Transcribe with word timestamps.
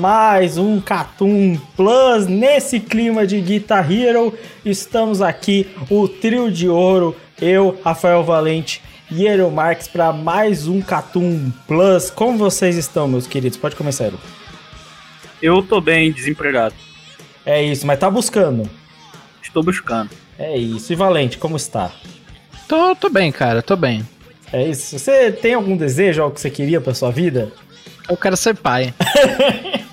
Mais 0.00 0.56
um 0.56 0.80
Catum 0.80 1.60
Plus. 1.76 2.26
Nesse 2.26 2.80
clima 2.80 3.26
de 3.26 3.38
Guitar 3.38 3.92
Hero, 3.92 4.32
estamos 4.64 5.20
aqui, 5.20 5.68
o 5.90 6.08
trio 6.08 6.50
de 6.50 6.66
ouro, 6.66 7.14
eu, 7.40 7.78
Rafael 7.84 8.24
Valente 8.24 8.80
e 9.10 9.26
Ero 9.26 9.50
Marques, 9.50 9.86
para 9.86 10.10
mais 10.10 10.66
um 10.66 10.80
Catum 10.80 11.52
Plus. 11.68 12.08
Como 12.08 12.38
vocês 12.38 12.78
estão, 12.78 13.06
meus 13.06 13.26
queridos? 13.26 13.58
Pode 13.58 13.76
começar, 13.76 14.06
Ero. 14.06 14.18
Eu 15.42 15.62
tô 15.62 15.82
bem, 15.82 16.10
desempregado. 16.10 16.74
É 17.44 17.62
isso, 17.62 17.86
mas 17.86 17.98
tá 17.98 18.10
buscando. 18.10 18.68
Estou 19.42 19.62
buscando. 19.62 20.08
É 20.38 20.56
isso. 20.56 20.94
E 20.94 20.96
Valente, 20.96 21.36
como 21.36 21.58
está? 21.58 21.90
Tô, 22.66 22.96
tô 22.96 23.10
bem, 23.10 23.30
cara, 23.30 23.60
tô 23.60 23.76
bem. 23.76 24.08
É 24.50 24.66
isso. 24.66 24.98
Você 24.98 25.30
tem 25.30 25.52
algum 25.52 25.76
desejo, 25.76 26.22
algo 26.22 26.34
que 26.34 26.40
você 26.40 26.48
queria 26.48 26.80
pra 26.80 26.94
sua 26.94 27.10
vida? 27.10 27.52
Eu 28.08 28.16
quero 28.16 28.36
ser 28.36 28.56
pai. 28.56 28.94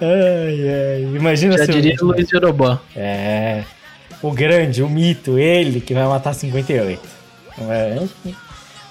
Ai, 0.00 0.68
ai. 0.68 1.02
Imagina 1.14 1.56
Já 1.56 1.66
se. 1.66 1.72
diria 1.72 1.96
o 2.00 2.06
Luiz 2.06 2.28
Jeroboam. 2.28 2.78
É. 2.96 3.64
O 4.22 4.32
grande, 4.32 4.82
o 4.82 4.88
mito, 4.88 5.38
ele 5.38 5.80
que 5.80 5.94
vai 5.94 6.04
matar 6.04 6.34
58. 6.34 7.00
É. 7.60 8.02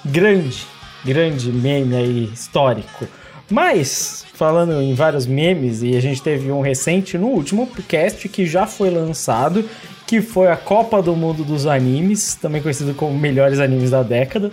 Grande, 0.06 0.66
grande 1.04 1.52
meme 1.52 1.96
aí 1.96 2.24
histórico. 2.34 3.08
Mas, 3.50 4.26
falando 4.34 4.82
em 4.82 4.94
vários 4.94 5.26
memes, 5.26 5.82
e 5.82 5.96
a 5.96 6.02
gente 6.02 6.22
teve 6.22 6.52
um 6.52 6.62
recente 6.62 7.18
no 7.18 7.28
último 7.28 7.68
cast 7.88 8.28
que 8.28 8.46
já 8.46 8.66
foi 8.66 8.90
lançado, 8.90 9.68
que 10.06 10.22
foi 10.22 10.48
a 10.48 10.58
Copa 10.58 11.02
do 11.02 11.16
Mundo 11.16 11.44
dos 11.44 11.66
Animes, 11.66 12.36
também 12.36 12.62
conhecido 12.62 12.94
como 12.94 13.18
melhores 13.18 13.60
animes 13.60 13.92
da 13.92 14.04
década. 14.04 14.52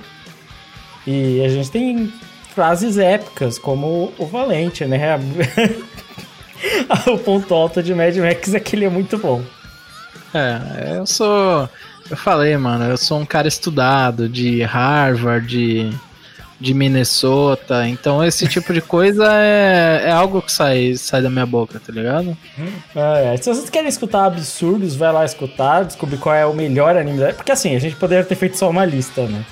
E 1.06 1.44
a 1.44 1.48
gente 1.48 1.70
tem 1.70 2.12
frases 2.54 2.96
épicas, 2.98 3.58
como 3.58 4.12
o 4.18 4.26
Valente, 4.26 4.84
né? 4.84 5.18
o 7.06 7.18
ponto 7.18 7.52
alto 7.52 7.82
de 7.82 7.94
Mad 7.94 8.16
Max 8.16 8.54
é 8.54 8.60
que 8.60 8.76
ele 8.76 8.84
é 8.84 8.90
muito 8.90 9.18
bom. 9.18 9.42
É, 10.32 10.98
eu 10.98 11.06
sou. 11.06 11.68
Eu 12.10 12.16
falei, 12.16 12.56
mano, 12.56 12.84
eu 12.84 12.96
sou 12.96 13.18
um 13.18 13.24
cara 13.24 13.48
estudado 13.48 14.28
de 14.28 14.62
Harvard, 14.62 15.46
de, 15.46 15.90
de 16.60 16.74
Minnesota, 16.74 17.88
então 17.88 18.22
esse 18.22 18.46
tipo 18.46 18.74
de 18.74 18.82
coisa 18.82 19.24
é, 19.32 20.02
é 20.04 20.10
algo 20.10 20.42
que 20.42 20.52
sai, 20.52 20.94
sai 20.96 21.22
da 21.22 21.30
minha 21.30 21.46
boca, 21.46 21.80
tá 21.80 21.90
ligado? 21.90 22.36
É, 22.94 23.36
se 23.38 23.48
vocês 23.48 23.70
querem 23.70 23.88
escutar 23.88 24.26
absurdos, 24.26 24.94
vai 24.94 25.12
lá 25.12 25.24
escutar, 25.24 25.84
descobrir 25.84 26.18
qual 26.18 26.34
é 26.34 26.44
o 26.44 26.52
melhor 26.52 26.94
anime 26.94 27.20
da... 27.20 27.32
Porque 27.32 27.52
assim, 27.52 27.74
a 27.74 27.78
gente 27.78 27.96
poderia 27.96 28.24
ter 28.24 28.34
feito 28.34 28.58
só 28.58 28.68
uma 28.68 28.84
lista, 28.84 29.26
né? 29.26 29.42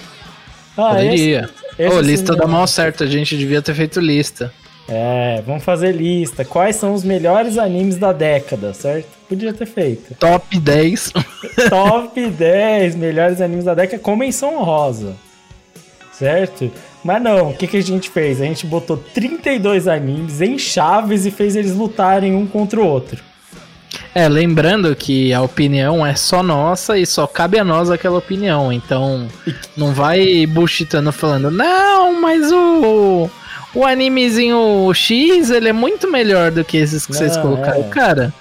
Ah, 0.77 0.95
Poderia. 0.95 1.45
esse 1.45 1.72
Ô, 1.89 2.01
lista 2.01 2.33
né? 2.33 2.39
dá 2.39 2.47
mal 2.47 2.67
certo, 2.67 3.05
a 3.05 3.07
gente 3.07 3.37
devia 3.37 3.63
ter 3.63 3.75
feito 3.75 4.01
lista. 4.01 4.53
É, 4.89 5.43
vamos 5.47 5.63
fazer 5.63 5.93
lista. 5.93 6.45
Quais 6.45 6.77
são 6.77 6.93
os 6.93 7.05
melhores 7.05 7.57
animes 7.57 7.97
da 7.97 8.13
década, 8.13 8.75
certo? 8.75 9.09
Podia 9.29 9.53
ter 9.53 9.67
feito. 9.67 10.15
Top 10.17 10.59
10. 10.59 11.13
Top 11.71 12.29
10 12.29 12.97
melhores 12.97 13.41
animes 13.41 13.65
da 13.65 13.75
década 13.75 14.03
com 14.03 14.17
menção 14.17 14.59
honrosa. 14.59 15.17
Certo? 16.13 16.71
Mas 17.03 17.23
não, 17.23 17.51
o 17.51 17.55
que, 17.55 17.67
que 17.67 17.77
a 17.77 17.83
gente 17.83 18.11
fez? 18.11 18.41
A 18.41 18.45
gente 18.45 18.67
botou 18.67 18.97
32 18.97 19.89
animes 19.89 20.41
em 20.41 20.59
chaves 20.59 21.27
e 21.27 21.31
fez 21.31 21.57
eles 21.57 21.75
lutarem 21.75 22.35
um 22.35 22.47
contra 22.47 22.81
o 22.81 22.87
outro. 22.87 23.23
É, 24.15 24.29
lembrando 24.29 24.95
que 24.95 25.33
a 25.33 25.41
opinião 25.41 26.05
é 26.05 26.15
só 26.15 26.43
nossa 26.43 26.99
e 26.99 27.07
só 27.07 27.27
cabe 27.27 27.59
a 27.59 27.65
nós 27.65 27.91
aquela 27.91 28.19
opinião. 28.19 28.71
Então, 28.73 29.27
não 29.77 29.93
vai 29.95 30.45
bullshitando 30.47 31.11
falando, 31.13 31.51
não, 31.51 32.21
mas 32.21 32.51
o. 32.53 33.31
O 33.75 33.87
animezinho 33.87 34.93
X, 34.93 35.49
ele 35.49 35.71
é 35.71 35.73
muito 35.73 36.11
melhor 36.11 36.51
do 36.51 36.63
que 36.63 36.77
esses 36.77 37.07
que 37.07 37.15
vocês 37.15 37.35
Não, 37.37 37.43
colocaram. 37.43 37.81
é. 37.81 37.89
Cara. 37.89 38.35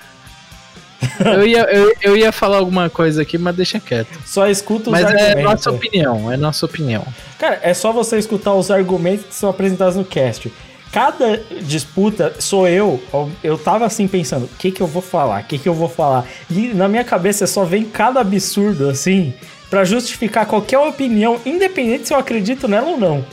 Eu 1.23 1.47
ia, 1.47 1.61
eu, 1.71 1.91
eu 2.01 2.17
ia 2.17 2.31
falar 2.31 2.57
alguma 2.57 2.87
coisa 2.87 3.23
aqui, 3.23 3.35
mas 3.37 3.55
deixa 3.55 3.79
quieto. 3.79 4.19
Só 4.23 4.47
escuta 4.47 4.89
os 4.89 4.91
Mas 4.91 5.05
é 5.05 5.29
argumentos. 5.29 5.43
nossa 5.43 5.71
opinião, 5.71 6.31
é 6.31 6.37
nossa 6.37 6.65
opinião. 6.65 7.03
Cara, 7.39 7.59
é 7.63 7.73
só 7.73 7.91
você 7.91 8.19
escutar 8.19 8.53
os 8.53 8.69
argumentos 8.69 9.25
que 9.25 9.33
são 9.33 9.49
apresentados 9.49 9.95
no 9.95 10.05
cast. 10.05 10.51
Cada 10.91 11.37
disputa 11.61 12.35
sou 12.39 12.67
eu, 12.67 13.01
eu 13.41 13.57
tava 13.57 13.85
assim 13.85 14.07
pensando, 14.07 14.43
o 14.45 14.49
que 14.57 14.71
que 14.71 14.81
eu 14.81 14.87
vou 14.87 15.01
falar, 15.01 15.41
o 15.41 15.45
que 15.45 15.57
que 15.57 15.69
eu 15.69 15.73
vou 15.73 15.87
falar. 15.87 16.25
E 16.49 16.67
na 16.73 16.87
minha 16.89 17.03
cabeça 17.03 17.47
só 17.47 17.63
vem 17.63 17.85
cada 17.85 18.19
absurdo 18.19 18.89
assim, 18.89 19.33
pra 19.69 19.85
justificar 19.85 20.45
qualquer 20.45 20.79
opinião, 20.79 21.39
independente 21.45 22.07
se 22.07 22.13
eu 22.13 22.17
acredito 22.17 22.67
nela 22.67 22.87
ou 22.87 22.97
não. 22.97 23.25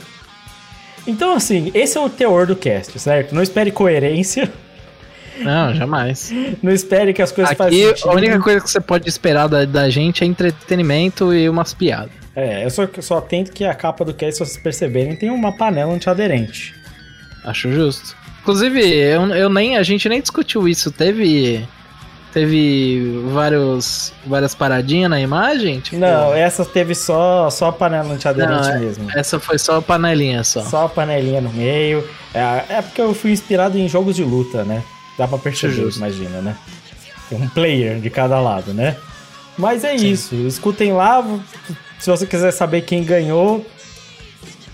Então 1.05 1.33
assim, 1.33 1.69
esse 1.73 1.97
é 1.97 2.01
o 2.01 2.09
teor 2.09 2.45
do 2.47 2.55
cast, 2.55 2.97
certo? 2.97 3.35
Não 3.35 3.43
espere 3.43 3.71
coerência, 3.71 4.49
Não, 5.39 5.73
jamais. 5.73 6.31
não 6.61 6.71
espere 6.71 7.13
que 7.13 7.21
as 7.21 7.31
coisas 7.31 7.53
façam 7.55 7.67
Aqui, 7.67 8.03
a 8.03 8.11
única 8.13 8.39
coisa 8.39 8.61
que 8.61 8.69
você 8.69 8.79
pode 8.79 9.09
esperar 9.09 9.47
da, 9.47 9.65
da 9.65 9.89
gente 9.89 10.23
é 10.23 10.27
entretenimento 10.27 11.33
e 11.33 11.49
umas 11.49 11.73
piadas. 11.73 12.11
É, 12.35 12.63
eu 12.63 12.69
só, 12.69 12.87
só 13.01 13.19
tento 13.19 13.51
que 13.51 13.65
a 13.65 13.73
capa 13.73 14.05
do 14.05 14.13
cast, 14.13 14.37
se 14.37 14.45
vocês 14.45 14.63
perceberem, 14.63 15.15
tem 15.15 15.29
uma 15.29 15.51
panela 15.51 15.93
antiaderente. 15.93 16.73
Acho 17.43 17.71
justo. 17.71 18.15
Inclusive, 18.41 18.79
eu, 18.81 19.27
eu 19.35 19.49
nem, 19.49 19.77
a 19.77 19.83
gente 19.83 20.07
nem 20.09 20.21
discutiu 20.21 20.67
isso. 20.67 20.91
Teve. 20.91 21.67
Teve 22.31 23.19
vários, 23.33 24.13
várias 24.23 24.53
paradinhas 24.53 25.09
na 25.09 25.19
imagem? 25.19 25.79
Tipo, 25.79 25.97
Não, 25.97 26.31
essa 26.31 26.63
teve 26.63 26.93
só, 26.93 27.49
só 27.49 27.69
a 27.69 27.71
panela 27.71 28.13
antiaderente 28.13 28.67
Não, 28.67 28.69
é- 28.69 28.77
mesmo. 28.79 29.07
Essa 29.15 29.39
foi 29.39 29.57
só 29.57 29.77
a 29.77 29.81
panelinha 29.81 30.43
só. 30.43 30.61
Só 30.63 30.85
a 30.85 30.89
panelinha 30.89 31.41
no 31.41 31.51
meio. 31.51 32.07
É, 32.31 32.65
é 32.69 32.81
porque 32.83 33.01
eu 33.01 33.15
fui 33.15 33.31
inspirado 33.31 33.79
em 33.79 33.89
jogos 33.89 34.15
de 34.15 34.23
luta, 34.23 34.63
né? 34.63 34.83
Dá 35.17 35.27
pra 35.27 35.39
perceber, 35.39 35.73
Justo. 35.73 35.97
imagina, 35.97 36.39
né? 36.39 36.55
Tem 37.29 37.41
um 37.41 37.49
player 37.49 37.99
de 37.99 38.11
cada 38.11 38.39
lado, 38.39 38.75
né? 38.75 38.95
Mas 39.57 39.83
é 39.83 39.95
isso. 39.95 40.35
Escutem 40.35 40.93
lá. 40.93 41.25
Se 41.97 42.11
você 42.11 42.27
quiser 42.27 42.51
saber 42.51 42.81
quem 42.81 43.03
ganhou, 43.03 43.65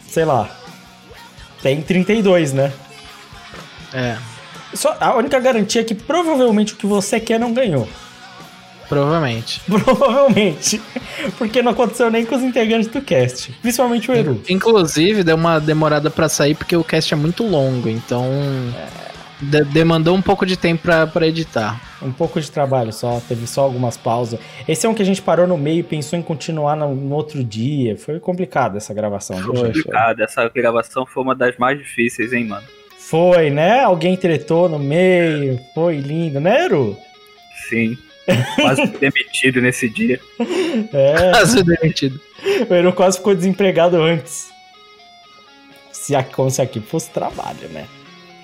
sei 0.10 0.26
lá. 0.26 0.50
Tem 1.66 1.82
32, 1.82 2.54
né? 2.54 2.72
É, 3.92 4.18
Só, 4.76 4.96
a 5.00 5.16
única 5.16 5.40
garantia 5.40 5.82
é 5.82 5.84
que 5.84 5.96
provavelmente 5.96 6.74
o 6.74 6.76
que 6.76 6.86
você 6.86 7.20
quer 7.20 7.40
não 7.40 7.52
ganhou. 7.56 7.90
provavelmente. 8.88 9.60
Provavelmente. 9.66 10.80
Porque 11.40 11.64
não 11.64 11.72
aconteceu 11.72 12.12
nem 12.12 12.24
com 12.24 12.36
os 12.36 12.44
integrantes 12.44 12.88
do 12.88 13.02
cast. 13.02 13.52
Principalmente 13.64 14.12
o 14.12 14.14
Eru. 14.14 14.40
Inclusive, 14.48 15.24
deu 15.24 15.36
uma 15.36 15.58
demorada 15.58 16.12
pra 16.12 16.30
sair 16.30 16.54
porque 16.54 16.76
o 16.78 16.84
cast 16.84 17.12
é 17.16 17.18
muito 17.18 17.42
longo, 17.44 17.90
então. 17.90 18.30
De- 19.42 19.64
demandou 19.66 20.16
um 20.16 20.22
pouco 20.22 20.46
de 20.46 20.56
tempo 20.58 20.84
pra, 20.84 21.06
pra 21.08 21.28
editar. 21.28 21.82
Um 22.02 22.12
pouco 22.12 22.40
de 22.40 22.50
trabalho 22.52 22.92
só, 22.94 23.22
teve 23.28 23.46
só 23.48 23.62
algumas 23.62 23.98
pausas. 23.98 24.40
Esse 24.68 24.86
é 24.86 24.90
um 24.90 24.94
que 24.94 25.02
a 25.02 25.06
gente 25.06 25.22
parou 25.22 25.48
no 25.48 25.58
meio 25.58 25.80
e 25.80 25.84
pensou 25.84 26.18
em 26.18 26.22
continuar 26.22 26.76
no, 26.76 26.94
no 26.94 27.16
outro 27.16 27.44
dia. 27.44 27.98
Foi 27.98 28.20
complicado 28.20 28.78
essa 28.78 28.94
gravação, 28.94 29.38
Foi, 29.40 29.56
gente? 29.56 29.66
Complicado. 29.68 30.22
Essa 30.22 30.48
gravação 30.50 31.06
foi 31.06 31.24
uma 31.24 31.36
das 31.36 31.58
mais 31.58 31.78
difíceis, 31.78 32.32
hein, 32.34 32.46
mano? 32.46 32.66
Foi, 32.98 33.50
né? 33.50 33.82
Alguém 33.82 34.16
tretou 34.18 34.68
no 34.68 34.80
meio. 34.80 35.60
Foi 35.74 35.98
lindo, 35.98 36.40
né, 36.40 36.66
Eru? 36.66 36.98
Sim. 37.70 37.96
Quase 38.56 38.88
demitido 38.88 39.62
nesse 39.62 39.88
dia. 39.90 40.20
É, 40.94 41.30
Quase 41.32 41.64
demitido. 41.64 42.20
o 42.70 42.74
Eru 42.74 42.92
quase 42.92 43.18
ficou 43.18 43.34
desempregado 43.34 43.96
antes. 44.02 44.50
Se 45.92 46.14
aqui, 46.16 46.34
como 46.34 46.50
se 46.52 46.62
aqui 46.62 46.82
fosse 46.82 47.10
trabalho, 47.12 47.70
né? 47.70 47.86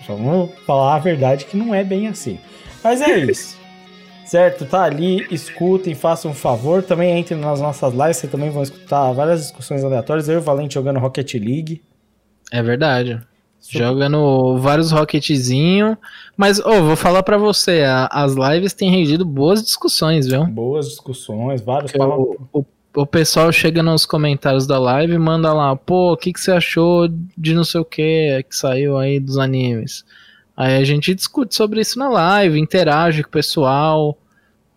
Vamos 0.08 0.52
falar 0.66 0.96
a 0.96 1.00
verdade 1.00 1.46
que 1.46 1.56
não 1.58 1.74
é 1.74 1.84
bem 1.84 2.08
assim. 2.08 2.40
Mas 2.84 3.02
é 3.02 3.18
isso. 3.20 3.60
Certo? 4.26 4.66
Tá 4.66 4.84
ali, 4.84 5.28
escutem, 5.30 5.94
façam 5.94 6.32
um 6.32 6.34
favor. 6.34 6.82
Também 6.82 7.20
entrem 7.20 7.38
nas 7.38 7.60
nossas 7.60 7.94
lives, 7.94 8.16
vocês 8.18 8.32
também 8.32 8.50
vão 8.50 8.64
escutar 8.64 9.12
várias 9.12 9.42
discussões 9.42 9.84
aleatórias. 9.84 10.30
Eu 10.30 10.36
e 10.36 10.38
o 10.38 10.42
Valente 10.42 10.76
jogando 10.76 11.00
Rocket 11.00 11.34
League. 11.34 11.82
É 12.50 12.64
verdade. 12.64 13.20
Jogando 13.70 14.58
vários 14.58 14.90
rocketzinho. 14.92 15.98
Mas, 16.38 16.60
ô, 16.60 16.82
vou 16.82 16.96
falar 16.96 17.24
pra 17.24 17.38
você, 17.38 17.84
a- 17.86 18.08
as 18.12 18.34
lives 18.34 18.74
têm 18.74 18.90
rendido 18.90 19.26
boas 19.26 19.62
discussões, 19.62 20.28
viu? 20.28 20.46
Boas 20.46 20.88
discussões, 20.88 21.62
vários 21.62 21.92
o, 21.94 22.48
o, 22.54 22.66
o 22.94 23.06
pessoal 23.06 23.52
chega 23.52 23.82
nos 23.82 24.06
comentários 24.06 24.68
da 24.68 24.78
live 24.78 25.14
e 25.14 25.20
manda 25.20 25.54
lá, 25.54 25.76
pô, 25.76 26.14
o 26.14 26.18
que, 26.18 26.34
que 26.34 26.40
você 26.40 26.52
achou 26.52 27.08
de 27.38 27.54
não 27.54 27.64
sei 27.64 27.82
o 27.82 27.86
que 27.86 28.44
que 28.50 28.56
saiu 28.56 28.98
aí 28.98 29.20
dos 29.20 29.38
animes? 29.38 30.04
Aí 30.56 30.78
a 30.78 30.84
gente 30.84 31.16
discute 31.16 31.56
sobre 31.56 31.82
isso 31.82 31.98
na 31.98 32.10
live, 32.10 32.60
interage 32.60 33.24
com 33.24 33.30
o 33.30 33.32
pessoal. 33.32 34.18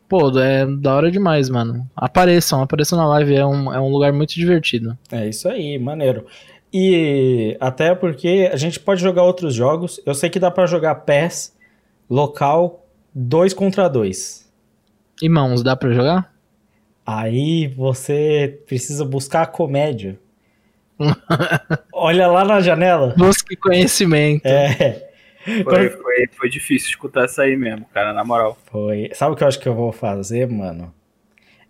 Pô, 0.08 0.30
é 0.38 0.64
da 0.66 0.94
hora 0.94 1.10
demais, 1.10 1.50
mano. 1.50 1.88
Apareçam, 1.96 2.62
apareçam 2.62 2.96
na 2.96 3.06
live, 3.08 3.34
é 3.34 3.44
um, 3.44 3.72
é 3.72 3.80
um 3.80 3.88
lugar 3.88 4.12
muito 4.12 4.34
divertido. 4.34 4.96
É 5.10 5.28
isso 5.28 5.48
aí, 5.48 5.78
maneiro. 5.78 6.24
E 6.72 7.56
até 7.60 7.94
porque 7.94 8.48
a 8.52 8.56
gente 8.56 8.78
pode 8.80 9.00
jogar 9.00 9.24
outros 9.24 9.54
jogos. 9.54 10.00
Eu 10.06 10.14
sei 10.14 10.30
que 10.30 10.38
dá 10.38 10.50
pra 10.50 10.66
jogar 10.66 10.94
PES 10.96 11.54
local 12.08 12.86
2 13.14 13.54
contra 13.54 13.88
2. 13.88 14.50
Irmãos, 15.22 15.62
dá 15.62 15.76
pra 15.76 15.92
jogar? 15.92 16.33
Aí 17.06 17.66
você 17.68 18.60
precisa 18.66 19.04
buscar 19.04 19.42
a 19.42 19.46
comédia. 19.46 20.18
Olha 21.92 22.26
lá 22.26 22.44
na 22.44 22.60
janela. 22.60 23.14
Busque 23.16 23.56
conhecimento. 23.56 24.46
É. 24.46 25.10
Foi, 25.62 25.90
foi, 25.90 26.26
foi 26.34 26.48
difícil 26.48 26.88
escutar 26.88 27.24
essa 27.24 27.42
aí 27.42 27.54
mesmo, 27.54 27.84
cara, 27.92 28.14
na 28.14 28.24
moral. 28.24 28.56
Foi. 28.70 29.10
Sabe 29.12 29.34
o 29.34 29.36
que 29.36 29.44
eu 29.44 29.48
acho 29.48 29.60
que 29.60 29.68
eu 29.68 29.74
vou 29.74 29.92
fazer, 29.92 30.48
mano? 30.48 30.94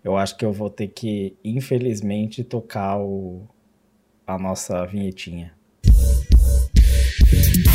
Eu 0.05 0.17
acho 0.17 0.37
que 0.37 0.45
eu 0.45 0.53
vou 0.53 0.71
ter 0.71 0.87
que, 0.87 1.37
infelizmente, 1.45 2.45
tocar 2.45 2.99
o... 2.99 3.49
a 4.25 4.39
nossa 4.39 4.87
vinhetinha. 4.87 5.53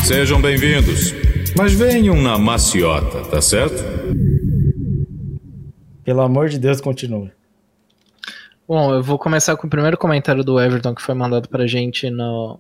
Sejam 0.06 0.42
bem-vindos. 0.42 1.14
Mas 1.58 1.74
venham 1.74 2.16
na 2.16 2.38
maciota, 2.38 3.26
tá 3.26 3.42
certo? 3.42 3.84
Pelo 6.06 6.22
amor 6.22 6.48
de 6.48 6.58
Deus, 6.58 6.80
continua. 6.80 7.32
Bom, 8.70 8.94
eu 8.94 9.02
vou 9.02 9.18
começar 9.18 9.58
com 9.58 9.66
o 9.66 9.70
primeiro 9.70 9.98
comentário 9.98 10.44
do 10.44 10.62
Everton 10.62 10.94
que 10.94 11.02
foi 11.02 11.16
mandado 11.16 11.50
pra 11.50 11.66
gente 11.66 12.08
no, 12.12 12.60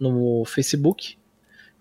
no 0.00 0.44
Facebook, 0.44 1.16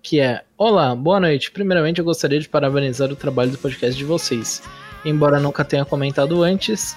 que 0.03 0.19
é 0.19 0.43
Olá, 0.55 0.95
boa 0.95 1.19
noite. 1.19 1.49
Primeiramente 1.49 1.97
eu 1.97 2.05
gostaria 2.05 2.39
de 2.39 2.47
parabenizar 2.47 3.11
o 3.11 3.15
trabalho 3.15 3.49
do 3.49 3.57
podcast 3.57 3.97
de 3.97 4.05
vocês. 4.05 4.61
Embora 5.03 5.39
nunca 5.39 5.65
tenha 5.65 5.83
comentado 5.83 6.43
antes, 6.43 6.95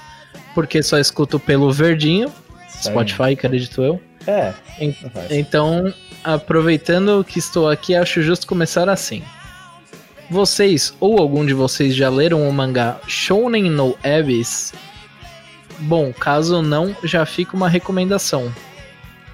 porque 0.55 0.83
só 0.83 0.99
escuto 0.99 1.41
pelo 1.41 1.73
Verdinho, 1.73 2.31
Spotify, 2.69 3.33
acredito 3.33 3.83
eu. 3.83 3.99
É. 4.27 4.53
En-. 4.79 4.95
Então, 5.31 5.91
aproveitando 6.23 7.25
que 7.25 7.39
estou 7.39 7.71
aqui, 7.71 7.95
acho 7.95 8.21
justo 8.21 8.47
começar 8.47 8.87
assim. 8.91 9.23
Vocês 10.29 10.95
ou 11.01 11.21
algum 11.21 11.47
de 11.47 11.55
vocês 11.55 11.97
já 11.97 12.11
leram 12.11 12.47
o 12.47 12.53
mangá 12.53 13.01
Shounen 13.07 13.71
no 13.71 13.97
Abyss? 14.05 14.75
Bom, 15.81 16.13
caso 16.13 16.61
não, 16.63 16.95
já 17.05 17.25
fica 17.25 17.57
uma 17.57 17.69
recomendação. 17.69 18.53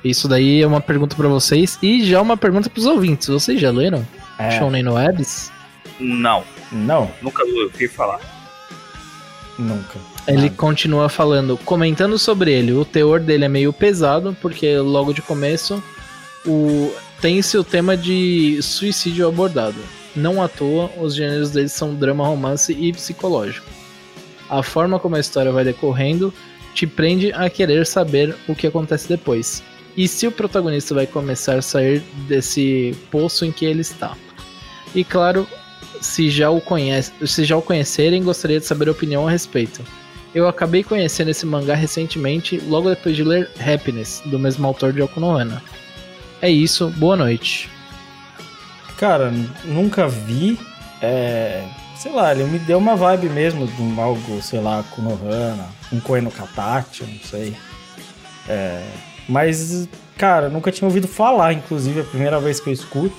Isso 0.04 0.28
daí 0.28 0.60
é 0.62 0.66
uma 0.66 0.80
pergunta 0.80 1.16
pra 1.16 1.28
vocês 1.28 1.78
e 1.82 2.04
já 2.04 2.20
uma 2.20 2.36
pergunta 2.36 2.68
pros 2.68 2.84
ouvintes. 2.86 3.28
Vocês 3.28 3.58
já 3.60 3.70
leram 3.70 4.06
É. 4.38 4.50
Shounen 4.58 4.82
no 4.82 4.96
Abyss? 4.96 5.50
Não, 5.98 6.44
Não, 6.70 7.10
nunca 7.22 7.42
ouvi 7.44 7.88
falar. 7.88 8.20
nunca. 9.58 9.98
Ele 10.26 10.42
Nada. 10.44 10.54
continua 10.56 11.08
falando, 11.08 11.56
comentando 11.58 12.18
sobre 12.18 12.52
ele. 12.52 12.72
O 12.72 12.84
teor 12.84 13.20
dele 13.20 13.44
é 13.44 13.48
meio 13.48 13.72
pesado, 13.72 14.36
porque 14.40 14.76
logo 14.78 15.12
de 15.12 15.20
começo 15.22 15.82
o... 16.46 16.92
tem-se 17.20 17.56
o 17.58 17.64
tema 17.64 17.96
de 17.96 18.58
suicídio 18.62 19.28
abordado. 19.28 19.76
Não 20.16 20.42
à 20.42 20.48
toa, 20.48 20.90
os 20.98 21.14
gêneros 21.14 21.50
dele 21.50 21.68
são 21.68 21.94
drama, 21.94 22.26
romance 22.26 22.72
e 22.72 22.92
psicológico. 22.92 23.66
A 24.54 24.62
forma 24.62 25.00
como 25.00 25.16
a 25.16 25.20
história 25.20 25.50
vai 25.50 25.64
decorrendo 25.64 26.32
te 26.74 26.86
prende 26.86 27.32
a 27.32 27.50
querer 27.50 27.84
saber 27.84 28.36
o 28.46 28.54
que 28.54 28.68
acontece 28.68 29.08
depois. 29.08 29.64
E 29.96 30.06
se 30.06 30.28
o 30.28 30.32
protagonista 30.32 30.94
vai 30.94 31.08
começar 31.08 31.56
a 31.58 31.62
sair 31.62 32.00
desse 32.28 32.96
poço 33.10 33.44
em 33.44 33.50
que 33.50 33.64
ele 33.64 33.80
está. 33.80 34.16
E 34.94 35.02
claro, 35.02 35.44
se 36.00 36.30
já 36.30 36.50
o, 36.50 36.60
conhece, 36.60 37.12
se 37.26 37.44
já 37.44 37.56
o 37.56 37.62
conhecerem, 37.62 38.22
gostaria 38.22 38.60
de 38.60 38.66
saber 38.66 38.88
a 38.88 38.92
opinião 38.92 39.26
a 39.26 39.30
respeito. 39.30 39.82
Eu 40.32 40.46
acabei 40.46 40.84
conhecendo 40.84 41.32
esse 41.32 41.44
mangá 41.44 41.74
recentemente, 41.74 42.60
logo 42.68 42.90
depois 42.90 43.16
de 43.16 43.24
ler 43.24 43.50
Happiness, 43.58 44.22
do 44.26 44.38
mesmo 44.38 44.64
autor 44.68 44.92
de 44.92 45.02
Okunohana. 45.02 45.60
É 46.40 46.48
isso, 46.48 46.90
boa 46.90 47.16
noite. 47.16 47.68
Cara, 48.98 49.32
nunca 49.64 50.06
vi. 50.06 50.56
É. 51.02 51.66
Sei 51.96 52.12
lá, 52.12 52.32
ele 52.32 52.44
me 52.44 52.58
deu 52.58 52.78
uma 52.78 52.96
vibe 52.96 53.28
mesmo 53.28 53.66
de 53.66 53.80
um 53.80 54.00
algo, 54.00 54.42
sei 54.42 54.60
lá, 54.60 54.84
Konohana, 54.94 55.66
um 55.92 56.00
Koe 56.00 56.20
no 56.20 56.30
Katachi, 56.30 57.04
não 57.04 57.18
sei. 57.28 57.54
É. 58.48 58.82
Mas, 59.28 59.88
cara, 60.18 60.48
nunca 60.48 60.70
tinha 60.72 60.86
ouvido 60.86 61.08
falar, 61.08 61.52
inclusive, 61.52 62.00
é 62.00 62.02
a 62.02 62.06
primeira 62.06 62.40
vez 62.40 62.60
que 62.60 62.68
eu 62.68 62.72
escuto. 62.72 63.16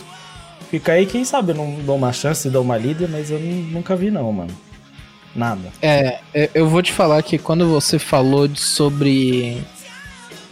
Fica 0.69 0.91
aí, 0.91 1.05
quem 1.05 1.23
sabe 1.23 1.51
eu 1.51 1.55
não 1.55 1.75
dou 1.75 1.95
uma 1.95 2.11
chance, 2.11 2.49
dou 2.49 2.61
uma 2.63 2.77
lida, 2.77 3.07
mas 3.07 3.31
eu 3.31 3.39
nu- 3.39 3.71
nunca 3.71 3.95
vi 3.95 4.11
não, 4.11 4.31
mano. 4.31 4.55
Nada. 5.35 5.69
É, 5.81 6.19
é, 6.33 6.49
eu 6.53 6.67
vou 6.69 6.81
te 6.81 6.91
falar 6.93 7.21
que 7.23 7.37
quando 7.37 7.67
você 7.67 7.97
falou 7.99 8.49
sobre 8.55 9.61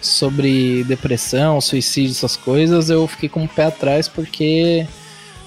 sobre 0.02 0.84
depressão, 0.84 1.62
suicídio, 1.62 2.12
essas 2.12 2.36
coisas, 2.36 2.90
eu 2.90 3.08
fiquei 3.08 3.30
com 3.30 3.44
o 3.46 3.48
pé 3.48 3.66
atrás 3.66 4.08
porque 4.10 4.86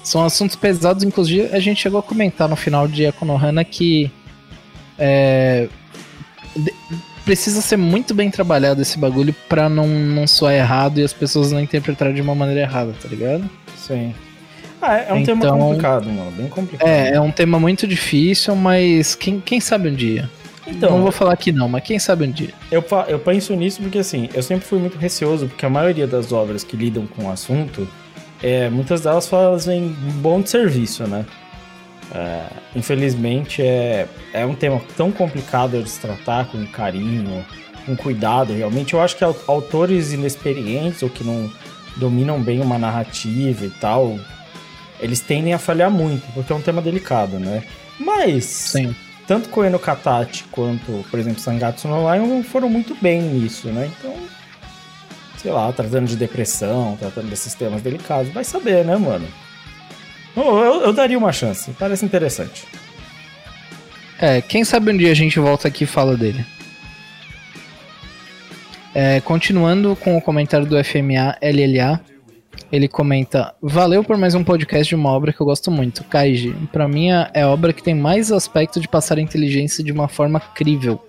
são 0.07 0.23
assuntos 0.23 0.55
pesados. 0.55 1.03
Inclusive, 1.03 1.53
a 1.53 1.59
gente 1.59 1.81
chegou 1.81 1.99
a 1.99 2.03
comentar 2.03 2.47
no 2.47 2.55
final 2.55 2.87
de 2.87 3.11
Konohana 3.13 3.63
que 3.63 4.09
é, 4.97 5.67
precisa 7.25 7.61
ser 7.61 7.77
muito 7.77 8.13
bem 8.15 8.31
trabalhado 8.31 8.81
esse 8.81 8.97
bagulho 8.97 9.35
pra 9.49 9.67
não, 9.67 9.87
não 9.87 10.25
soar 10.25 10.53
errado 10.53 10.99
e 10.99 11.03
as 11.03 11.13
pessoas 11.13 11.51
não 11.51 11.59
interpretarem 11.59 12.13
de 12.13 12.21
uma 12.21 12.33
maneira 12.33 12.61
errada, 12.61 12.93
tá 13.01 13.07
ligado? 13.07 13.49
Sim. 13.75 14.15
Ah, 14.81 14.97
é, 14.97 15.07
é 15.09 15.13
um 15.13 15.23
tema 15.23 15.45
Então- 15.45 15.59
complicado, 15.59 16.05
mano. 16.09 16.31
Bem 16.31 16.47
complicado. 16.47 16.87
É, 16.87 17.13
é 17.15 17.21
um 17.21 17.31
tema 17.31 17.59
muito 17.59 17.85
difícil, 17.85 18.55
mas 18.55 19.13
quem, 19.15 19.39
quem 19.41 19.59
sabe 19.59 19.89
um 19.89 19.93
dia? 19.93 20.29
Então, 20.65 20.91
não 20.91 21.01
vou 21.01 21.11
falar 21.13 21.35
que 21.37 21.51
não, 21.51 21.69
mas 21.69 21.83
quem 21.83 21.97
sabe 21.97 22.25
um 22.25 22.31
dia? 22.31 22.53
Eu, 22.69 22.83
eu 23.07 23.19
penso 23.19 23.55
nisso 23.55 23.81
porque, 23.81 23.99
assim, 23.99 24.29
eu 24.33 24.43
sempre 24.43 24.65
fui 24.67 24.77
muito 24.77 24.97
receoso, 24.97 25.47
porque 25.47 25.65
a 25.65 25.69
maioria 25.69 26.05
das 26.05 26.33
obras 26.33 26.61
que 26.63 26.75
lidam 26.75 27.07
com 27.07 27.25
o 27.25 27.31
assunto, 27.31 27.87
é, 28.41 28.69
muitas 28.69 29.01
delas 29.01 29.27
fazem 29.27 29.83
um 29.83 30.11
bom 30.21 30.41
de 30.41 30.49
serviço, 30.49 31.05
né? 31.07 31.25
É, 32.13 32.43
infelizmente, 32.75 33.61
é, 33.61 34.07
é 34.33 34.45
um 34.45 34.55
tema 34.55 34.79
tão 34.95 35.11
complicado 35.11 35.81
de 35.83 35.89
se 35.89 35.99
tratar 35.99 36.45
com 36.45 36.65
carinho, 36.67 37.45
com 37.85 37.95
cuidado, 37.95 38.53
realmente. 38.53 38.93
Eu 38.93 39.01
acho 39.01 39.15
que 39.17 39.23
au- 39.23 39.35
autores 39.47 40.13
inexperientes 40.13 41.03
ou 41.03 41.09
que 41.09 41.23
não 41.23 41.51
dominam 41.97 42.41
bem 42.41 42.61
uma 42.61 42.77
narrativa 42.77 43.65
e 43.65 43.69
tal, 43.71 44.17
eles 44.99 45.19
tendem 45.19 45.53
a 45.53 45.59
falhar 45.59 45.91
muito, 45.91 46.25
porque 46.33 46.53
é 46.53 46.55
um 46.55 46.61
tema 46.61 46.81
delicado, 46.81 47.39
né? 47.39 47.63
Mas 47.99 48.45
Sim. 48.45 48.95
tanto 49.27 49.49
Koe 49.49 49.69
no 49.69 49.79
Katachi 49.79 50.43
quanto, 50.51 51.03
por 51.09 51.19
exemplo, 51.19 51.39
Sangatsu 51.41 51.87
no 51.87 52.11
Lion 52.13 52.41
foram 52.43 52.69
muito 52.69 52.95
bem 53.01 53.21
nisso, 53.21 53.67
né? 53.69 53.91
Então, 53.99 54.13
sei 55.37 55.51
lá, 55.51 55.71
tratando 55.71 56.07
de 56.07 56.15
depressão, 56.15 56.97
tratando 56.99 57.29
desses 57.29 57.53
temas 57.53 57.81
delicados, 57.81 58.31
vai 58.33 58.43
saber, 58.43 58.83
né, 58.85 58.95
mano? 58.97 59.27
Eu, 60.35 60.43
eu- 60.57 60.81
eu 60.81 60.93
daria 60.93 61.17
uma 61.17 61.31
chance, 61.31 61.71
parece 61.79 62.05
interessante. 62.05 62.65
É, 64.19 64.41
quem 64.41 64.63
sabe 64.63 64.91
um 64.91 64.97
dia 64.97 65.11
a 65.11 65.15
gente 65.15 65.39
volta 65.39 65.67
aqui 65.67 65.83
e 65.83 65.87
fala 65.87 66.15
dele. 66.17 66.43
É, 68.93 69.21
continuando 69.21 69.95
com 69.95 70.17
o 70.17 70.21
comentário 70.21 70.65
do 70.65 70.75
FMA 70.83 71.37
LLA, 71.41 71.99
ele 72.71 72.87
comenta: 72.87 73.53
Valeu 73.61 74.03
por 74.03 74.17
mais 74.17 74.33
um 74.33 74.43
podcast 74.43 74.89
de 74.89 74.95
uma 74.95 75.11
obra 75.11 75.31
que 75.31 75.39
eu 75.39 75.45
gosto 75.45 75.69
muito, 75.69 76.03
Kaiji. 76.05 76.53
Pra 76.71 76.87
mim 76.87 77.09
é 77.33 77.41
a 77.41 77.47
obra 77.49 77.71
que 77.73 77.83
tem 77.83 77.93
mais 77.93 78.31
aspecto 78.31 78.79
de 78.79 78.87
passar 78.87 79.17
a 79.17 79.21
inteligência 79.21 79.83
de 79.83 79.91
uma 79.91 80.07
forma 80.07 80.39
crível, 80.39 80.99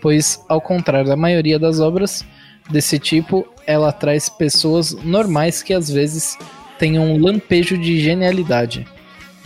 pois, 0.00 0.40
ao 0.48 0.60
contrário 0.60 1.08
da 1.08 1.16
maioria 1.16 1.58
das 1.58 1.80
obras 1.80 2.24
desse 2.70 2.98
tipo, 2.98 3.46
ela 3.66 3.92
traz 3.92 4.28
pessoas 4.28 4.92
normais 4.92 5.62
que 5.62 5.72
às 5.72 5.90
vezes 5.90 6.36
tem 6.78 6.98
um 6.98 7.18
lampejo 7.18 7.76
de 7.76 8.00
genialidade. 8.00 8.86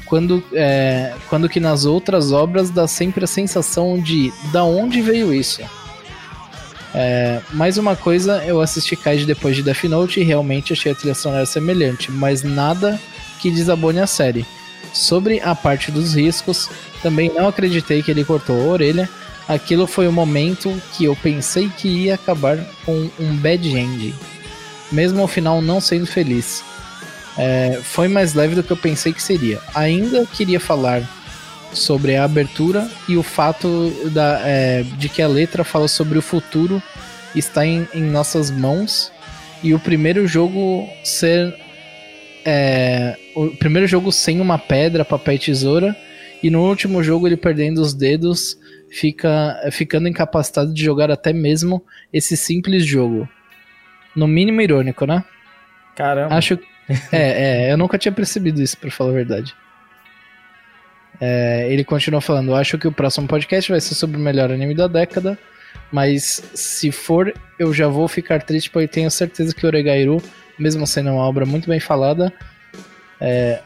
Quando, 0.06 0.42
é, 0.52 1.14
quando 1.28 1.48
que 1.48 1.60
nas 1.60 1.84
outras 1.84 2.32
obras 2.32 2.70
dá 2.70 2.88
sempre 2.88 3.24
a 3.24 3.28
sensação 3.28 4.00
de 4.00 4.32
da 4.52 4.64
onde 4.64 5.00
veio 5.00 5.32
isso. 5.32 5.62
É, 6.92 7.40
mais 7.52 7.78
uma 7.78 7.94
coisa, 7.94 8.42
eu 8.44 8.60
assisti 8.60 8.96
Kaiji 8.96 9.24
depois 9.24 9.54
de 9.54 9.62
Death 9.62 9.84
Note 9.84 10.20
e 10.20 10.24
realmente 10.24 10.72
achei 10.72 10.90
a 10.90 10.94
trilha 10.94 11.14
sonora 11.14 11.46
semelhante, 11.46 12.10
mas 12.10 12.42
nada 12.42 13.00
que 13.40 13.50
desabone 13.50 14.00
a 14.00 14.06
série. 14.06 14.44
Sobre 14.92 15.40
a 15.40 15.54
parte 15.54 15.92
dos 15.92 16.14
riscos, 16.14 16.68
também 17.00 17.32
não 17.32 17.46
acreditei 17.46 18.02
que 18.02 18.10
ele 18.10 18.24
cortou 18.24 18.60
a 18.60 18.72
orelha. 18.72 19.08
Aquilo 19.50 19.84
foi 19.84 20.06
o 20.06 20.12
momento 20.12 20.80
que 20.96 21.06
eu 21.06 21.16
pensei 21.16 21.68
que 21.76 21.88
ia 21.88 22.14
acabar 22.14 22.56
com 22.86 23.10
um 23.18 23.36
bad 23.36 23.68
end, 23.68 24.14
mesmo 24.92 25.20
ao 25.20 25.26
final 25.26 25.60
não 25.60 25.80
sendo 25.80 26.06
feliz. 26.06 26.62
É, 27.36 27.80
foi 27.82 28.06
mais 28.06 28.32
leve 28.32 28.54
do 28.54 28.62
que 28.62 28.70
eu 28.70 28.76
pensei 28.76 29.12
que 29.12 29.20
seria. 29.20 29.58
Ainda 29.74 30.24
queria 30.24 30.60
falar 30.60 31.02
sobre 31.72 32.14
a 32.14 32.22
abertura 32.22 32.88
e 33.08 33.16
o 33.16 33.24
fato 33.24 33.90
da, 34.12 34.40
é, 34.44 34.84
de 34.96 35.08
que 35.08 35.20
a 35.20 35.26
letra 35.26 35.64
fala 35.64 35.88
sobre 35.88 36.16
o 36.16 36.22
futuro 36.22 36.80
está 37.34 37.66
em, 37.66 37.88
em 37.92 38.02
nossas 38.02 38.52
mãos 38.52 39.10
e 39.64 39.74
o 39.74 39.80
primeiro 39.80 40.28
jogo 40.28 40.88
ser 41.02 41.56
é, 42.44 43.16
o 43.34 43.48
primeiro 43.48 43.88
jogo 43.88 44.12
sem 44.12 44.40
uma 44.40 44.58
pedra, 44.58 45.04
papel 45.04 45.34
e 45.34 45.38
tesoura 45.40 45.96
e 46.42 46.50
no 46.50 46.66
último 46.66 47.02
jogo 47.02 47.26
ele 47.26 47.36
perdendo 47.36 47.80
os 47.80 47.94
dedos 47.94 48.58
fica 48.90 49.60
ficando 49.70 50.08
incapacitado 50.08 50.72
de 50.72 50.82
jogar 50.82 51.10
até 51.10 51.32
mesmo 51.32 51.84
esse 52.12 52.36
simples 52.36 52.84
jogo. 52.84 53.28
No 54.14 54.26
mínimo 54.26 54.60
irônico, 54.60 55.06
né? 55.06 55.24
Caramba. 55.94 56.34
Acho 56.34 56.58
é, 57.12 57.68
é, 57.68 57.72
eu 57.72 57.78
nunca 57.78 57.98
tinha 57.98 58.12
percebido 58.12 58.60
isso, 58.60 58.76
para 58.76 58.90
falar 58.90 59.10
a 59.10 59.14
verdade. 59.14 59.54
É, 61.20 61.68
ele 61.70 61.84
continua 61.84 62.20
falando: 62.20 62.54
Acho 62.54 62.78
que 62.78 62.88
o 62.88 62.92
próximo 62.92 63.28
podcast 63.28 63.70
vai 63.70 63.80
ser 63.80 63.94
sobre 63.94 64.16
o 64.16 64.20
melhor 64.20 64.50
anime 64.50 64.74
da 64.74 64.88
década. 64.88 65.38
Mas 65.92 66.42
se 66.54 66.90
for, 66.90 67.32
eu 67.58 67.72
já 67.72 67.88
vou 67.88 68.06
ficar 68.08 68.42
triste, 68.42 68.70
porque 68.70 68.88
tenho 68.88 69.10
certeza 69.10 69.54
que 69.54 69.66
Oregairu, 69.66 70.22
mesmo 70.58 70.86
sendo 70.86 71.10
uma 71.10 71.22
obra 71.22 71.44
muito 71.44 71.68
bem 71.68 71.80
falada, 71.80 72.32
é, 73.20 73.60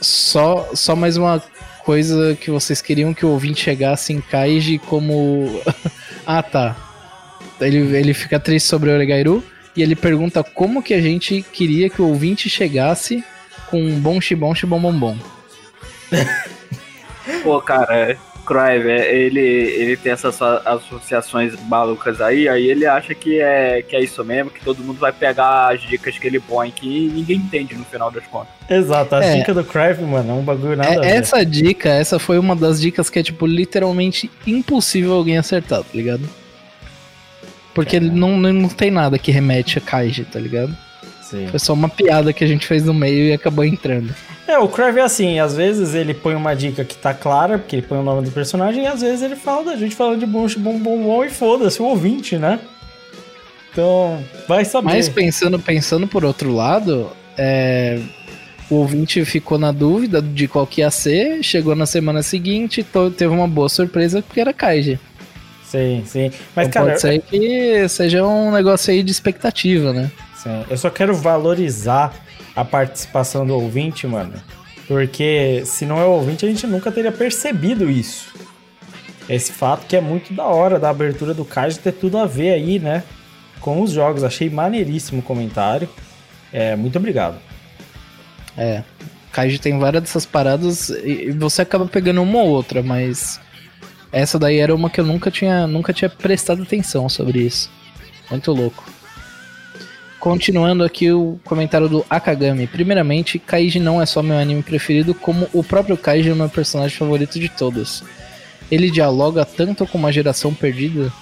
só, 0.00 0.70
só 0.74 0.96
mais 0.96 1.16
uma 1.16 1.42
coisa 1.84 2.36
que 2.36 2.50
vocês 2.50 2.80
queriam 2.80 3.14
que 3.14 3.24
o 3.24 3.30
ouvinte 3.30 3.62
chegasse 3.62 4.12
em 4.12 4.20
Kaiji 4.20 4.78
como. 4.78 5.60
ah 6.26 6.42
tá. 6.42 6.76
Ele, 7.60 7.96
ele 7.96 8.14
fica 8.14 8.40
triste 8.40 8.68
sobre 8.68 8.90
Oregairu 8.90 9.42
e 9.76 9.82
ele 9.82 9.94
pergunta 9.94 10.42
como 10.42 10.82
que 10.82 10.94
a 10.94 11.00
gente 11.00 11.42
queria 11.52 11.88
que 11.88 12.02
o 12.02 12.08
ouvinte 12.08 12.48
chegasse 12.50 13.24
com 13.70 13.82
um 13.82 13.98
bom 14.00 14.20
xibom 14.20 14.54
xibom 14.54 14.80
bom 14.80 14.92
bom. 14.92 15.16
Pô, 17.42 17.60
cara, 17.60 18.18
Crive, 18.44 18.90
é, 18.90 19.14
ele, 19.14 19.40
ele 19.40 19.96
tem 19.96 20.12
essas 20.12 20.40
associações 20.42 21.54
malucas 21.68 22.20
aí, 22.20 22.48
aí 22.48 22.66
ele 22.68 22.84
acha 22.86 23.14
que 23.14 23.40
é, 23.40 23.82
que 23.82 23.96
é 23.96 24.00
isso 24.02 24.24
mesmo, 24.24 24.50
que 24.50 24.64
todo 24.64 24.82
mundo 24.82 24.98
vai 24.98 25.12
pegar 25.12 25.72
as 25.72 25.80
dicas 25.82 26.18
que 26.18 26.26
ele 26.26 26.40
põe 26.40 26.70
que 26.70 27.08
ninguém 27.12 27.36
entende 27.36 27.74
no 27.74 27.84
final 27.84 28.10
das 28.10 28.24
contas. 28.26 28.52
Exato, 28.68 29.14
a 29.14 29.24
É. 29.24 29.36
dica 29.38 29.54
do 29.54 29.64
Crive, 29.64 30.02
mano, 30.02 30.30
é 30.30 30.34
um 30.34 30.42
bagulho 30.42 30.76
nada 30.76 31.04
É, 31.04 31.16
essa 31.16 31.44
dica, 31.44 31.88
essa 31.88 32.18
foi 32.18 32.38
uma 32.38 32.54
das 32.56 32.80
dicas 32.80 33.08
que 33.08 33.18
é, 33.18 33.22
tipo, 33.22 33.46
literalmente 33.46 34.30
impossível 34.46 35.12
alguém 35.12 35.38
acertar, 35.38 35.80
tá 35.80 35.90
ligado? 35.94 36.28
Porque 37.74 37.98
não, 37.98 38.36
não, 38.36 38.52
não 38.52 38.68
tem 38.68 38.90
nada 38.90 39.18
que 39.18 39.30
remete 39.30 39.78
a 39.78 39.80
Kaiji, 39.80 40.24
tá 40.24 40.38
ligado? 40.38 40.76
Sim. 41.32 41.46
Foi 41.46 41.58
só 41.58 41.72
uma 41.72 41.88
piada 41.88 42.30
que 42.30 42.44
a 42.44 42.46
gente 42.46 42.66
fez 42.66 42.84
no 42.84 42.92
meio 42.92 43.24
e 43.24 43.32
acabou 43.32 43.64
entrando. 43.64 44.14
É, 44.46 44.58
o 44.58 44.68
Crive 44.68 44.98
é 44.98 45.02
assim, 45.02 45.38
às 45.38 45.56
vezes 45.56 45.94
ele 45.94 46.12
põe 46.12 46.34
uma 46.34 46.54
dica 46.54 46.84
que 46.84 46.94
tá 46.94 47.14
clara, 47.14 47.56
porque 47.58 47.76
ele 47.76 47.86
põe 47.86 47.98
o 47.98 48.02
nome 48.02 48.26
do 48.26 48.30
personagem, 48.30 48.84
e 48.84 48.86
às 48.86 49.00
vezes 49.00 49.22
ele 49.22 49.34
fala 49.34 49.64
da 49.64 49.76
gente 49.76 49.94
falando 49.94 50.20
de 50.20 50.26
bom, 50.26 50.46
bom, 50.58 50.78
bom, 50.78 51.02
bom 51.02 51.24
e 51.24 51.30
foda-se, 51.30 51.80
o 51.80 51.86
ouvinte, 51.86 52.36
né? 52.36 52.60
Então, 53.72 54.22
vai 54.46 54.62
saber. 54.66 54.88
Mas 54.88 55.08
pensando, 55.08 55.58
pensando 55.58 56.06
por 56.06 56.22
outro 56.22 56.52
lado, 56.52 57.08
é, 57.38 57.98
o 58.68 58.74
ouvinte 58.74 59.24
ficou 59.24 59.56
na 59.56 59.72
dúvida 59.72 60.20
de 60.20 60.46
qual 60.46 60.66
que 60.66 60.82
ia 60.82 60.90
ser, 60.90 61.42
chegou 61.42 61.74
na 61.74 61.86
semana 61.86 62.22
seguinte, 62.22 62.84
teve 63.16 63.32
uma 63.32 63.48
boa 63.48 63.70
surpresa 63.70 64.20
porque 64.20 64.40
era 64.40 64.52
Kaiji. 64.52 65.00
Sim, 65.64 66.02
sim. 66.04 66.30
Mas, 66.54 66.68
Então 66.68 66.82
cara, 66.82 66.92
pode 66.92 67.00
ser 67.00 67.22
que 67.22 67.88
seja 67.88 68.22
um 68.26 68.52
negócio 68.52 68.92
aí 68.92 69.02
de 69.02 69.10
expectativa, 69.10 69.94
né? 69.94 70.10
Sim, 70.42 70.64
eu 70.68 70.76
só 70.76 70.90
quero 70.90 71.14
valorizar 71.14 72.12
a 72.54 72.64
participação 72.64 73.46
do 73.46 73.54
ouvinte, 73.54 74.06
mano. 74.06 74.34
Porque 74.88 75.62
se 75.64 75.86
não 75.86 76.00
é 76.00 76.04
o 76.04 76.10
ouvinte, 76.10 76.44
a 76.44 76.48
gente 76.48 76.66
nunca 76.66 76.90
teria 76.90 77.12
percebido 77.12 77.88
isso. 77.88 78.32
Esse 79.28 79.52
fato 79.52 79.86
que 79.86 79.96
é 79.96 80.00
muito 80.00 80.34
da 80.34 80.44
hora 80.44 80.80
da 80.80 80.90
abertura 80.90 81.32
do 81.32 81.44
Kaiji 81.44 81.78
ter 81.78 81.92
tudo 81.92 82.18
a 82.18 82.26
ver 82.26 82.50
aí, 82.50 82.78
né? 82.80 83.04
Com 83.60 83.80
os 83.80 83.92
jogos. 83.92 84.24
Achei 84.24 84.50
maneiríssimo 84.50 85.20
o 85.20 85.22
comentário. 85.22 85.88
É, 86.52 86.74
muito 86.74 86.98
obrigado. 86.98 87.36
É. 88.58 88.82
Kaiji 89.30 89.60
tem 89.60 89.78
várias 89.78 90.02
dessas 90.02 90.26
paradas 90.26 90.90
e 90.90 91.30
você 91.30 91.62
acaba 91.62 91.86
pegando 91.86 92.20
uma 92.20 92.40
ou 92.40 92.48
outra, 92.48 92.82
mas 92.82 93.40
essa 94.10 94.38
daí 94.38 94.58
era 94.58 94.74
uma 94.74 94.90
que 94.90 95.00
eu 95.00 95.06
nunca 95.06 95.30
tinha, 95.30 95.66
nunca 95.66 95.92
tinha 95.92 96.10
prestado 96.10 96.62
atenção 96.62 97.08
sobre 97.08 97.40
isso. 97.40 97.70
Muito 98.28 98.52
louco. 98.52 98.91
Continuando 100.22 100.84
aqui 100.84 101.10
o 101.10 101.40
comentário 101.42 101.88
do 101.88 102.06
Akagami. 102.08 102.68
Primeiramente, 102.68 103.40
Kaiji 103.40 103.80
não 103.80 104.00
é 104.00 104.06
só 104.06 104.22
meu 104.22 104.38
anime 104.38 104.62
preferido, 104.62 105.12
como 105.14 105.48
o 105.52 105.64
próprio 105.64 105.96
Kaiji 105.96 106.28
é 106.28 106.32
o 106.32 106.36
meu 106.36 106.48
personagem 106.48 106.96
favorito 106.96 107.40
de 107.40 107.48
todos. 107.48 108.04
Ele 108.70 108.88
dialoga 108.88 109.44
tanto 109.44 109.84
com 109.84 109.98
uma 109.98 110.12
geração 110.12 110.54
perdida 110.54 111.12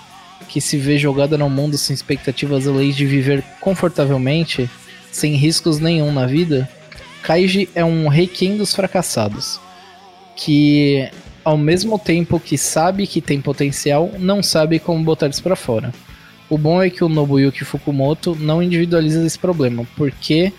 que 0.50 0.61
se 0.61 0.76
vê 0.76 0.99
jogada 0.99 1.38
no 1.38 1.49
mundo 1.49 1.78
sem 1.78 1.95
expectativas 1.95 2.69
além 2.69 2.90
de 2.90 3.07
viver 3.07 3.42
confortavelmente, 3.59 4.69
sem 5.11 5.35
riscos 5.35 5.80
nenhum 5.80 6.12
na 6.12 6.26
vida. 6.26 6.69
Kaiji 7.23 7.71
é 7.75 7.83
um 7.83 8.07
requiem 8.07 8.59
dos 8.59 8.75
fracassados, 8.75 9.59
que 10.37 11.09
ao 11.42 11.57
mesmo 11.57 11.99
tempo 11.99 12.38
que 12.38 12.59
sabe 12.59 13.07
que 13.07 13.23
tem 13.23 13.40
potencial, 13.40 14.11
não 14.19 14.42
sabe 14.42 14.78
como 14.78 15.02
botar 15.02 15.28
isso 15.28 15.42
pra 15.42 15.57
fora. 15.57 15.90
O 16.50 16.59
bom 16.59 16.83
é 16.83 16.90
que 16.90 17.04
o 17.04 17.09
Nobuyuki 17.09 17.64
Fukumoto 17.64 18.37
não 18.38 18.61
individualiza 18.61 19.25
esse 19.25 19.38
problema, 19.38 19.87
porque 19.97 20.52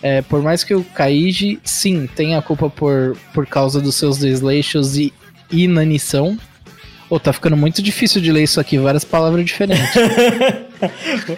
é, 0.00 0.22
por 0.22 0.40
mais 0.40 0.62
que 0.62 0.74
o 0.74 0.84
Kaiji, 0.84 1.58
sim, 1.64 2.06
tenha 2.14 2.38
a 2.38 2.42
culpa 2.42 2.70
por, 2.70 3.16
por 3.32 3.44
causa 3.46 3.80
dos 3.80 3.96
seus 3.96 4.16
desleixos 4.16 4.96
e 4.96 5.12
inanição. 5.50 6.38
Ô, 7.10 7.18
tá 7.18 7.32
ficando 7.32 7.56
muito 7.56 7.82
difícil 7.82 8.20
de 8.20 8.30
ler 8.30 8.44
isso 8.44 8.60
aqui, 8.60 8.78
várias 8.78 9.04
palavras 9.04 9.44
diferentes. 9.44 9.92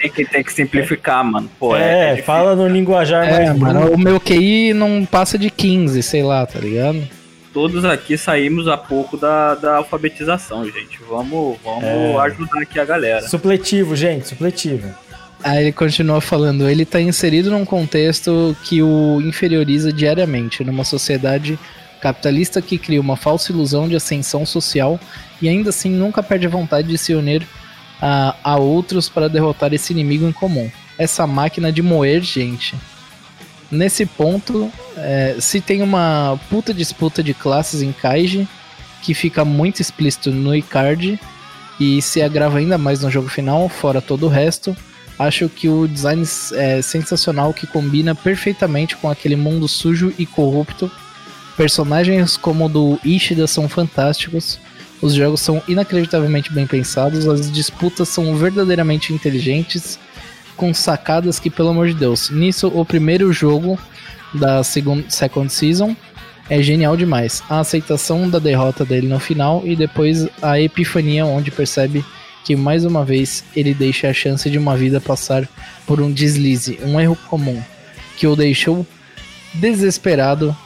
Tem 0.01 0.11
que, 0.11 0.25
tem 0.25 0.43
que 0.43 0.53
simplificar, 0.53 1.23
mano. 1.25 1.49
Pô, 1.57 1.77
é, 1.77 1.81
é, 1.81 2.05
difícil. 2.07 2.25
fala 2.25 2.57
no 2.57 2.67
linguajar 2.67 3.29
é, 3.29 3.47
mais 3.47 3.59
mano, 3.59 3.93
o 3.93 3.99
meu 3.99 4.19
QI 4.19 4.75
não 4.75 5.05
passa 5.05 5.39
de 5.39 5.51
15, 5.51 6.03
sei 6.03 6.25
lá, 6.25 6.45
tá 6.45 6.59
ligado? 6.59 7.01
Todos 7.57 7.87
aqui 7.87 8.19
saímos 8.19 8.69
há 8.69 8.77
pouco 8.77 9.17
da, 9.17 9.55
da 9.55 9.77
alfabetização, 9.77 10.63
gente. 10.67 11.01
Vamos, 11.09 11.57
vamos 11.65 11.85
É. 11.85 12.15
ajudar 12.19 12.61
aqui 12.61 12.79
a 12.79 12.85
galera. 12.85 13.27
Supletivo, 13.27 13.97
gente, 13.97 14.29
supletivo. 14.29 14.95
Aí 15.43 15.63
ele 15.63 15.73
continua 15.73 16.21
falando, 16.21 16.69
ele 16.69 16.83
está 16.83 17.01
inserido 17.01 17.51
num 17.51 17.65
contexto 17.65 18.55
que 18.63 18.83
o 18.83 19.23
inferioriza 19.23 19.91
diariamente, 19.91 20.63
numa 20.63 20.85
sociedade 20.85 21.59
capitalista 21.99 22.61
que 22.61 22.77
cria 22.77 23.01
uma 23.01 23.17
falsa 23.17 23.53
ilusão 23.53 23.89
de 23.89 23.97
ascensão 23.97 24.45
social 24.45 25.01
e 25.41 25.49
ainda 25.49 25.71
assim 25.71 25.89
nunca 25.89 26.23
perde 26.23 26.47
a 26.47 26.51
vontade 26.51 26.89
de 26.89 26.99
se 26.99 27.15
unir 27.15 27.43
a, 28.03 28.37
a 28.45 28.57
outros 28.59 29.09
para 29.09 29.31
derrotar 29.31 29.73
esse 29.73 29.95
inimigo 29.95 30.29
em 30.29 30.33
comum. 30.33 30.71
Essa 30.99 31.27
máquina 31.27 31.73
de 31.73 31.81
moer 31.81 32.21
gente. 32.21 32.75
Nesse 33.71 34.07
ponto, 34.07 34.71
é, 34.97 35.37
se 35.41 35.61
tem 35.61 35.83
uma 35.83 36.39
puta 36.49 36.73
disputa 36.73 37.23
de 37.23 37.35
classes 37.35 37.83
em 37.83 37.93
Kaiji, 37.93 38.49
que 39.03 39.15
fica 39.15 39.45
muito 39.45 39.81
explícito 39.81 40.31
no 40.31 40.55
Icard 40.55 41.19
e 41.79 42.01
se 42.01 42.23
agrava 42.23 42.59
ainda 42.59 42.79
mais 42.79 43.03
no 43.03 43.11
jogo 43.11 43.29
final, 43.29 43.69
fora 43.69 44.01
todo 44.01 44.27
o 44.27 44.29
resto, 44.29 44.77
Acho 45.19 45.49
que 45.49 45.69
o 45.69 45.89
design 45.89 46.23
é 46.55 46.83
sensacional 46.83 47.55
que 47.55 47.67
combina 47.67 48.15
perfeitamente 48.15 48.97
com 48.97 49.09
aquele 49.09 49.35
mundo 49.35 49.67
sujo 49.67 50.13
e 50.19 50.27
corrupto. 50.27 50.91
Personagens 51.57 52.37
como 52.37 52.67
o 52.67 52.69
do 52.69 53.01
Ishida 53.03 53.47
são 53.47 53.67
fantásticos. 53.67 54.59
Os 55.01 55.15
jogos 55.15 55.41
são 55.41 55.63
inacreditavelmente 55.67 56.53
bem 56.53 56.67
pensados, 56.67 57.27
as 57.27 57.51
disputas 57.51 58.09
são 58.09 58.37
verdadeiramente 58.37 59.13
inteligentes, 59.13 59.99
com 60.57 60.73
sacadas 60.73 61.39
que, 61.39 61.51
pelo 61.51 61.69
amor 61.69 61.89
de 61.89 61.95
Deus, 61.95 62.31
nisso 62.31 62.69
o 62.69 62.85
primeiro 62.85 63.33
jogo 63.33 63.79
da 64.35 64.65
second, 64.65 65.05
second 65.09 65.53
season 65.53 65.95
é 66.49 66.63
genial 66.63 66.97
demais. 66.97 67.43
A 67.49 67.61
aceitação 67.61 68.29
da 68.29 68.39
derrota 68.39 68.85
dele 68.85 69.09
no 69.09 69.19
final 69.19 69.63
e 69.65 69.77
depois 69.77 70.29
a 70.41 70.61
epifania 70.61 71.27
onde 71.27 71.51
percebe 71.51 72.05
que 72.45 72.55
mais 72.55 72.85
uma 72.85 73.05
vez 73.05 73.45
ele 73.57 73.75
deixa 73.75 74.09
a 74.09 74.15
chance 74.15 74.49
de 74.49 74.57
uma 74.57 74.77
vida 74.77 75.01
passar 75.01 75.49
por 75.85 76.01
um 76.01 76.13
deslize, 76.13 76.79
um 76.85 77.01
erro 77.01 77.19
comum, 77.29 77.61
que 78.17 78.27
o 78.27 78.37
deixou 78.37 78.87
desesperado 79.55 80.57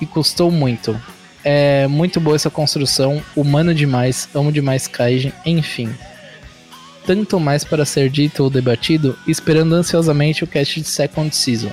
e 0.00 0.06
custou 0.06 0.50
muito. 0.50 1.00
É 1.42 1.86
muito 1.86 2.20
boa 2.20 2.36
essa 2.36 2.50
construção, 2.50 3.22
humano 3.34 3.74
demais, 3.74 4.28
amo 4.34 4.52
demais 4.52 4.86
Kaiji, 4.86 5.32
enfim. 5.46 5.88
Tanto 7.06 7.40
mais 7.40 7.64
para 7.64 7.84
ser 7.84 8.08
dito 8.10 8.44
ou 8.44 8.50
debatido, 8.50 9.18
esperando 9.26 9.74
ansiosamente 9.74 10.44
o 10.44 10.46
cast 10.46 10.80
de 10.80 10.86
Second 10.86 11.34
Season. 11.34 11.72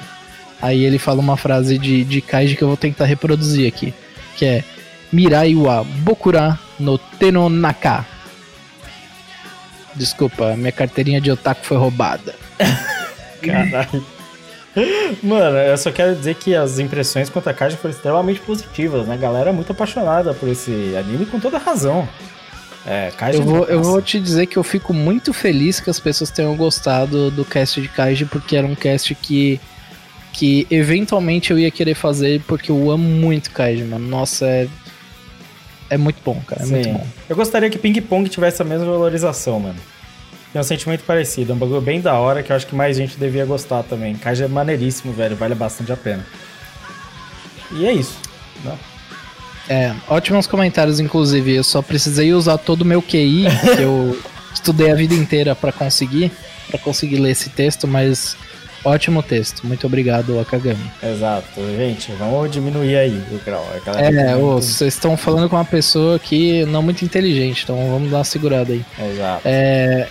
Aí 0.62 0.84
ele 0.84 0.98
fala 0.98 1.20
uma 1.20 1.38
frase 1.38 1.78
de, 1.78 2.04
de 2.04 2.22
Kaiji 2.22 2.56
que 2.56 2.64
eu 2.64 2.68
vou 2.68 2.78
tentar 2.78 3.06
reproduzir 3.06 3.68
aqui, 3.68 3.94
que 4.36 4.46
é 4.46 4.64
Mirai 5.12 5.56
wa 5.56 5.84
Bokura 5.84 6.58
no 6.80 6.98
Tenonaka. 6.98 8.06
Desculpa, 9.96 10.56
minha 10.56 10.72
carteirinha 10.72 11.22
de 11.22 11.32
otaku 11.32 11.66
foi 11.66 11.78
roubada. 11.78 12.36
Caralho. 13.42 14.06
Mano, 15.24 15.58
eu 15.58 15.78
só 15.78 15.92
quero 15.92 16.16
dizer 16.16 16.36
que 16.36 16.56
as 16.56 16.78
impressões 16.78 17.30
quanto 17.30 17.50
a 17.50 17.54
Kaiji 17.54 17.78
foram 17.78 17.94
extremamente 17.94 18.40
positivas, 18.42 19.08
né? 19.08 19.16
A 19.16 19.18
galera 19.18 19.50
é 19.50 19.54
muito 19.54 19.72
apaixonada 19.72 20.34
por 20.34 20.48
esse 20.50 20.96
anime 20.96 21.26
com 21.26 21.40
toda 21.40 21.58
razão. 21.58 22.08
É, 22.88 23.12
Kaiji 23.18 23.40
Eu 23.40 23.44
é 23.44 23.46
vou, 23.46 23.58
muito 23.58 23.70
eu 23.70 23.84
vou 23.84 24.02
te 24.02 24.18
dizer 24.18 24.46
que 24.46 24.56
eu 24.56 24.64
fico 24.64 24.94
muito 24.94 25.34
feliz 25.34 25.82
que 25.82 25.90
as 25.90 26.00
pessoas 26.00 26.32
tenham 26.32 26.56
gostado 26.56 27.30
do 27.30 27.44
cast 27.44 27.82
de 27.82 27.90
Kaiji, 27.90 28.24
porque 28.26 28.56
era 28.56 28.66
um 28.66 28.76
cast 28.76 29.14
que, 29.14 29.60
que 30.32 30.66
eventualmente 30.72 31.52
eu 31.52 31.60
ia 31.60 31.70
querer 31.70 31.96
fazer, 31.96 32.42
porque 32.48 32.72
eu 32.72 32.90
amo 32.90 33.04
muito 33.04 33.52
Kaiji, 33.52 33.84
mano. 33.84 34.08
Nossa, 34.08 34.46
é, 34.46 34.70
é 35.90 35.98
muito 35.98 36.22
bom, 36.24 36.42
cara. 36.48 36.64
É 36.64 36.66
muito 36.66 36.90
bom. 36.90 37.06
Eu 37.28 37.36
gostaria 37.36 37.70
que 37.70 37.78
Ping 37.78 38.00
Pong 38.00 38.30
tivesse 38.30 38.62
a 38.62 38.66
mesma 38.66 38.86
valorização, 38.86 39.60
mano. 39.60 39.80
Tem 40.54 40.62
um 40.62 40.64
sentimento 40.64 41.04
parecido, 41.04 41.52
é 41.52 41.56
um 41.56 41.58
bagulho 41.58 41.82
bem 41.82 42.00
da 42.00 42.14
hora 42.14 42.42
que 42.42 42.54
eu 42.54 42.56
acho 42.56 42.66
que 42.66 42.74
mais 42.74 42.96
gente 42.96 43.18
devia 43.18 43.46
gostar 43.46 43.84
também. 43.84 44.16
Kaiji 44.16 44.44
é 44.44 44.48
maneiríssimo, 44.48 45.12
velho, 45.12 45.36
vale 45.36 45.54
bastante 45.54 45.92
a 45.92 45.98
pena. 45.98 46.26
E 47.74 47.86
é 47.86 47.92
isso. 47.92 48.18
né? 48.64 48.78
É, 49.70 49.94
ótimos 50.08 50.48
comentários, 50.48 51.00
inclusive. 51.00 51.56
Eu 51.56 51.64
só 51.64 51.82
precisei 51.82 52.34
usar 52.34 52.58
todo 52.58 52.82
o 52.82 52.86
meu 52.86 53.02
QI, 53.02 53.46
que 53.76 53.82
eu 53.82 54.18
estudei 54.54 54.92
a 54.92 54.96
vida 54.96 55.14
inteira 55.14 55.56
pra 55.56 55.72
conseguir, 55.72 56.32
para 56.70 56.80
conseguir 56.80 57.18
ler 57.18 57.32
esse 57.32 57.50
texto, 57.50 57.88
mas 57.88 58.36
ótimo 58.84 59.22
texto. 59.22 59.68
Muito 59.68 59.86
obrigado, 59.86 60.40
Akagami. 60.40 60.90
Exato. 61.04 61.48
Gente, 61.76 62.12
vamos 62.14 62.50
diminuir 62.50 62.96
aí 62.96 63.22
o 63.32 63.40
grau. 63.46 63.68
É, 63.76 63.78
fica 64.10 64.38
ô, 64.38 64.52
muito- 64.54 64.66
vocês 64.66 64.94
estão 64.94 65.18
falando 65.18 65.50
com 65.50 65.56
uma 65.58 65.66
pessoa 65.66 66.16
aqui 66.16 66.66
não 66.66 66.82
muito 66.82 67.04
inteligente, 67.04 67.64
então 67.64 67.76
vamos 67.92 68.10
dar 68.10 68.20
uma 68.20 68.24
segurada 68.24 68.72
aí. 68.72 68.86
Exato. 68.98 69.42
É, 69.44 70.08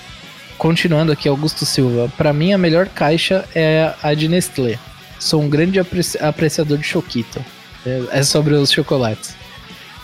continuando 0.58 1.12
aqui, 1.12 1.28
Augusto 1.28 1.64
Silva. 1.64 2.12
Pra 2.16 2.32
mim, 2.32 2.52
a 2.52 2.58
melhor 2.58 2.86
caixa 2.88 3.44
é 3.54 3.92
a 4.02 4.12
de 4.12 4.28
Nestlé. 4.28 4.78
Sou 5.18 5.40
um 5.42 5.48
grande 5.48 5.80
apreci- 5.80 6.18
apreciador 6.22 6.76
de 6.76 6.84
Choquito. 6.84 7.42
É, 7.86 8.18
é 8.18 8.22
sobre 8.22 8.52
os 8.54 8.70
chocolates. 8.70 9.34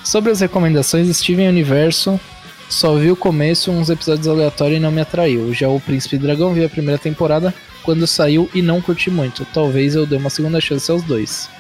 Sobre 0.05 0.31
as 0.33 0.41
recomendações, 0.41 1.15
Steven 1.17 1.49
Universo 1.49 2.21
só 2.73 2.95
vi 2.95 3.11
o 3.11 3.17
começo, 3.17 3.71
uns 3.71 3.91
episódios 3.91 4.27
aleatórios 4.27 4.79
e 4.79 4.81
não 4.81 4.91
me 4.91 5.03
atraiu. 5.03 5.53
Já 5.53 5.69
o 5.69 5.79
Príncipe 5.79 6.17
Dragão 6.17 6.55
vi 6.55 6.65
a 6.65 6.71
primeira 6.71 6.99
temporada 6.99 7.53
quando 7.83 8.07
saiu 8.07 8.49
e 8.55 8.63
não 8.63 8.81
curti 8.81 9.11
muito. 9.11 9.47
Talvez 9.53 9.95
eu 9.95 10.07
dê 10.07 10.17
uma 10.17 10.31
segunda 10.31 10.59
chance 10.59 10.91
aos 10.91 11.03
dois. 11.03 11.51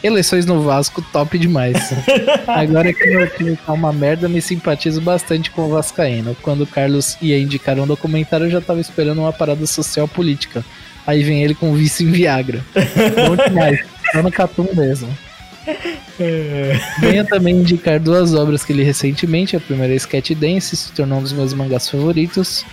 Eleições 0.00 0.46
no 0.46 0.62
Vasco, 0.62 1.02
top 1.12 1.36
demais. 1.36 1.92
Agora 2.46 2.92
que 2.92 3.04
meu 3.10 3.28
time 3.28 3.56
tá 3.56 3.72
uma 3.72 3.92
merda, 3.92 4.28
me 4.28 4.40
simpatizo 4.40 5.00
bastante 5.00 5.50
com 5.50 5.62
o 5.62 5.70
Vascaíno. 5.70 6.36
Quando 6.40 6.60
o 6.60 6.66
Carlos 6.68 7.18
ia 7.20 7.36
indicar 7.36 7.76
um 7.80 7.86
documentário, 7.86 8.46
eu 8.46 8.50
já 8.50 8.60
tava 8.60 8.80
esperando 8.80 9.18
uma 9.18 9.32
parada 9.32 9.66
social 9.66 10.06
política. 10.06 10.64
Aí 11.04 11.24
vem 11.24 11.42
ele 11.42 11.54
com 11.54 11.74
vício 11.74 12.06
em 12.06 12.12
Viagra. 12.12 12.64
Bom 13.26 13.34
demais. 13.34 13.80
Só 14.12 14.22
no 14.22 14.30
Catum 14.30 14.68
mesmo. 14.72 15.08
Venho 17.00 17.24
também 17.26 17.56
indicar 17.56 17.98
duas 18.00 18.34
obras 18.34 18.64
que 18.64 18.72
li 18.72 18.82
recentemente. 18.82 19.56
A 19.56 19.60
primeira 19.60 19.92
é 19.92 19.96
Sketch 19.96 20.32
Dance, 20.32 20.76
se 20.76 20.92
tornou 20.92 21.18
um 21.18 21.22
dos 21.22 21.32
meus 21.32 21.52
mangás 21.52 21.88
favoritos. 21.88 22.64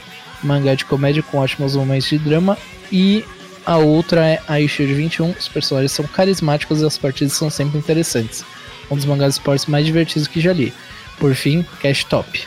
Mangá 0.43 0.75
de 0.75 0.85
comédia 0.85 1.23
com 1.23 1.37
ótimos 1.37 1.75
momentos 1.75 2.07
de 2.07 2.17
drama. 2.17 2.57
E 2.91 3.23
a 3.65 3.77
outra 3.77 4.25
é 4.25 4.41
a 4.47 4.59
Shield 4.67 4.93
21. 4.93 5.31
Os 5.31 5.47
personagens 5.47 5.91
são 5.91 6.05
carismáticos 6.05 6.81
e 6.81 6.85
as 6.85 6.97
partidas 6.97 7.33
são 7.33 7.49
sempre 7.49 7.77
interessantes. 7.77 8.45
Um 8.89 8.95
dos 8.95 9.05
mangás 9.05 9.33
de 9.33 9.39
esportes 9.39 9.65
mais 9.65 9.85
divertidos 9.85 10.27
que 10.27 10.39
já 10.39 10.53
li. 10.53 10.73
Por 11.19 11.33
fim, 11.33 11.65
Cash 11.81 12.03
Top. 12.03 12.45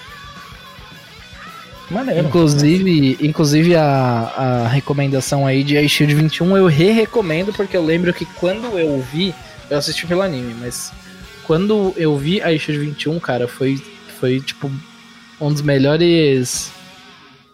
Maneiro. 1.91 2.27
Inclusive, 2.27 3.17
inclusive 3.21 3.75
a, 3.75 3.85
a 3.85 4.69
recomendação 4.69 5.47
aí 5.47 5.65
de 5.65 5.79
A 5.79 5.89
Shield 5.89 6.15
21 6.15 6.57
eu 6.57 6.67
re-recomendo 6.67 7.53
porque 7.53 7.77
eu 7.77 7.85
lembro 7.85 8.13
que 8.13 8.27
quando 8.27 8.79
eu 8.79 9.03
vi, 9.13 9.35
eu 9.71 9.79
assisti 9.79 10.07
pelo 10.07 10.23
anime, 10.23 10.55
mas 10.61 10.93
quando 11.47 11.93
eu 11.97 12.17
vi 12.17 12.41
a 12.43 12.57
Shield 12.59 12.79
21, 12.87 13.19
cara, 13.21 13.47
foi, 13.49 13.77
foi 14.21 14.41
tipo 14.41 14.71
um 15.41 15.53
dos 15.53 15.63
melhores 15.63 16.73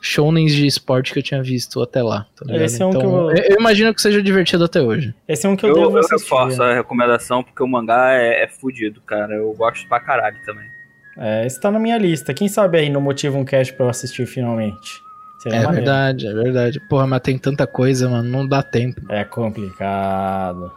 shounens 0.00 0.52
de 0.52 0.66
esporte 0.66 1.12
que 1.12 1.18
eu 1.18 1.22
tinha 1.22 1.42
visto 1.42 1.80
até 1.82 2.02
lá. 2.02 2.26
tá? 2.36 2.54
Esse 2.56 2.82
é 2.82 2.86
um 2.86 2.90
que 2.90 2.96
então, 2.98 3.30
eu- 3.30 3.36
eu... 3.36 3.44
eu 3.50 3.56
imagino 3.58 3.94
que 3.94 4.02
seja 4.02 4.22
divertido 4.22 4.64
até 4.64 4.80
hoje. 4.82 5.14
Esse 5.26 5.46
é 5.46 5.48
um 5.48 5.56
que 5.56 5.64
eu, 5.64 5.70
Eu, 5.70 5.74
devo 5.76 5.90
eu 5.92 6.00
assistir. 6.00 6.22
reforço 6.24 6.58
né? 6.58 6.72
a 6.72 6.74
recomendação 6.74 7.42
porque 7.42 7.62
o 7.62 7.66
mangá 7.66 8.12
é, 8.12 8.42
é 8.44 8.48
fudido, 8.48 9.00
cara. 9.00 9.34
Eu 9.34 9.52
gosto 9.54 9.88
pra 9.88 10.00
caralho 10.00 10.36
também. 10.44 10.68
É, 11.16 11.46
esse 11.46 11.58
tá 11.60 11.70
na 11.70 11.78
minha 11.78 11.96
lista. 11.96 12.34
Quem 12.34 12.48
sabe 12.48 12.76
aí 12.78 12.90
não 12.90 13.00
motiva 13.00 13.38
um 13.38 13.44
cast 13.44 13.72
pra 13.74 13.86
eu 13.86 13.90
assistir 13.90 14.26
finalmente. 14.26 15.02
Seria 15.38 15.58
É 15.58 15.62
maneiro. 15.64 15.86
verdade, 15.86 16.26
é 16.26 16.32
verdade. 16.34 16.80
Porra, 16.88 17.06
mas 17.06 17.20
tem 17.22 17.38
tanta 17.38 17.66
coisa, 17.66 18.08
mano, 18.08 18.28
não 18.28 18.46
dá 18.46 18.62
tempo. 18.62 19.00
É 19.10 19.24
complicado. 19.24 20.70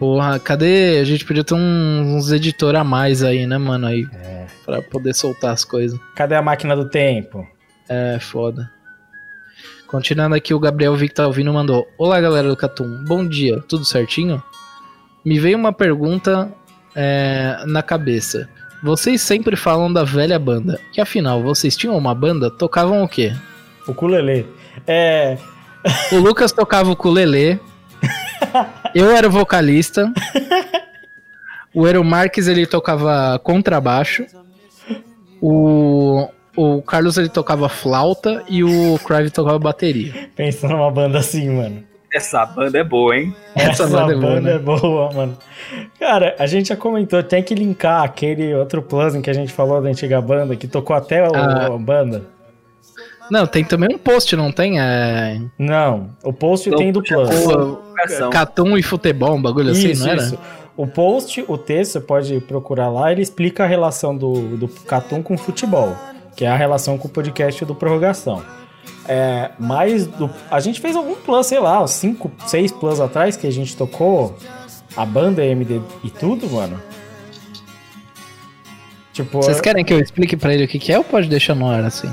Porra, 0.00 0.38
cadê? 0.38 0.98
A 0.98 1.04
gente 1.04 1.26
podia 1.26 1.44
ter 1.44 1.52
um- 1.52 2.16
uns 2.16 2.32
editor 2.32 2.74
a 2.74 2.82
mais 2.82 3.22
aí, 3.22 3.46
né, 3.46 3.58
mano? 3.58 3.86
Aí, 3.86 4.08
É. 4.24 4.46
pra 4.64 4.80
poder 4.80 5.12
soltar 5.14 5.52
as 5.52 5.62
coisas. 5.62 6.00
Cadê 6.16 6.34
a 6.34 6.40
máquina 6.40 6.74
do 6.74 6.88
tempo? 6.88 7.46
É, 7.86 8.18
foda. 8.18 8.70
Continuando 9.86 10.34
aqui, 10.34 10.54
o 10.54 10.58
Gabriel 10.58 10.96
Vic 10.96 11.12
tá 11.12 11.28
mandou: 11.52 11.86
Olá, 11.98 12.18
galera 12.18 12.48
do 12.48 12.56
Catum, 12.56 13.04
bom 13.06 13.28
dia, 13.28 13.62
tudo 13.68 13.84
certinho? 13.84 14.42
Me 15.22 15.38
veio 15.38 15.58
uma 15.58 15.72
pergunta 15.72 16.50
é, 16.96 17.62
na 17.66 17.82
cabeça. 17.82 18.48
Vocês 18.82 19.20
sempre 19.20 19.54
falam 19.54 19.92
da 19.92 20.02
velha 20.02 20.38
banda, 20.38 20.80
que 20.94 21.00
afinal, 21.02 21.42
vocês 21.42 21.76
tinham 21.76 21.94
uma 21.98 22.14
banda? 22.14 22.50
Tocavam 22.50 23.02
o 23.02 23.08
quê? 23.08 23.34
O 23.86 23.90
ukulele. 23.90 24.46
É. 24.86 25.36
O 26.10 26.16
Lucas 26.16 26.52
tocava 26.52 26.88
o 26.88 26.92
ukulele. 26.92 27.60
Eu 28.94 29.10
era 29.10 29.26
o 29.28 29.30
vocalista. 29.30 30.12
O 31.74 31.86
Ero 31.86 32.02
Marques 32.04 32.48
ele 32.48 32.66
tocava 32.66 33.38
contrabaixo. 33.42 34.24
O, 35.40 36.28
o 36.56 36.82
Carlos 36.82 37.16
ele 37.16 37.28
tocava 37.28 37.68
flauta 37.68 38.42
e 38.48 38.62
o 38.64 38.98
Crive 39.04 39.30
tocava 39.30 39.58
bateria. 39.58 40.28
Pensando 40.36 40.72
numa 40.76 40.90
banda 40.90 41.18
assim, 41.18 41.48
mano. 41.50 41.84
Essa 42.12 42.44
banda 42.44 42.76
é 42.76 42.82
boa, 42.82 43.16
hein? 43.16 43.34
Essa 43.54 43.86
banda 43.86 44.12
é 44.12 44.16
boa, 44.16 44.40
né? 44.40 44.54
é 44.54 44.58
boa, 44.58 45.12
mano. 45.12 45.38
Cara, 45.98 46.34
a 46.40 46.46
gente 46.46 46.70
já 46.70 46.76
comentou, 46.76 47.22
tem 47.22 47.40
que 47.40 47.54
linkar 47.54 48.02
aquele 48.02 48.52
outro 48.52 48.82
plugin 48.82 49.22
que 49.22 49.30
a 49.30 49.32
gente 49.32 49.52
falou 49.52 49.80
da 49.80 49.88
antiga 49.88 50.20
banda, 50.20 50.56
que 50.56 50.66
tocou 50.66 50.96
até 50.96 51.22
o- 51.26 51.32
Ah. 51.36 51.66
a 51.66 51.78
banda. 51.78 52.24
Não, 53.30 53.46
tem 53.46 53.62
também 53.62 53.94
um 53.94 53.98
post, 53.98 54.34
não 54.34 54.50
tem? 54.50 54.80
É. 54.80 55.40
Não, 55.56 56.10
o 56.24 56.32
post 56.32 56.68
Não, 56.68 56.76
tem 56.78 56.90
do 56.90 57.00
Plus. 57.00 57.28
O, 57.46 57.78
Educação. 58.02 58.30
Catum 58.30 58.76
e 58.76 58.82
futebol, 58.82 59.34
um 59.34 59.42
bagulho 59.42 59.70
assim, 59.72 59.90
isso, 59.90 60.04
não 60.04 60.12
era? 60.12 60.22
isso. 60.22 60.38
O 60.76 60.86
post, 60.86 61.44
o 61.46 61.58
texto, 61.58 61.92
você 61.92 62.00
pode 62.00 62.40
procurar 62.40 62.88
lá, 62.88 63.12
ele 63.12 63.20
explica 63.22 63.64
a 63.64 63.66
relação 63.66 64.16
do, 64.16 64.56
do 64.56 64.68
Catum 64.68 65.22
com 65.22 65.34
o 65.34 65.38
futebol, 65.38 65.94
que 66.34 66.44
é 66.44 66.48
a 66.48 66.56
relação 66.56 66.96
com 66.96 67.06
o 67.08 67.10
podcast 67.10 67.64
do 67.64 67.74
Prorrogação. 67.74 68.42
É, 69.06 69.50
mas 69.58 70.06
do- 70.06 70.30
a 70.50 70.60
gente 70.60 70.80
fez 70.80 70.96
algum 70.96 71.14
plus, 71.16 71.46
sei 71.46 71.58
lá, 71.58 71.82
uns 71.82 71.90
5, 71.92 72.30
6 72.46 72.72
plus 72.72 73.00
atrás 73.00 73.36
que 73.36 73.46
a 73.46 73.50
gente 73.50 73.76
tocou 73.76 74.34
a 74.96 75.04
banda 75.04 75.44
MD 75.44 75.80
e 76.04 76.10
tudo, 76.10 76.48
mano. 76.48 76.80
Tipo, 79.12 79.42
Vocês 79.42 79.60
querem 79.60 79.84
que 79.84 79.92
eu 79.92 79.98
explique 80.00 80.36
pra 80.36 80.54
ele 80.54 80.64
o 80.64 80.68
que, 80.68 80.78
que 80.78 80.92
é 80.92 80.98
ou 80.98 81.04
pode 81.04 81.28
deixar 81.28 81.54
no 81.54 81.68
ar 81.68 81.84
assim? 81.84 82.10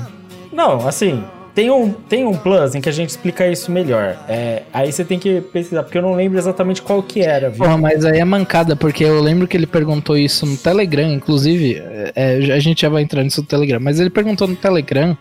Não, 0.52 0.86
assim, 0.86 1.24
tem 1.58 1.72
um, 1.72 1.92
tem 1.92 2.24
um 2.24 2.34
plus 2.34 2.76
em 2.76 2.80
que 2.80 2.88
a 2.88 2.92
gente 2.92 3.10
explica 3.10 3.44
isso 3.48 3.72
melhor. 3.72 4.16
É, 4.28 4.62
aí 4.72 4.92
você 4.92 5.04
tem 5.04 5.18
que 5.18 5.40
pesquisar, 5.40 5.82
porque 5.82 5.98
eu 5.98 6.02
não 6.02 6.14
lembro 6.14 6.38
exatamente 6.38 6.80
qual 6.80 7.02
que 7.02 7.20
era, 7.20 7.50
viu? 7.50 7.64
Porra, 7.64 7.76
mas 7.76 8.04
aí 8.04 8.20
é 8.20 8.24
mancada, 8.24 8.76
porque 8.76 9.02
eu 9.02 9.20
lembro 9.20 9.48
que 9.48 9.56
ele 9.56 9.66
perguntou 9.66 10.16
isso 10.16 10.46
no 10.46 10.56
Telegram, 10.56 11.12
inclusive, 11.12 11.74
é, 11.74 12.12
é, 12.14 12.52
a 12.52 12.60
gente 12.60 12.82
já 12.82 12.88
vai 12.88 13.02
entrar 13.02 13.24
nisso 13.24 13.40
no 13.40 13.46
Telegram, 13.48 13.80
mas 13.80 13.98
ele 13.98 14.08
perguntou 14.08 14.46
no 14.46 14.54
Telegram 14.54 15.18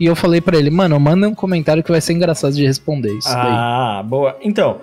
e 0.00 0.06
eu 0.06 0.16
falei 0.16 0.40
pra 0.40 0.58
ele, 0.58 0.70
mano, 0.70 0.98
manda 0.98 1.28
um 1.28 1.36
comentário 1.36 1.84
que 1.84 1.90
vai 1.92 2.00
ser 2.00 2.14
engraçado 2.14 2.52
de 2.52 2.66
responder 2.66 3.12
isso 3.12 3.28
daí. 3.28 3.52
Ah, 3.52 4.04
boa. 4.04 4.36
Então, 4.42 4.78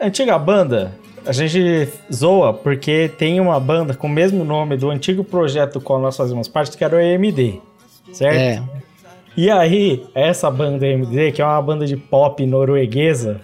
antiga 0.00 0.36
banda, 0.40 0.92
a 1.24 1.30
gente 1.30 1.88
zoa 2.12 2.52
porque 2.52 3.08
tem 3.16 3.38
uma 3.38 3.60
banda 3.60 3.94
com 3.94 4.08
o 4.08 4.10
mesmo 4.10 4.42
nome 4.42 4.76
do 4.76 4.90
antigo 4.90 5.22
projeto 5.22 5.74
do 5.74 5.80
qual 5.80 6.00
nós 6.00 6.16
fazemos 6.16 6.48
parte, 6.48 6.76
que 6.76 6.82
era 6.82 6.96
o 6.96 6.98
EMD, 6.98 7.60
certo? 8.12 8.36
É, 8.36 8.81
E 9.36 9.50
aí, 9.50 10.04
essa 10.14 10.50
banda 10.50 10.86
EMD, 10.86 11.32
que 11.32 11.40
é 11.40 11.44
uma 11.44 11.60
banda 11.62 11.86
de 11.86 11.96
pop 11.96 12.44
norueguesa, 12.46 13.40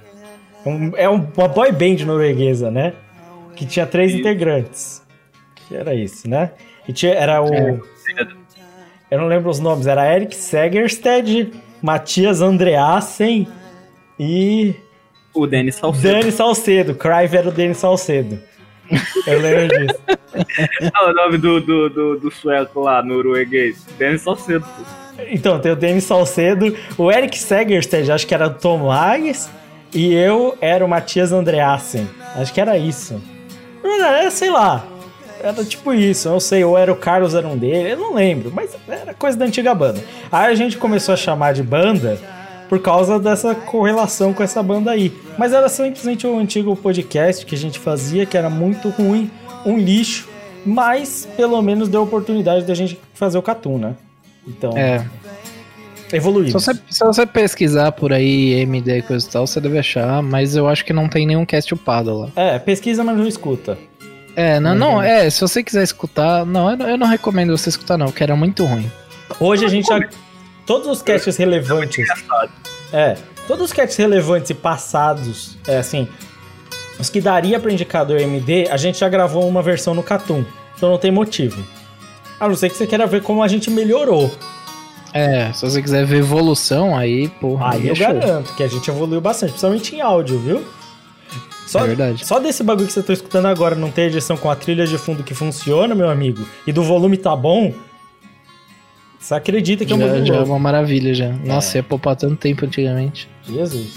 um- 0.66 0.92
é 0.96 1.08
um- 1.08 1.26
uma 1.36 1.48
boy 1.48 1.72
band 1.72 2.04
norueguesa, 2.04 2.70
né? 2.70 2.92
que 3.56 3.66
tinha 3.66 3.84
três 3.86 4.14
integrantes. 4.14 5.02
Que 5.66 5.74
era 5.74 5.92
isso, 5.92 6.30
né? 6.30 6.52
E 6.86 6.92
tinha, 6.92 7.12
era 7.12 7.42
o. 7.42 7.52
É. 7.52 7.76
Eu 9.10 9.18
não 9.18 9.26
lembro 9.26 9.50
os 9.50 9.58
nomes, 9.58 9.88
era 9.88 10.14
Eric 10.14 10.36
Segerstedt, 10.36 11.50
Matias 11.82 12.40
Andreassen 12.40 13.48
e. 14.18 14.74
O 15.34 15.44
Denis 15.44 15.74
Salcedo. 15.74 16.14
Dani 16.20 16.30
Salcedo. 16.30 16.94
Crive 16.94 17.36
era 17.36 17.48
o 17.48 17.52
Dani 17.52 17.74
Salcedo. 17.74 18.38
Eu 19.26 19.40
lembro 19.40 19.76
disso. 19.86 19.98
É 20.80 21.04
o 21.04 21.12
nome 21.12 21.36
do, 21.38 21.60
do, 21.60 21.88
do, 21.90 22.18
do 22.20 22.30
sueco 22.30 22.80
lá, 22.80 23.02
norueguês? 23.02 23.84
Denis 23.98 24.22
Salcedo. 24.22 24.64
pô. 24.64 25.07
Então, 25.30 25.58
tem 25.58 25.72
o 25.72 25.76
Denis 25.76 26.04
Salcedo, 26.04 26.74
o 26.96 27.10
Eric 27.10 27.38
Segerstedt, 27.38 28.10
acho 28.10 28.26
que 28.26 28.34
era 28.34 28.46
o 28.46 28.54
Tom 28.54 28.90
Hages, 28.90 29.48
e 29.92 30.14
eu 30.14 30.56
era 30.60 30.84
o 30.84 30.88
Matias 30.88 31.32
Andreassen. 31.32 32.08
Acho 32.36 32.52
que 32.52 32.60
era 32.60 32.78
isso. 32.78 33.20
Era, 33.82 34.30
sei 34.30 34.50
lá. 34.50 34.84
Era 35.40 35.64
tipo 35.64 35.94
isso, 35.94 36.28
eu 36.28 36.32
não 36.32 36.40
sei, 36.40 36.64
ou 36.64 36.76
era 36.76 36.92
o 36.92 36.96
Carlos, 36.96 37.34
era 37.34 37.46
um 37.46 37.56
dele, 37.56 37.92
eu 37.92 37.96
não 37.96 38.14
lembro, 38.14 38.50
mas 38.52 38.76
era 38.88 39.14
coisa 39.14 39.38
da 39.38 39.44
antiga 39.44 39.72
banda. 39.72 40.02
Aí 40.32 40.50
a 40.50 40.54
gente 40.54 40.76
começou 40.76 41.14
a 41.14 41.16
chamar 41.16 41.54
de 41.54 41.62
banda 41.62 42.18
por 42.68 42.80
causa 42.80 43.20
dessa 43.20 43.54
correlação 43.54 44.32
com 44.32 44.42
essa 44.42 44.62
banda 44.62 44.90
aí. 44.90 45.12
Mas 45.38 45.52
era 45.52 45.68
simplesmente 45.68 46.26
o 46.26 46.36
antigo 46.38 46.74
podcast 46.74 47.46
que 47.46 47.54
a 47.54 47.58
gente 47.58 47.78
fazia, 47.78 48.26
que 48.26 48.36
era 48.36 48.50
muito 48.50 48.88
ruim, 48.90 49.30
um 49.64 49.78
lixo, 49.78 50.28
mas 50.66 51.26
pelo 51.36 51.62
menos 51.62 51.88
deu 51.88 52.02
oportunidade 52.02 52.64
da 52.64 52.74
gente 52.74 53.00
fazer 53.14 53.38
o 53.38 53.42
Catum, 53.42 53.78
né? 53.78 53.94
Então, 54.48 54.76
É. 54.76 55.04
evoluímos. 56.12 56.62
Se 56.62 56.72
você, 56.74 56.80
se 56.90 57.04
você 57.04 57.26
pesquisar 57.26 57.92
por 57.92 58.12
aí 58.12 58.54
MD 58.62 58.98
e 58.98 59.02
coisa 59.02 59.26
e 59.26 59.30
tal, 59.30 59.46
você 59.46 59.60
deve 59.60 59.78
achar, 59.78 60.22
mas 60.22 60.56
eu 60.56 60.66
acho 60.68 60.84
que 60.84 60.92
não 60.92 61.08
tem 61.08 61.26
nenhum 61.26 61.44
cast 61.44 61.72
upado 61.74 62.18
lá. 62.20 62.28
É, 62.34 62.58
pesquisa, 62.58 63.04
mas 63.04 63.16
não 63.16 63.26
escuta. 63.26 63.78
É, 64.34 64.58
não, 64.60 64.70
Uhum. 64.72 64.78
não, 64.78 65.02
é, 65.02 65.28
se 65.28 65.40
você 65.40 65.62
quiser 65.62 65.82
escutar, 65.82 66.46
não, 66.46 66.70
eu 66.70 66.76
não, 66.76 66.88
eu 66.90 66.96
não 66.98 67.06
recomendo 67.06 67.56
você 67.56 67.68
escutar 67.68 67.98
não, 67.98 68.06
porque 68.06 68.22
era 68.22 68.36
muito 68.36 68.64
ruim. 68.64 68.90
Hoje 69.40 69.64
a 69.64 69.68
gente 69.68 69.86
já. 69.86 70.00
Todos 70.64 70.86
os 70.88 71.02
casts 71.02 71.36
relevantes. 71.36 72.06
É, 72.92 73.16
todos 73.46 73.64
os 73.66 73.72
casts 73.72 73.96
relevantes 73.96 74.50
e 74.50 74.54
passados, 74.54 75.56
é 75.66 75.78
assim, 75.78 76.06
os 77.00 77.10
que 77.10 77.20
daria 77.20 77.58
pra 77.58 77.72
indicar 77.72 78.04
do 78.06 78.16
MD, 78.16 78.68
a 78.70 78.76
gente 78.76 78.98
já 78.98 79.08
gravou 79.08 79.46
uma 79.48 79.62
versão 79.62 79.92
no 79.94 80.02
Catum. 80.02 80.44
Então 80.76 80.90
não 80.90 80.98
tem 80.98 81.10
motivo. 81.10 81.62
A 82.40 82.48
não 82.48 82.54
ser 82.54 82.70
que 82.70 82.76
você 82.76 82.86
queira 82.86 83.06
ver 83.06 83.22
como 83.22 83.42
a 83.42 83.48
gente 83.48 83.70
melhorou. 83.70 84.30
É, 85.12 85.52
se 85.52 85.62
você 85.62 85.80
quiser 85.82 86.04
ver 86.04 86.18
evolução, 86.18 86.96
aí, 86.96 87.28
porra, 87.28 87.72
Aí 87.72 87.88
é 87.88 87.90
eu 87.90 87.96
show. 87.96 88.06
garanto 88.06 88.54
que 88.54 88.62
a 88.62 88.68
gente 88.68 88.88
evoluiu 88.90 89.20
bastante, 89.20 89.50
principalmente 89.50 89.96
em 89.96 90.00
áudio, 90.00 90.38
viu? 90.38 90.64
Só, 91.66 91.80
É 91.80 91.86
verdade. 91.88 92.26
Só 92.26 92.38
desse 92.38 92.62
bagulho 92.62 92.86
que 92.86 92.92
você 92.92 93.02
tá 93.02 93.12
escutando 93.12 93.46
agora 93.46 93.74
não 93.74 93.90
ter 93.90 94.02
edição 94.02 94.36
com 94.36 94.50
a 94.50 94.56
trilha 94.56 94.86
de 94.86 94.96
fundo 94.98 95.22
que 95.22 95.34
funciona, 95.34 95.94
meu 95.94 96.08
amigo, 96.08 96.46
e 96.66 96.72
do 96.72 96.82
volume 96.82 97.16
tá 97.16 97.34
bom, 97.34 97.74
você 99.18 99.34
acredita 99.34 99.84
que 99.84 99.92
é 99.92 99.96
um 99.96 99.98
Já, 99.98 100.06
bagulho 100.06 100.26
já 100.26 100.34
é 100.36 100.40
uma 100.40 100.58
maravilha 100.58 101.12
já. 101.12 101.28
Nossa, 101.44 101.78
ia 101.78 101.82
poupar 101.82 102.14
tanto 102.16 102.36
tempo 102.36 102.64
antigamente. 102.64 103.28
Jesus. 103.46 103.94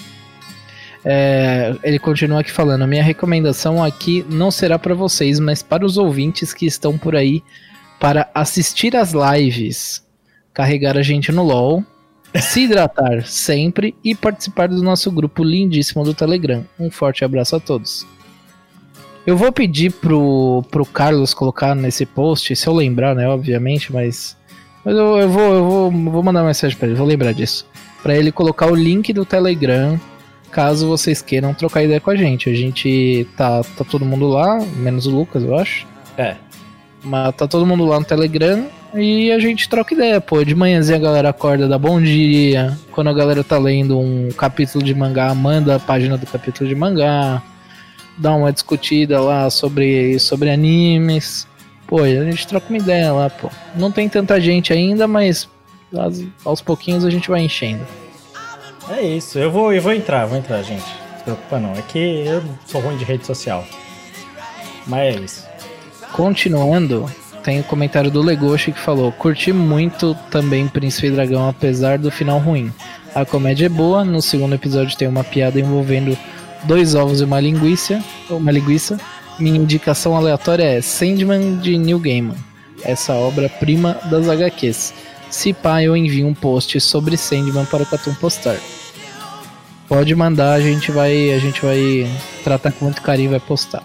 É, 1.05 1.75
ele 1.83 1.99
continua 1.99 2.41
aqui 2.41 2.51
falando: 2.51 2.87
minha 2.87 3.03
recomendação 3.03 3.83
aqui 3.83 4.25
não 4.29 4.49
será 4.51 4.77
para 4.79 4.93
vocês, 4.93 5.39
mas 5.39 5.61
para 5.61 5.85
os 5.85 5.97
ouvintes 5.97 6.53
que 6.53 6.65
estão 6.65 6.97
por 6.97 7.15
aí 7.15 7.43
para 8.01 8.27
assistir 8.33 8.95
as 8.95 9.13
lives, 9.13 10.03
carregar 10.55 10.97
a 10.97 11.03
gente 11.03 11.31
no 11.31 11.43
LOL, 11.43 11.83
se 12.41 12.61
hidratar 12.61 13.23
sempre 13.27 13.93
e 14.03 14.15
participar 14.15 14.69
do 14.69 14.81
nosso 14.81 15.11
grupo 15.11 15.43
lindíssimo 15.43 16.03
do 16.03 16.11
Telegram. 16.11 16.65
Um 16.79 16.89
forte 16.89 17.23
abraço 17.23 17.55
a 17.55 17.59
todos. 17.59 18.07
Eu 19.23 19.37
vou 19.37 19.51
pedir 19.51 19.91
pro, 19.91 20.63
pro 20.71 20.83
Carlos 20.83 21.31
colocar 21.31 21.75
nesse 21.75 22.03
post, 22.07 22.55
se 22.55 22.67
eu 22.67 22.73
lembrar, 22.73 23.13
né? 23.13 23.29
Obviamente, 23.29 23.93
mas. 23.93 24.35
Mas 24.83 24.95
eu, 24.95 25.19
eu 25.19 25.29
vou, 25.29 25.53
eu 25.53 25.63
vou, 25.63 25.91
vou 25.91 26.23
mandar 26.23 26.39
uma 26.39 26.47
mensagem 26.47 26.75
pra 26.75 26.87
ele, 26.87 26.97
vou 26.97 27.05
lembrar 27.05 27.33
disso. 27.33 27.67
Pra 28.01 28.17
ele 28.17 28.31
colocar 28.31 28.65
o 28.65 28.73
link 28.73 29.13
do 29.13 29.23
Telegram 29.23 29.99
caso 30.49 30.87
vocês 30.87 31.21
queiram 31.21 31.53
trocar 31.53 31.83
ideia 31.83 32.01
com 32.01 32.09
a 32.09 32.15
gente. 32.15 32.49
A 32.49 32.55
gente 32.55 33.27
tá, 33.37 33.61
tá 33.61 33.83
todo 33.83 34.03
mundo 34.03 34.27
lá, 34.27 34.59
menos 34.75 35.05
o 35.05 35.11
Lucas, 35.11 35.43
eu 35.43 35.55
acho. 35.55 35.85
É. 36.17 36.35
Mas 37.03 37.35
tá 37.35 37.47
todo 37.47 37.65
mundo 37.65 37.85
lá 37.85 37.99
no 37.99 38.05
Telegram 38.05 38.67
e 38.93 39.31
a 39.31 39.39
gente 39.39 39.67
troca 39.67 39.93
ideia, 39.93 40.21
pô. 40.21 40.43
De 40.43 40.53
manhãzinha 40.53 40.97
a 40.97 41.01
galera 41.01 41.29
acorda, 41.29 41.67
dá 41.67 41.77
bom 41.77 42.01
dia. 42.01 42.77
Quando 42.91 43.09
a 43.09 43.13
galera 43.13 43.43
tá 43.43 43.57
lendo 43.57 43.97
um 43.99 44.29
capítulo 44.37 44.83
de 44.83 44.93
mangá, 44.93 45.33
manda 45.33 45.75
a 45.75 45.79
página 45.79 46.17
do 46.17 46.27
capítulo 46.27 46.69
de 46.69 46.75
mangá. 46.75 47.41
Dá 48.17 48.35
uma 48.35 48.51
discutida 48.51 49.19
lá 49.19 49.49
sobre, 49.49 50.19
sobre 50.19 50.49
animes. 50.51 51.47
Pô, 51.87 52.03
a 52.03 52.07
gente 52.07 52.45
troca 52.47 52.67
uma 52.69 52.77
ideia 52.77 53.11
lá, 53.11 53.29
pô. 53.29 53.49
Não 53.75 53.91
tem 53.91 54.07
tanta 54.07 54.39
gente 54.39 54.71
ainda, 54.71 55.07
mas 55.07 55.49
aos, 55.93 56.23
aos 56.45 56.61
pouquinhos 56.61 57.03
a 57.03 57.09
gente 57.09 57.29
vai 57.29 57.41
enchendo. 57.41 57.85
É 58.89 59.01
isso, 59.01 59.39
eu 59.39 59.49
vou, 59.49 59.73
eu 59.73 59.81
vou 59.81 59.93
entrar, 59.93 60.25
vou 60.25 60.37
entrar, 60.37 60.61
gente. 60.63 60.83
Não 61.11 61.17
se 61.17 61.23
preocupa 61.23 61.59
não, 61.59 61.73
é 61.73 61.81
que 61.81 62.25
eu 62.25 62.43
sou 62.65 62.81
ruim 62.81 62.97
de 62.97 63.05
rede 63.05 63.25
social. 63.25 63.65
Mas 64.85 65.15
é 65.15 65.19
isso. 65.19 65.50
Continuando, 66.13 67.09
tem 67.43 67.59
o 67.59 67.63
comentário 67.63 68.11
do 68.11 68.21
Legoshi 68.21 68.71
que 68.71 68.79
falou: 68.79 69.11
Curti 69.11 69.51
muito 69.51 70.15
também 70.29 70.67
Príncipe 70.67 71.07
e 71.07 71.11
Dragão, 71.11 71.47
apesar 71.47 71.97
do 71.97 72.11
final 72.11 72.39
ruim. 72.39 72.71
A 73.13 73.25
comédia 73.25 73.65
é 73.65 73.69
boa, 73.69 74.05
no 74.05 74.21
segundo 74.21 74.55
episódio 74.55 74.97
tem 74.97 75.07
uma 75.07 75.23
piada 75.23 75.59
envolvendo 75.59 76.17
dois 76.63 76.95
ovos 76.95 77.21
e 77.21 77.23
uma 77.23 77.39
linguiça. 77.39 78.01
Uma 78.29 78.51
linguiça. 78.51 78.99
Minha 79.39 79.57
indicação 79.57 80.15
aleatória 80.15 80.63
é 80.63 80.81
Sandman 80.81 81.57
de 81.57 81.77
Neil 81.77 81.99
Gaiman, 81.99 82.35
essa 82.83 83.13
obra-prima 83.13 83.97
das 84.09 84.29
HQs. 84.29 84.93
Se 85.29 85.53
pá, 85.53 85.81
eu 85.81 85.95
envio 85.97 86.27
um 86.27 86.33
post 86.33 86.79
sobre 86.79 87.17
Sandman 87.17 87.65
para 87.65 87.83
o 87.83 87.85
Catum 87.85 88.13
postar. 88.13 88.57
Pode 89.87 90.13
mandar, 90.13 90.53
a 90.53 90.61
gente 90.61 90.91
vai, 90.91 91.33
a 91.33 91.39
gente 91.39 91.61
vai 91.61 92.07
tratar 92.43 92.71
com 92.71 92.85
muito 92.85 93.01
carinho 93.01 93.27
e 93.27 93.31
vai 93.31 93.39
postar. 93.39 93.83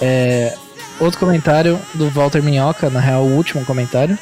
É, 0.00 0.56
Outro 1.00 1.20
comentário 1.20 1.78
do 1.94 2.10
Walter 2.10 2.42
Minhoca, 2.42 2.90
na 2.90 2.98
real, 2.98 3.22
o 3.22 3.36
último 3.36 3.64
comentário. 3.64 4.18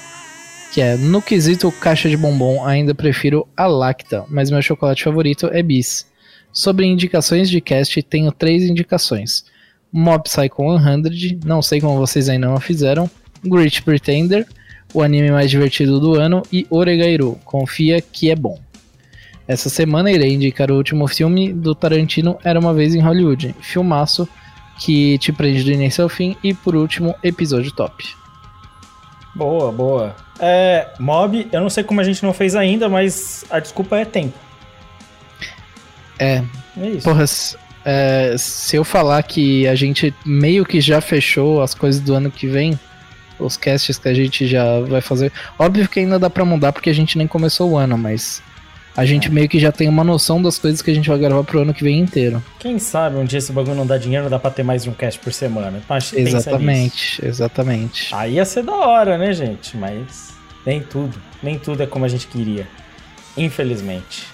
Que 0.73 0.83
é: 0.83 0.95
No 0.95 1.23
quesito 1.23 1.73
caixa 1.73 2.07
de 2.07 2.19
bombom, 2.19 2.67
ainda 2.67 2.95
prefiro 2.95 3.49
a 3.57 3.67
Lacta, 3.67 4.27
mas 4.29 4.51
meu 4.51 4.61
chocolate 4.61 5.03
favorito 5.03 5.49
é 5.51 5.63
Bis. 5.63 6.07
Sobre 6.53 6.85
indicações 6.85 7.49
de 7.49 7.63
cast, 7.63 8.03
tenho 8.03 8.31
três 8.31 8.63
indicações: 8.63 9.47
Mob 9.91 10.25
Psycho 10.25 10.79
100, 10.79 11.41
não 11.47 11.63
sei 11.63 11.81
como 11.81 11.97
vocês 11.97 12.29
ainda 12.29 12.49
não 12.49 12.61
fizeram, 12.61 13.09
Great 13.43 13.81
Pretender, 13.81 14.47
o 14.93 15.03
anime 15.03 15.31
mais 15.31 15.51
divertido 15.51 15.99
do 15.99 16.15
ano, 16.15 16.43
e 16.53 16.67
Oregairu, 16.69 17.39
confia 17.43 18.03
que 18.03 18.31
é 18.31 18.37
bom. 18.37 18.61
Essa 19.49 19.71
semana 19.71 20.11
irei 20.11 20.35
indicar 20.35 20.71
o 20.71 20.77
último 20.77 21.09
filme 21.09 21.55
do 21.55 21.75
Tarantino, 21.75 22.37
Era 22.45 22.61
Uma 22.61 22.75
Vez 22.75 22.95
em 22.95 23.01
Hollywood, 23.01 23.55
filmaço 23.63 24.29
que 24.79 25.19
te 25.19 25.33
prende 25.33 25.65
do 25.65 25.71
início 25.71 26.03
ao 26.03 26.09
fim. 26.09 26.37
E 26.43 26.53
por 26.55 26.75
último, 26.77 27.15
episódio 27.23 27.73
top. 27.73 28.15
Boa, 29.35 29.71
boa. 29.71 30.17
É, 30.39 30.89
mob, 30.99 31.47
eu 31.51 31.61
não 31.61 31.71
sei 31.71 31.85
como 31.85 32.01
a 32.01 32.05
gente 32.05 32.23
não 32.23 32.33
fez 32.33 32.55
ainda, 32.55 32.89
mas 32.89 33.45
a 33.51 33.59
desculpa 33.59 33.99
é 33.99 34.05
tempo. 34.05 34.39
É, 36.19 36.43
É 36.81 36.87
isso. 36.89 37.05
porra, 37.05 37.25
é, 37.85 38.35
se 38.39 38.77
eu 38.77 38.85
falar 38.85 39.23
que 39.23 39.67
a 39.69 39.75
gente 39.75 40.15
meio 40.25 40.65
que 40.65 40.81
já 40.81 41.01
fechou 41.01 41.63
as 41.63 41.75
coisas 41.75 42.01
do 42.01 42.15
ano 42.15 42.31
que 42.31 42.47
vem, 42.47 42.79
os 43.39 43.57
casts 43.57 43.99
que 43.99 44.09
a 44.09 44.15
gente 44.15 44.47
já 44.47 44.81
vai 44.81 45.01
fazer. 45.01 45.31
Óbvio 45.59 45.89
que 45.89 46.01
ainda 46.01 46.19
dá 46.19 46.31
pra 46.31 46.45
mudar 46.45 46.73
porque 46.73 46.91
a 46.91 46.95
gente 46.95 47.19
nem 47.19 47.27
começou 47.27 47.71
o 47.71 47.77
ano, 47.77 47.97
mas 47.99 48.43
a 48.97 49.05
gente 49.05 49.31
meio 49.31 49.49
que 49.49 49.61
já 49.61 49.71
tem 49.71 49.89
uma 49.89 50.03
noção 50.03 50.41
das 50.41 50.59
coisas 50.59 50.81
que 50.81 50.91
a 50.91 50.95
gente 50.95 51.09
vai 51.09 51.19
gravar 51.19 51.45
pro 51.45 51.61
ano 51.61 51.75
que 51.75 51.85
vem 51.85 52.01
inteiro. 52.01 52.43
Quem 52.59 52.79
sabe 52.79 53.17
um 53.17 53.25
dia 53.25 53.39
esse 53.39 53.53
bagulho 53.53 53.77
não 53.77 53.87
dá 53.87 53.99
dinheiro, 53.99 54.25
não 54.25 54.31
dá 54.31 54.39
pra 54.39 54.51
ter 54.51 54.63
mais 54.63 54.85
de 54.85 54.91
um 54.91 54.95
cast 54.95 55.21
por 55.21 55.33
semana. 55.33 55.83
Mas 55.87 56.13
nisso. 56.13 56.37
Exatamente, 56.37 57.27
exatamente. 57.27 58.15
Aí 58.15 58.35
ia 58.35 58.45
ser 58.45 58.63
da 58.63 58.75
hora, 58.75 59.19
né, 59.19 59.35
gente? 59.35 59.77
Mas 59.77 60.35
nem 60.65 60.81
tudo. 60.81 61.21
Nem 61.43 61.59
tudo 61.59 61.83
é 61.83 61.87
como 61.87 62.07
a 62.07 62.09
gente 62.09 62.27
queria. 62.27 62.67
Infelizmente. 63.37 64.27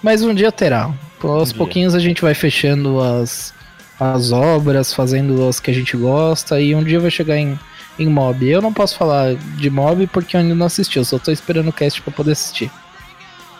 Mas 0.00 0.22
um 0.22 0.32
dia 0.32 0.52
terá. 0.52 0.92
Aos 1.20 1.48
dia. 1.48 1.58
pouquinhos 1.58 1.94
a 1.94 1.98
gente 1.98 2.22
vai 2.22 2.34
fechando 2.34 3.00
as, 3.00 3.52
as 3.98 4.30
obras, 4.30 4.92
fazendo 4.92 5.48
as 5.48 5.58
que 5.58 5.70
a 5.70 5.74
gente 5.74 5.96
gosta, 5.96 6.60
e 6.60 6.74
um 6.74 6.84
dia 6.84 7.00
vai 7.00 7.10
chegar 7.10 7.38
em, 7.38 7.58
em 7.98 8.06
mob. 8.06 8.46
Eu 8.46 8.62
não 8.62 8.72
posso 8.72 8.96
falar 8.96 9.34
de 9.34 9.70
mob 9.70 10.06
porque 10.08 10.36
eu 10.36 10.40
ainda 10.40 10.54
não 10.54 10.66
assisti, 10.66 10.98
eu 10.98 11.04
só 11.04 11.18
tô 11.18 11.32
esperando 11.32 11.68
o 11.68 11.72
cast 11.72 12.00
pra 12.02 12.12
poder 12.12 12.32
assistir. 12.32 12.70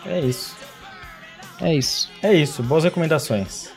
É 0.05 0.19
isso. 0.19 0.55
É 1.61 1.73
isso. 1.73 2.09
É 2.21 2.33
isso. 2.33 2.61
Boas 2.63 2.83
recomendações. 2.83 3.69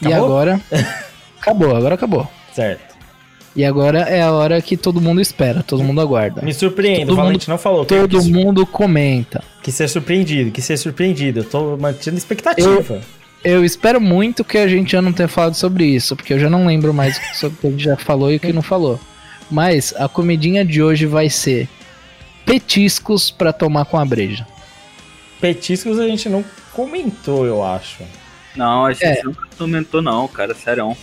E 0.00 0.06
Acabou? 0.06 0.26
agora. 0.26 0.60
acabou, 1.40 1.76
agora 1.76 1.94
acabou. 1.94 2.30
Certo. 2.54 2.96
E 3.56 3.64
agora 3.64 4.00
é 4.00 4.22
a 4.22 4.30
hora 4.30 4.60
que 4.62 4.76
todo 4.76 5.00
mundo 5.00 5.20
espera, 5.20 5.62
todo 5.64 5.82
mundo 5.82 6.00
aguarda. 6.00 6.42
Me 6.42 6.54
surpreendo. 6.54 7.06
Todo 7.08 7.12
O 7.12 7.16
Valente 7.16 7.48
não 7.48 7.58
falou. 7.58 7.84
que 7.84 7.94
eu 7.94 8.02
Todo 8.06 8.18
quis, 8.20 8.28
mundo 8.28 8.64
comenta. 8.64 9.42
quis 9.62 9.74
ser 9.74 9.88
surpreendido. 9.88 10.50
Quis 10.52 10.64
ser 10.64 10.76
surpreendido. 10.76 11.40
Eu 11.40 11.44
tô 11.44 11.76
mantendo 11.76 12.16
expectativa. 12.16 13.00
eu 13.42 13.64
espero 13.64 14.00
muito 14.00 14.44
que 14.44 14.58
a 14.58 14.68
gente 14.68 14.92
já 14.92 15.02
não 15.02 15.12
tenha 15.12 15.26
falado 15.28 15.54
sobre 15.54 15.84
isso, 15.86 16.14
porque 16.14 16.34
eu 16.34 16.38
já 16.38 16.48
não 16.48 16.66
lembro 16.66 16.94
mais 16.94 17.20
sobre 17.34 17.56
o 17.56 17.60
que 17.60 17.66
a 17.66 17.70
gente 17.70 17.84
já 17.84 17.96
falou 17.96 18.30
e 18.30 18.36
o 18.36 18.40
que 18.40 18.52
não 18.52 18.62
falou. 18.62 19.00
Mas 19.50 19.92
a 19.96 20.08
comidinha 20.08 20.64
de 20.64 20.80
hoje 20.80 21.06
vai 21.06 21.28
ser 21.28 21.68
petiscos 22.52 23.30
pra 23.30 23.52
tomar 23.52 23.84
com 23.84 23.98
a 23.98 24.04
breja. 24.04 24.46
Petiscos 25.40 25.98
a 25.98 26.06
gente 26.08 26.28
não 26.30 26.42
comentou, 26.72 27.44
eu 27.46 27.62
acho. 27.62 27.98
Não, 28.56 28.86
a 28.86 28.92
gente 28.92 29.04
É. 29.04 29.22
nunca 29.22 29.46
comentou 29.56 30.00
não, 30.00 30.26
cara, 30.26 30.54
sério. 30.54 30.96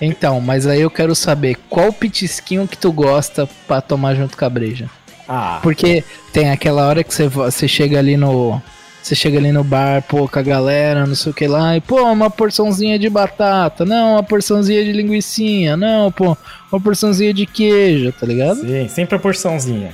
Então, 0.00 0.40
mas 0.40 0.66
aí 0.66 0.80
eu 0.80 0.90
quero 0.90 1.14
saber 1.14 1.56
qual 1.68 1.92
petisquinho 1.92 2.66
que 2.66 2.76
tu 2.78 2.90
gosta 2.90 3.48
pra 3.68 3.80
tomar 3.80 4.14
junto 4.14 4.36
com 4.36 4.44
a 4.44 4.48
breja. 4.50 4.88
Ah, 5.28 5.60
Porque 5.62 6.02
tem 6.32 6.50
aquela 6.50 6.86
hora 6.86 7.04
que 7.04 7.14
você, 7.14 7.28
vo- 7.28 7.44
você 7.44 7.68
chega 7.68 7.98
ali 7.98 8.16
no. 8.16 8.60
Você 9.02 9.14
chega 9.14 9.36
ali 9.38 9.52
no 9.52 9.62
bar, 9.62 10.02
pô, 10.02 10.26
com 10.26 10.38
a 10.38 10.42
galera, 10.42 11.06
não 11.06 11.14
sei 11.14 11.30
o 11.30 11.34
que 11.34 11.46
lá, 11.46 11.76
e 11.76 11.80
pô, 11.80 12.02
uma 12.10 12.30
porçãozinha 12.30 12.98
de 12.98 13.10
batata, 13.10 13.84
não, 13.84 14.12
uma 14.12 14.22
porçãozinha 14.22 14.82
de 14.82 14.92
linguiçinha, 14.92 15.76
não, 15.76 16.10
pô, 16.10 16.34
uma 16.72 16.80
porçãozinha 16.80 17.32
de 17.34 17.44
queijo, 17.44 18.12
tá 18.12 18.26
ligado? 18.26 18.60
sim, 18.62 18.88
sempre 18.88 19.16
a 19.16 19.18
porçãozinha. 19.18 19.92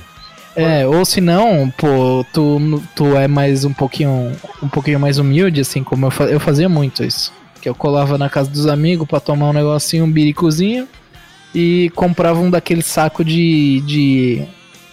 É, 0.55 0.85
ou 0.85 1.05
se 1.05 1.21
não, 1.21 1.69
pô, 1.77 2.25
tu, 2.33 2.81
tu 2.95 3.15
é 3.15 3.27
mais 3.27 3.63
um 3.63 3.73
pouquinho, 3.73 4.31
um 4.61 4.67
pouquinho 4.67 4.99
mais 4.99 5.17
humilde, 5.17 5.61
assim, 5.61 5.83
como 5.83 6.07
eu, 6.07 6.11
fa- 6.11 6.25
eu 6.25 6.39
fazia 6.39 6.67
muito 6.67 7.03
isso. 7.03 7.31
Que 7.61 7.69
eu 7.69 7.75
colava 7.75 8.17
na 8.17 8.29
casa 8.29 8.49
dos 8.49 8.67
amigos 8.67 9.07
pra 9.07 9.19
tomar 9.19 9.49
um 9.49 9.53
negocinho, 9.53 10.03
um 10.03 10.11
biricozinho, 10.11 10.87
e 11.55 11.89
comprava 11.95 12.39
um 12.39 12.49
daquele 12.49 12.81
saco 12.81 13.23
de, 13.23 13.81
de 13.81 14.43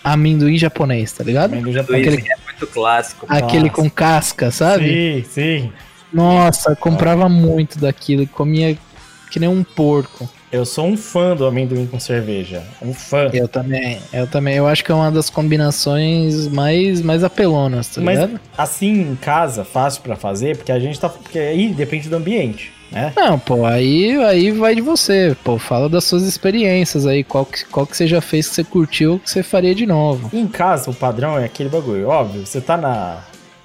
amendoim 0.04 0.56
japonês, 0.56 1.12
tá 1.12 1.24
ligado? 1.24 1.52
Amendoim 1.54 1.72
já 1.72 1.80
Aquele... 1.80 2.24
É 2.28 2.36
muito 2.46 2.66
clássico. 2.68 3.26
Aquele 3.28 3.68
Nossa. 3.68 3.74
com 3.74 3.90
casca, 3.90 4.50
sabe? 4.50 5.24
Sim, 5.24 5.24
sim. 5.28 5.72
Nossa, 6.12 6.74
comprava 6.76 7.28
muito 7.28 7.78
daquilo 7.78 8.22
e 8.22 8.26
comia 8.26 8.76
que 9.30 9.38
nem 9.40 9.48
um 9.48 9.62
porco. 9.64 10.28
Eu 10.50 10.64
sou 10.64 10.86
um 10.86 10.96
fã 10.96 11.36
do 11.36 11.44
amendoim 11.44 11.86
com 11.86 12.00
cerveja. 12.00 12.62
Um 12.80 12.94
fã. 12.94 13.28
Eu 13.34 13.46
também, 13.46 13.98
eu 14.12 14.26
também. 14.26 14.56
Eu 14.56 14.66
acho 14.66 14.82
que 14.82 14.90
é 14.90 14.94
uma 14.94 15.10
das 15.10 15.28
combinações 15.28 16.48
mais, 16.48 17.02
mais 17.02 17.22
apelonas, 17.22 17.88
tá 17.88 18.00
Mas 18.00 18.18
ligado? 18.18 18.40
assim 18.56 19.10
em 19.10 19.16
casa, 19.16 19.62
fácil 19.62 20.02
pra 20.02 20.16
fazer, 20.16 20.56
porque 20.56 20.72
a 20.72 20.78
gente 20.78 20.98
tá. 20.98 21.08
Porque 21.08 21.38
aí 21.38 21.68
depende 21.74 22.08
do 22.08 22.16
ambiente, 22.16 22.72
né? 22.90 23.12
Não, 23.14 23.38
pô, 23.38 23.66
aí, 23.66 24.16
aí 24.24 24.50
vai 24.50 24.74
de 24.74 24.80
você. 24.80 25.36
Pô, 25.44 25.58
fala 25.58 25.86
das 25.86 26.04
suas 26.04 26.22
experiências 26.22 27.06
aí. 27.06 27.22
Qual 27.22 27.44
que, 27.44 27.66
qual 27.66 27.86
que 27.86 27.94
você 27.94 28.06
já 28.06 28.22
fez 28.22 28.48
que 28.48 28.54
você 28.54 28.64
curtiu 28.64 29.18
que 29.22 29.30
você 29.30 29.42
faria 29.42 29.74
de 29.74 29.84
novo. 29.84 30.30
Em 30.32 30.46
casa, 30.46 30.90
o 30.90 30.94
padrão 30.94 31.38
é 31.38 31.44
aquele 31.44 31.68
bagulho. 31.68 32.08
Óbvio, 32.08 32.46
você 32.46 32.60
tá 32.60 32.76
na. 32.76 33.18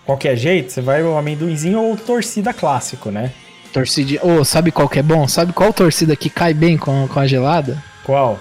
Qualquer 0.06 0.36
jeito, 0.36 0.70
você 0.70 0.82
vai 0.82 1.02
o 1.02 1.18
amendoinzinho 1.18 1.80
ou 1.80 1.96
torcida 1.96 2.54
clássico, 2.54 3.10
né? 3.10 3.32
Torcida. 3.74 4.26
Ô, 4.26 4.46
sabe 4.46 4.72
qual 4.72 4.88
que 4.88 5.00
é 5.00 5.04
bom? 5.04 5.28
Sabe 5.28 5.52
qual 5.52 5.74
torcida 5.74 6.16
que 6.16 6.30
cai 6.30 6.54
bem 6.54 6.78
com, 6.78 7.08
com 7.08 7.20
a 7.20 7.26
gelada? 7.28 7.84
Qual? 8.04 8.40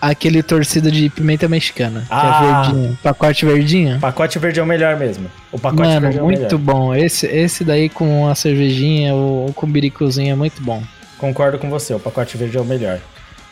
Aquele 0.00 0.42
torcida 0.42 0.90
de 0.90 1.08
pimenta 1.08 1.48
mexicana. 1.48 2.04
Ah. 2.10 2.20
Que 2.20 2.26
é 2.44 2.52
verdinho. 2.74 2.98
Pacote 3.02 3.46
verdinho. 3.46 4.00
Pacote 4.00 4.38
verde 4.38 4.60
é 4.60 4.62
o 4.62 4.66
melhor 4.66 4.96
mesmo. 4.96 5.30
O 5.50 5.58
pacote 5.58 5.82
Mano, 5.82 6.00
verde 6.00 6.18
é 6.18 6.22
o 6.22 6.24
muito 6.24 6.58
melhor. 6.58 6.58
bom. 6.58 6.94
Esse, 6.94 7.26
esse 7.26 7.64
daí 7.64 7.88
com 7.88 8.28
a 8.28 8.34
cervejinha 8.34 9.14
ou 9.14 9.52
com 9.52 9.66
biricuzinho 9.66 10.32
é 10.32 10.36
muito 10.36 10.60
bom. 10.62 10.82
Concordo 11.16 11.58
com 11.58 11.68
você, 11.70 11.94
o 11.94 11.98
pacote 12.00 12.36
verde 12.36 12.56
é 12.56 12.60
o 12.60 12.64
melhor. 12.64 13.00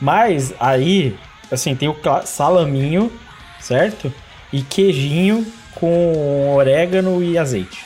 Mas 0.00 0.54
aí, 0.60 1.16
assim, 1.50 1.74
tem 1.74 1.88
o 1.88 1.96
salaminho, 2.24 3.10
certo? 3.58 4.12
E 4.52 4.62
queijinho 4.62 5.44
com 5.74 6.54
orégano 6.54 7.22
e 7.22 7.36
azeite. 7.36 7.84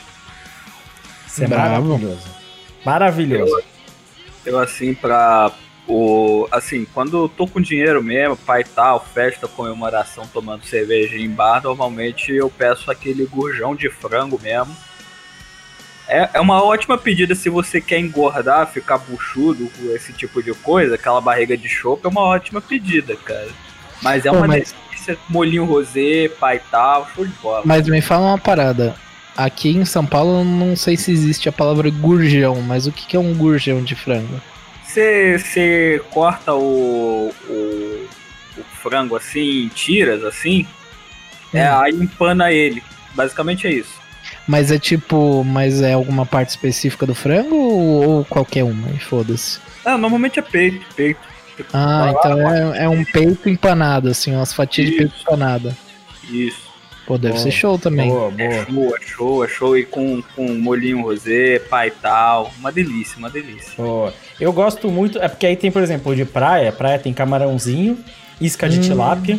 Isso 1.27 1.45
é 1.45 1.47
Bravo. 1.47 1.89
maravilhoso. 1.89 2.40
Maravilhoso. 2.85 3.63
Eu 4.45 4.59
assim, 4.59 4.95
pra. 4.95 5.51
O, 5.89 6.47
assim, 6.53 6.87
quando 6.95 7.25
eu 7.25 7.29
tô 7.29 7.49
com 7.49 7.61
dinheiro 7.61 8.01
mesmo, 8.03 8.37
pai 8.37 8.63
tal, 8.63 9.05
festa, 9.13 9.49
comemoração, 9.49 10.25
tomando 10.33 10.65
cerveja 10.65 11.17
em 11.17 11.29
bar, 11.29 11.63
normalmente 11.63 12.33
eu 12.33 12.49
peço 12.49 12.91
aquele 12.91 13.27
gurjão 13.27 13.75
de 13.75 13.91
frango 13.91 14.39
mesmo. 14.41 14.77
É, 16.07 16.31
é 16.35 16.41
uma 16.41 16.63
ótima 16.63 16.97
pedida 16.97 17.35
se 17.35 17.49
você 17.49 17.81
quer 17.81 17.99
engordar, 17.99 18.71
ficar 18.71 18.99
buchudo, 18.99 19.69
esse 19.95 20.13
tipo 20.13 20.41
de 20.43 20.53
coisa, 20.55 20.95
aquela 20.95 21.21
barriga 21.21 21.57
de 21.57 21.69
chope, 21.69 22.07
é 22.07 22.09
uma 22.09 22.23
ótima 22.23 22.61
pedida, 22.61 23.17
cara. 23.17 23.49
Mas 24.03 24.25
é 24.25 24.31
Pô, 24.31 24.37
uma 24.39 24.47
mas- 24.47 24.73
delícia, 24.91 25.19
molinho 25.29 25.65
rosé, 25.65 26.29
pai 26.39 26.61
tal, 26.71 27.09
show 27.15 27.25
de 27.27 27.33
bola. 27.43 27.63
Mas 27.65 27.89
me 27.89 28.01
fala 28.01 28.27
uma 28.29 28.39
parada. 28.39 28.95
Aqui 29.45 29.71
em 29.71 29.85
São 29.85 30.05
Paulo 30.05 30.45
não 30.45 30.77
sei 30.77 30.97
se 30.97 31.11
existe 31.11 31.49
a 31.49 31.53
palavra 31.53 31.89
gurjão, 31.91 32.61
mas 32.61 32.87
o 32.87 32.93
que, 32.93 33.07
que 33.07 33.17
é 33.17 33.21
um 33.21 33.35
gurjão 33.35 33.83
de 33.83 33.95
frango? 33.95 34.41
Você, 34.85 36.03
corta 36.11 36.53
o, 36.53 37.33
o, 37.49 38.09
o 38.59 38.65
frango 38.83 39.17
assim, 39.17 39.65
em 39.65 39.69
tiras 39.69 40.25
assim, 40.25 40.67
é, 41.55 41.71
Hum. 41.73 41.79
aí 41.81 41.93
empana 41.95 42.53
ele. 42.53 42.83
Basicamente 43.15 43.67
é 43.67 43.73
isso. 43.73 43.99
Mas 44.47 44.71
é 44.71 44.79
tipo, 44.79 45.43
mas 45.45 45.81
é 45.81 45.93
alguma 45.95 46.27
parte 46.27 46.51
específica 46.51 47.07
do 47.07 47.15
frango 47.15 47.55
ou, 47.55 48.09
ou 48.09 48.25
qualquer 48.25 48.65
uma? 48.65 48.91
E 48.91 48.99
foda-se. 48.99 49.59
Ah, 49.85 49.97
normalmente 49.97 50.39
é 50.39 50.43
peito, 50.43 50.85
peito. 50.95 51.21
Ah, 51.73 52.13
então 52.15 52.51
é, 52.75 52.85
é 52.85 52.89
um 52.89 53.05
peito 53.05 53.49
empanado, 53.49 54.09
assim, 54.09 54.35
umas 54.35 54.53
fatias 54.53 54.89
de 54.91 54.97
peito 54.97 55.15
Isso. 55.15 55.23
empanada. 55.23 55.77
Isso. 56.29 56.70
Pô, 57.07 57.19
deve 57.19 57.35
Boa. 57.35 57.43
ser 57.45 57.51
show 57.51 57.79
também. 57.79 58.09
Boa, 58.09 58.33
É 58.39 58.65
boa. 58.67 58.67
show, 58.67 58.97
é 58.97 59.01
show, 59.01 59.45
é 59.45 59.49
show. 59.49 59.79
E 59.79 59.85
com, 59.85 60.23
com 60.37 60.47
molhinho 60.55 61.03
rosé, 61.03 61.59
pai 61.59 61.89
e 61.89 61.91
tal. 61.91 62.53
Uma 62.59 62.71
delícia, 62.71 63.19
uma 63.19 63.29
delícia. 63.31 63.73
boa. 63.77 64.15
Eu 64.41 64.53
gosto 64.53 64.91
muito. 64.91 65.19
É 65.21 65.29
porque 65.29 65.47
aí 65.47 65.57
tem, 65.57 65.71
por 65.71 65.83
exemplo, 65.83 66.15
de 66.15 66.25
praia. 66.25 66.71
Praia 66.73 66.99
tem 66.99 67.13
camarãozinho, 67.13 67.99
isca 68.41 68.69
de 68.69 68.79
Hum. 68.79 68.83
tilápia, 68.83 69.39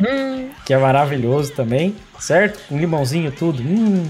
Hum, 0.00 0.48
que 0.64 0.72
é 0.72 0.78
maravilhoso 0.78 1.52
também, 1.52 1.94
certo? 2.18 2.58
Com 2.68 2.78
limãozinho, 2.78 3.30
tudo. 3.30 3.62
Hum, 3.62 4.06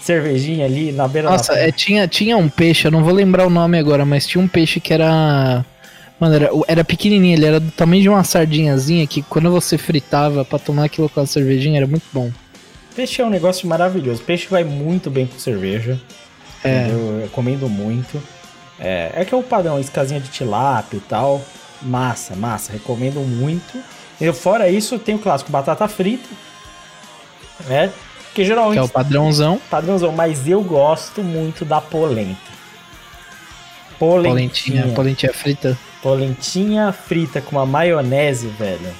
cervejinha 0.00 0.66
ali 0.66 0.92
na 0.92 1.06
beira 1.08 1.30
Nossa, 1.30 1.52
da 1.52 1.54
praia. 1.54 1.68
é, 1.68 1.72
tinha, 1.72 2.06
tinha 2.08 2.36
um 2.36 2.48
peixe, 2.48 2.86
eu 2.86 2.90
não 2.90 3.02
vou 3.04 3.14
lembrar 3.14 3.46
o 3.46 3.50
nome 3.50 3.78
agora, 3.78 4.04
mas 4.04 4.26
tinha 4.26 4.42
um 4.42 4.48
peixe 4.48 4.78
que 4.80 4.92
era. 4.92 5.64
Mano, 6.22 6.36
era, 6.36 6.50
era 6.68 6.84
pequenininho, 6.84 7.34
ele 7.36 7.46
era 7.46 7.58
do 7.58 7.72
tamanho 7.72 8.00
de 8.00 8.08
uma 8.08 8.22
sardinhazinha 8.22 9.04
que 9.08 9.22
quando 9.22 9.50
você 9.50 9.76
fritava 9.76 10.44
pra 10.44 10.56
tomar 10.56 10.84
aquilo 10.84 11.08
com 11.08 11.18
a 11.18 11.26
cervejinha 11.26 11.78
era 11.80 11.86
muito 11.88 12.04
bom. 12.12 12.30
Peixe 12.94 13.20
é 13.20 13.26
um 13.26 13.28
negócio 13.28 13.66
maravilhoso. 13.66 14.22
Peixe 14.22 14.46
vai 14.48 14.62
muito 14.62 15.10
bem 15.10 15.26
com 15.26 15.36
cerveja. 15.36 16.00
É. 16.62 16.82
entendeu? 16.82 16.98
Eu 17.14 17.22
recomendo 17.22 17.68
muito. 17.68 18.22
É, 18.78 19.10
é 19.16 19.24
que 19.24 19.34
é 19.34 19.36
o 19.36 19.42
padrão, 19.42 19.80
iscazinha 19.80 20.20
de 20.20 20.28
tilápia 20.28 20.98
e 20.98 21.00
tal. 21.00 21.42
Massa, 21.82 22.36
massa. 22.36 22.70
Recomendo 22.70 23.18
muito. 23.18 23.82
E 24.20 24.32
fora 24.32 24.70
isso, 24.70 25.00
tem 25.00 25.16
o 25.16 25.18
clássico 25.18 25.50
batata 25.50 25.88
frita. 25.88 26.28
Né? 27.66 27.90
Que 28.32 28.44
geralmente 28.44 28.74
Que 28.74 28.78
é 28.78 28.82
o 28.82 28.88
padrãozão. 28.88 29.60
padrãozão, 29.68 30.12
mas 30.12 30.46
eu 30.46 30.62
gosto 30.62 31.20
muito 31.20 31.64
da 31.64 31.80
polenta. 31.80 32.38
Polentinha, 33.98 34.82
Polentinha. 34.82 34.94
polentinha 34.94 35.32
frita. 35.34 35.76
Polentinha 36.02 36.92
frita 36.92 37.40
com 37.40 37.56
uma 37.56 37.64
maionese, 37.64 38.48
velho. 38.48 38.92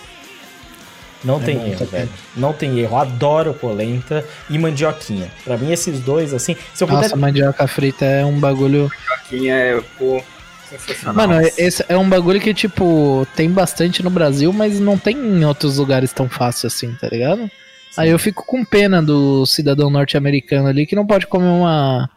Não 1.25 1.41
tem 1.41 1.57
bom 1.57 1.67
erro, 1.67 1.79
também. 1.79 2.01
velho. 2.01 2.11
Não 2.37 2.53
tem 2.53 2.79
erro. 2.79 2.97
Adoro 2.97 3.55
polenta 3.55 4.25
e 4.51 4.59
mandioquinha. 4.59 5.31
Pra 5.45 5.57
mim, 5.57 5.73
esses 5.73 6.01
dois, 6.01 6.35
assim. 6.35 6.57
Se 6.75 6.83
eu 6.83 6.89
puder. 6.89 7.03
Nossa, 7.03 7.17
mandioca 7.17 7.67
frita 7.67 8.05
é 8.05 8.25
um 8.25 8.39
bagulho. 8.39 8.91
Aqui 9.15 9.49
é, 9.49 9.81
pô, 9.99 10.23
sensacional. 10.71 11.29
Mano, 11.29 11.51
esse 11.57 11.85
é 11.89 11.97
um 11.97 12.09
bagulho 12.09 12.41
que, 12.41 12.53
tipo, 12.53 13.27
tem 13.37 13.51
bastante 13.51 14.03
no 14.03 14.11
Brasil, 14.11 14.53
mas 14.53 14.81
não 14.81 14.99
tem 14.99 15.17
em 15.17 15.45
outros 15.45 15.79
lugares 15.79 16.13
tão 16.13 16.29
fácil 16.29 16.67
assim, 16.67 16.93
tá 16.95 17.09
ligado? 17.09 17.51
Aí 17.97 18.09
eu 18.09 18.19
fico 18.19 18.45
com 18.45 18.65
pena 18.65 19.03
do 19.03 19.45
cidadão 19.45 19.91
norte-americano 19.91 20.67
ali 20.69 20.87
que 20.87 20.97
não 20.97 21.07
pode 21.07 21.27
comer 21.27 21.49
uma. 21.49 22.09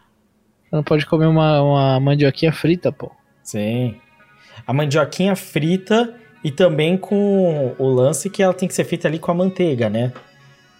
Não 0.72 0.82
pode 0.82 1.06
comer 1.06 1.26
uma, 1.26 1.62
uma 1.62 2.00
mandioquinha 2.00 2.52
frita, 2.52 2.90
pô. 2.90 3.12
Sim. 3.42 3.96
A 4.66 4.72
mandioquinha 4.72 5.36
frita 5.36 6.12
e 6.42 6.50
também 6.50 6.96
com 6.96 7.74
o 7.78 7.88
lance 7.88 8.28
que 8.30 8.42
ela 8.42 8.54
tem 8.54 8.68
que 8.68 8.74
ser 8.74 8.84
feita 8.84 9.08
ali 9.08 9.18
com 9.18 9.30
a 9.30 9.34
manteiga, 9.34 9.88
né? 9.88 10.12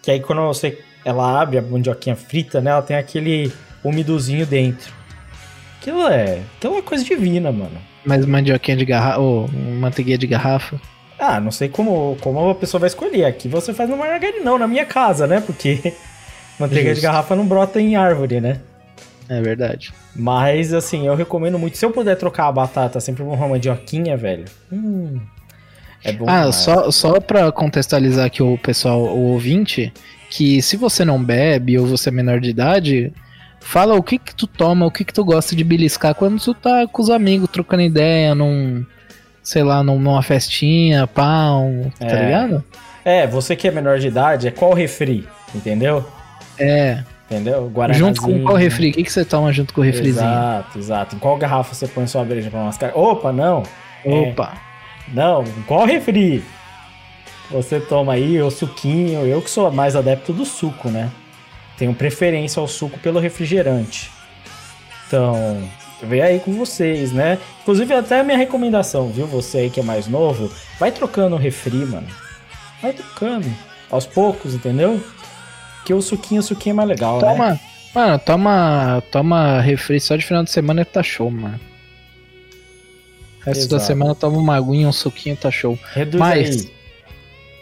Que 0.02 0.10
aí 0.10 0.20
quando 0.20 0.42
você 0.42 0.78
ela 1.04 1.40
abre 1.40 1.58
a 1.58 1.62
mandioquinha 1.62 2.16
frita, 2.16 2.60
né, 2.60 2.72
ela 2.72 2.82
tem 2.82 2.96
aquele 2.96 3.52
umidozinho 3.84 4.44
dentro. 4.44 4.92
Aquilo 5.78 6.08
é, 6.08 6.40
aquilo 6.56 6.78
é 6.78 6.82
coisa 6.82 7.04
divina, 7.04 7.52
mano. 7.52 7.78
Mas 8.04 8.26
mandioquinha 8.26 8.76
de 8.76 8.84
garrafa. 8.84 9.18
Ou 9.20 9.48
manteiguinha 9.48 10.18
de 10.18 10.26
garrafa. 10.26 10.80
Ah, 11.18 11.40
não 11.40 11.50
sei 11.50 11.68
como, 11.68 12.16
como 12.20 12.50
a 12.50 12.54
pessoa 12.54 12.80
vai 12.80 12.88
escolher. 12.88 13.24
Aqui 13.24 13.48
você 13.48 13.72
faz 13.72 13.88
no 13.88 13.96
margarinão, 13.96 14.58
na 14.58 14.66
minha 14.66 14.84
casa, 14.84 15.26
né? 15.26 15.40
Porque 15.40 15.94
manteiga 16.58 16.90
de 16.90 16.96
Justo. 16.96 17.02
garrafa 17.02 17.36
não 17.36 17.46
brota 17.46 17.80
em 17.80 17.94
árvore, 17.96 18.40
né? 18.40 18.60
É 19.28 19.40
verdade. 19.40 19.92
Mas, 20.14 20.72
assim, 20.72 21.06
eu 21.06 21.14
recomendo 21.14 21.58
muito. 21.58 21.76
Se 21.76 21.84
eu 21.84 21.90
puder 21.90 22.16
trocar 22.16 22.46
a 22.48 22.52
batata 22.52 23.00
sempre 23.00 23.24
por 23.24 23.32
uma 23.34 23.48
mandioquinha, 23.48 24.16
velho. 24.16 24.44
Hum, 24.72 25.20
é 26.04 26.12
bom. 26.12 26.26
Ah, 26.28 26.38
demais. 26.40 26.54
só, 26.56 26.90
só 26.90 27.20
pra 27.20 27.50
contextualizar 27.50 28.26
aqui 28.26 28.42
o 28.42 28.56
pessoal, 28.58 29.00
o 29.02 29.32
ouvinte, 29.32 29.92
que 30.30 30.62
se 30.62 30.76
você 30.76 31.04
não 31.04 31.22
bebe 31.22 31.78
ou 31.78 31.86
você 31.86 32.08
é 32.08 32.12
menor 32.12 32.40
de 32.40 32.50
idade, 32.50 33.12
Fala 33.58 33.94
o 33.96 34.02
que 34.02 34.16
que 34.16 34.32
tu 34.32 34.46
toma, 34.46 34.86
o 34.86 34.92
que 34.92 35.04
que 35.04 35.12
tu 35.12 35.24
gosta 35.24 35.56
de 35.56 35.64
beliscar 35.64 36.14
quando 36.14 36.38
tu 36.38 36.54
tá 36.54 36.86
com 36.86 37.02
os 37.02 37.10
amigos 37.10 37.48
trocando 37.50 37.82
ideia 37.82 38.32
num, 38.32 38.86
sei 39.42 39.64
lá, 39.64 39.82
num- 39.82 39.98
numa 39.98 40.22
festinha, 40.22 41.04
pau, 41.08 41.68
tá 41.98 42.06
É. 42.06 42.24
ligado? 42.26 42.64
É, 43.04 43.26
você 43.26 43.56
que 43.56 43.66
é 43.66 43.72
menor 43.72 43.98
de 43.98 44.06
idade, 44.06 44.46
é 44.46 44.52
qual 44.52 44.72
refri, 44.72 45.26
entendeu? 45.52 46.06
É. 46.56 47.02
Entendeu? 47.28 47.66
Guaranazinho. 47.68 48.06
Junto 48.08 48.22
com 48.22 48.44
qual 48.44 48.56
refri? 48.56 48.90
O 48.90 48.92
que, 48.92 49.02
que 49.02 49.12
você 49.12 49.24
toma 49.24 49.52
junto 49.52 49.74
com 49.74 49.80
o 49.80 49.84
refrizinho? 49.84 50.24
Exato, 50.24 50.78
exato. 50.78 51.16
Em 51.16 51.18
qual 51.18 51.36
garrafa 51.36 51.74
você 51.74 51.88
põe 51.88 52.06
sua 52.06 52.24
breja 52.24 52.48
pra 52.50 52.60
mascar? 52.62 52.96
Opa, 52.96 53.32
não. 53.32 53.64
É, 54.04 54.10
Opa. 54.10 54.54
não, 55.12 55.42
em 55.42 55.62
qual 55.66 55.84
refri? 55.84 56.44
Você 57.50 57.80
toma 57.80 58.12
aí 58.12 58.40
o 58.40 58.50
suquinho. 58.50 59.26
Eu 59.26 59.42
que 59.42 59.50
sou 59.50 59.70
mais 59.72 59.96
adepto 59.96 60.32
do 60.32 60.44
suco, 60.44 60.88
né? 60.88 61.10
Tenho 61.76 61.92
preferência 61.94 62.60
ao 62.60 62.68
suco 62.68 62.98
pelo 63.00 63.18
refrigerante. 63.18 64.10
Então, 65.06 65.62
vem 66.02 66.22
aí 66.22 66.40
com 66.40 66.52
vocês, 66.52 67.12
né? 67.12 67.38
Inclusive, 67.62 67.92
até 67.92 68.20
a 68.20 68.24
minha 68.24 68.38
recomendação, 68.38 69.08
viu? 69.08 69.26
Você 69.26 69.58
aí 69.58 69.70
que 69.70 69.80
é 69.80 69.82
mais 69.82 70.06
novo, 70.06 70.50
vai 70.78 70.90
trocando 70.92 71.36
o 71.36 71.38
refri, 71.38 71.84
mano. 71.84 72.06
Vai 72.80 72.92
trocando. 72.92 73.46
Aos 73.90 74.06
poucos, 74.06 74.54
entendeu? 74.54 75.00
Que 75.86 75.94
o 75.94 76.02
suquinho, 76.02 76.40
o 76.40 76.42
suquinho 76.42 76.72
é 76.72 76.76
mais 76.76 76.88
legal, 76.88 77.20
né? 77.20 77.28
Toma. 77.28 77.60
Mano, 77.94 78.18
toma, 78.18 79.02
toma 79.10 79.60
refri 79.60 80.00
só 80.00 80.16
de 80.16 80.26
final 80.26 80.42
de 80.42 80.50
semana 80.50 80.84
que 80.84 80.92
tá 80.92 81.02
show, 81.02 81.30
mano. 81.30 81.60
O 83.40 83.44
resto 83.46 83.70
da 83.70 83.76
Exato. 83.76 83.84
semana 83.86 84.14
toma 84.14 84.36
uma 84.36 84.56
aguinha, 84.56 84.88
um 84.88 84.92
suquinho, 84.92 85.36
tá 85.36 85.50
show. 85.50 85.78
Reduz 85.94 86.18
Mas- 86.20 86.66
aí. 86.66 86.76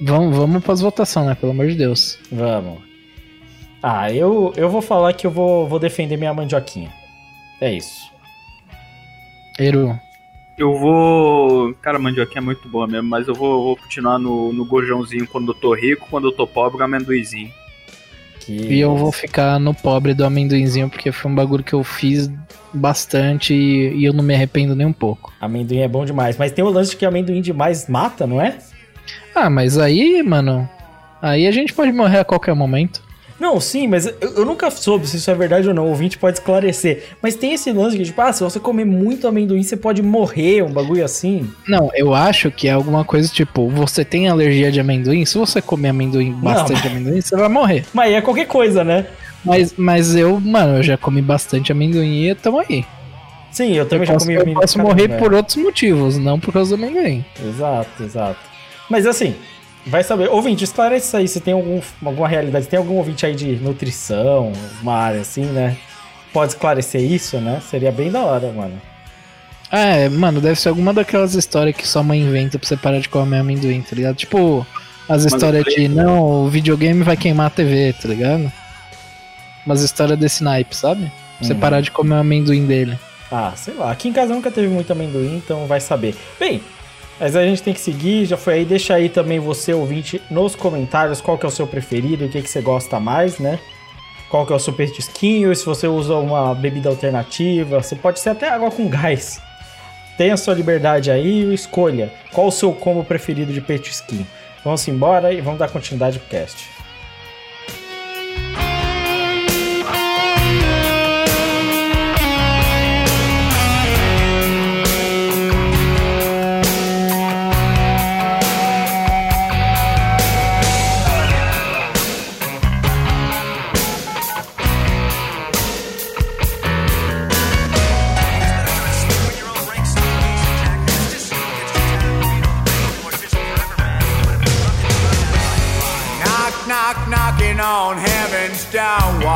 Vamos, 0.01 0.37
vamos 0.37 0.65
pras 0.65 0.81
votações, 0.81 1.27
né? 1.27 1.35
Pelo 1.37 1.53
amor 1.53 1.69
de 1.69 1.75
Deus. 1.77 2.19
Vamos. 2.33 2.83
Ah, 3.83 4.11
eu, 4.11 4.53
eu 4.57 4.69
vou 4.71 4.81
falar 4.83 5.13
que 5.13 5.27
eu 5.27 5.31
vou, 5.31 5.69
vou 5.69 5.79
defender 5.79 6.17
minha 6.17 6.33
mandioquinha. 6.35 6.91
É 7.61 7.73
isso. 7.73 8.11
Eru. 9.59 9.99
Eu 10.57 10.77
vou. 10.79 11.75
Cara, 11.75 11.99
a 11.99 12.01
mandioquinha 12.01 12.41
é 12.41 12.45
muito 12.45 12.67
boa 12.69 12.87
mesmo, 12.87 13.09
mas 13.09 13.29
eu 13.29 13.35
vou, 13.35 13.63
vou 13.63 13.77
continuar 13.77 14.19
no, 14.19 14.53
no 14.53 14.65
gojãozinho 14.65 15.27
quando 15.29 15.49
eu 15.53 15.55
tô 15.55 15.75
rico, 15.75 16.07
quando 16.11 16.29
eu 16.29 16.33
tô 16.33 16.47
pobre, 16.47 16.83
amendoizinho. 16.83 17.53
Que... 18.45 18.53
E 18.53 18.81
eu 18.81 18.97
vou 18.97 19.11
ficar 19.11 19.59
no 19.59 19.75
pobre 19.75 20.13
do 20.13 20.25
amendoinzinho, 20.25 20.91
porque 20.91 21.11
foi 21.11 21.31
um 21.31 21.35
bagulho 21.35 21.65
que 21.65 21.73
eu 21.73 21.83
fiz 21.83 22.31
bastante 22.73 23.55
e, 23.55 23.95
e 23.97 24.05
eu 24.05 24.13
não 24.13 24.23
me 24.23 24.35
arrependo 24.35 24.75
nem 24.75 24.87
um 24.87 24.93
pouco. 24.93 25.33
Amendoim 25.41 25.79
é 25.79 25.89
bom 25.89 26.05
demais. 26.05 26.37
Mas 26.37 26.53
tem 26.53 26.65
o 26.65 26.69
lance 26.69 26.91
de 26.91 26.97
que 26.97 27.07
amendoim 27.07 27.41
demais 27.41 27.89
mata, 27.89 28.27
não 28.27 28.41
é? 28.41 28.59
Ah, 29.35 29.49
mas 29.49 29.79
aí, 29.79 30.23
mano. 30.23 30.69
Aí 31.23 31.47
a 31.47 31.51
gente 31.51 31.73
pode 31.73 31.93
morrer 31.93 32.19
a 32.19 32.25
qualquer 32.25 32.55
momento. 32.55 33.03
Não, 33.39 33.61
sim, 33.61 33.87
mas 33.89 34.07
eu, 34.07 34.15
eu 34.21 34.45
nunca 34.45 34.71
soube 34.71 35.07
se 35.07 35.17
isso 35.17 35.31
é 35.31 35.35
verdade 35.35 35.69
ou 35.69 35.75
não. 35.75 35.87
O 35.87 35.89
ouvinte 35.89 36.17
pode 36.19 36.39
esclarecer. 36.39 37.05
Mas 37.21 37.35
tem 37.35 37.53
esse 37.53 37.73
lance 37.73 37.97
de, 37.99 38.05
tipo, 38.05 38.21
ah, 38.21 38.33
se 38.33 38.43
você 38.43 38.61
comer 38.61 38.85
muito 38.85 39.27
amendoim, 39.27 39.63
você 39.63 39.77
pode 39.77 40.03
morrer, 40.03 40.63
um 40.63 40.71
bagulho 40.71 41.05
assim. 41.05 41.51
Não, 41.69 41.91
eu 41.95 42.15
acho 42.15 42.51
que 42.51 42.69
é 42.69 42.73
alguma 42.73 43.05
coisa 43.05 43.29
tipo, 43.29 43.69
você 43.69 44.05
tem 44.05 44.29
alergia 44.29 44.71
de 44.71 44.81
amendoim, 44.81 45.25
se 45.25 45.37
você 45.37 45.61
comer 45.61 45.89
amendoim, 45.89 46.33
bastante 46.33 46.87
amendoim, 46.87 47.21
você 47.21 47.37
vai 47.37 47.49
morrer. 47.49 47.85
Mas 47.93 48.07
aí 48.07 48.15
é 48.15 48.21
qualquer 48.21 48.47
coisa, 48.47 48.85
né? 48.85 49.07
Mas, 49.45 49.75
mas 49.77 50.15
eu, 50.15 50.41
mano, 50.41 50.79
eu 50.79 50.83
já 50.83 50.97
comi 50.97 51.21
bastante 51.21 51.71
amendoim 51.73 52.29
e 52.29 52.35
tamo 52.35 52.61
aí. 52.61 52.85
Sim, 53.51 53.73
eu 53.73 53.85
Eu 53.85 53.89
também 53.89 54.07
já 54.07 54.15
posso, 54.15 54.25
comi 54.25 54.37
eu 54.37 54.43
amendoim 54.43 54.61
posso 54.61 54.75
pra 54.75 54.83
morrer 54.85 55.09
por 55.19 55.35
outros 55.35 55.57
motivos, 55.57 56.19
não 56.19 56.41
por 56.41 56.53
causa 56.53 56.77
do 56.77 56.83
amendoim. 56.83 57.25
é. 57.43 57.49
Exato, 57.49 58.03
exato. 58.03 58.41
Mas 58.89 59.07
assim, 59.07 59.35
vai 59.87 60.03
saber. 60.03 60.29
Ouvinte, 60.31 60.65
esclarece 60.65 61.07
isso 61.09 61.17
aí. 61.17 61.29
Se 61.29 61.41
tem 61.41 61.55
algum, 61.55 61.81
alguma 62.05 62.29
realidade, 62.29 62.67
tem 62.67 62.79
algum 62.79 62.95
ouvinte 62.95 63.25
aí 63.27 63.35
de 63.35 63.57
nutrição, 63.57 64.53
uma 64.83 64.95
área 64.95 65.21
assim, 65.21 65.45
né? 65.45 65.77
Pode 66.33 66.53
esclarecer 66.53 67.01
isso, 67.01 67.39
né? 67.39 67.61
Seria 67.71 67.93
bem 67.93 68.11
da 68.11 68.21
hora, 68.25 68.51
mano. 68.53 68.81
Ah, 69.71 69.97
é, 69.97 70.09
mano, 70.09 70.41
deve 70.41 70.59
ser 70.61 70.69
alguma 70.69 70.93
daquelas 70.93 71.35
histórias 71.35 71.75
que 71.77 71.87
sua 71.87 72.03
mãe 72.03 72.21
inventa 72.21 72.59
pra 72.59 72.67
você 72.69 72.77
parar 72.77 72.99
de 73.01 73.09
comer 73.09 73.39
amendoim, 73.39 73.81
tá 73.81 73.95
ligado? 73.97 74.15
Tipo, 74.17 74.65
as 75.09 75.25
histórias 75.25 75.65
de 75.65 75.89
não, 75.89 76.45
o 76.45 76.49
videogame 76.49 77.03
vai 77.03 77.17
queimar 77.17 77.47
a 77.47 77.51
TV, 77.51 77.93
tá 78.01 78.09
ligado? 78.09 78.53
Umas 79.67 79.81
histórias 79.83 80.19
desse 80.19 80.45
naipe, 80.45 80.77
sabe? 80.77 81.11
Pra 81.39 81.47
você 81.49 81.55
Uhum. 81.55 81.61
parar 81.61 81.81
de 81.81 81.91
comer 81.91 82.15
o 82.15 82.19
amendoim 82.19 82.67
dele. 82.67 82.99
Ah, 83.33 83.53
sei 83.57 83.75
lá. 83.75 83.91
Aqui 83.91 84.09
em 84.09 84.13
casa 84.13 84.33
nunca 84.35 84.51
teve 84.51 84.69
muito 84.69 84.93
amendoim, 84.93 85.37
então 85.37 85.67
vai 85.67 85.81
saber. 85.81 86.15
Bem, 86.39 86.61
mas 87.19 87.37
a 87.37 87.45
gente 87.45 87.63
tem 87.63 87.73
que 87.73 87.81
seguir, 87.81 88.27
já 88.27 88.37
foi 88.37 88.55
aí. 88.55 88.65
Deixa 88.65 88.95
aí 88.95 89.09
também 89.09 89.39
você, 89.39 89.73
ouvinte, 89.73 90.21
nos 90.31 90.55
comentários 90.55 91.21
qual 91.21 91.39
que 91.39 91.47
é 91.47 91.49
o 91.49 91.53
seu 91.53 91.67
preferido, 91.67 92.25
o 92.25 92.29
que, 92.29 92.43
que 92.43 92.51
você 92.51 92.61
gosta 92.61 92.99
mais, 92.99 93.39
né? 93.39 93.59
Qual 94.29 94.45
que 94.47 94.53
é 94.53 94.57
o 94.57 94.59
seu 94.59 94.73
petisquinho, 94.73 95.55
se 95.55 95.65
você 95.65 95.87
usa 95.87 96.17
uma 96.17 96.55
bebida 96.55 96.89
alternativa, 96.89 97.81
você 97.81 97.95
pode 97.95 98.19
ser 98.19 98.31
até 98.31 98.49
água 98.49 98.71
com 98.71 98.89
gás. 98.89 99.41
Tenha 100.17 100.37
sua 100.37 100.55
liberdade 100.55 101.11
aí 101.11 101.45
e 101.45 101.55
escolha 101.55 102.13
qual 102.33 102.49
o 102.49 102.53
seu 102.53 102.73
combo 102.73 103.05
preferido 103.05 103.53
de 103.53 103.61
petisquinho. 103.61 104.27
Vamos 104.65 104.87
embora 104.89 105.33
e 105.33 105.41
vamos 105.41 105.59
dar 105.59 105.69
continuidade 105.69 106.19
pro 106.19 106.29
cast. 106.29 106.74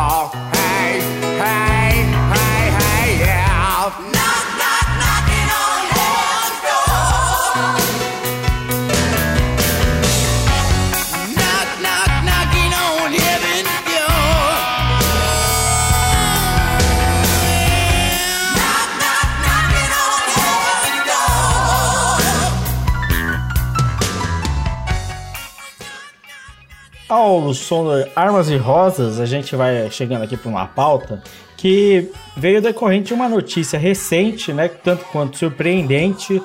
all. 0.09 0.58
Som 27.55 27.85
de 27.85 28.11
Armas 28.15 28.49
e 28.51 28.57
Rosas, 28.57 29.21
a 29.21 29.27
gente 29.27 29.55
vai 29.57 29.91
chegando 29.91 30.23
aqui 30.23 30.37
para 30.37 30.51
uma 30.51 30.67
pauta 30.67 31.23
que 31.57 32.11
veio 32.37 32.63
decorrente 32.63 33.09
de 33.09 33.15
uma 33.15 33.29
notícia 33.29 33.79
recente, 33.79 34.53
né, 34.53 34.69
tanto 34.69 35.05
quanto 35.07 35.37
surpreendente, 35.37 36.41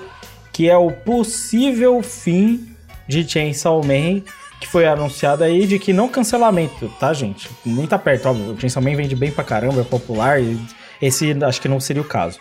que 0.51 0.69
é 0.69 0.75
o 0.75 0.91
possível 0.91 2.01
fim 2.01 2.75
de 3.07 3.27
Chainsaw 3.27 3.83
Man, 3.83 4.21
que 4.59 4.67
foi 4.67 4.87
anunciado 4.87 5.43
aí 5.43 5.67
de 5.67 5.77
que 5.77 5.93
não 5.93 6.07
cancelamento, 6.07 6.91
tá, 6.99 7.13
gente? 7.13 7.49
Nem 7.65 7.85
tá 7.85 7.99
perto, 7.99 8.29
óbvio. 8.29 8.53
O 8.53 8.59
Chainsaw 8.59 8.81
Man 8.81 8.95
vende 8.95 9.15
bem 9.15 9.29
pra 9.29 9.43
caramba, 9.43 9.81
é 9.81 9.83
popular, 9.83 10.41
e 10.41 10.59
esse 11.01 11.35
acho 11.43 11.61
que 11.61 11.67
não 11.67 11.79
seria 11.79 12.01
o 12.01 12.05
caso. 12.05 12.39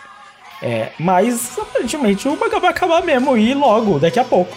É, 0.63 0.91
mas 0.99 1.59
aparentemente 1.59 2.29
o 2.29 2.37
vai 2.37 2.71
acabar 2.71 3.03
mesmo 3.03 3.37
e 3.37 3.53
logo, 3.53 3.99
daqui 3.99 4.21
a 4.21 4.25
pouco. 4.25 4.57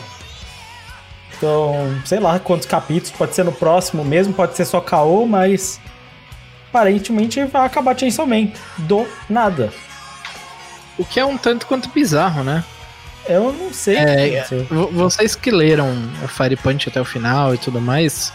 Então, 1.38 2.02
sei 2.06 2.20
lá 2.20 2.40
quantos 2.40 2.68
capítulos, 2.68 3.12
pode 3.12 3.36
ser 3.36 3.44
no 3.44 3.52
próximo 3.52 4.04
mesmo, 4.04 4.34
pode 4.34 4.56
ser 4.56 4.66
só 4.66 4.80
caô, 4.80 5.26
mas 5.26 5.80
aparentemente 6.70 7.44
vai 7.46 7.66
acabar 7.66 7.98
Chainsaw 7.98 8.26
Man 8.26 8.50
do 8.78 9.08
nada. 9.30 9.72
O 10.98 11.06
que 11.06 11.20
é 11.20 11.26
um 11.26 11.38
tanto 11.38 11.66
quanto 11.66 11.90
bizarro, 11.90 12.44
né? 12.44 12.64
Eu 13.28 13.52
não 13.52 13.74
sei. 13.74 13.98
É, 13.98 14.46
vocês 14.92 15.36
que 15.36 15.52
leram 15.52 15.92
o 16.24 16.28
Fire 16.28 16.56
Punch 16.56 16.90
até 16.90 17.02
o 17.02 17.06
final 17.06 17.54
e 17.56 17.58
tudo 17.58 17.82
mais, 17.82 18.32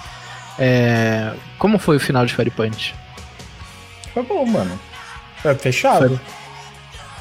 é, 0.59 1.33
como 1.59 1.79
foi 1.79 1.97
o 1.97 2.01
final 2.01 2.27
de 2.27 2.35
Fire 2.35 2.51
Punch? 2.51 2.95
Foi 4.13 4.23
bom, 4.23 4.45
mano. 4.45 4.79
Foi 5.37 5.55
fechado? 5.55 6.21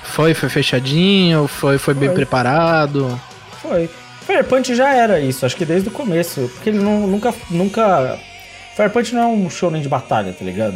Foi, 0.03 0.33
foi 0.33 0.49
fechadinho, 0.49 1.47
foi, 1.47 1.77
foi 1.77 1.93
bem 1.93 2.09
Foi. 2.09 2.15
preparado. 2.15 3.19
Foi. 3.61 3.89
Fire 4.29 4.43
Punch 4.43 4.75
já 4.75 4.93
era 4.93 5.19
isso, 5.19 5.43
acho 5.43 5.55
que 5.57 5.65
desde 5.65 5.89
o 5.89 5.91
começo. 5.91 6.51
Porque 6.53 6.69
ele 6.69 6.77
não- 6.77 7.07
nunca. 7.07 7.33
nunca... 7.49 8.19
Fire 8.75 8.91
Punch 8.91 9.15
não 9.15 9.21
é 9.23 9.25
um 9.25 9.49
shonen 9.49 9.81
de 9.81 9.89
batalha, 9.89 10.31
tá 10.37 10.45
ligado? 10.45 10.75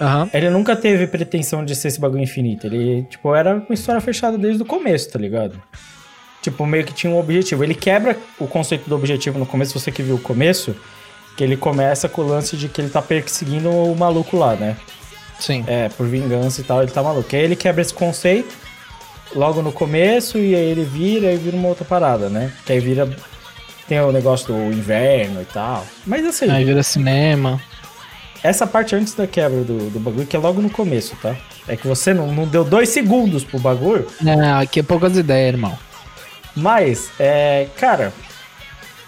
Aham. 0.00 0.28
Ele 0.34 0.50
nunca 0.50 0.74
teve 0.74 1.06
pretensão 1.06 1.64
de 1.64 1.76
ser 1.76 1.86
esse 1.88 2.00
bagulho 2.00 2.24
infinito. 2.24 2.66
Ele, 2.66 3.04
tipo, 3.04 3.32
era 3.36 3.54
uma 3.54 3.72
história 3.72 4.00
fechada 4.00 4.36
desde 4.36 4.62
o 4.64 4.66
começo, 4.66 5.08
tá 5.08 5.16
ligado? 5.16 5.62
Tipo, 6.42 6.66
meio 6.66 6.84
que 6.84 6.92
tinha 6.92 7.12
um 7.12 7.16
objetivo. 7.20 7.62
Ele 7.62 7.74
quebra 7.74 8.16
o 8.36 8.48
conceito 8.48 8.88
do 8.88 8.96
objetivo 8.96 9.38
no 9.38 9.46
começo, 9.46 9.78
você 9.78 9.92
que 9.92 10.02
viu 10.02 10.16
o 10.16 10.20
começo, 10.20 10.74
que 11.36 11.44
ele 11.44 11.56
começa 11.56 12.08
com 12.08 12.22
o 12.22 12.26
lance 12.26 12.56
de 12.56 12.68
que 12.68 12.80
ele 12.80 12.90
tá 12.90 13.00
perseguindo 13.00 13.70
o 13.70 13.94
maluco 13.94 14.36
lá, 14.36 14.56
né? 14.56 14.76
Sim. 15.38 15.64
É, 15.68 15.88
por 15.90 16.08
vingança 16.08 16.60
e 16.60 16.64
tal, 16.64 16.82
ele 16.82 16.90
tá 16.90 17.00
maluco. 17.00 17.28
Aí 17.34 17.42
ele 17.42 17.54
quebra 17.54 17.80
esse 17.80 17.94
conceito 17.94 18.65
logo 19.34 19.62
no 19.62 19.72
começo 19.72 20.38
e 20.38 20.54
aí 20.54 20.70
ele 20.70 20.84
vira 20.84 21.32
e 21.32 21.36
vira 21.36 21.56
uma 21.56 21.68
outra 21.68 21.84
parada, 21.84 22.28
né? 22.28 22.52
Que 22.64 22.72
aí 22.72 22.80
vira. 22.80 23.08
Tem 23.88 24.00
o 24.00 24.10
negócio 24.10 24.48
do 24.52 24.72
inverno 24.72 25.40
e 25.40 25.44
tal. 25.44 25.86
Mas 26.04 26.24
assim, 26.26 26.50
Aí 26.50 26.64
vira 26.64 26.82
cinema. 26.82 27.60
essa 28.42 28.66
parte 28.66 28.96
antes 28.96 29.14
da 29.14 29.28
quebra 29.28 29.62
do, 29.62 29.90
do 29.90 30.00
bagulho, 30.00 30.26
que 30.26 30.34
é 30.34 30.38
logo 30.40 30.60
no 30.60 30.68
começo, 30.68 31.14
tá? 31.22 31.36
É 31.68 31.76
que 31.76 31.86
você 31.86 32.12
não, 32.12 32.32
não 32.32 32.46
deu 32.48 32.64
dois 32.64 32.88
segundos 32.88 33.44
pro 33.44 33.60
bagulho. 33.60 34.06
É, 34.26 34.62
aqui 34.62 34.80
é 34.80 34.82
poucas 34.82 35.16
ideias, 35.16 35.54
irmão. 35.54 35.78
Mas, 36.56 37.10
é. 37.20 37.68
Cara, 37.76 38.12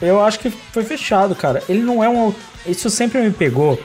eu 0.00 0.22
acho 0.22 0.38
que 0.38 0.50
foi 0.50 0.84
fechado, 0.84 1.34
cara. 1.34 1.60
Ele 1.68 1.82
não 1.82 2.02
é 2.04 2.08
um. 2.08 2.32
Isso 2.64 2.88
sempre 2.88 3.20
me 3.20 3.30
pegou 3.32 3.80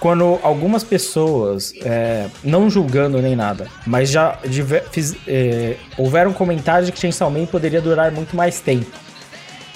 quando 0.00 0.38
algumas 0.42 0.84
pessoas, 0.84 1.72
é, 1.84 2.26
não 2.44 2.68
julgando 2.70 3.20
nem 3.20 3.34
nada, 3.34 3.66
mas 3.86 4.10
já 4.10 4.38
diver- 4.46 4.84
fiz- 4.90 5.16
é, 5.26 5.76
houveram 5.96 6.32
comentários 6.32 6.86
de 6.86 6.92
que 6.92 7.00
Chainsaw 7.00 7.30
Man 7.30 7.46
poderia 7.46 7.80
durar 7.80 8.12
muito 8.12 8.36
mais 8.36 8.60
tempo. 8.60 8.90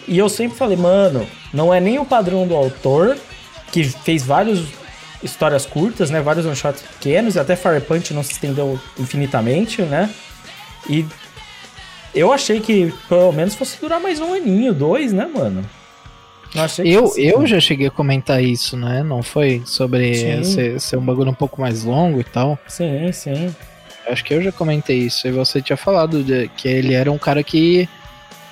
E 0.06 0.18
eu 0.18 0.28
sempre 0.28 0.56
falei, 0.56 0.76
mano, 0.76 1.26
não 1.52 1.72
é 1.72 1.80
nem 1.80 1.98
o 1.98 2.04
padrão 2.04 2.46
do 2.46 2.54
autor, 2.54 3.16
que 3.72 3.84
fez 3.84 4.22
várias 4.22 4.60
histórias 5.22 5.64
curtas, 5.66 6.10
né? 6.10 6.20
Vários 6.20 6.44
one-shots 6.46 6.82
pequenos, 6.82 7.34
e 7.36 7.38
até 7.38 7.54
Fire 7.54 7.80
Punch 7.80 8.12
não 8.12 8.22
se 8.22 8.32
estendeu 8.32 8.78
infinitamente, 8.98 9.82
né? 9.82 10.10
E 10.88 11.04
eu 12.14 12.32
achei 12.32 12.58
que 12.60 12.92
pelo 13.08 13.30
menos 13.32 13.54
fosse 13.54 13.78
durar 13.80 14.00
mais 14.00 14.18
um 14.20 14.32
aninho, 14.34 14.74
dois, 14.74 15.12
né, 15.12 15.28
mano? 15.32 15.64
Eu, 16.54 17.10
que 17.10 17.20
Eu, 17.22 17.40
eu 17.40 17.46
já 17.46 17.60
cheguei 17.60 17.86
a 17.86 17.90
comentar 17.90 18.42
isso, 18.42 18.76
né? 18.76 19.02
Não 19.02 19.22
foi 19.22 19.62
sobre 19.64 20.44
ser, 20.44 20.80
ser 20.80 20.96
um 20.96 21.02
bagulho 21.04 21.30
um 21.30 21.34
pouco 21.34 21.60
mais 21.60 21.84
longo 21.84 22.20
e 22.20 22.24
tal. 22.24 22.58
Sim, 22.66 23.10
sim. 23.12 23.54
Acho 24.08 24.24
que 24.24 24.34
eu 24.34 24.42
já 24.42 24.50
comentei 24.50 24.98
isso. 24.98 25.28
E 25.28 25.30
você 25.30 25.62
tinha 25.62 25.76
falado 25.76 26.22
de- 26.24 26.48
que 26.56 26.66
ele 26.66 26.94
era 26.94 27.10
um 27.12 27.18
cara 27.18 27.42
que 27.44 27.88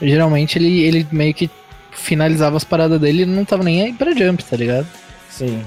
geralmente 0.01 0.59
ele, 0.59 0.83
ele 0.85 1.07
meio 1.11 1.35
que 1.35 1.51
finalizava 1.91 2.57
as 2.57 2.63
paradas 2.65 3.01
dele 3.01 3.23
e 3.23 3.27
não 3.27 3.45
tava 3.45 3.65
nem 3.65 3.83
aí 3.83 3.93
pra 3.93 4.13
jump, 4.15 4.45
tá 4.45 4.57
ligado? 4.57 4.87
Sim. 5.29 5.65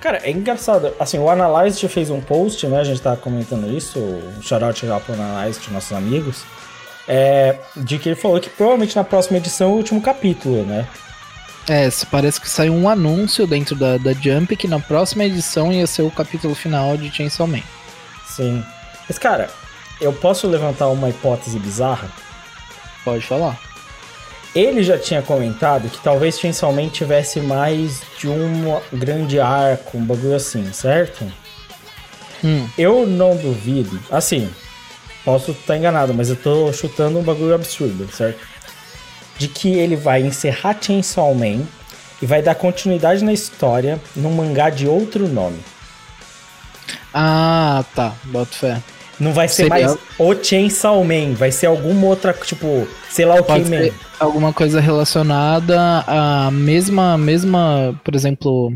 Cara, 0.00 0.18
é 0.24 0.30
engraçado. 0.32 0.92
Assim, 0.98 1.18
o 1.18 1.30
Analyzed 1.30 1.86
fez 1.88 2.10
um 2.10 2.20
post, 2.20 2.66
né? 2.66 2.80
A 2.80 2.84
gente 2.84 3.00
tava 3.00 3.16
comentando 3.18 3.70
isso. 3.72 4.00
Um 4.00 4.42
shoutout 4.42 4.84
já 4.84 4.98
pro 4.98 5.14
Analyzed, 5.14 5.70
nossos 5.70 5.92
amigos. 5.92 6.42
É, 7.06 7.56
de 7.76 7.98
que 7.98 8.08
ele 8.08 8.16
falou 8.16 8.40
que 8.40 8.50
provavelmente 8.50 8.96
na 8.96 9.04
próxima 9.04 9.38
edição 9.38 9.68
é 9.68 9.72
o 9.72 9.76
último 9.76 10.00
capítulo, 10.02 10.64
né? 10.64 10.86
É, 11.68 11.88
parece 12.10 12.40
que 12.40 12.50
saiu 12.50 12.74
um 12.74 12.88
anúncio 12.88 13.46
dentro 13.46 13.76
da, 13.76 13.96
da 13.96 14.12
Jump 14.12 14.56
que 14.56 14.66
na 14.66 14.80
próxima 14.80 15.24
edição 15.24 15.72
ia 15.72 15.86
ser 15.86 16.02
o 16.02 16.10
capítulo 16.10 16.54
final 16.54 16.96
de 16.96 17.10
Chainsaw 17.10 17.46
Man. 17.46 17.62
Sim. 18.26 18.64
Mas, 19.08 19.18
cara, 19.18 19.48
eu 20.00 20.12
posso 20.12 20.48
levantar 20.48 20.88
uma 20.88 21.08
hipótese 21.08 21.58
bizarra? 21.58 22.10
Pode 23.04 23.24
falar. 23.24 23.58
Ele 24.54 24.82
já 24.82 24.98
tinha 24.98 25.22
comentado 25.22 25.88
que 25.88 25.98
talvez 26.02 26.38
Chainsaw 26.38 26.72
Man 26.72 26.88
tivesse 26.88 27.40
mais 27.40 28.02
de 28.18 28.28
um 28.28 28.80
grande 28.92 29.40
arco, 29.40 29.96
um 29.96 30.04
bagulho 30.04 30.34
assim, 30.34 30.72
certo? 30.72 31.24
Hum, 32.44 32.68
Eu 32.76 33.06
não 33.06 33.36
duvido. 33.36 33.98
Assim, 34.10 34.50
posso 35.24 35.52
estar 35.52 35.76
enganado, 35.76 36.12
mas 36.12 36.28
eu 36.28 36.36
tô 36.36 36.72
chutando 36.72 37.18
um 37.18 37.22
bagulho 37.22 37.54
absurdo, 37.54 38.10
certo? 38.12 38.51
De 39.38 39.48
que 39.48 39.72
ele 39.72 39.96
vai 39.96 40.22
encerrar 40.22 40.76
Chainsaw 40.80 41.34
Man 41.34 41.62
e 42.20 42.26
vai 42.26 42.40
dar 42.42 42.54
continuidade 42.54 43.24
na 43.24 43.32
história 43.32 44.00
num 44.14 44.32
mangá 44.32 44.70
de 44.70 44.86
outro 44.86 45.26
nome. 45.28 45.58
Ah, 47.12 47.84
tá. 47.94 48.12
Boto 48.24 48.54
fé. 48.54 48.80
Não 49.20 49.32
vai 49.32 49.46
ser 49.46 49.68
mais 49.68 49.96
o 50.18 50.34
Chainsaw 50.34 51.04
Man, 51.04 51.34
vai 51.34 51.52
ser 51.52 51.66
alguma 51.66 52.06
outra, 52.06 52.32
tipo, 52.32 52.88
sei 53.08 53.24
lá 53.24 53.34
o 53.34 53.38
que 53.38 53.44
Pode 53.44 53.70
Man. 53.70 53.78
ser 53.82 53.94
alguma 54.18 54.52
coisa 54.52 54.80
relacionada 54.80 56.02
à 56.06 56.50
mesma, 56.50 57.16
mesma, 57.16 58.00
por 58.02 58.14
exemplo, 58.16 58.72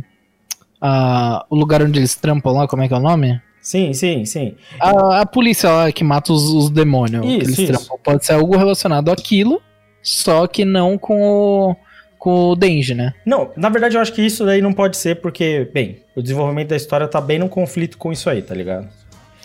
a, 0.81 1.45
o 1.51 1.57
lugar 1.57 1.83
onde 1.83 1.99
eles 1.99 2.15
trampam 2.15 2.53
lá, 2.53 2.69
como 2.69 2.83
é 2.83 2.89
que 2.89 2.95
é 2.95 2.97
o 2.97 3.01
nome? 3.01 3.41
Sim, 3.61 3.93
sim, 3.93 4.25
sim. 4.25 4.55
A, 4.79 5.23
a 5.23 5.27
polícia 5.27 5.69
lá 5.69 5.91
que 5.91 6.05
mata 6.05 6.33
os, 6.33 6.45
os 6.45 6.71
demônios 6.71 7.23
que 7.23 7.33
Isso, 7.39 7.41
eles 7.41 7.59
isso. 7.59 7.73
trampam. 7.73 7.99
Pode 8.05 8.25
ser 8.25 8.35
algo 8.35 8.57
relacionado 8.57 9.11
àquilo, 9.11 9.61
só 10.07 10.47
que 10.47 10.65
não 10.65 10.97
com 10.97 11.21
o, 11.21 11.77
com 12.17 12.51
o 12.51 12.55
Denji, 12.55 12.95
né? 12.95 13.13
Não, 13.27 13.51
na 13.57 13.69
verdade 13.69 13.97
eu 13.97 14.01
acho 14.01 14.13
que 14.13 14.23
isso 14.25 14.47
daí 14.47 14.63
não 14.63 14.73
pode 14.73 14.97
ser 14.97 15.17
porque, 15.17 15.69
bem, 15.75 15.99
o 16.15 16.23
desenvolvimento 16.23 16.69
da 16.69 16.77
história 16.77 17.09
tá 17.09 17.21
bem 17.21 17.41
no 17.41 17.49
conflito 17.49 17.99
com 17.99 18.13
isso 18.13 18.31
aí, 18.31 18.41
tá 18.41 18.55
ligado? 18.55 18.89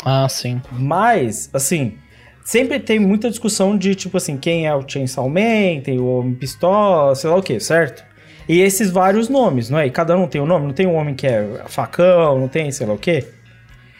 Ah, 0.05 0.29
sim. 0.29 0.61
Mas, 0.71 1.49
assim, 1.51 1.97
sempre 2.45 2.79
tem 2.79 2.99
muita 2.99 3.27
discussão 3.27 3.75
de, 3.75 3.95
tipo 3.95 4.17
assim, 4.17 4.37
quem 4.37 4.67
é 4.67 4.75
o 4.75 4.87
Chainsaw 4.87 5.27
Man, 5.27 5.81
tem 5.83 5.99
o 5.99 6.05
Homem 6.19 6.35
Pistola, 6.35 7.15
sei 7.15 7.31
lá 7.31 7.37
o 7.37 7.41
que, 7.41 7.59
certo? 7.59 8.03
E 8.47 8.59
esses 8.61 8.91
vários 8.91 9.29
nomes, 9.29 9.67
não 9.67 9.79
é? 9.79 9.87
E 9.87 9.89
cada 9.89 10.15
um 10.15 10.27
tem 10.27 10.39
um 10.39 10.45
nome, 10.45 10.67
não 10.67 10.73
tem 10.73 10.85
um 10.85 10.93
homem 10.93 11.15
que 11.15 11.25
é 11.25 11.63
facão, 11.65 12.39
não 12.39 12.47
tem 12.47 12.71
sei 12.71 12.85
lá 12.85 12.93
o 12.93 12.99
que. 12.99 13.25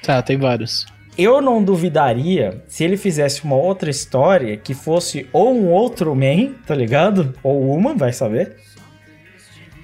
Tá, 0.04 0.22
tem 0.22 0.38
vários. 0.38 0.86
Eu 1.22 1.40
não 1.40 1.64
duvidaria 1.64 2.64
se 2.68 2.84
ele 2.84 2.98
fizesse 2.98 3.44
uma 3.44 3.56
outra 3.56 3.92
história 3.92 4.58
que 4.58 4.74
fosse 4.74 5.28
ou 5.32 5.54
um 5.54 5.70
outro 5.70 6.16
man, 6.16 6.54
tá 6.66 6.74
ligado? 6.74 7.36
Ou 7.44 7.76
uma, 7.76 7.94
vai 7.94 8.12
saber. 8.12 8.56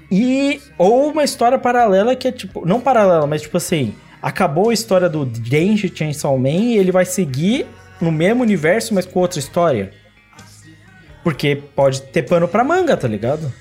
E 0.10 0.60
ou 0.80 1.12
uma 1.12 1.24
história 1.24 1.60
paralela 1.60 2.16
que 2.16 2.28
é 2.28 2.32
tipo, 2.32 2.66
não 2.66 2.82
paralela, 2.82 3.28
mas 3.28 3.44
tipo 3.44 3.56
assim, 3.56 3.94
acabou 4.20 4.72
a 4.72 4.74
história 4.74 5.08
do 5.08 5.26
Denji 5.26 5.94
Chainsaw 5.94 6.36
Man 6.40 6.50
e 6.50 6.78
ele 6.80 6.92
vai 6.92 7.06
seguir 7.06 7.68
no 8.02 8.12
mesmo 8.12 8.42
universo, 8.42 8.96
mas 8.96 9.06
com 9.06 9.20
outra 9.20 9.38
história. 9.38 9.92
Porque 11.24 11.56
pode 11.56 12.02
ter 12.02 12.24
pano 12.24 12.48
pra 12.48 12.64
manga, 12.64 12.98
tá 12.98 13.08
ligado? 13.08 13.54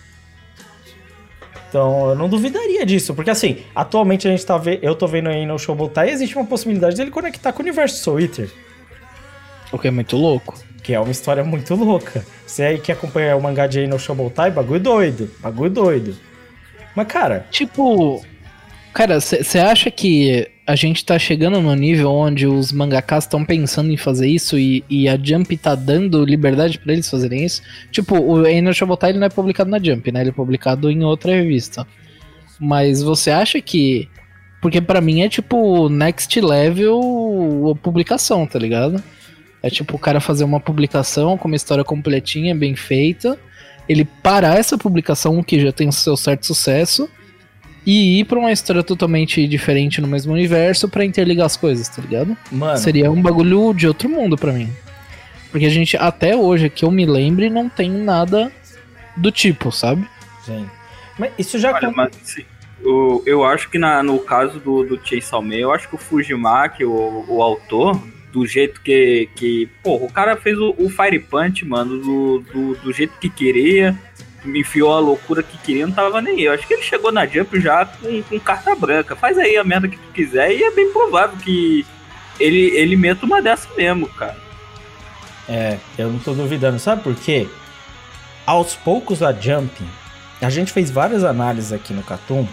Então, 1.76 2.08
eu 2.08 2.14
não 2.14 2.26
duvidaria 2.26 2.86
disso, 2.86 3.14
porque 3.14 3.28
assim, 3.28 3.58
atualmente 3.74 4.26
a 4.26 4.30
gente 4.30 4.46
tá 4.46 4.56
vendo, 4.56 4.78
eu 4.82 4.94
tô 4.94 5.06
vendo 5.06 5.28
aí 5.28 5.44
no 5.44 5.58
Showbotai, 5.58 6.08
existe 6.08 6.34
uma 6.34 6.46
possibilidade 6.46 6.96
dele 6.96 7.10
conectar 7.10 7.52
com 7.52 7.58
o 7.58 7.62
universo 7.62 8.02
Soul 8.02 8.20
Eater, 8.20 8.48
O 9.70 9.78
que 9.78 9.86
é 9.86 9.90
muito 9.90 10.16
louco. 10.16 10.54
que 10.82 10.94
é 10.94 10.98
uma 10.98 11.10
história 11.10 11.44
muito 11.44 11.74
louca. 11.74 12.24
Você 12.46 12.62
aí 12.62 12.78
que 12.78 12.90
acompanha 12.90 13.36
o 13.36 13.42
mangá 13.42 13.66
de 13.66 13.80
aí 13.80 13.86
no 13.86 13.98
Showbotai, 13.98 14.50
bagulho 14.50 14.80
doido, 14.80 15.30
bagulho 15.40 15.68
doido. 15.68 16.16
Mas 16.94 17.06
cara, 17.08 17.46
Tipo, 17.50 18.24
cara, 18.94 19.20
você 19.20 19.58
acha 19.58 19.90
que 19.90 20.48
a 20.66 20.74
gente 20.74 21.04
tá 21.04 21.16
chegando 21.18 21.60
no 21.60 21.74
nível 21.74 22.10
onde 22.10 22.46
os 22.46 22.72
mangakas 22.72 23.24
estão 23.24 23.44
pensando 23.44 23.92
em 23.92 23.96
fazer 23.96 24.26
isso 24.26 24.58
e, 24.58 24.84
e 24.90 25.08
a 25.08 25.16
Jump 25.16 25.56
tá 25.56 25.76
dando 25.76 26.24
liberdade 26.24 26.78
pra 26.78 26.92
eles 26.92 27.08
fazerem 27.08 27.44
isso? 27.44 27.62
Tipo, 27.92 28.18
o 28.18 28.44
Eno 28.44 28.74
Shobotai 28.74 29.10
ele 29.10 29.18
não 29.20 29.26
é 29.28 29.30
publicado 29.30 29.70
na 29.70 29.78
Jump, 29.78 30.10
né? 30.10 30.22
Ele 30.22 30.30
é 30.30 30.32
publicado 30.32 30.90
em 30.90 31.04
outra 31.04 31.32
revista. 31.32 31.86
Mas 32.58 33.00
você 33.00 33.30
acha 33.30 33.60
que. 33.60 34.08
Porque 34.60 34.80
pra 34.80 35.00
mim 35.00 35.22
é 35.22 35.28
tipo 35.28 35.88
next 35.88 36.40
level 36.40 37.78
publicação, 37.80 38.44
tá 38.46 38.58
ligado? 38.58 39.02
É 39.62 39.70
tipo 39.70 39.94
o 39.94 39.98
cara 39.98 40.20
fazer 40.20 40.42
uma 40.42 40.58
publicação 40.58 41.38
com 41.38 41.46
uma 41.46 41.56
história 41.56 41.84
completinha, 41.84 42.54
bem 42.54 42.74
feita, 42.74 43.38
ele 43.88 44.04
parar 44.04 44.58
essa 44.58 44.76
publicação 44.76 45.42
que 45.42 45.60
já 45.60 45.70
tem 45.70 45.88
o 45.88 45.92
seu 45.92 46.16
certo 46.16 46.46
sucesso 46.46 47.08
e 47.86 48.18
ir 48.20 48.24
pra 48.24 48.38
uma 48.38 48.50
história 48.50 48.82
totalmente 48.82 49.46
diferente 49.46 50.00
no 50.00 50.08
mesmo 50.08 50.32
universo 50.32 50.88
pra 50.88 51.04
interligar 51.04 51.46
as 51.46 51.56
coisas, 51.56 51.88
tá 51.88 52.02
ligado? 52.02 52.36
mano, 52.50 52.76
Seria 52.76 53.10
um 53.10 53.22
bagulho 53.22 53.72
de 53.72 53.86
outro 53.86 54.08
mundo 54.08 54.36
pra 54.36 54.52
mim. 54.52 54.68
Porque 55.52 55.64
a 55.66 55.70
gente, 55.70 55.96
até 55.96 56.34
hoje, 56.36 56.68
que 56.68 56.84
eu 56.84 56.90
me 56.90 57.06
lembre, 57.06 57.48
não 57.48 57.68
tem 57.68 57.88
nada 57.90 58.50
do 59.16 59.30
tipo, 59.30 59.70
sabe? 59.72 60.06
gente. 60.46 60.70
Mas 61.18 61.30
isso 61.38 61.58
já 61.58 61.72
Olha, 61.72 61.90
mas 61.92 62.10
assim, 62.22 62.42
eu, 62.84 63.22
eu 63.24 63.44
acho 63.44 63.70
que 63.70 63.78
na- 63.78 64.02
no 64.02 64.18
caso 64.18 64.58
do, 64.58 64.84
do 64.84 65.00
Chainsaw 65.02 65.40
Man, 65.40 65.54
eu 65.54 65.72
acho 65.72 65.88
que 65.88 65.94
o 65.94 65.98
Fujimaki, 65.98 66.84
o, 66.84 67.24
o 67.26 67.40
autor, 67.42 67.98
do 68.32 68.46
jeito 68.46 68.82
que, 68.82 69.30
que. 69.34 69.66
Pô, 69.82 69.94
o 69.94 70.12
cara 70.12 70.36
fez 70.36 70.58
o, 70.58 70.74
o 70.76 70.90
Fire 70.90 71.18
Punch, 71.20 71.64
mano, 71.64 71.98
do, 72.02 72.44
do, 72.52 72.74
do 72.82 72.92
jeito 72.92 73.14
que 73.18 73.30
queria, 73.30 73.96
me 74.46 74.60
enfiou 74.60 74.92
a 74.92 75.00
loucura 75.00 75.42
que 75.42 75.58
queria, 75.58 75.86
não 75.86 75.94
tava 75.94 76.20
nem. 76.20 76.40
Eu 76.40 76.52
acho 76.52 76.66
que 76.66 76.74
ele 76.74 76.82
chegou 76.82 77.12
na 77.12 77.26
Jump 77.26 77.60
já 77.60 77.84
com, 77.84 78.22
com 78.22 78.40
carta 78.40 78.74
branca. 78.74 79.16
Faz 79.16 79.38
aí 79.38 79.56
a 79.56 79.64
merda 79.64 79.88
que 79.88 79.96
tu 79.96 80.12
quiser 80.12 80.52
e 80.52 80.62
é 80.62 80.70
bem 80.70 80.92
provável 80.92 81.36
que 81.38 81.86
ele, 82.38 82.76
ele 82.76 82.96
meta 82.96 83.26
uma 83.26 83.42
dessa 83.42 83.68
mesmo, 83.76 84.08
cara. 84.08 84.36
É, 85.48 85.78
eu 85.96 86.10
não 86.10 86.18
tô 86.18 86.32
duvidando. 86.32 86.78
Sabe 86.78 87.02
por 87.02 87.14
quê? 87.14 87.48
Aos 88.46 88.74
poucos 88.74 89.22
a 89.22 89.32
Jump, 89.32 89.82
a 90.40 90.50
gente 90.50 90.72
fez 90.72 90.90
várias 90.90 91.24
análises 91.24 91.72
aqui 91.72 91.92
no 91.92 92.02
Catum 92.02 92.46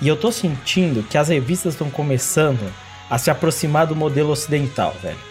e 0.00 0.08
eu 0.08 0.16
tô 0.16 0.32
sentindo 0.32 1.02
que 1.02 1.18
as 1.18 1.28
revistas 1.28 1.74
estão 1.74 1.90
começando 1.90 2.72
a 3.08 3.18
se 3.18 3.30
aproximar 3.30 3.86
do 3.86 3.94
modelo 3.94 4.30
ocidental, 4.30 4.94
velho. 5.02 5.29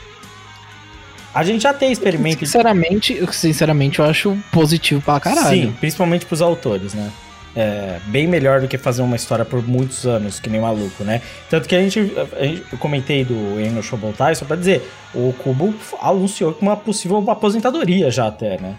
A 1.34 1.44
gente 1.44 1.62
já 1.62 1.74
tem 1.74 1.92
experimento. 1.92 2.40
Sinceramente, 2.40 3.20
sinceramente, 3.32 4.00
eu 4.00 4.06
acho 4.06 4.38
positivo 4.52 5.02
pra 5.02 5.20
caralho. 5.20 5.68
Sim, 5.68 5.76
principalmente 5.80 6.26
pros 6.26 6.42
autores, 6.42 6.94
né? 6.94 7.12
É, 7.56 8.00
bem 8.06 8.28
melhor 8.28 8.62
do 8.62 8.68
que 8.68 8.78
fazer 8.78 9.02
uma 9.02 9.16
história 9.16 9.44
por 9.44 9.66
muitos 9.68 10.06
anos, 10.06 10.40
que 10.40 10.50
nem 10.50 10.62
maluco, 10.62 11.04
né? 11.04 11.22
Tanto 11.50 11.68
que 11.68 11.76
a 11.76 11.82
gente, 11.82 12.00
a 12.40 12.44
gente- 12.46 12.64
eu 12.72 12.78
comentei 12.78 13.26
do 13.26 13.60
Eno 13.60 13.82
Shobotai, 13.82 14.36
só 14.36 14.46
pra 14.46 14.56
dizer, 14.56 14.88
o 15.14 15.34
Kubo 15.34 15.74
anunciou 16.02 16.56
uma 16.62 16.78
possível 16.78 17.24
aposentadoria 17.30 18.10
já 18.12 18.28
até, 18.28 18.58
né? 18.60 18.76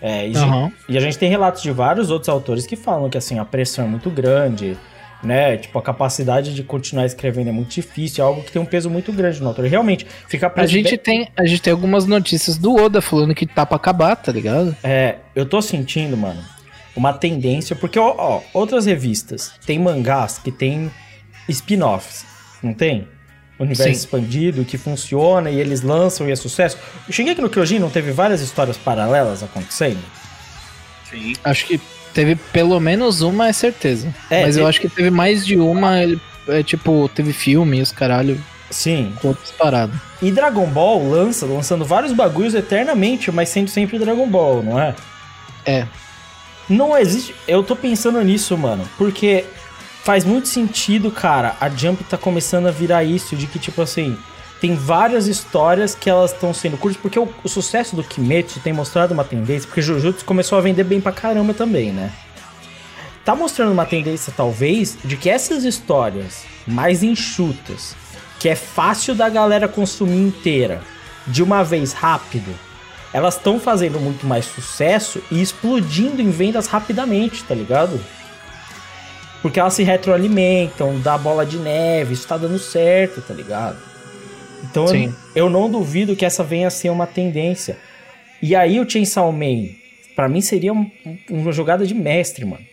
É, 0.00 0.28
e, 0.28 0.36
Aham. 0.36 0.70
e 0.88 0.96
a 0.98 1.00
gente 1.00 1.16
tem 1.18 1.30
relatos 1.30 1.62
de 1.62 1.70
vários 1.70 2.10
outros 2.10 2.28
autores 2.28 2.66
que 2.66 2.76
falam 2.76 3.08
que 3.08 3.16
assim, 3.16 3.38
a 3.38 3.44
pressão 3.44 3.84
é 3.84 3.88
muito 3.88 4.10
grande, 4.10 4.76
né? 5.24 5.56
Tipo, 5.56 5.78
a 5.78 5.82
capacidade 5.82 6.54
de 6.54 6.62
continuar 6.62 7.06
escrevendo 7.06 7.48
é 7.48 7.52
muito 7.52 7.70
difícil, 7.70 8.22
é 8.22 8.26
algo 8.26 8.42
que 8.42 8.52
tem 8.52 8.60
um 8.60 8.66
peso 8.66 8.90
muito 8.90 9.12
grande 9.12 9.40
no 9.40 9.48
autor. 9.48 9.64
E 9.64 9.68
realmente, 9.68 10.06
fica 10.28 10.52
A 10.54 10.66
gente, 10.66 10.96
tem, 10.96 11.28
a 11.36 11.46
gente 11.46 11.62
tem 11.62 11.72
algumas 11.72 12.06
notícias 12.06 12.58
do 12.58 12.74
Oda 12.74 13.00
falando 13.00 13.34
que 13.34 13.46
tá 13.46 13.64
pra 13.64 13.76
acabar, 13.76 14.16
tá 14.16 14.30
ligado? 14.30 14.76
É, 14.82 15.16
eu 15.34 15.46
tô 15.46 15.60
sentindo, 15.62 16.16
mano, 16.16 16.42
uma 16.94 17.12
tendência, 17.12 17.74
porque, 17.74 17.98
ó, 17.98 18.14
ó, 18.16 18.40
outras 18.52 18.86
revistas 18.86 19.52
tem 19.66 19.78
mangás 19.78 20.38
que 20.38 20.52
tem 20.52 20.90
spin-offs, 21.48 22.24
não 22.62 22.74
tem? 22.74 23.08
Universo 23.58 23.84
Sim. 23.84 23.90
expandido, 23.90 24.64
que 24.64 24.76
funciona 24.76 25.48
e 25.48 25.60
eles 25.60 25.82
lançam 25.82 26.28
e 26.28 26.32
é 26.32 26.36
sucesso. 26.36 26.76
Eu 27.06 27.12
cheguei 27.12 27.32
aqui 27.32 27.40
no 27.40 27.48
Kyojin, 27.48 27.78
não 27.78 27.90
teve 27.90 28.10
várias 28.10 28.40
histórias 28.40 28.76
paralelas 28.76 29.42
acontecendo? 29.42 30.02
Sim. 31.08 31.34
Acho 31.44 31.66
que 31.66 31.80
teve 32.14 32.36
pelo 32.36 32.78
menos 32.80 33.20
uma, 33.20 33.48
é 33.48 33.52
certeza. 33.52 34.14
É, 34.30 34.42
Mas 34.42 34.56
eu 34.56 34.66
acho 34.66 34.80
que 34.80 34.88
teve 34.88 35.10
mais 35.10 35.44
de 35.44 35.56
uma, 35.58 35.96
é, 36.48 36.62
tipo, 36.62 37.10
teve 37.14 37.32
filme 37.32 37.82
os 37.82 37.90
caralho 37.90 38.40
Sim. 38.70 39.12
com 39.20 39.28
outras 39.28 39.50
paradas. 39.50 39.96
E 40.22 40.30
Dragon 40.30 40.66
Ball 40.66 41.06
lança, 41.10 41.44
lançando 41.44 41.84
vários 41.84 42.12
bagulhos 42.12 42.54
eternamente, 42.54 43.30
mas 43.30 43.48
sendo 43.48 43.68
sempre 43.68 43.98
Dragon 43.98 44.26
Ball, 44.28 44.62
não 44.62 44.80
é? 44.80 44.94
É. 45.66 45.86
Não 46.68 46.96
existe. 46.96 47.34
Eu 47.46 47.62
tô 47.62 47.76
pensando 47.76 48.22
nisso, 48.22 48.56
mano. 48.56 48.88
Porque 48.96 49.44
faz 50.02 50.24
muito 50.24 50.48
sentido, 50.48 51.10
cara. 51.10 51.56
A 51.60 51.68
Jump 51.68 52.02
tá 52.04 52.16
começando 52.16 52.66
a 52.66 52.70
virar 52.70 53.04
isso, 53.04 53.36
de 53.36 53.46
que, 53.46 53.58
tipo 53.58 53.82
assim, 53.82 54.16
tem 54.60 54.74
várias 54.74 55.26
histórias 55.26 55.94
que 55.94 56.08
elas 56.08 56.32
estão 56.32 56.54
sendo 56.54 56.76
curtas, 56.76 57.00
porque 57.00 57.18
o, 57.18 57.28
o 57.42 57.48
sucesso 57.48 57.94
do 57.96 58.02
Kimetsu 58.02 58.60
tem 58.60 58.72
mostrado 58.72 59.12
uma 59.12 59.24
tendência, 59.24 59.66
porque 59.66 59.82
Jujutsu 59.82 60.24
começou 60.24 60.56
a 60.56 60.60
vender 60.60 60.84
bem 60.84 61.00
pra 61.00 61.12
caramba 61.12 61.52
também, 61.52 61.92
né? 61.92 62.12
Tá 63.24 63.34
mostrando 63.34 63.72
uma 63.72 63.86
tendência, 63.86 64.32
talvez, 64.36 64.98
de 65.04 65.16
que 65.16 65.30
essas 65.30 65.64
histórias 65.64 66.44
mais 66.66 67.02
enxutas, 67.02 67.96
que 68.38 68.48
é 68.48 68.54
fácil 68.54 69.14
da 69.14 69.28
galera 69.28 69.66
consumir 69.66 70.18
inteira, 70.18 70.82
de 71.26 71.42
uma 71.42 71.62
vez 71.62 71.92
rápido, 71.92 72.54
elas 73.12 73.36
estão 73.36 73.58
fazendo 73.58 73.98
muito 73.98 74.26
mais 74.26 74.44
sucesso 74.44 75.22
e 75.30 75.40
explodindo 75.40 76.20
em 76.20 76.30
vendas 76.30 76.66
rapidamente, 76.66 77.44
tá 77.44 77.54
ligado? 77.54 77.98
Porque 79.40 79.60
elas 79.60 79.74
se 79.74 79.82
retroalimentam, 79.82 80.98
dá 81.00 81.16
bola 81.16 81.46
de 81.46 81.58
neve, 81.58 82.14
isso 82.14 82.26
tá 82.26 82.36
dando 82.36 82.58
certo, 82.58 83.22
tá 83.22 83.32
ligado? 83.32 83.93
Então 84.70 84.86
eu, 85.34 85.44
eu 85.44 85.50
não 85.50 85.70
duvido 85.70 86.16
que 86.16 86.24
essa 86.24 86.42
venha 86.42 86.68
a 86.68 86.70
ser 86.70 86.90
uma 86.90 87.06
tendência. 87.06 87.76
E 88.42 88.54
aí 88.54 88.78
o 88.80 88.88
Chainsaw 88.88 89.30
Man, 89.32 89.68
pra 90.16 90.28
mim 90.28 90.40
seria 90.40 90.72
um- 90.72 90.90
um- 91.06 91.18
uma 91.30 91.52
jogada 91.52 91.86
de 91.86 91.94
mestre, 91.94 92.44
mano. 92.44 92.64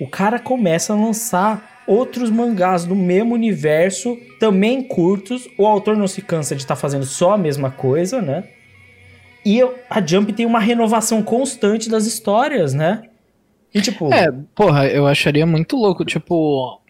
O 0.00 0.06
cara 0.06 0.38
começa 0.38 0.92
a 0.92 0.96
lançar 0.96 1.82
outros 1.86 2.30
mangás 2.30 2.84
do 2.84 2.94
mesmo 2.94 3.34
universo, 3.34 4.16
também 4.38 4.82
curtos. 4.82 5.48
O 5.58 5.66
autor 5.66 5.96
não 5.96 6.06
se 6.06 6.22
cansa 6.22 6.54
de 6.54 6.62
estar 6.62 6.76
fazendo 6.76 7.04
só 7.04 7.32
a 7.32 7.38
mesma 7.38 7.70
coisa, 7.70 8.20
né? 8.22 8.44
E 9.44 9.58
eu- 9.58 9.74
a 9.88 10.04
Jump 10.04 10.32
tem 10.32 10.44
uma 10.46 10.60
renovação 10.60 11.22
constante 11.22 11.88
das 11.88 12.04
histórias, 12.06 12.74
né? 12.74 13.02
E 13.74 13.80
tipo, 13.80 14.12
É, 14.12 14.30
porra, 14.54 14.86
eu 14.86 15.06
acharia 15.06 15.46
muito 15.46 15.76
louco, 15.76 16.04
tipo, 16.04 16.80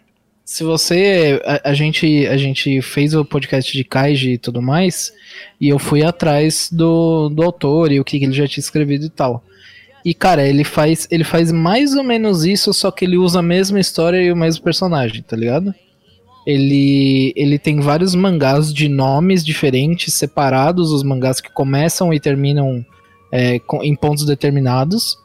se 0.48 0.64
você, 0.64 1.38
a, 1.44 1.68
a 1.68 1.74
gente, 1.74 2.26
a 2.26 2.38
gente 2.38 2.80
fez 2.80 3.14
o 3.14 3.22
podcast 3.22 3.70
de 3.70 3.84
Kaiji 3.84 4.32
e 4.32 4.38
tudo 4.38 4.62
mais, 4.62 5.12
e 5.60 5.68
eu 5.68 5.78
fui 5.78 6.02
atrás 6.02 6.70
do, 6.72 7.28
do 7.28 7.42
autor 7.42 7.92
e 7.92 8.00
o 8.00 8.04
que, 8.04 8.16
ele 8.16 8.32
já 8.32 8.48
tinha 8.48 8.62
escrevido 8.62 9.04
e 9.04 9.10
tal. 9.10 9.44
E 10.02 10.14
cara, 10.14 10.48
ele 10.48 10.64
faz, 10.64 11.06
ele 11.10 11.22
faz 11.22 11.52
mais 11.52 11.94
ou 11.94 12.02
menos 12.02 12.46
isso, 12.46 12.72
só 12.72 12.90
que 12.90 13.04
ele 13.04 13.18
usa 13.18 13.40
a 13.40 13.42
mesma 13.42 13.78
história 13.78 14.22
e 14.22 14.32
o 14.32 14.36
mesmo 14.36 14.64
personagem, 14.64 15.20
tá 15.20 15.36
ligado? 15.36 15.74
Ele, 16.46 17.30
ele 17.36 17.58
tem 17.58 17.78
vários 17.80 18.14
mangás 18.14 18.72
de 18.72 18.88
nomes 18.88 19.44
diferentes, 19.44 20.14
separados, 20.14 20.92
os 20.92 21.02
mangás 21.02 21.42
que 21.42 21.52
começam 21.52 22.10
e 22.10 22.18
terminam 22.18 22.82
é, 23.30 23.58
com- 23.58 23.84
em 23.84 23.94
pontos 23.94 24.24
determinados. 24.24 25.18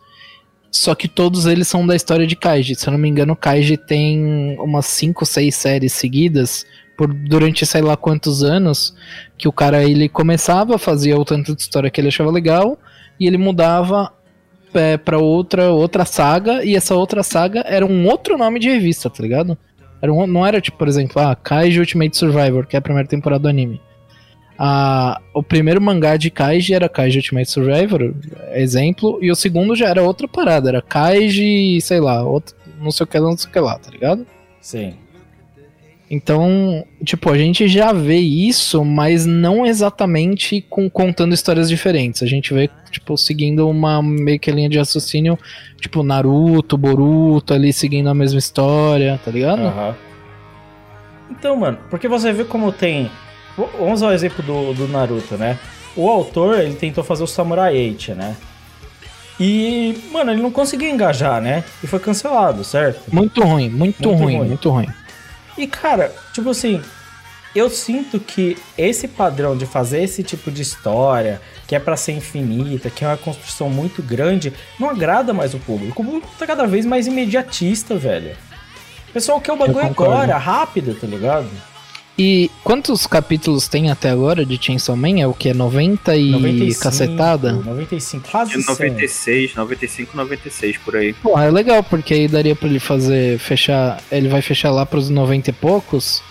Só 0.74 0.96
que 0.96 1.08
todos 1.08 1.46
eles 1.46 1.68
são 1.68 1.86
da 1.86 1.96
história 1.96 2.26
de 2.26 2.36
Kaiji. 2.36 2.74
Se 2.74 2.88
eu 2.88 2.92
não 2.92 2.98
me 2.98 3.08
engano, 3.08 3.36
Kaiji 3.36 3.78
tem 3.78 4.58
umas 4.60 4.88
5, 4.88 5.24
6 5.24 5.54
séries 5.54 5.94
seguidas 5.94 6.66
por 6.98 7.14
durante 7.14 7.64
sei 7.66 7.82
lá 7.82 7.96
quantos 7.96 8.44
anos 8.44 8.96
que 9.38 9.48
o 9.48 9.52
cara 9.52 9.84
ele 9.84 10.10
começava, 10.10 10.78
fazia 10.80 11.18
o 11.18 11.24
tanto 11.24 11.56
de 11.56 11.62
história 11.62 11.92
que 11.92 12.02
ele 12.02 12.08
achava 12.08 12.32
legal 12.32 12.78
e 13.20 13.28
ele 13.28 13.38
mudava 13.38 14.12
é, 14.74 14.98
para 14.98 15.20
outra 15.20 15.72
outra 15.72 16.06
saga 16.06 16.64
e 16.66 16.76
essa 16.76 16.96
outra 16.96 17.22
saga 17.22 17.64
era 17.68 17.86
um 17.86 18.08
outro 18.08 18.36
nome 18.36 18.60
de 18.60 18.70
revista, 18.70 19.12
tá 19.12 19.22
ligado? 19.22 19.56
Era 20.02 20.12
um, 20.12 20.26
não 20.26 20.46
era 20.46 20.60
tipo, 20.60 20.78
por 20.78 20.88
exemplo, 20.88 21.22
ah, 21.22 21.36
Kaiji 21.36 21.80
Ultimate 21.80 22.18
Survivor, 22.18 22.66
que 22.66 22.76
é 22.76 22.80
a 22.80 22.82
primeira 22.82 23.08
temporada 23.08 23.44
do 23.44 23.48
anime. 23.48 23.80
Ah, 24.58 25.20
o 25.34 25.42
primeiro 25.42 25.82
mangá 25.82 26.16
de 26.16 26.30
Kaiji 26.30 26.74
era 26.74 26.88
Kaiji 26.88 27.18
Ultimate 27.18 27.50
Survivor, 27.50 28.14
exemplo, 28.54 29.18
e 29.22 29.32
o 29.32 29.36
segundo 29.36 29.76
já 29.76 29.90
era 29.90 30.04
outra 30.04 30.28
parada, 30.28 30.70
era 30.70 30.82
Kaiji, 30.82 31.82
sei 31.82 32.00
lá, 32.00 32.24
outro, 32.24 32.56
não 32.80 32.92
sei 32.92 33.04
o 33.04 33.08
que 33.08 33.18
lá, 33.18 33.30
não 33.30 33.38
sei 33.38 33.50
o 33.50 33.54
que 33.54 33.60
lá, 33.60 33.78
tá 33.78 33.90
ligado? 33.90 34.26
sim. 34.62 34.94
Então, 36.16 36.86
tipo, 37.04 37.32
a 37.32 37.38
gente 37.38 37.68
já 37.68 37.92
vê 37.92 38.18
isso, 38.18 38.86
mas 38.86 39.26
não 39.26 39.66
exatamente 39.66 40.62
com 40.70 40.88
contando 40.88 41.34
histórias 41.34 41.68
diferentes. 41.68 42.22
A 42.22 42.28
gente 42.28 42.54
vê, 42.54 42.70
tipo, 42.92 43.18
seguindo 43.18 43.68
uma 43.68 44.00
meio 44.04 44.40
que 44.40 44.52
linha 44.52 44.70
de 44.70 44.78
raciocínio, 44.78 45.40
tipo, 45.82 46.04
Naruto, 46.04 46.78
Boruto 46.78 47.52
ali 47.52 47.74
seguindo 47.74 48.10
a 48.10 48.14
mesma 48.14 48.38
história, 48.38 49.20
tá 49.26 49.32
ligado? 49.32 49.64
Aham. 49.64 49.96
Então, 51.32 51.56
mano, 51.56 51.80
porque 51.90 52.08
você 52.08 52.32
vê 52.32 52.44
como 52.44 52.72
tem. 52.72 53.10
Vamos 53.58 53.94
usar 54.00 54.08
o 54.08 54.12
exemplo 54.14 54.44
do, 54.44 54.74
do 54.74 54.88
Naruto, 54.88 55.36
né? 55.38 55.60
O 55.96 56.10
autor, 56.10 56.60
ele 56.60 56.74
tentou 56.76 57.04
fazer 57.04 57.24
o 57.24 57.28
Samurai 57.28 57.74
8, 57.76 58.16
né? 58.16 58.36
E, 59.40 59.98
mano, 60.12 60.32
ele 60.32 60.42
não 60.42 60.52
conseguiu 60.52 60.90
engajar, 60.90 61.42
né? 61.42 61.64
E 61.84 61.88
foi 61.88 62.00
cancelado, 62.00 62.64
certo? 62.64 63.02
Muito 63.14 63.44
ruim, 63.44 63.70
muito, 63.70 64.08
Muito 64.10 64.24
ruim, 64.24 64.38
ruim. 64.38 64.48
muito 64.48 64.70
ruim. 64.70 64.88
E, 65.58 65.68
cara, 65.68 66.14
tipo 66.34 66.50
assim, 66.50 66.82
eu 67.56 67.70
sinto 67.70 68.20
que 68.20 68.58
esse 68.78 69.08
padrão 69.08 69.56
de 69.56 69.66
fazer 69.66 70.02
esse 70.04 70.24
tipo 70.24 70.52
de 70.52 70.62
história, 70.62 71.40
que 71.68 71.76
é 71.76 71.80
pra 71.80 71.96
ser 71.96 72.14
infinita, 72.14 72.90
que 72.90 73.04
é 73.04 73.08
uma 73.08 73.18
construção 73.18 73.70
muito 73.70 74.02
grande, 74.02 74.54
não 74.80 74.90
agrada 74.90 75.34
mais 75.34 75.54
o 75.54 75.60
público. 75.60 76.02
O 76.02 76.06
público 76.06 76.28
tá 76.38 76.48
cada 76.48 76.66
vez 76.66 76.86
mais 76.86 77.06
imediatista, 77.06 77.96
velho. 77.96 78.36
O 79.10 79.14
pessoal 79.14 79.40
quer 79.40 79.52
o 79.54 79.58
bagulho 79.58 79.86
agora, 79.86 80.38
rápido, 80.38 80.96
tá 80.96 81.06
ligado? 81.06 81.48
E 82.18 82.52
quantos 82.64 83.08
capítulos 83.08 83.68
tem 83.68 83.90
até 83.90 84.12
agora 84.12 84.46
de 84.46 84.64
Chainsaw 84.64 84.96
Man? 84.96 85.20
É 85.20 85.26
o 85.26 85.34
que? 85.34 85.52
90 85.52 86.16
e 86.16 86.76
cacetada? 86.76 87.54
95, 87.54 88.30
quase 88.30 88.52
De 88.56 88.62
100. 88.62 88.74
96, 88.76 89.56
95, 89.56 90.16
96 90.18 90.78
por 90.78 90.96
aí. 90.96 91.14
Pô, 91.14 91.40
é 91.40 91.50
legal, 91.50 91.84
porque 91.84 92.14
aí 92.14 92.28
daria 92.28 92.56
pra 92.56 92.68
ele 92.70 92.80
fazer, 92.80 93.40
fechar, 93.40 94.00
ele 94.12 94.28
vai 94.28 94.44
fechar 94.44 94.70
lá 94.70 94.86
pros 94.86 95.10
90 95.10 95.50
e 95.50 95.54
poucos, 95.54 96.22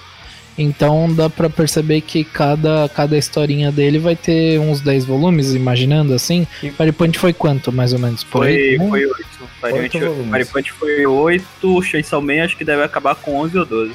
então 0.56 1.12
dá 1.12 1.28
pra 1.28 1.50
perceber 1.50 2.00
que 2.02 2.22
cada, 2.22 2.88
cada 2.94 3.18
historinha 3.18 3.72
dele 3.72 3.98
vai 3.98 4.14
ter 4.14 4.60
uns 4.60 4.80
10 4.80 5.04
volumes, 5.04 5.52
imaginando 5.52 6.14
assim. 6.14 6.46
E- 6.62 6.70
Fire 6.70 6.92
Punch 6.92 7.18
foi 7.18 7.32
quanto, 7.32 7.72
mais 7.72 7.92
ou 7.92 7.98
menos? 7.98 8.22
Por 8.22 8.42
Foi, 8.44 8.54
aí? 8.54 8.78
foi 8.78 9.04
8. 9.04 9.16
Oito 9.64 9.98
volumes. 9.98 10.30
Fire 10.30 10.44
Punch 10.44 10.72
foi 10.72 11.06
8, 11.06 11.82
Chainsaw 11.82 12.22
Man 12.22 12.44
acho 12.44 12.56
que 12.56 12.64
deve 12.64 12.84
acabar 12.84 13.16
com 13.16 13.34
11 13.40 13.58
ou 13.58 13.66
12. 13.66 13.92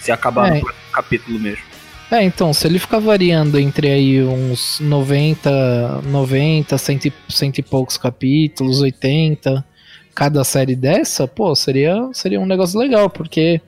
Se 0.00 0.10
acabar 0.10 0.56
É. 0.56 0.60
capítulo 0.96 1.38
mesmo. 1.38 1.62
É, 2.10 2.22
então, 2.22 2.52
se 2.54 2.66
ele 2.66 2.78
ficar 2.78 3.00
variando 3.00 3.58
entre 3.58 3.88
aí 3.90 4.22
uns 4.22 4.78
90, 4.80 6.02
90, 6.02 6.78
cento 6.78 7.06
e, 7.06 7.12
cento 7.28 7.58
e 7.58 7.62
poucos 7.62 7.96
capítulos, 7.96 8.80
80, 8.80 9.64
cada 10.14 10.44
série 10.44 10.76
dessa, 10.76 11.26
pô, 11.26 11.54
seria, 11.54 11.96
seria 12.12 12.38
um 12.40 12.46
negócio 12.46 12.78
legal, 12.78 13.10
porque, 13.10 13.60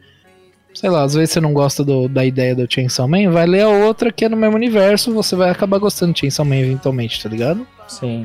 sei 0.72 0.88
lá, 0.88 1.02
às 1.02 1.14
vezes 1.14 1.30
você 1.32 1.40
não 1.40 1.52
gosta 1.52 1.84
do- 1.84 2.08
da 2.08 2.24
ideia 2.24 2.54
do 2.54 2.72
Chainsaw 2.72 3.08
Man, 3.08 3.28
vai 3.30 3.44
ler 3.46 3.62
a 3.62 3.68
outra 3.68 4.12
que 4.12 4.24
é 4.24 4.28
no 4.28 4.36
mesmo 4.36 4.54
universo, 4.56 5.12
você 5.12 5.34
vai 5.34 5.50
acabar 5.50 5.78
gostando 5.78 6.12
de 6.12 6.20
Chainsaw 6.20 6.44
Man 6.46 6.56
eventualmente, 6.58 7.20
tá 7.20 7.28
ligado? 7.28 7.66
Sim. 7.88 8.24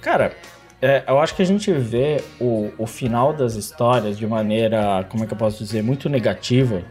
Cara, 0.00 0.32
é, 0.80 1.04
eu 1.06 1.20
acho 1.20 1.36
que 1.36 1.42
a 1.42 1.46
gente 1.46 1.70
vê 1.72 2.20
o, 2.40 2.70
o 2.76 2.86
final 2.88 3.32
das 3.32 3.54
histórias 3.54 4.18
de 4.18 4.26
maneira, 4.26 5.06
como 5.08 5.22
é 5.22 5.26
que 5.28 5.32
eu 5.32 5.38
posso 5.38 5.62
dizer, 5.62 5.84
muito 5.84 6.08
negativa, 6.08 6.82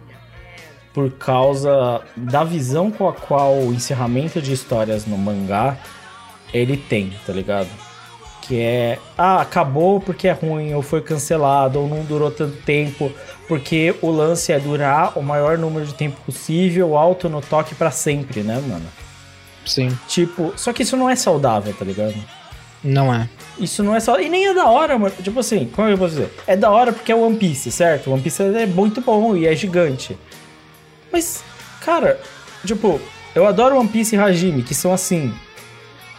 por 0.94 1.12
causa 1.12 2.02
da 2.16 2.44
visão 2.44 2.92
com 2.92 3.08
a 3.08 3.14
qual 3.14 3.54
o 3.54 3.74
encerramento 3.74 4.42
de 4.42 4.52
histórias 4.52 5.06
no 5.06 5.18
mangá 5.18 5.78
ele 6.54 6.76
tem, 6.76 7.14
tá 7.26 7.32
ligado? 7.32 7.70
Que 8.42 8.60
é, 8.60 9.00
ah, 9.18 9.42
acabou 9.42 10.02
porque 10.02 10.28
é 10.28 10.32
ruim, 10.34 10.74
ou 10.74 10.82
foi 10.82 11.02
cancelado, 11.02 11.80
ou 11.80 11.88
não 11.88 12.04
durou 12.04 12.30
tanto 12.30 12.58
tempo, 12.64 13.12
porque 13.48 13.96
o 14.02 14.10
lance 14.10 14.52
é 14.52 14.60
durar 14.60 15.18
o 15.18 15.22
maior 15.22 15.58
número 15.58 15.86
de 15.86 15.94
tempo 15.94 16.20
possível, 16.26 16.98
alto 16.98 17.30
no 17.30 17.40
toque 17.42 17.76
pra 17.76 17.92
sempre, 17.92 18.42
né, 18.42 18.56
mano? 18.68 18.86
Sim, 19.66 19.98
Tipo, 20.08 20.54
só 20.58 20.74
que 20.74 20.84
isso 20.84 20.98
não 20.98 21.10
é 21.10 21.16
saudável, 21.16 21.74
tá 21.74 21.86
ligado? 21.86 22.16
não 22.84 23.14
é. 23.14 23.30
Isso 23.60 23.84
não 23.84 23.96
é 23.96 24.00
só. 24.00 24.20
E 24.20 24.28
nem 24.28 24.48
é 24.48 24.54
da 24.54 24.66
hora, 24.68 24.98
mano. 24.98 25.14
Tipo 25.22 25.40
assim, 25.40 25.70
como 25.72 25.88
eu 25.88 25.98
posso 25.98 26.16
dizer? 26.16 26.34
É 26.48 26.56
da 26.58 26.72
hora 26.72 26.92
porque 26.92 27.12
é 27.12 27.16
One 27.16 27.38
Piece, 27.38 27.72
certo? 27.72 28.12
One 28.12 28.22
Piece 28.22 28.42
é 28.42 28.66
muito 28.66 29.02
bom 29.02 29.36
e 29.36 29.46
é 29.46 29.56
gigante. 29.56 30.18
Mas, 31.12 31.44
cara, 31.84 32.20
tipo, 32.66 33.00
eu 33.36 33.46
adoro 33.46 33.78
One 33.78 33.90
Piece 33.90 34.16
e 34.16 34.20
Hajime, 34.20 34.64
que 34.64 34.74
são 34.76 34.94
assim. 34.94 35.34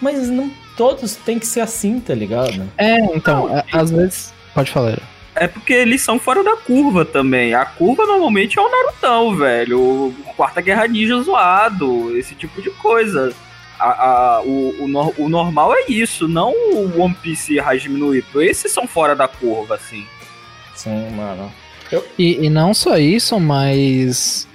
Mas 0.00 0.28
não 0.28 0.50
todos 0.76 1.14
tem 1.16 1.38
que 1.38 1.46
ser 1.46 1.60
assim, 1.60 2.00
tá 2.00 2.14
ligado? 2.14 2.68
É, 2.78 2.96
então, 3.14 3.56
é, 3.56 3.64
às 3.72 3.90
vezes. 3.90 4.32
Pode 4.54 4.70
falar. 4.70 4.98
É 5.34 5.46
porque 5.48 5.72
eles 5.72 6.02
são 6.02 6.18
fora 6.18 6.44
da 6.44 6.56
curva 6.56 7.04
também. 7.06 7.54
A 7.54 7.64
curva 7.64 8.04
normalmente 8.04 8.58
é 8.58 8.62
o 8.62 8.70
Narutão, 8.70 9.34
velho. 9.36 9.80
O 9.80 10.14
Quarta 10.36 10.60
Guerra 10.60 10.86
Ninja 10.86 11.18
zoado, 11.22 12.16
esse 12.18 12.34
tipo 12.34 12.60
de 12.60 12.70
coisa. 12.70 13.32
A, 13.78 14.06
a- 14.36 14.42
o, 14.42 14.74
o, 14.84 15.14
o 15.24 15.28
normal 15.28 15.74
é 15.74 15.84
isso, 15.88 16.28
não 16.28 16.50
o 16.52 17.00
One 17.00 17.14
Piece 17.14 17.54
e 17.54 17.60
Hajime 17.60 17.98
no 17.98 18.14
Ippo. 18.14 18.42
Esses 18.42 18.70
são 18.72 18.86
fora 18.86 19.16
da 19.16 19.26
curva, 19.26 19.76
assim. 19.76 20.04
Sim, 20.74 21.08
mano. 21.16 21.50
E, 22.18 22.44
e 22.46 22.50
não 22.50 22.72
só 22.74 22.96
isso, 22.98 23.38
mas 23.40 24.46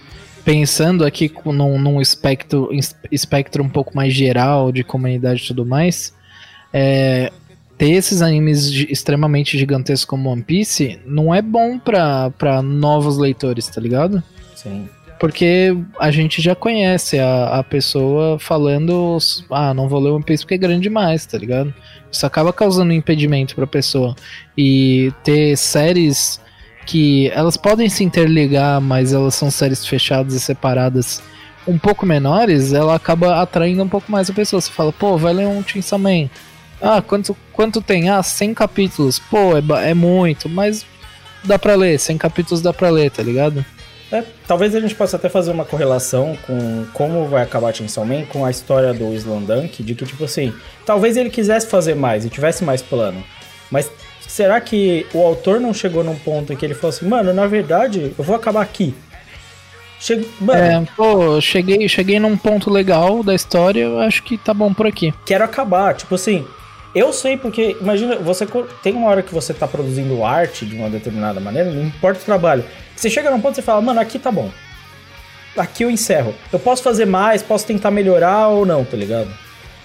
pensando 0.47 1.03
aqui 1.03 1.29
num, 1.45 1.77
num 1.77 1.99
espectro, 1.99 2.69
es- 2.73 2.95
espectro 3.11 3.61
um 3.61 3.67
pouco 3.67 3.93
mais 3.93 4.13
geral 4.13 4.71
de 4.71 4.81
comunidade 4.81 5.43
e 5.43 5.47
tudo 5.47 5.65
mais, 5.65 6.13
é, 6.71 7.29
ter 7.77 7.89
esses 7.91 8.21
animes 8.21 8.67
extremamente 8.89 9.57
gigantescos 9.57 10.05
como 10.05 10.29
One 10.29 10.41
Piece 10.41 10.99
não 11.05 11.35
é 11.35 11.41
bom 11.41 11.77
pra, 11.77 12.29
pra 12.29 12.61
novos 12.61 13.17
leitores, 13.17 13.67
tá 13.67 13.81
ligado? 13.81 14.23
Sim. 14.55 14.87
Porque 15.19 15.75
a 15.99 16.11
gente 16.11 16.41
já 16.41 16.55
conhece 16.55 17.19
a, 17.19 17.59
a 17.59 17.63
pessoa 17.63 18.39
falando, 18.39 19.17
ah, 19.51 19.73
não 19.73 19.89
vou 19.89 19.99
ler 19.99 20.11
One 20.11 20.23
Piece 20.23 20.43
porque 20.43 20.53
é 20.53 20.57
grande 20.59 20.83
demais, 20.83 21.25
tá 21.25 21.37
ligado? 21.37 21.73
Isso 22.09 22.25
acaba 22.25 22.53
causando 22.53 22.93
impedimento 22.93 23.53
pra 23.53 23.67
pessoa. 23.67 24.15
E 24.57 25.11
ter 25.25 25.57
séries 25.57 26.39
que 26.87 27.29
elas 27.31 27.57
podem 27.57 27.89
se 27.89 28.03
interligar, 28.03 28.81
mas 28.81 29.13
elas 29.13 29.35
são 29.35 29.51
séries 29.51 29.85
fechadas 29.85 30.33
e 30.33 30.39
separadas 30.39 31.21
um 31.67 31.77
pouco 31.77 32.05
menores, 32.05 32.71
ela 32.71 32.95
acaba 32.95 33.41
atraindo 33.41 33.83
um 33.83 33.89
pouco 33.89 34.09
mais 34.09 34.29
a 34.29 34.33
pessoa. 34.33 34.61
Você 34.61 34.71
fala, 34.71 34.91
pô, 34.93 35.17
vai 35.17 35.33
ler 35.33 35.47
um 35.47 35.61
Chainsaw 35.61 35.99
Man. 35.99 36.29
Ah, 36.81 37.01
quanto, 37.01 37.35
quanto 37.51 37.81
tem? 37.81 38.09
Ah, 38.09 38.23
100 38.23 38.53
capítulos. 38.53 39.19
Pô, 39.19 39.57
é, 39.57 39.89
é 39.89 39.93
muito, 39.93 40.47
mas 40.47 40.85
dá 41.43 41.59
pra 41.59 41.75
ler. 41.75 41.99
100 41.99 42.17
capítulos 42.17 42.61
dá 42.61 42.71
pra 42.71 42.89
ler, 42.89 43.11
tá 43.11 43.21
ligado? 43.21 43.65
É, 44.09 44.23
talvez 44.47 44.73
a 44.73 44.79
gente 44.79 44.95
possa 44.95 45.17
até 45.17 45.27
fazer 45.27 45.51
uma 45.51 45.65
correlação 45.65 46.37
com 46.47 46.85
como 46.93 47.27
vai 47.27 47.43
acabar 47.43 47.75
Chainsaw 47.75 48.05
Man 48.05 48.23
com 48.25 48.45
a 48.45 48.49
história 48.49 48.93
do 48.93 49.13
Slandunk, 49.13 49.83
de 49.83 49.93
que, 49.93 50.05
tipo 50.05 50.23
assim, 50.23 50.53
talvez 50.85 51.17
ele 51.17 51.29
quisesse 51.29 51.67
fazer 51.67 51.93
mais 51.93 52.23
e 52.23 52.29
tivesse 52.29 52.63
mais 52.63 52.81
plano, 52.81 53.21
mas 53.69 53.91
será 54.27 54.59
que 54.61 55.05
o 55.13 55.25
autor 55.25 55.59
não 55.59 55.73
chegou 55.73 56.03
num 56.03 56.15
ponto 56.17 56.51
em 56.51 56.55
que 56.55 56.65
ele 56.65 56.75
falou 56.75 56.89
assim, 56.89 57.07
mano, 57.07 57.33
na 57.33 57.47
verdade, 57.47 58.13
eu 58.17 58.23
vou 58.23 58.35
acabar 58.35 58.61
aqui? 58.61 58.93
Chega... 59.99 60.25
Mano, 60.39 60.61
É, 60.61 60.87
pô, 60.95 61.41
cheguei, 61.41 61.87
cheguei 61.89 62.19
num 62.19 62.37
ponto 62.37 62.69
legal 62.69 63.23
da 63.23 63.33
história, 63.33 63.81
eu 63.81 63.99
acho 63.99 64.21
que 64.23 64.37
tá 64.37 64.53
bom 64.53 64.73
por 64.73 64.85
aqui. 64.85 65.13
quero 65.25 65.43
acabar. 65.43 65.95
Tipo 65.95 66.15
assim, 66.15 66.45
eu 66.93 67.11
sei 67.11 67.37
porque, 67.37 67.75
imagina, 67.81 68.15
você 68.17 68.45
tem 68.83 68.93
uma 68.93 69.07
hora 69.07 69.23
que 69.23 69.33
você 69.33 69.53
tá 69.53 69.67
produzindo 69.67 70.23
arte 70.23 70.65
de 70.65 70.75
uma 70.75 70.89
determinada 70.89 71.39
maneira, 71.39 71.71
não 71.71 71.83
importa 71.85 72.21
o 72.21 72.25
trabalho. 72.25 72.63
Você 72.95 73.09
chega 73.09 73.31
num 73.31 73.41
ponto 73.41 73.53
e 73.53 73.55
você 73.55 73.61
fala, 73.61 73.81
mano, 73.81 73.99
aqui 73.99 74.19
tá 74.19 74.31
bom. 74.31 74.51
Aqui 75.55 75.83
eu 75.83 75.89
encerro. 75.89 76.35
Eu 76.53 76.59
posso 76.59 76.83
fazer 76.83 77.05
mais, 77.05 77.41
posso 77.41 77.65
tentar 77.65 77.89
melhorar 77.89 78.49
ou 78.49 78.65
não, 78.65 78.85
tá 78.85 78.95
ligado? 78.95 79.29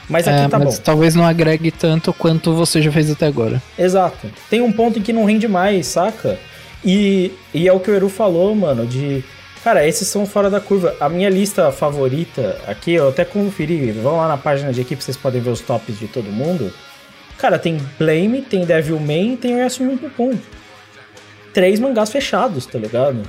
Mas 0.09 0.26
aqui 0.28 0.40
É, 0.44 0.48
tá 0.48 0.59
mas 0.59 0.76
bom. 0.76 0.82
talvez 0.84 1.14
não 1.14 1.24
agregue 1.24 1.70
tanto 1.70 2.12
quanto 2.12 2.53
você 2.55 2.82
já 2.82 2.90
fez 2.92 3.11
até 3.11 3.26
agora. 3.26 3.62
Exato. 3.78 4.28
Tem 4.50 4.61
um 4.61 4.72
ponto 4.72 4.98
em 4.98 5.03
que 5.03 5.12
não 5.12 5.24
rende 5.24 5.46
mais, 5.48 5.86
saca? 5.86 6.38
E, 6.84 7.30
e 7.55 7.68
é 7.68 7.72
o 7.72 7.78
que 7.80 7.90
o 7.90 7.94
Eru 7.94 8.09
falou, 8.09 8.55
mano, 8.55 8.86
de. 8.86 9.24
Cara, 9.62 9.86
esses 9.86 10.09
são 10.09 10.26
fora 10.26 10.50
da 10.50 10.61
curva. 10.61 10.96
A 10.98 11.09
minha 11.09 11.30
lista 11.30 11.70
favorita 11.70 12.59
aqui, 12.66 12.94
eu 12.94 13.09
até 13.11 13.24
conferi. 13.24 13.92
Vão 13.92 14.16
lá 14.16 14.26
na 14.26 14.36
página 14.36 14.72
de 14.72 14.80
equipe, 14.80 15.03
vocês 15.03 15.16
podem 15.16 15.40
ver 15.40 15.50
os 15.50 15.61
tops 15.61 15.96
de 15.98 16.09
todo 16.09 16.24
mundo. 16.32 16.72
Cara, 17.38 17.59
tem 17.59 17.78
Blame, 17.98 18.42
tem 18.42 18.64
Devilman 18.64 19.34
e 19.34 19.36
tem 19.36 19.55
o 19.55 19.59
Yasumi 19.59 19.96
Pum. 20.16 20.36
Três 21.55 21.78
mangás 21.78 22.11
fechados, 22.11 22.66
tá 22.66 22.78
ligado? 22.78 23.22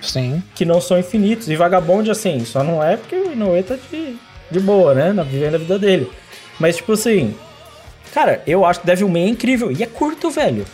Sim. 0.00 0.42
Que 0.54 0.64
não 0.64 0.80
são 0.80 0.98
infinitos. 0.98 1.48
E 1.50 1.56
Vagabond, 1.56 2.10
assim, 2.10 2.44
só 2.44 2.62
não 2.62 2.82
é 2.82 2.96
porque 2.96 3.16
o 3.16 3.32
Inoue 3.32 3.62
tá 3.62 3.76
de, 3.90 4.16
de 4.54 4.60
boa, 4.60 4.94
né? 4.94 5.12
Na, 5.12 5.22
vivendo 5.22 5.56
a 5.56 5.58
vida 5.58 5.78
dele. 5.78 6.10
Mas, 6.58 6.76
tipo 6.76 6.92
assim. 6.92 7.34
Cara, 8.12 8.42
eu 8.46 8.64
acho 8.64 8.80
que 8.80 8.86
Devilman 8.86 9.24
é 9.24 9.28
incrível. 9.28 9.72
E 9.72 9.82
é 9.82 9.86
curto, 9.86 10.30
velho. 10.30 10.64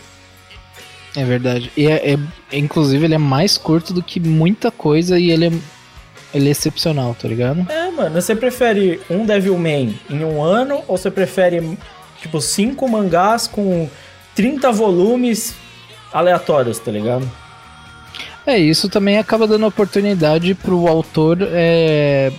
É 1.15 1.23
verdade. 1.25 1.71
E 1.75 1.87
é, 1.87 2.13
é- 2.13 2.57
inclusive 2.57 3.03
ele 3.03 3.15
é 3.15 3.17
mais 3.17 3.57
curto 3.57 3.93
do 3.93 4.01
que 4.01 4.19
muita 4.19 4.71
coisa 4.71 5.19
e 5.19 5.31
ele 5.31 5.47
é, 5.47 5.51
ele 6.33 6.47
é 6.47 6.51
excepcional, 6.51 7.15
tá 7.19 7.27
ligado? 7.27 7.65
É, 7.69 7.91
mano, 7.91 8.21
você 8.21 8.35
prefere 8.35 9.01
um 9.09 9.25
Devilman 9.25 9.99
em 10.09 10.23
um 10.23 10.41
ano 10.41 10.83
ou 10.87 10.97
você 10.97 11.11
prefere, 11.11 11.77
tipo, 12.21 12.39
cinco 12.39 12.87
mangás 12.87 13.47
com 13.47 13.89
30 14.35 14.71
volumes 14.71 15.55
aleatórios, 16.13 16.79
tá 16.79 16.91
ligado? 16.91 17.29
É, 18.45 18.57
isso 18.57 18.89
também 18.89 19.17
acaba 19.17 19.47
dando 19.47 19.67
oportunidade 19.67 20.55
pro 20.55 20.87
autor, 20.87 21.37
é, 21.41 22.31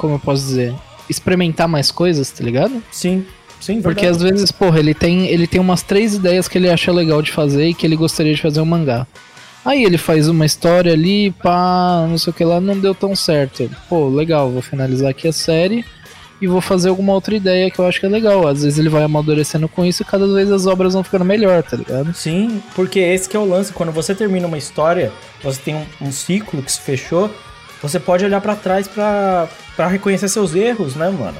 como 0.00 0.14
eu 0.14 0.18
posso 0.18 0.42
dizer, 0.42 0.74
experimentar 1.08 1.68
mais 1.68 1.90
coisas, 1.90 2.30
tá 2.30 2.42
ligado? 2.42 2.82
Sim, 2.90 3.26
sim, 3.60 3.82
Porque 3.82 4.06
verdade. 4.06 4.24
às 4.24 4.30
vezes, 4.30 4.50
porra, 4.50 4.78
ele 4.78 4.94
tem, 4.94 5.26
ele 5.26 5.46
tem 5.46 5.60
umas 5.60 5.82
três 5.82 6.14
ideias 6.14 6.48
que 6.48 6.56
ele 6.56 6.70
acha 6.70 6.90
legal 6.90 7.20
de 7.20 7.30
fazer 7.30 7.66
e 7.68 7.74
que 7.74 7.86
ele 7.86 7.96
gostaria 7.96 8.34
de 8.34 8.40
fazer 8.40 8.60
um 8.60 8.64
mangá. 8.64 9.06
Aí 9.62 9.84
ele 9.84 9.98
faz 9.98 10.26
uma 10.26 10.46
história 10.46 10.92
ali, 10.94 11.30
pá, 11.32 12.06
não 12.08 12.16
sei 12.16 12.30
o 12.30 12.34
que 12.34 12.42
lá, 12.42 12.60
não 12.60 12.78
deu 12.78 12.94
tão 12.94 13.14
certo. 13.14 13.70
Pô, 13.90 14.08
legal, 14.08 14.50
vou 14.50 14.62
finalizar 14.62 15.10
aqui 15.10 15.28
a 15.28 15.32
série 15.34 15.84
e 16.40 16.46
vou 16.46 16.62
fazer 16.62 16.88
alguma 16.88 17.12
outra 17.12 17.36
ideia 17.36 17.70
que 17.70 17.78
eu 17.78 17.86
acho 17.86 18.00
que 18.00 18.06
é 18.06 18.08
legal. 18.08 18.48
Às 18.48 18.62
vezes 18.62 18.78
ele 18.78 18.88
vai 18.88 19.02
amadurecendo 19.02 19.68
com 19.68 19.84
isso 19.84 20.00
e 20.02 20.06
cada 20.06 20.26
vez 20.26 20.50
as 20.50 20.64
obras 20.66 20.94
vão 20.94 21.04
ficando 21.04 21.26
melhor, 21.26 21.62
tá 21.62 21.76
ligado? 21.76 22.14
Sim, 22.14 22.62
porque 22.74 22.98
esse 23.00 23.28
que 23.28 23.36
é 23.36 23.38
o 23.38 23.44
lance. 23.44 23.70
Quando 23.70 23.92
você 23.92 24.14
termina 24.14 24.46
uma 24.46 24.56
história, 24.56 25.12
você 25.42 25.60
tem 25.60 25.74
um, 25.74 25.84
um 26.00 26.10
ciclo 26.10 26.62
que 26.62 26.72
se 26.72 26.80
fechou, 26.80 27.30
você 27.82 28.00
pode 28.00 28.24
olhar 28.24 28.40
pra 28.40 28.56
trás 28.56 28.88
pra, 28.88 29.46
pra 29.80 29.88
reconhecer 29.88 30.28
seus 30.28 30.54
erros, 30.54 30.94
né, 30.94 31.08
mano? 31.08 31.38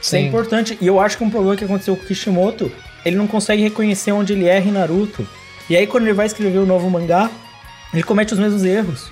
Isso 0.00 0.14
é 0.14 0.20
Sim. 0.20 0.28
importante. 0.28 0.78
E 0.80 0.86
eu 0.86 1.00
acho 1.00 1.18
que 1.18 1.24
um 1.24 1.30
problema 1.30 1.56
que 1.56 1.64
aconteceu 1.64 1.96
com 1.96 2.04
o 2.04 2.06
Kishimoto, 2.06 2.70
ele 3.04 3.16
não 3.16 3.26
consegue 3.26 3.60
reconhecer 3.60 4.12
onde 4.12 4.34
ele 4.34 4.46
erra 4.46 4.68
em 4.68 4.70
Naruto. 4.70 5.26
E 5.68 5.76
aí, 5.76 5.84
quando 5.84 6.04
ele 6.04 6.12
vai 6.12 6.26
escrever 6.26 6.58
o 6.58 6.64
novo 6.64 6.88
mangá, 6.88 7.28
ele 7.92 8.04
comete 8.04 8.34
os 8.34 8.38
mesmos 8.38 8.62
erros. 8.62 9.10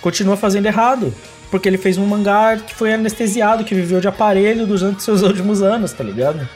Continua 0.00 0.36
fazendo 0.36 0.66
errado. 0.66 1.14
Porque 1.52 1.68
ele 1.68 1.78
fez 1.78 1.96
um 1.98 2.04
mangá 2.04 2.56
que 2.56 2.74
foi 2.74 2.92
anestesiado, 2.92 3.62
que 3.62 3.76
viveu 3.76 4.00
de 4.00 4.08
aparelho 4.08 4.66
durante 4.66 5.00
seus 5.04 5.22
últimos 5.22 5.62
anos, 5.62 5.92
tá 5.92 6.02
ligado? 6.02 6.48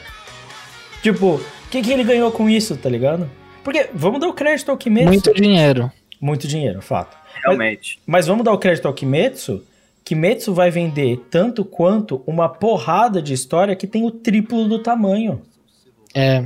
Tipo, 1.01 1.35
o 1.35 1.69
que, 1.71 1.81
que 1.81 1.93
ele 1.93 2.03
ganhou 2.03 2.33
com 2.33 2.49
isso, 2.49 2.75
tá 2.75 2.89
ligado? 2.89 3.31
Porque, 3.63 3.87
vamos 3.93 4.19
dar 4.19 4.27
o 4.27 4.33
crédito 4.33 4.69
ao 4.71 4.75
Kimetsu. 4.75 5.07
Muito 5.07 5.33
dinheiro. 5.33 5.89
Muito 6.19 6.45
dinheiro, 6.49 6.81
fato. 6.81 7.15
Realmente. 7.45 7.97
Mas 8.05 8.27
vamos 8.27 8.43
dar 8.43 8.51
o 8.51 8.57
crédito 8.57 8.89
ao 8.89 8.93
Kimetsu. 8.93 9.63
Kimetsu 10.03 10.53
vai 10.53 10.69
vender 10.69 11.25
tanto 11.29 11.63
quanto 11.63 12.21
uma 12.27 12.49
porrada 12.49 13.21
de 13.21 13.33
história 13.33 13.75
que 13.75 13.87
tem 13.87 14.05
o 14.05 14.11
triplo 14.11 14.67
do 14.67 14.79
tamanho. 14.79 15.41
É. 16.13 16.43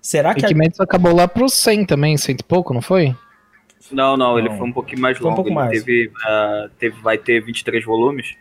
Será 0.00 0.32
E 0.32 0.36
que 0.36 0.44
a... 0.44 0.48
Kimetsu 0.48 0.82
acabou 0.82 1.14
lá 1.14 1.26
pro 1.26 1.48
100 1.48 1.84
também, 1.86 2.16
cento 2.16 2.40
e 2.40 2.44
pouco, 2.44 2.72
não 2.72 2.80
foi? 2.80 3.14
Não, 3.90 4.16
não, 4.16 4.38
ele 4.38 4.48
Não. 4.48 4.58
foi 4.58 4.66
um 4.68 4.72
pouquinho 4.72 5.00
mais 5.00 5.16
Foi 5.16 5.26
um 5.26 5.30
longo. 5.30 5.36
pouco 5.36 5.48
ele 5.50 5.54
mais. 5.54 5.82
Teve, 5.84 6.10
ah, 6.24 6.68
teve, 6.78 7.00
vai 7.00 7.16
ter 7.16 7.40
23 7.42 7.84
volumes, 7.84 8.34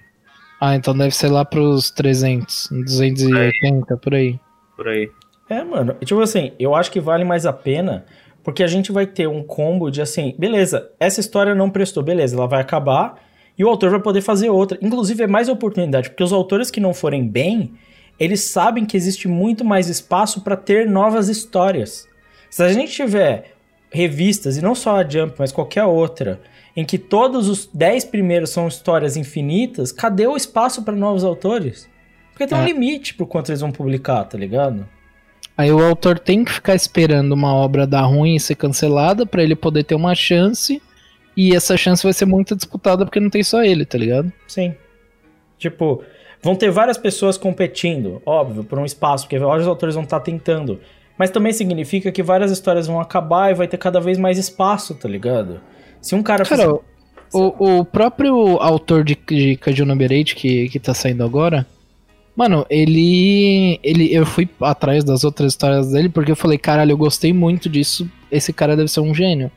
Ah, 0.60 0.76
então 0.76 0.96
deve 0.98 1.16
ser 1.16 1.30
lá 1.30 1.46
pros 1.46 1.90
300, 1.92 2.70
280, 2.72 3.98
por 3.98 4.14
aí. 4.14 4.40
por 4.76 4.88
aí. 4.88 5.10
É, 5.50 5.64
mano. 5.64 5.96
Tipo 6.04 6.20
assim, 6.22 6.52
eu 6.60 6.76
acho 6.76 6.92
que 6.92 7.00
vale 7.00 7.24
mais 7.24 7.46
a 7.46 7.54
pena 7.54 8.06
porque 8.44 8.64
a 8.64 8.68
gente 8.68 8.92
vai 8.92 9.06
ter 9.06 9.28
um 9.28 9.44
combo 9.44 9.90
de 9.90 10.02
assim, 10.02 10.34
beleza, 10.38 10.90
essa 11.00 11.20
história 11.20 11.54
não 11.56 11.70
prestou, 11.70 12.02
beleza, 12.04 12.36
ela 12.36 12.48
vai 12.48 12.62
acabar 12.62 13.16
e 13.58 13.64
o 13.64 13.70
autor 13.70 13.90
vai 13.90 14.00
poder 14.00 14.22
fazer 14.22 14.50
outra. 14.50 14.78
Inclusive 14.82 15.24
é 15.24 15.28
mais 15.28 15.50
oportunidade, 15.50 16.10
porque 16.10 16.24
os 16.24 16.34
autores 16.34 16.70
que 16.70 16.80
não 16.80 16.94
forem 16.94 17.28
bem, 17.28 17.74
eles 18.20 18.42
sabem 18.42 18.86
que 18.86 18.98
existe 18.98 19.28
muito 19.28 19.64
mais 19.66 19.88
espaço 19.90 20.42
para 20.42 20.56
ter 20.56 20.90
novas 20.90 21.30
histórias. 21.30 22.08
Se 22.50 22.64
a 22.64 22.72
gente 22.72 22.92
tiver 22.94 23.54
revistas, 23.92 24.58
e 24.58 24.62
não 24.62 24.76
só 24.76 24.98
a 25.00 25.08
Jump, 25.08 25.36
mas 25.40 25.52
qualquer 25.52 25.84
outra, 25.86 26.40
em 26.76 26.84
que 26.86 26.98
todos 26.98 27.48
os 27.48 27.68
10 27.74 28.06
primeiros 28.06 28.50
são 28.50 28.68
histórias 28.68 29.18
infinitas, 29.18 29.92
cadê 29.92 30.28
o 30.28 30.36
espaço 30.36 30.84
para 30.84 30.96
novos 30.96 31.24
autores? 31.24 31.90
Porque 32.32 32.46
tem 32.46 32.58
um 32.58 32.62
É. 32.62 32.66
limite 32.66 33.16
pro 33.16 33.26
quanto 33.26 33.50
eles 33.50 33.62
vão 33.62 33.72
publicar, 33.72 34.24
tá 34.26 34.38
ligado? 34.38 34.88
Aí 35.58 35.72
o 35.72 35.84
autor 35.84 36.20
tem 36.20 36.44
que 36.44 36.52
ficar 36.52 36.76
esperando 36.76 37.32
uma 37.32 37.52
obra 37.54 37.88
dar 37.88 38.04
ruim 38.04 38.36
e 38.36 38.40
ser 38.40 38.54
cancelada 38.56 39.26
pra 39.26 39.42
ele 39.42 39.56
poder 39.56 39.84
ter 39.84 39.96
uma 39.96 40.14
chance. 40.14 40.80
E 41.38 41.56
essa 41.56 41.78
chance 41.78 42.04
vai 42.04 42.14
ser 42.14 42.26
muito 42.26 42.56
disputada 42.56 43.06
porque 43.06 43.20
não 43.20 43.30
tem 43.30 43.44
só 43.44 43.64
ele, 43.64 43.86
tá 43.86 43.96
ligado? 43.98 44.34
Sim. 44.48 44.74
Tipo, 45.60 46.02
vão 46.42 46.56
ter 46.56 46.72
várias 46.72 46.98
pessoas 46.98 47.38
competindo, 47.38 48.22
óbvio, 48.26 48.64
por 48.64 48.80
um 48.80 48.86
espaço, 48.86 49.26
porque 49.26 49.38
vários 49.38 49.68
autores 49.68 49.94
vão 49.94 50.04
estar 50.04 50.20
tentando. 50.20 50.80
Mas 51.18 51.30
também 51.30 51.54
significa 51.54 52.12
que 52.12 52.24
várias 52.24 52.52
histórias 52.52 52.88
vão 52.88 53.00
acabar 53.00 53.52
e 53.52 53.56
vai 53.56 53.68
ter 53.68 53.78
cada 53.78 54.00
vez 54.00 54.18
mais 54.18 54.38
espaço, 54.38 54.96
tá 54.96 55.08
ligado? 55.08 55.62
Se 56.02 56.16
um 56.16 56.24
cara, 56.24 56.44
Cara, 56.44 56.64
fizer- 56.64 56.80
o, 57.34 57.80
o 57.80 57.86
próprio 57.86 58.58
autor 58.58 59.04
de, 59.04 59.16
de 59.30 59.58
Kaiju 59.58 59.86
Number 59.86 60.12
8 60.12 60.36
que, 60.36 60.70
que 60.70 60.80
tá 60.80 60.94
saindo 60.94 61.24
agora, 61.24 61.66
mano, 62.36 62.66
ele, 62.70 63.80
ele. 63.84 64.14
Eu 64.14 64.26
fui 64.26 64.48
atrás 64.62 65.04
das 65.04 65.24
outras 65.24 65.54
histórias 65.54 65.92
dele 65.92 66.08
porque 66.10 66.32
eu 66.32 66.36
falei, 66.36 66.58
caralho, 66.58 66.92
eu 66.92 66.98
gostei 66.98 67.34
muito 67.34 67.68
disso. 67.68 68.10
Esse 68.32 68.54
cara 68.54 68.76
deve 68.76 68.90
ser 68.90 69.02
um 69.02 69.14
gênio. 69.14 69.52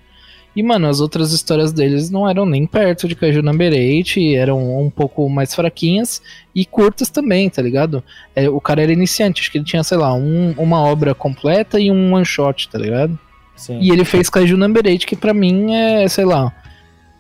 E, 0.55 0.63
mano, 0.63 0.89
as 0.89 1.01
outras 1.01 1.33
histórias 1.33 1.73
deles 1.73 2.11
não 2.11 2.29
eram 2.29 2.45
nem 2.45 2.67
perto 2.67 3.07
de 3.07 3.15
Kaiju 3.15 3.41
Number 3.43 3.73
8, 3.73 4.19
eram 4.37 4.81
um 4.81 4.91
pouco 4.91 5.29
mais 5.29 5.55
fraquinhas 5.55 6.21
e 6.55 6.65
curtas 6.65 7.09
também, 7.09 7.49
tá 7.49 7.63
ligado? 7.63 8.03
É, 8.35 8.49
o 8.49 8.61
cara 8.61 8.83
era 8.83 8.93
iniciante, 8.93 9.41
acho 9.41 9.51
que 9.53 9.59
ele 9.59 9.65
tinha, 9.65 9.83
sei 9.85 9.97
lá, 9.97 10.13
um- 10.13 10.53
uma 10.59 10.81
obra 10.83 11.15
completa 11.15 11.79
e 11.79 11.91
um 11.91 12.13
one 12.15 12.25
shot, 12.25 12.69
tá 12.69 12.79
ligado? 12.79 13.17
Sim. 13.55 13.79
E 13.81 13.91
ele 13.91 14.05
fez 14.05 14.29
Kaiju 14.29 14.57
Number 14.57 14.83
8, 14.85 15.07
que 15.07 15.15
pra 15.15 15.33
mim 15.33 15.73
é, 15.73 16.09
sei 16.09 16.25
lá, 16.25 16.53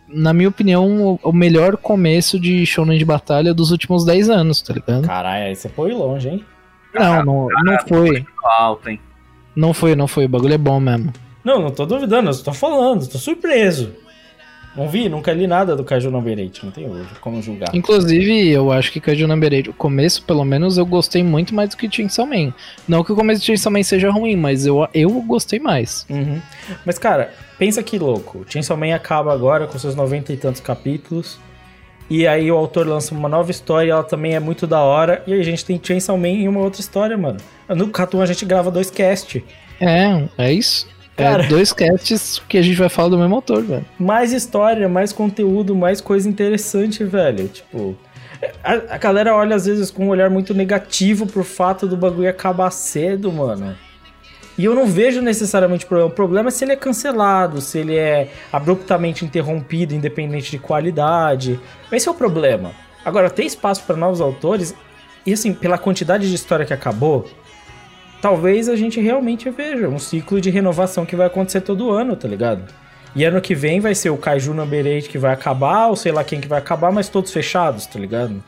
na 0.08 0.32
minha 0.32 0.48
opinião, 0.48 1.12
o, 1.12 1.20
o 1.22 1.32
melhor 1.32 1.76
começo 1.76 2.38
de 2.40 2.66
shonen 2.66 2.98
de 2.98 3.04
batalha 3.04 3.54
dos 3.54 3.70
últimos 3.70 4.04
10 4.04 4.28
anos, 4.28 4.60
tá 4.60 4.74
ligado? 4.74 5.06
Caralho, 5.06 5.44
aí 5.44 5.54
você 5.54 5.68
foi 5.68 5.92
longe, 5.92 6.28
hein? 6.28 6.44
Não, 6.92 7.24
não, 7.24 7.48
não 7.64 7.78
foi. 7.86 8.24
Alto, 8.58 8.88
hein? 8.90 8.98
Não 9.54 9.72
foi, 9.72 9.94
não 9.94 10.08
foi. 10.08 10.24
O 10.24 10.28
bagulho 10.28 10.54
é 10.54 10.58
bom 10.58 10.80
mesmo. 10.80 11.12
Não, 11.44 11.60
não 11.60 11.70
tô 11.70 11.86
duvidando, 11.86 12.30
eu 12.30 12.42
tô 12.42 12.52
falando, 12.52 13.06
tô 13.08 13.18
surpreso. 13.18 13.92
Não 14.76 14.88
vi, 14.88 15.08
nunca 15.08 15.32
li 15.32 15.48
nada 15.48 15.74
do 15.74 15.82
Kaiju 15.82 16.12
Number 16.12 16.38
8, 16.38 16.64
não 16.64 16.70
tem 16.70 16.88
hoje 16.88 17.08
como 17.20 17.42
julgar. 17.42 17.74
Inclusive, 17.74 18.50
eu 18.50 18.70
acho 18.70 18.92
que 18.92 19.00
Kaiju 19.00 19.26
Number 19.26 19.52
8, 19.52 19.70
o 19.70 19.74
começo, 19.74 20.22
pelo 20.22 20.44
menos, 20.44 20.78
eu 20.78 20.86
gostei 20.86 21.24
muito 21.24 21.52
mais 21.52 21.70
do 21.70 21.76
que 21.76 21.90
Chainsaw 21.90 22.24
Man. 22.24 22.52
Não 22.86 23.02
que 23.02 23.12
o 23.12 23.16
começo 23.16 23.40
de 23.40 23.46
Chainsaw 23.46 23.72
Man 23.72 23.82
seja 23.82 24.10
ruim, 24.10 24.36
mas 24.36 24.66
eu, 24.66 24.86
eu 24.94 25.10
gostei 25.22 25.58
mais. 25.58 26.06
Uhum. 26.08 26.40
Mas, 26.84 26.98
cara, 27.00 27.32
pensa 27.58 27.82
que 27.82 27.98
louco. 27.98 28.44
Chainsaw 28.48 28.76
Man 28.76 28.94
acaba 28.94 29.32
agora 29.32 29.66
com 29.66 29.76
seus 29.76 29.96
90 29.96 30.32
e 30.32 30.36
tantos 30.36 30.60
capítulos. 30.60 31.38
E 32.08 32.26
aí 32.26 32.50
o 32.50 32.56
autor 32.56 32.86
lança 32.86 33.12
uma 33.12 33.28
nova 33.28 33.50
história, 33.50 33.90
ela 33.90 34.04
também 34.04 34.34
é 34.34 34.40
muito 34.40 34.68
da 34.68 34.80
hora. 34.80 35.22
E 35.26 35.32
aí 35.32 35.40
a 35.40 35.44
gente 35.44 35.64
tem 35.64 35.80
Chainsaw 35.82 36.16
Man 36.16 36.28
e 36.28 36.48
uma 36.48 36.60
outra 36.60 36.80
história, 36.80 37.18
mano. 37.18 37.38
No 37.68 37.88
Catum 37.88 38.20
a 38.20 38.26
gente 38.26 38.44
grava 38.44 38.70
dois 38.70 38.90
cast. 38.90 39.44
É, 39.80 40.28
é 40.38 40.52
isso. 40.52 40.88
Cara. 41.20 41.44
É 41.44 41.48
dois 41.48 41.72
casts 41.72 42.42
que 42.48 42.58
a 42.58 42.62
gente 42.62 42.76
vai 42.76 42.88
falar 42.88 43.10
do 43.10 43.18
mesmo 43.18 43.34
autor, 43.34 43.62
velho. 43.62 43.84
Mais 43.98 44.32
história, 44.32 44.88
mais 44.88 45.12
conteúdo, 45.12 45.74
mais 45.74 46.00
coisa 46.00 46.28
interessante, 46.28 47.04
velho. 47.04 47.48
Tipo. 47.48 47.96
A, 48.64 48.94
a 48.94 48.98
galera 48.98 49.34
olha 49.34 49.54
às 49.54 49.66
vezes 49.66 49.90
com 49.90 50.06
um 50.06 50.08
olhar 50.08 50.30
muito 50.30 50.54
negativo 50.54 51.26
pro 51.26 51.44
fato 51.44 51.86
do 51.86 51.96
bagulho 51.96 52.28
acabar 52.28 52.70
cedo, 52.70 53.30
mano. 53.30 53.76
E 54.56 54.64
eu 54.64 54.74
não 54.74 54.86
vejo 54.86 55.22
necessariamente 55.22 55.86
problema. 55.86 56.10
O 56.10 56.14
problema 56.14 56.48
é 56.48 56.50
se 56.50 56.64
ele 56.64 56.72
é 56.72 56.76
cancelado, 56.76 57.60
se 57.60 57.78
ele 57.78 57.96
é 57.96 58.28
abruptamente 58.52 59.24
interrompido, 59.24 59.94
independente 59.94 60.50
de 60.50 60.58
qualidade. 60.58 61.58
Esse 61.90 62.08
é 62.08 62.10
o 62.10 62.14
problema. 62.14 62.72
Agora, 63.04 63.30
tem 63.30 63.46
espaço 63.46 63.82
para 63.84 63.96
novos 63.96 64.20
autores, 64.20 64.74
e 65.24 65.32
assim, 65.32 65.54
pela 65.54 65.78
quantidade 65.78 66.28
de 66.28 66.34
história 66.34 66.66
que 66.66 66.74
acabou, 66.74 67.26
talvez 68.20 68.68
a 68.68 68.76
gente 68.76 69.00
realmente 69.00 69.48
veja 69.50 69.88
um 69.88 69.98
ciclo 69.98 70.40
de 70.40 70.50
renovação 70.50 71.06
que 71.06 71.16
vai 71.16 71.26
acontecer 71.26 71.60
todo 71.60 71.90
ano, 71.90 72.16
tá 72.16 72.28
ligado? 72.28 72.64
E 73.14 73.24
ano 73.24 73.40
que 73.40 73.54
vem 73.54 73.80
vai 73.80 73.94
ser 73.94 74.10
o 74.10 74.16
Kaiju 74.16 74.54
Number 74.54 74.86
8 74.86 75.08
que 75.08 75.18
vai 75.18 75.32
acabar, 75.32 75.88
ou 75.88 75.96
sei 75.96 76.12
lá 76.12 76.22
quem 76.22 76.40
que 76.40 76.46
vai 76.46 76.58
acabar, 76.58 76.92
mas 76.92 77.08
todos 77.08 77.32
fechados, 77.32 77.86
tá 77.86 77.98
ligado? 77.98 78.42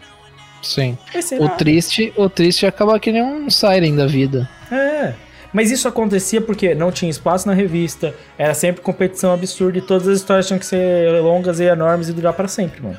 Sim. 0.62 0.96
O 1.38 1.44
nada. 1.44 1.56
triste, 1.56 2.12
o 2.16 2.28
triste 2.28 2.64
é 2.64 2.68
acabar 2.68 3.00
que 3.00 3.10
nem 3.10 3.22
um 3.22 3.50
Siren 3.50 3.96
da 3.96 4.06
vida. 4.06 4.48
É. 4.70 5.14
Mas 5.52 5.70
isso 5.70 5.88
acontecia 5.88 6.40
porque 6.40 6.74
não 6.74 6.92
tinha 6.92 7.10
espaço 7.10 7.46
na 7.46 7.52
revista, 7.52 8.14
era 8.38 8.54
sempre 8.54 8.80
competição 8.80 9.34
absurda 9.34 9.78
e 9.78 9.82
todas 9.82 10.08
as 10.08 10.18
histórias 10.18 10.46
tinham 10.46 10.58
que 10.58 10.64
ser 10.64 11.20
longas 11.20 11.60
e 11.60 11.64
enormes 11.64 12.08
e 12.08 12.12
durar 12.12 12.32
pra 12.32 12.48
sempre, 12.48 12.80
mano. 12.80 12.98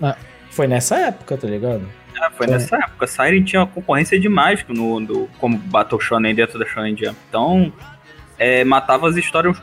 Ah. 0.00 0.16
Foi 0.50 0.66
nessa 0.66 0.96
época, 0.96 1.36
tá 1.36 1.48
ligado? 1.48 1.82
É, 2.20 2.30
foi 2.30 2.46
nessa 2.46 2.76
época. 2.76 3.06
Siren 3.06 3.42
tinha 3.44 3.60
uma 3.62 3.66
concorrência 3.66 4.18
demais 4.20 4.64
no, 4.68 5.00
no, 5.00 5.26
como 5.38 5.56
Battle 5.56 6.00
Shonen 6.00 6.34
dentro 6.34 6.58
da 6.58 6.66
Shonen 6.66 6.96
Jump. 6.96 7.16
Então, 7.28 7.72
é, 8.38 8.64
matava 8.64 9.08
as 9.08 9.16
histórias, 9.16 9.56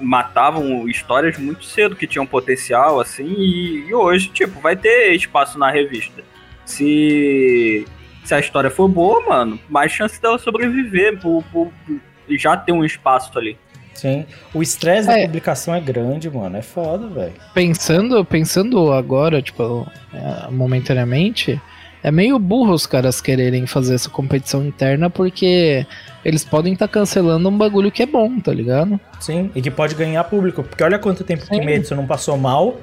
matavam 0.00 0.88
histórias 0.88 1.38
muito 1.38 1.64
cedo 1.64 1.94
que 1.96 2.06
tinham 2.06 2.26
potencial, 2.26 2.98
assim, 3.00 3.24
e, 3.38 3.86
e 3.88 3.94
hoje, 3.94 4.28
tipo, 4.28 4.60
vai 4.60 4.76
ter 4.76 5.12
espaço 5.14 5.58
na 5.58 5.70
revista. 5.70 6.22
Se, 6.64 7.84
se 8.24 8.34
a 8.34 8.38
história 8.40 8.70
for 8.70 8.88
boa, 8.88 9.20
mano, 9.28 9.58
mais 9.68 9.92
chance 9.92 10.20
dela 10.20 10.38
sobreviver, 10.38 11.18
por, 11.20 11.42
por- 11.52 11.70
por 11.86 12.00
já 12.36 12.56
ter 12.56 12.72
um 12.72 12.84
espaço 12.84 13.36
ali. 13.38 13.56
Sim. 13.94 14.24
O 14.54 14.62
estresse 14.62 15.08
da 15.08 15.18
É. 15.18 15.26
publicação 15.26 15.74
é 15.74 15.80
grande, 15.80 16.30
mano. 16.30 16.56
É 16.56 16.62
foda, 16.62 17.06
velho. 17.08 17.34
Pensando, 17.52 18.24
pensando 18.24 18.92
agora, 18.92 19.42
tipo, 19.42 19.86
é, 20.14 20.50
momentaneamente, 20.50 21.60
é 22.02 22.10
meio 22.10 22.38
burro 22.38 22.72
os 22.72 22.86
caras 22.86 23.20
quererem 23.20 23.66
fazer 23.66 23.94
essa 23.94 24.08
competição 24.08 24.64
interna 24.64 25.10
porque 25.10 25.86
eles 26.24 26.44
podem 26.44 26.72
estar 26.72 26.88
cancelando 26.88 27.48
um 27.48 27.56
bagulho 27.56 27.90
que 27.90 28.02
é 28.02 28.06
bom, 28.06 28.40
tá 28.40 28.52
ligado? 28.52 28.98
Sim. 29.18 29.50
E 29.54 29.60
que 29.60 29.70
pode 29.70 29.94
ganhar 29.94 30.24
público. 30.24 30.62
Porque 30.62 30.82
olha 30.82 30.98
quanto 30.98 31.24
tempo 31.24 31.42
que 31.42 31.54
Sim. 31.54 31.60
Kimetsu 31.60 31.94
não 31.94 32.06
passou 32.06 32.36
mal 32.36 32.78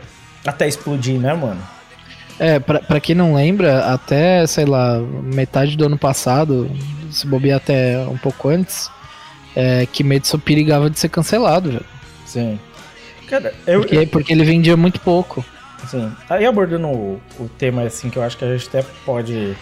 até 0.45 0.67
explodir, 0.67 1.19
né, 1.19 1.33
mano? 1.33 1.61
É, 2.39 2.59
pra, 2.59 2.79
pra 2.79 2.99
quem 2.99 3.15
não 3.15 3.33
lembra, 3.33 3.85
até, 3.91 4.45
sei 4.45 4.65
lá, 4.65 4.99
metade 4.99 5.75
do 5.75 5.85
ano 5.85 5.97
passado, 5.97 6.69
se 7.09 7.25
bobear 7.25 7.57
até 7.57 7.97
um 8.07 8.17
pouco 8.17 8.49
antes, 8.49 8.91
é, 9.55 9.87
perigava 10.45 10.89
de 10.89 10.99
ser 10.99 11.09
cancelado, 11.09 11.71
velho. 11.71 11.85
Sim. 12.25 12.59
Cara, 13.27 13.53
eu, 13.65 13.81
Porque, 13.81 14.05
porque 14.05 14.33
ele 14.33 14.45
vendia 14.45 14.77
muito 14.77 15.01
pouco. 15.01 15.43
Sim. 15.87 16.11
Aí 16.29 16.45
abordando 16.45 16.87
o, 16.87 17.21
o 17.39 17.49
tema 17.57 17.83
assim 17.83 18.09
que 18.09 18.17
eu 18.17 18.23
acho 18.23 18.37
que 18.37 18.45
a 18.45 18.57
gente 18.57 18.67
até 18.67 18.83
pode 19.05 19.55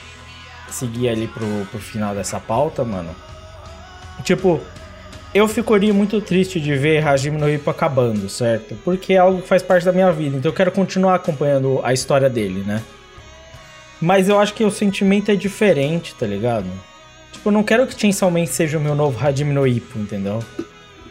seguir 0.70 1.10
ali 1.10 1.28
pro, 1.28 1.46
pro 1.70 1.80
final 1.80 2.16
dessa 2.16 2.40
pauta, 2.40 2.84
mano. 2.84 3.16
Tipo, 4.24 4.60
eu 5.34 5.48
ficaria 5.48 5.94
muito 5.94 6.22
triste 6.22 6.60
de 6.60 6.76
ver 6.76 7.06
Hajime 7.06 7.38
no 7.38 7.50
Ippo 7.50 7.70
acabando, 7.70 8.30
certo? 8.30 8.76
Porque 8.84 9.14
é 9.14 9.18
algo 9.18 9.42
que 9.42 9.48
faz 9.48 9.62
parte 9.62 9.86
da 9.86 9.92
minha 9.92 10.12
vida, 10.12 10.38
então 10.38 10.50
eu 10.50 10.56
quero 10.56 10.72
continuar 10.72 11.16
acompanhando 11.16 11.80
a 11.84 11.94
história 11.94 12.30
dele, 12.30 12.64
né? 12.66 12.82
Mas 14.02 14.28
eu 14.30 14.40
acho 14.40 14.54
que 14.54 14.64
o 14.64 14.72
sentimento 14.72 15.32
é 15.32 15.36
diferente, 15.36 16.16
tá 16.16 16.26
ligado? 16.26 16.68
Tipo, 17.32 17.50
eu 17.50 17.54
não 17.54 17.64
quero 17.64 17.86
que 17.86 18.00
Chainsaw 18.00 18.32
Man 18.32 18.46
seja 18.46 18.78
o 18.78 18.82
meu 18.82 18.96
novo 18.96 19.20
Hajime 19.24 19.54
no 19.54 19.68
Ippo, 19.68 20.00
entendeu? 20.00 20.40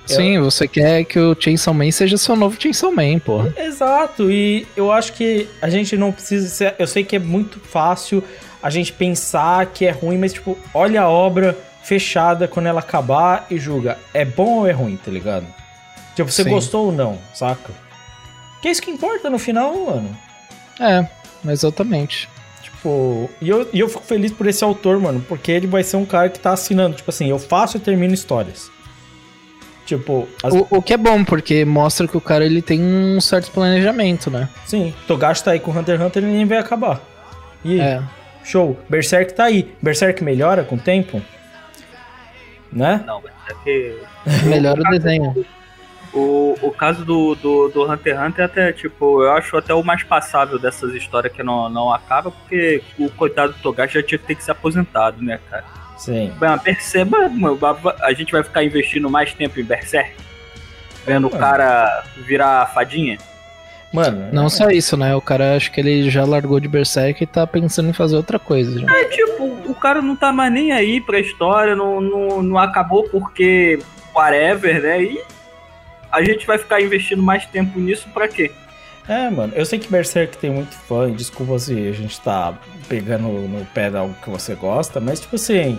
Sim, 0.07 0.39
você 0.39 0.69
quer 0.69 1.05
que 1.05 1.19
o 1.19 1.37
Chainsaw 1.39 1.73
Man 1.73 1.91
seja 1.91 2.17
seu 2.17 2.37
novo 2.37 2.61
Chainsaw 2.61 2.93
Man, 2.93 3.19
porra. 3.19 3.53
Exato, 3.57 4.31
e 4.31 4.67
eu 4.77 4.93
acho 4.93 5.13
que 5.15 5.49
a 5.63 5.71
gente 5.71 5.97
não 5.97 6.13
precisa 6.13 6.49
ser. 6.49 6.75
Eu 6.79 6.87
sei 6.87 7.03
que 7.05 7.17
é 7.17 7.19
muito 7.19 7.59
fácil 7.59 8.23
a 8.63 8.71
gente 8.71 8.93
pensar 8.93 9.67
que 9.67 9.85
é 9.87 9.91
ruim, 9.91 10.19
mas, 10.19 10.33
tipo, 10.33 10.59
olha 10.73 11.03
a 11.03 11.09
obra 11.09 11.57
fechada 11.83 12.49
quando 12.49 12.67
ela 12.67 12.81
acabar 12.81 13.47
e 13.51 13.59
julga. 13.59 13.99
É 14.13 14.25
bom 14.25 14.61
ou 14.61 14.67
é 14.67 14.73
ruim, 14.73 14.97
tá 14.97 15.11
ligado? 15.11 15.47
Tipo, 16.15 16.31
você 16.31 16.45
Sim. 16.45 16.51
gostou 16.51 16.87
ou 16.87 16.93
não, 16.93 17.19
saca? 17.35 17.73
Que 18.63 18.69
é 18.69 18.71
isso 18.71 18.83
que 18.83 18.91
importa 18.91 19.29
no 19.29 19.39
final, 19.39 19.75
mano. 19.77 20.17
É, 20.81 21.07
exatamente. 21.51 22.29
Tipo, 22.63 23.31
e 23.41 23.49
eu, 23.49 23.69
e 23.73 23.81
eu 23.81 23.89
fico 23.89 24.03
feliz 24.03 24.33
por 24.33 24.47
esse 24.47 24.65
autor, 24.65 24.99
mano, 24.99 25.25
porque 25.29 25.51
ele 25.53 25.67
vai 25.67 25.83
ser 25.83 25.97
um 25.97 26.07
cara 26.07 26.29
que 26.29 26.39
tá 26.39 26.53
assinando. 26.53 26.97
Tipo 26.97 27.11
assim, 27.11 27.29
eu 27.29 27.39
faço 27.39 27.77
e 27.77 27.81
termino 27.81 28.15
histórias. 28.15 28.71
Tipo, 29.87 30.27
as- 30.43 30.53
O, 30.55 30.67
o 30.71 30.83
que 30.83 30.95
é 30.95 30.97
bom, 30.97 31.23
porque 31.25 31.65
mostra 31.65 32.09
que 32.09 32.17
o 32.17 32.21
cara 32.21 32.45
ele 32.45 32.63
tem 32.63 32.81
um 32.83 33.21
certo 33.21 33.51
planejamento, 33.51 34.31
né? 34.31 34.49
sim, 34.65 34.95
Togashi 35.07 35.45
tá 35.45 35.51
aí 35.51 35.61
com 35.61 35.71
Hunter 35.71 35.97
x 35.97 36.07
Hunter 36.07 36.23
e 36.23 36.27
nem 36.27 36.47
vai 36.47 36.59
acabar. 36.59 37.01
E 37.65 37.81
aí? 37.81 37.87
É. 37.87 38.03
Show. 38.43 38.79
Berserk 38.89 39.33
tá 39.35 39.45
aí. 39.45 39.75
Berserk 39.83 40.23
melhora 40.25 40.65
com 40.65 40.77
o 40.77 40.79
tempo? 40.79 41.21
Né? 42.73 43.03
Não, 43.07 43.23
é 43.49 43.55
que 43.63 43.97
Melhora 44.49 44.81
o 44.81 44.85
desenho. 44.91 45.47
O, 46.13 46.55
o 46.63 46.71
caso 46.71 47.05
do, 47.05 47.35
do, 47.35 47.69
do 47.69 47.91
Hunter 47.91 48.15
x 48.17 48.27
Hunter, 48.27 48.45
até, 48.45 48.73
tipo, 48.73 49.23
eu 49.23 49.33
acho 49.33 49.57
até 49.57 49.75
o 49.75 49.83
mais 49.83 50.03
passável 50.03 50.59
dessas 50.59 50.95
histórias 50.95 51.33
que 51.33 51.43
não, 51.43 51.69
não 51.69 51.93
acaba, 51.93 52.31
porque 52.31 52.83
o 52.99 53.09
coitado 53.11 53.53
do 53.53 53.59
Togashi 53.59 53.95
já 53.95 54.03
tinha 54.03 54.19
que 54.19 54.27
ter 54.27 54.35
que 54.37 54.45
ser 54.45 54.53
aposentado, 54.53 55.21
né, 55.23 55.41
cara? 55.51 55.65
Sim. 56.05 56.33
Mas 56.39 56.63
perceba, 56.63 57.29
mano, 57.31 57.59
a 58.03 58.13
gente 58.13 58.31
vai 58.31 58.43
ficar 58.43 58.63
investindo 58.63 59.09
mais 59.09 59.33
tempo 59.33 59.59
em 59.59 59.65
Berserk? 59.65 60.13
Vendo 61.07 61.29
o 61.29 61.31
Mano. 61.31 61.41
cara 61.43 62.05
virar 62.27 62.67
fadinha? 62.75 63.19
Mano, 63.93 64.29
Não 64.33 64.51
só 64.51 64.71
isso, 64.71 64.97
né? 64.97 65.15
O 65.15 65.21
cara 65.21 65.57
acho 65.57 65.71
que 65.71 65.81
ele 65.81 66.11
já 66.11 66.25
largou 66.25 66.61
de 66.61 66.69
Berserk 66.69 67.23
e 67.23 67.27
tá 67.27 67.47
pensando 67.47 67.89
em 67.89 67.93
fazer 67.93 68.17
outra 68.17 68.39
coisa. 68.39 68.81
Já. 68.81 68.87
É 68.91 69.05
tipo, 69.05 69.45
o 69.67 69.75
cara 69.75 70.03
não 70.03 70.15
tá 70.17 70.33
mais 70.33 70.53
nem 70.53 70.73
aí 70.73 71.01
pra 71.01 71.19
história, 71.19 71.75
não, 71.75 72.01
não, 72.01 72.43
não 72.43 72.59
acabou 72.59 73.09
porque 73.09 73.79
whatever, 74.15 74.83
né? 74.83 75.03
E 75.03 75.23
a 76.13 76.23
gente 76.23 76.47
vai 76.47 76.59
ficar 76.59 76.83
investindo 76.83 77.23
mais 77.23 77.47
tempo 77.47 77.79
nisso 77.79 78.09
pra 78.13 78.29
quê? 78.29 78.51
É, 79.09 79.29
mano, 79.31 79.53
eu 79.55 79.65
sei 79.67 79.79
que 79.79 79.91
Berserk 79.91 80.39
tem 80.39 80.51
muito 80.51 80.75
fã, 80.89 81.09
e 81.09 81.13
desculpa 81.13 81.59
se 81.59 81.73
a 81.89 81.93
gente 81.93 82.19
tá 82.21 82.55
pegando 82.89 83.29
no 83.29 83.65
pé 83.67 83.91
de 83.91 83.97
algo 83.99 84.15
que 84.23 84.31
você 84.31 84.55
gosta, 84.55 84.99
mas 84.99 85.21
tipo 85.21 85.37
assim, 85.37 85.79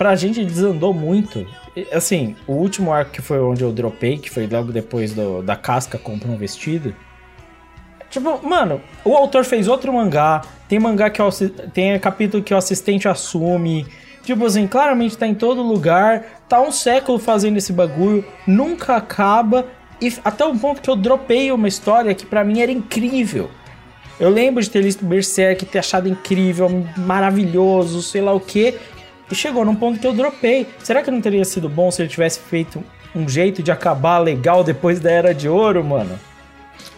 pra 0.00 0.16
gente 0.16 0.42
desandou 0.42 0.94
muito. 0.94 1.46
Assim, 1.92 2.34
o 2.46 2.54
último 2.54 2.90
arco 2.90 3.10
que 3.10 3.20
foi 3.20 3.38
onde 3.38 3.62
eu 3.62 3.70
dropei, 3.70 4.16
que 4.16 4.30
foi 4.30 4.46
logo 4.46 4.72
depois 4.72 5.12
do, 5.12 5.42
da 5.42 5.54
casca 5.54 5.98
compra 5.98 6.30
um 6.30 6.38
vestido. 6.38 6.96
Tipo, 8.08 8.40
mano, 8.42 8.80
o 9.04 9.14
autor 9.14 9.44
fez 9.44 9.68
outro 9.68 9.92
mangá, 9.92 10.40
tem 10.66 10.78
mangá 10.78 11.10
que 11.10 11.20
o 11.20 11.28
tem 11.74 11.98
capítulo 11.98 12.42
que 12.42 12.54
o 12.54 12.56
assistente 12.56 13.08
assume. 13.08 13.86
Tipo 14.22 14.46
assim, 14.46 14.66
claramente 14.66 15.18
tá 15.18 15.26
em 15.26 15.34
todo 15.34 15.60
lugar, 15.60 16.24
tá 16.48 16.62
um 16.62 16.72
século 16.72 17.18
fazendo 17.18 17.58
esse 17.58 17.70
bagulho, 17.70 18.24
nunca 18.46 18.96
acaba. 18.96 19.66
E 20.00 20.10
até 20.24 20.46
o 20.46 20.58
ponto 20.58 20.80
que 20.80 20.88
eu 20.88 20.96
dropei 20.96 21.52
uma 21.52 21.68
história 21.68 22.14
que 22.14 22.24
pra 22.24 22.42
mim 22.42 22.62
era 22.62 22.72
incrível. 22.72 23.50
Eu 24.18 24.30
lembro 24.30 24.62
de 24.62 24.70
ter 24.70 24.80
lido 24.80 25.04
Berserk, 25.04 25.66
ter 25.66 25.78
achado 25.78 26.08
incrível, 26.08 26.86
maravilhoso, 26.96 28.02
sei 28.02 28.22
lá 28.22 28.32
o 28.32 28.40
que. 28.40 28.78
E 29.30 29.34
chegou 29.34 29.64
num 29.64 29.74
ponto 29.74 29.98
que 30.00 30.06
eu 30.06 30.12
dropei. 30.12 30.66
Será 30.82 31.02
que 31.02 31.10
não 31.10 31.20
teria 31.20 31.44
sido 31.44 31.68
bom 31.68 31.90
se 31.90 32.02
ele 32.02 32.08
tivesse 32.08 32.40
feito 32.40 32.82
um 33.14 33.28
jeito 33.28 33.62
de 33.62 33.70
acabar 33.70 34.18
legal 34.18 34.62
depois 34.64 34.98
da 35.00 35.10
Era 35.10 35.34
de 35.34 35.48
Ouro, 35.48 35.84
mano? 35.84 36.18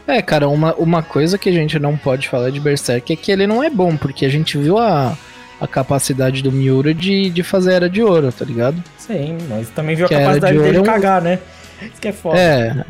É, 0.06 0.20
cara, 0.20 0.48
uma, 0.48 0.74
uma 0.74 1.02
coisa 1.02 1.38
que 1.38 1.48
a 1.48 1.52
gente 1.52 1.78
não 1.78 1.96
pode 1.96 2.28
falar 2.28 2.50
de 2.50 2.58
Berserk 2.58 3.12
é 3.12 3.16
que 3.16 3.30
ele 3.30 3.46
não 3.46 3.62
é 3.62 3.70
bom, 3.70 3.96
porque 3.96 4.26
a 4.26 4.28
gente 4.28 4.58
viu 4.58 4.78
a, 4.78 5.16
a 5.60 5.66
capacidade 5.66 6.42
do 6.42 6.50
Miura 6.50 6.92
de, 6.92 7.30
de 7.30 7.42
fazer 7.42 7.74
Era 7.74 7.88
de 7.88 8.02
Ouro, 8.02 8.32
tá 8.32 8.44
ligado? 8.44 8.82
Sim, 8.98 9.38
mas 9.48 9.68
também 9.70 9.94
viu 9.94 10.06
a 10.06 10.08
Que 10.08 10.14
Era 10.14 10.24
capacidade 10.24 10.56
de 10.58 10.62
dele 10.64 10.78
é 10.78 10.80
um- 10.80 10.84
cagar, 10.84 11.22
né? 11.22 11.38
Isso 11.80 12.00
que 12.00 12.08
é 12.08 12.12
foda. 12.12 12.38
É, 12.38 12.84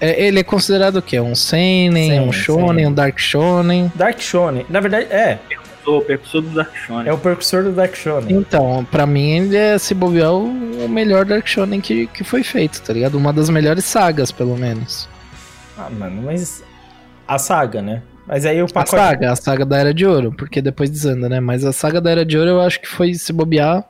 é, 0.00 0.26
ele 0.26 0.40
é 0.40 0.42
considerado 0.44 0.96
o 0.96 1.02
quê? 1.02 1.18
Um 1.20 1.34
seinen, 1.34 2.08
Seinen, 2.10 2.28
um 2.28 2.32
shonen, 2.32 2.66
seinen. 2.68 2.86
um 2.88 2.92
dark 2.92 3.18
shonen. 3.18 3.92
Dark 3.94 4.20
Shonen. 4.20 4.66
Na 4.68 4.80
verdade, 4.80 5.06
é. 5.10 5.38
Sou 5.86 5.98
o 5.98 6.02
percussor 6.02 6.42
do 6.42 6.48
Dark 6.48 6.74
Shonen. 6.74 7.08
É 7.08 7.12
o 7.12 7.18
precursor 7.18 7.62
do 7.62 7.70
Dark 7.70 7.94
Shonen. 7.94 8.36
Então, 8.36 8.84
pra 8.90 9.06
mim 9.06 9.36
ele 9.36 9.56
é, 9.56 9.78
se 9.78 9.94
bobear, 9.94 10.32
o, 10.32 10.88
melhor 10.88 11.24
dark 11.24 11.46
shonen 11.46 11.80
que, 11.80 12.08
que 12.08 12.24
foi 12.24 12.42
feito, 12.42 12.82
tá 12.82 12.92
ligado? 12.92 13.16
Uma 13.16 13.32
das 13.32 13.48
melhores 13.48 13.84
sagas, 13.84 14.32
pelo 14.32 14.56
menos. 14.56 15.08
Ah, 15.78 15.88
mano, 15.88 16.22
mas. 16.22 16.64
A 17.28 17.38
saga, 17.38 17.80
né? 17.80 18.02
Mas 18.26 18.44
aí 18.44 18.60
o 18.60 18.64
A 18.64 18.68
pacote. 18.68 18.90
saga, 18.90 19.30
a 19.30 19.36
saga 19.36 19.64
da 19.64 19.78
Era 19.78 19.94
de 19.94 20.04
Ouro, 20.04 20.32
porque 20.36 20.60
depois 20.60 20.90
desanda, 20.90 21.28
né? 21.28 21.38
Mas 21.38 21.64
a 21.64 21.72
saga 21.72 22.00
da 22.00 22.10
Era 22.10 22.24
de 22.24 22.36
Ouro 22.36 22.50
eu 22.50 22.60
acho 22.60 22.80
que 22.80 22.88
foi 22.88 23.14
se 23.14 23.32
bobear. 23.32 23.84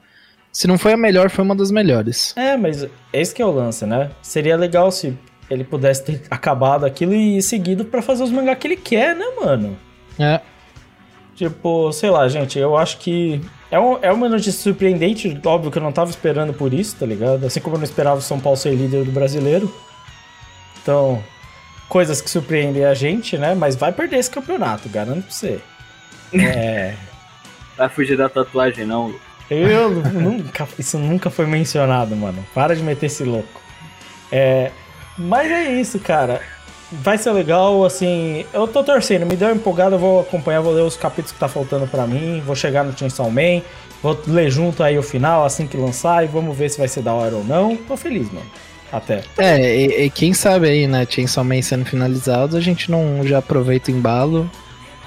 Se 0.53 0.67
não 0.67 0.77
foi 0.77 0.93
a 0.93 0.97
melhor, 0.99 1.31
foi 1.31 1.45
uma 1.45 1.55
das 1.57 1.71
melhores. 1.71 2.35
É, 2.37 2.59
mas 2.59 2.87
esse 3.11 3.35
que 3.35 3.41
é 3.41 3.47
o 3.47 3.51
lance, 3.51 3.87
né? 3.87 4.11
Seria 4.21 4.57
legal 4.57 4.91
se 4.91 5.17
ele 5.51 5.65
pudesse 5.65 6.05
ter 6.05 6.23
acabado 6.31 6.85
aquilo 6.85 7.15
e 7.15 7.41
seguido 7.41 7.87
pra 7.87 8.03
fazer 8.03 8.23
os 8.23 8.31
mangá 8.31 8.55
que 8.55 8.67
ele 8.67 8.77
quer, 8.77 9.15
né, 9.17 9.25
mano? 9.41 9.79
É. 10.19 10.41
Tipo, 11.37 11.93
sei 11.93 12.09
lá, 12.09 12.27
gente, 12.29 12.59
eu 12.59 12.77
acho 12.77 12.97
que 12.97 13.43
é, 13.71 13.79
um, 13.79 13.99
é 14.01 14.11
uma 14.11 14.27
notícia 14.27 14.53
surpreendente, 14.53 15.39
óbvio 15.45 15.71
que 15.71 15.77
eu 15.77 15.83
não 15.83 15.93
tava 15.93 16.09
esperando 16.09 16.55
por 16.55 16.73
isso, 16.73 16.97
tá 16.97 17.05
ligado? 17.05 17.45
Assim 17.45 17.61
como 17.61 17.77
eu 17.77 17.79
não 17.79 17.85
esperava 17.85 18.17
o 18.19 18.23
São 18.23 18.41
Paulo 18.41 18.57
ser 18.57 18.75
líder 18.75 19.05
do 19.05 19.13
brasileiro. 19.13 19.73
Então, 20.83 21.23
coisas 21.91 22.23
que 22.23 22.31
surpreendem 22.31 22.87
a 22.87 22.95
gente, 22.95 23.37
né? 23.37 23.55
Mas 23.55 23.77
vai 23.77 23.93
perder 23.93 24.17
esse 24.17 24.31
campeonato, 24.31 24.89
garanto 24.89 25.25
pra 25.25 25.31
você. 25.31 25.61
É. 26.33 26.95
Vai 27.77 27.91
fugir 27.91 28.17
da 28.17 28.27
tatuagem, 28.27 28.87
não. 28.87 29.09
Lu. 29.09 29.21
Eu 29.51 29.91
nunca. 30.15 30.67
Isso 30.79 30.99
nunca 30.99 31.29
foi 31.29 31.45
mencionado, 31.45 32.17
mano. 32.17 32.43
Para 32.55 32.75
de 32.75 32.83
meter 32.83 33.05
esse 33.05 33.23
louco. 33.23 33.61
É. 34.33 34.71
Mas 35.19 35.51
é 35.51 35.75
isso, 35.75 35.99
cara. 35.99 36.41
Vai 36.93 37.19
ser 37.19 37.33
legal, 37.33 37.85
assim. 37.85 38.45
Eu 38.53 38.69
tô 38.69 38.83
torcendo, 38.85 39.27
me 39.27 39.35
deu 39.35 39.49
uma 39.49 39.55
empolgada, 39.55 39.97
eu 39.97 39.99
vou 39.99 40.21
acompanhar, 40.21 40.61
vou 40.61 40.73
ler 40.73 40.83
os 40.83 40.97
capítulos 40.97 41.33
que 41.33 41.39
tá 41.39 41.49
faltando 41.49 41.87
pra 41.87 42.07
mim. 42.07 42.43
Vou 42.47 42.55
chegar 42.55 42.85
no 42.85 42.97
Chainsaw 42.97 43.31
Man. 43.31 43.63
Vou 44.03 44.19
ler 44.27 44.51
junto 44.51 44.83
aí 44.83 44.97
o 44.97 45.03
final 45.03 45.45
assim 45.45 45.67
que 45.67 45.77
lançar 45.77 46.23
e 46.25 46.29
vamos 46.29 46.57
ver 46.57 46.71
se 46.71 46.79
vai 46.79 46.87
ser 46.87 47.03
da 47.03 47.13
hora 47.13 47.35
ou 47.35 47.45
não. 47.45 47.77
Tô 47.77 47.97
feliz, 47.97 48.31
mano. 48.33 48.47
Até. 48.93 49.25
É, 49.37 49.77
e, 49.77 50.05
e 50.05 50.11
quem 50.11 50.33
sabe 50.33 50.69
aí, 50.69 50.87
né, 50.87 51.05
Chainsaw 51.09 51.43
Man 51.43 51.61
sendo 51.61 51.85
finalizado, 51.85 52.57
a 52.57 52.61
gente 52.61 52.89
não 52.89 53.27
já 53.27 53.39
aproveita 53.39 53.91
o 53.91 53.95
embalo 53.95 54.49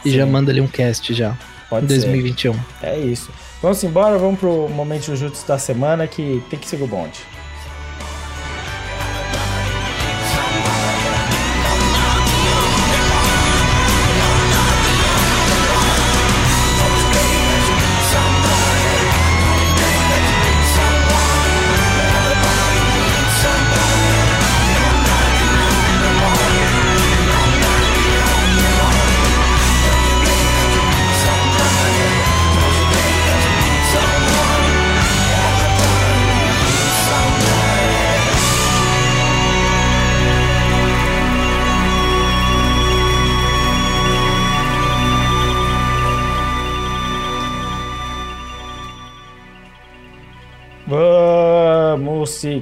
e 0.04 0.12
já 0.12 0.26
manda 0.26 0.52
ali 0.52 0.60
um 0.60 0.68
cast 0.68 1.14
já, 1.14 1.38
Pode 1.70 1.88
ser. 1.88 2.02
2021. 2.02 2.56
É 2.84 2.98
isso. 2.98 3.32
Vamos 3.62 3.82
embora, 3.84 4.18
vamos 4.18 4.40
pro 4.40 4.68
momento 4.70 5.06
Jujutsu 5.06 5.48
da 5.48 5.58
semana 5.58 6.08
que 6.08 6.44
tem 6.50 6.60
que 6.60 6.68
seguir 6.68 6.84
o 6.84 6.88
bonde. 6.88 7.20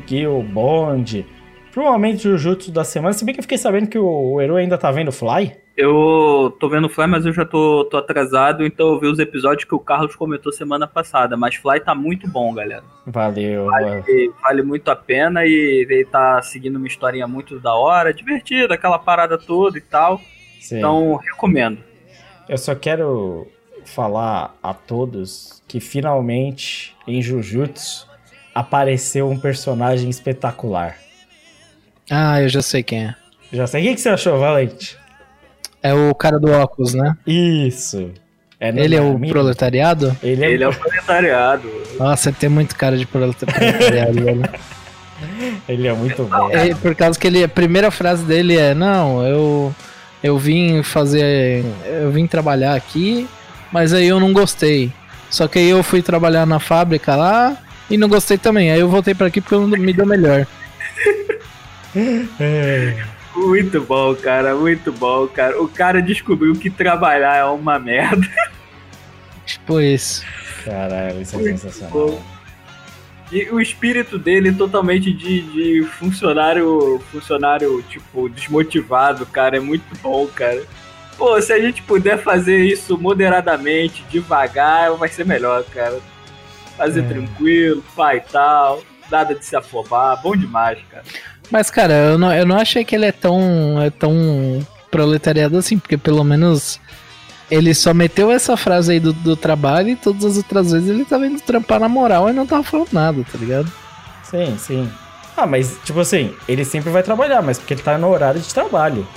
Vamos 0.07 0.09
seguir 0.09 0.27
o 0.27 0.41
bonde. 0.41 1.25
Pro 1.71 1.83
momento 1.83 2.21
Jujutsu 2.21 2.71
da 2.71 2.83
semana, 2.83 3.13
se 3.13 3.25
bem 3.25 3.33
que 3.33 3.39
eu 3.39 3.43
fiquei 3.43 3.57
sabendo 3.57 3.87
que 3.87 3.99
o, 3.99 4.39
Eru 4.41 4.55
ainda 4.55 4.77
tá 4.77 4.89
vendo 4.89 5.11
Fly. 5.11 5.53
Eu 5.75 6.55
tô 6.59 6.69
vendo 6.69 6.89
Fly, 6.89 7.07
mas 7.07 7.25
eu 7.25 7.33
já 7.33 7.45
tô, 7.45 7.85
tô 7.85 7.97
atrasado, 7.97 8.65
então 8.65 8.87
eu 8.87 8.99
vi 8.99 9.07
os 9.07 9.19
episódios 9.19 9.65
que 9.65 9.75
o 9.75 9.79
Carlos 9.79 10.15
comentou 10.15 10.51
semana 10.51 10.87
passada. 10.87 11.35
Mas 11.35 11.55
Fly 11.55 11.81
tá 11.81 11.93
muito 11.93 12.27
bom, 12.27 12.53
galera. 12.53 12.83
Valeu. 13.05 13.67
E 14.07 14.31
vale 14.41 14.63
muito 14.63 14.89
a 14.89 14.95
pena 14.95 15.45
e 15.45 15.85
ele 15.87 16.05
tá 16.05 16.41
seguindo 16.41 16.77
uma 16.77 16.87
historinha 16.87 17.27
muito 17.27 17.59
da 17.59 17.75
hora, 17.75 18.13
divertida, 18.13 18.73
aquela 18.73 18.97
parada 18.97 19.37
toda 19.37 19.77
e 19.77 19.81
tal. 19.81 20.21
Sim. 20.59 20.77
Então, 20.77 21.15
recomendo. 21.17 21.79
Eu 22.47 22.57
só 22.57 22.73
quero 22.73 23.45
falar 23.85 24.55
a 24.63 24.73
todos 24.73 25.61
que 25.67 25.79
finalmente 25.79 26.95
em 27.05 27.21
Jujutsu 27.21 28.06
apareceu 28.57 29.29
um 29.29 29.37
personagem 29.37 30.09
espetacular. 30.09 30.95
Ah, 32.09 32.41
eu 32.41 32.49
já 32.49 32.61
sei 32.61 32.81
quem 32.81 33.05
é. 33.05 33.15
Já 33.53 33.67
sei. 33.67 33.81
O 33.91 33.95
que, 33.95 34.01
você 34.01 34.09
achou, 34.09 34.39
Valente? 34.39 34.97
É 35.83 35.93
o 35.93 36.13
cara 36.15 36.39
do 36.39 36.51
óculos, 36.51 36.93
né? 36.95 37.15
Isso. 37.25 38.11
É 38.59 38.69
Ele 38.69 38.95
é 38.95 39.01
o 39.01 39.19
proletariado? 39.19 40.17
Ele 40.23 40.43
é, 40.43 40.51
Ele 40.51 40.63
é 40.63 40.67
o 40.67 40.73
proletariado. 40.73 41.69
Nossa, 41.99 42.29
ele 42.29 42.37
tem 42.39 42.49
muito 42.49 42.75
cara 42.75 42.97
de 42.97 43.05
proleta- 43.05 43.45
proletariado, 43.45 44.23
velho. 44.23 44.41
ele 45.69 45.87
é 45.87 45.93
muito 45.93 46.23
bom. 46.23 46.49
É, 46.49 46.73
por 46.73 46.95
causa 46.95 47.19
que 47.19 47.27
ele, 47.27 47.43
a 47.43 47.47
primeira 47.47 47.91
frase 47.91 48.25
dele 48.25 48.57
é: 48.57 48.73
Não, 48.73 49.23
eu, 49.23 49.75
eu 50.23 50.37
vim 50.39 50.81
fazer. 50.81 51.63
Eu 51.85 52.09
vim 52.09 52.25
trabalhar 52.25 52.73
aqui, 52.73 53.27
mas 53.71 53.93
aí 53.93 54.07
eu 54.07 54.19
não 54.19 54.33
gostei. 54.33 54.91
Só 55.29 55.47
que 55.47 55.59
aí 55.59 55.69
eu 55.69 55.83
fui 55.83 56.01
trabalhar 56.01 56.47
na 56.47 56.59
fábrica 56.59 57.15
lá 57.15 57.55
e 57.89 57.97
não 57.97 58.07
gostei 58.07 58.37
também. 58.37 58.71
Aí 58.71 58.79
eu 58.79 58.89
voltei 58.89 59.13
pra 59.15 59.27
aqui 59.27 59.41
porque 59.41 59.55
me 59.77 59.93
deu 59.93 60.05
melhor. 60.05 60.45
É. 62.39 63.03
Muito 63.35 63.81
bom, 63.81 64.15
cara, 64.15 64.55
muito 64.55 64.91
bom, 64.91 65.27
cara. 65.27 65.61
O 65.61 65.67
cara 65.67 66.01
descobriu 66.01 66.53
que 66.53 66.69
trabalhar 66.69 67.35
é 67.37 67.45
uma 67.45 67.77
merda. 67.79 68.27
Tipo 69.45 69.79
isso. 69.79 70.25
Caralho, 70.65 71.21
isso 71.21 71.35
é 71.35 71.39
Muito 71.39 71.59
sensacional. 71.59 71.91
bom. 71.91 72.23
E 73.31 73.43
o 73.49 73.59
espírito 73.59 74.17
dele 74.17 74.51
totalmente 74.51 75.11
de, 75.13 75.41
de 75.41 75.83
funcionário, 75.83 77.01
funcionário, 77.11 77.83
tipo, 77.89 78.29
desmotivado, 78.29 79.25
cara, 79.25 79.57
é 79.57 79.59
muito 79.59 79.85
bom, 80.01 80.27
cara. 80.27 80.63
Pô, 81.17 81.39
se 81.41 81.51
a 81.51 81.59
gente 81.59 81.81
puder 81.81 82.17
fazer 82.21 82.63
isso 82.63 82.97
moderadamente, 82.97 84.03
devagar, 84.09 84.91
vai 84.93 85.09
ser 85.09 85.25
melhor, 85.25 85.63
cara. 85.65 85.99
Fazer 86.77 87.01
É. 87.01 87.03
tranquilo, 87.03 87.83
pai 87.95 88.17
e 88.17 88.21
tal, 88.21 88.83
nada 89.11 89.33
de 89.35 89.43
se 89.45 89.55
afobar, 89.55 90.21
bom 90.21 90.35
demais, 90.35 90.79
cara. 90.89 91.03
Mas, 91.49 91.69
cara, 91.71 91.93
eu 91.93 92.17
não, 92.17 92.33
eu 92.33 92.45
não 92.45 92.57
achei 92.57 92.83
que 92.85 92.95
ele 92.95 93.05
é 93.05 93.11
tão, 93.11 93.81
é 93.81 93.89
tão 93.89 94.65
proletariado 94.91 95.57
assim, 95.57 95.79
porque 95.79 95.97
pelo 95.97 96.23
menos 96.23 96.79
Ele 97.49 97.73
só 97.73 97.93
meteu 97.93 98.31
essa 98.31 98.57
frase 98.57 98.93
aí 98.93 98.99
do, 98.99 99.13
do 99.13 99.35
trabalho 99.37 99.89
e 99.89 99.95
todas 99.95 100.25
as 100.25 100.37
outras 100.37 100.71
vezes 100.71 100.89
ele 100.89 101.05
tava 101.05 101.27
indo 101.27 101.39
trampar 101.41 101.79
na 101.79 101.87
moral 101.89 102.29
e 102.29 102.33
não 102.33 102.45
tava 102.47 102.63
falando 102.63 102.91
nada, 102.93 103.23
tá 103.23 103.37
ligado? 103.37 103.71
Sim, 104.23 104.57
sim. 104.57 104.99
Ah, 105.35 105.45
mas, 105.47 105.79
tipo 105.83 105.99
assim, 106.01 106.35
ele 106.47 106.65
sempre 106.65 106.89
vai 106.91 107.03
trabalhar, 107.03 107.41
mas 107.41 107.57
porque 107.57 107.73
ele 107.73 107.81
tá 107.83 107.97
no 107.97 108.09
horário 108.09 108.41
de 108.41 108.53
trabalho. 108.53 109.07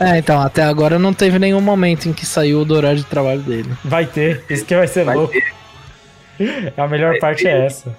É, 0.00 0.18
então, 0.18 0.40
até 0.42 0.62
agora 0.62 0.98
não 0.98 1.14
teve 1.14 1.38
nenhum 1.38 1.60
momento 1.60 2.08
em 2.08 2.12
que 2.12 2.26
saiu 2.26 2.64
do 2.64 2.74
horário 2.74 2.98
de 2.98 3.04
trabalho 3.06 3.40
dele. 3.42 3.72
Vai 3.84 4.06
ter, 4.06 4.44
isso 4.50 4.64
que 4.64 4.74
vai 4.76 4.86
ser 4.88 5.04
Vai 5.04 5.16
louco. 5.16 5.34
A 6.76 6.86
melhor 6.88 7.18
parte 7.18 7.46
é 7.46 7.66
essa. 7.66 7.96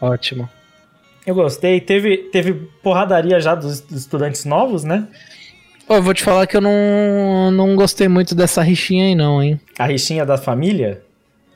Ótimo. 0.00 0.48
Eu 1.26 1.34
gostei. 1.34 1.80
Teve, 1.80 2.18
teve 2.30 2.52
porradaria 2.82 3.40
já 3.40 3.54
dos, 3.54 3.80
dos 3.80 4.00
estudantes 4.00 4.44
novos, 4.44 4.84
né? 4.84 5.08
Ô, 5.88 5.94
eu 5.94 6.02
vou 6.02 6.14
te 6.14 6.22
falar 6.22 6.46
que 6.46 6.56
eu 6.56 6.60
não, 6.60 7.50
não 7.50 7.76
gostei 7.76 8.08
muito 8.08 8.34
dessa 8.34 8.62
rixinha 8.62 9.06
aí, 9.06 9.14
não, 9.14 9.42
hein? 9.42 9.60
A 9.78 9.86
rixinha 9.86 10.24
da 10.24 10.36
família. 10.36 11.02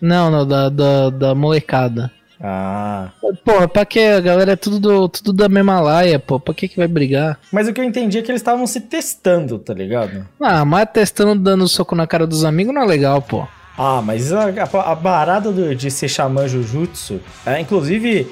Não, 0.01 0.31
não, 0.31 0.47
da, 0.47 0.69
da, 0.69 1.11
da 1.11 1.35
molecada. 1.35 2.11
Ah. 2.43 3.11
Pô, 3.45 3.69
pra 3.69 3.85
que? 3.85 4.01
A 4.01 4.21
galera 4.21 4.53
é 4.53 4.57
tudo, 4.57 4.81
do, 4.81 5.09
tudo 5.09 5.33
da 5.33 5.49
mesma 5.49 5.79
laia, 5.81 6.19
pô. 6.19 6.41
Pra 6.41 6.55
que 6.55 6.69
que 6.69 6.77
vai 6.77 6.89
brigar? 6.89 7.39
Mas 7.53 7.69
o 7.69 7.73
que 7.73 7.81
eu 7.81 7.85
entendi 7.85 8.19
é 8.19 8.23
que 8.23 8.31
eles 8.31 8.41
estavam 8.41 8.67
se 8.67 8.81
testando, 8.81 9.59
tá 9.59 9.75
ligado? 9.75 10.27
Ah, 10.41 10.65
mas 10.65 10.89
testando 10.91 11.41
dando 11.41 11.69
soco 11.69 11.95
na 11.95 12.07
cara 12.07 12.27
dos 12.27 12.45
amigos 12.45 12.73
não 12.73 12.83
é 12.83 12.87
legal, 12.87 13.21
pô. 13.21 13.47
Ah, 13.83 14.03
mas 14.05 14.31
a, 14.31 14.43
a, 14.51 14.93
a 14.93 14.97
parada 14.97 15.51
do- 15.51 15.75
de 15.75 15.91
ser 15.91 16.07
xamã 16.09 16.47
Jujutsu, 16.47 17.19
é, 17.47 17.59
inclusive, 17.59 18.31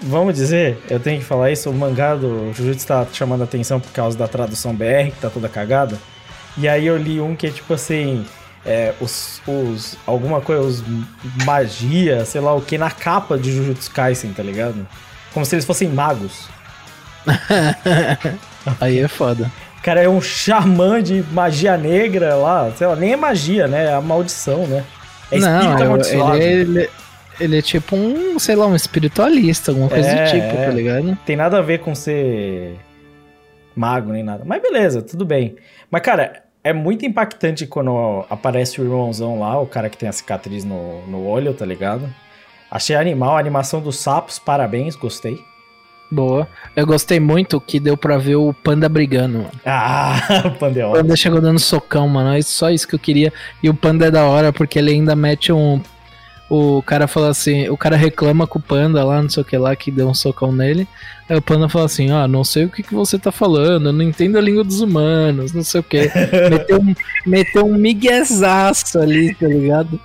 vamos 0.00 0.32
dizer, 0.34 0.78
eu 0.88 1.00
tenho 1.00 1.18
que 1.18 1.24
falar 1.24 1.50
isso, 1.50 1.68
o 1.68 1.74
mangá 1.74 2.14
do 2.14 2.52
Jujutsu 2.52 2.86
tá 2.86 3.04
chamando 3.12 3.42
atenção 3.42 3.80
por 3.80 3.90
causa 3.90 4.16
da 4.16 4.28
tradução 4.28 4.72
BR, 4.72 5.10
que 5.12 5.20
tá 5.20 5.28
toda 5.28 5.48
cagada. 5.48 5.98
E 6.56 6.68
aí 6.68 6.86
eu 6.86 6.96
li 6.96 7.20
um 7.20 7.34
que 7.34 7.48
é 7.48 7.50
tipo 7.50 7.74
assim, 7.74 8.24
é, 8.64 8.94
os, 9.00 9.42
os, 9.44 9.96
alguma 10.06 10.40
coisa, 10.40 10.62
os 10.62 10.84
magia, 11.44 12.24
sei 12.24 12.40
lá 12.40 12.54
o 12.54 12.60
que, 12.62 12.78
na 12.78 12.90
capa 12.92 13.36
de 13.36 13.50
Jujutsu 13.52 13.90
Kaisen, 13.90 14.32
tá 14.32 14.42
ligado? 14.44 14.86
Como 15.34 15.44
se 15.44 15.56
eles 15.56 15.64
fossem 15.64 15.88
magos. 15.88 16.48
Aí 18.80 19.00
é 19.00 19.08
foda. 19.08 19.50
O 19.86 19.88
cara 19.88 20.02
é 20.02 20.08
um 20.08 20.20
xamã 20.20 21.00
de 21.00 21.22
magia 21.30 21.76
negra 21.76 22.34
lá, 22.34 22.72
sei 22.74 22.88
lá, 22.88 22.96
nem 22.96 23.12
é 23.12 23.16
magia, 23.16 23.68
né? 23.68 23.84
É 23.84 23.92
a 23.94 24.00
maldição, 24.00 24.66
né? 24.66 24.82
É 25.30 25.36
espírito 25.38 25.64
não, 25.78 25.82
amaldiçoado. 25.84 26.36
ele, 26.38 26.44
é- 26.44 26.82
ele, 26.82 26.90
ele 27.38 27.58
é 27.58 27.62
tipo 27.62 27.94
um, 27.94 28.36
sei 28.36 28.56
lá, 28.56 28.66
um 28.66 28.74
espiritualista, 28.74 29.70
alguma 29.70 29.88
coisa 29.88 30.08
É, 30.08 30.24
do 30.24 30.30
tipo, 30.32 30.56
é. 30.60 30.64
tá 30.66 30.72
ligado? 30.72 31.16
Tem 31.24 31.36
nada 31.36 31.58
a 31.58 31.62
ver 31.62 31.78
com 31.78 31.94
ser 31.94 32.74
mago 33.76 34.10
nem 34.10 34.24
nada. 34.24 34.42
Mas 34.44 34.60
beleza, 34.60 35.02
tudo 35.02 35.24
bem. 35.24 35.54
Mas, 35.88 36.02
cara, 36.02 36.42
é 36.64 36.72
muito 36.72 37.06
impactante 37.06 37.64
quando 37.64 38.26
aparece 38.28 38.80
o 38.80 38.84
irmãozão 38.84 39.38
lá, 39.38 39.60
o 39.60 39.68
cara 39.68 39.88
que 39.88 39.96
tem 39.96 40.08
a 40.08 40.12
cicatriz 40.12 40.64
no, 40.64 41.06
no 41.06 41.24
olho, 41.28 41.54
tá 41.54 41.64
ligado? 41.64 42.12
Achei 42.68 42.96
animal, 42.96 43.36
a 43.36 43.38
animação 43.38 43.80
dos 43.80 44.00
sapos, 44.00 44.36
parabéns, 44.36 44.96
gostei. 44.96 45.38
Boa. 46.10 46.46
Eu 46.74 46.86
gostei 46.86 47.18
muito 47.18 47.60
que 47.60 47.80
deu 47.80 47.96
pra 47.96 48.16
ver 48.16 48.36
o 48.36 48.52
panda 48.52 48.88
brigando, 48.88 49.38
mano. 49.38 49.50
Ah, 49.64 50.42
o 50.44 50.48
O 50.48 50.52
Pandeon. 50.52 50.92
panda 50.92 51.16
chegou 51.16 51.40
dando 51.40 51.58
socão, 51.58 52.08
mano. 52.08 52.36
É 52.36 52.42
só 52.42 52.70
isso 52.70 52.86
que 52.86 52.94
eu 52.94 52.98
queria. 52.98 53.32
E 53.62 53.68
o 53.68 53.74
panda 53.74 54.06
é 54.06 54.10
da 54.10 54.24
hora 54.24 54.52
porque 54.52 54.78
ele 54.78 54.92
ainda 54.92 55.16
mete 55.16 55.52
um. 55.52 55.80
O 56.48 56.80
cara 56.82 57.08
fala 57.08 57.28
assim, 57.30 57.68
o 57.68 57.76
cara 57.76 57.96
reclama 57.96 58.46
com 58.46 58.60
o 58.60 58.62
panda 58.62 59.02
lá, 59.02 59.20
não 59.20 59.28
sei 59.28 59.42
o 59.42 59.44
que 59.44 59.58
lá, 59.58 59.74
que 59.74 59.90
deu 59.90 60.08
um 60.08 60.14
socão 60.14 60.52
nele. 60.52 60.86
Aí 61.28 61.36
o 61.36 61.42
panda 61.42 61.68
fala 61.68 61.86
assim, 61.86 62.12
ah, 62.12 62.28
não 62.28 62.44
sei 62.44 62.66
o 62.66 62.68
que, 62.68 62.84
que 62.84 62.94
você 62.94 63.18
tá 63.18 63.32
falando, 63.32 63.88
eu 63.88 63.92
não 63.92 64.02
entendo 64.02 64.38
a 64.38 64.40
língua 64.40 64.62
dos 64.62 64.80
humanos, 64.80 65.52
não 65.52 65.64
sei 65.64 65.80
o 65.80 65.82
que. 65.82 66.08
meteu, 66.48 66.78
um, 66.78 66.94
meteu 67.26 67.66
um 67.66 67.74
miguezaço 67.76 68.96
ali, 69.00 69.34
tá 69.34 69.48
ligado? 69.48 69.98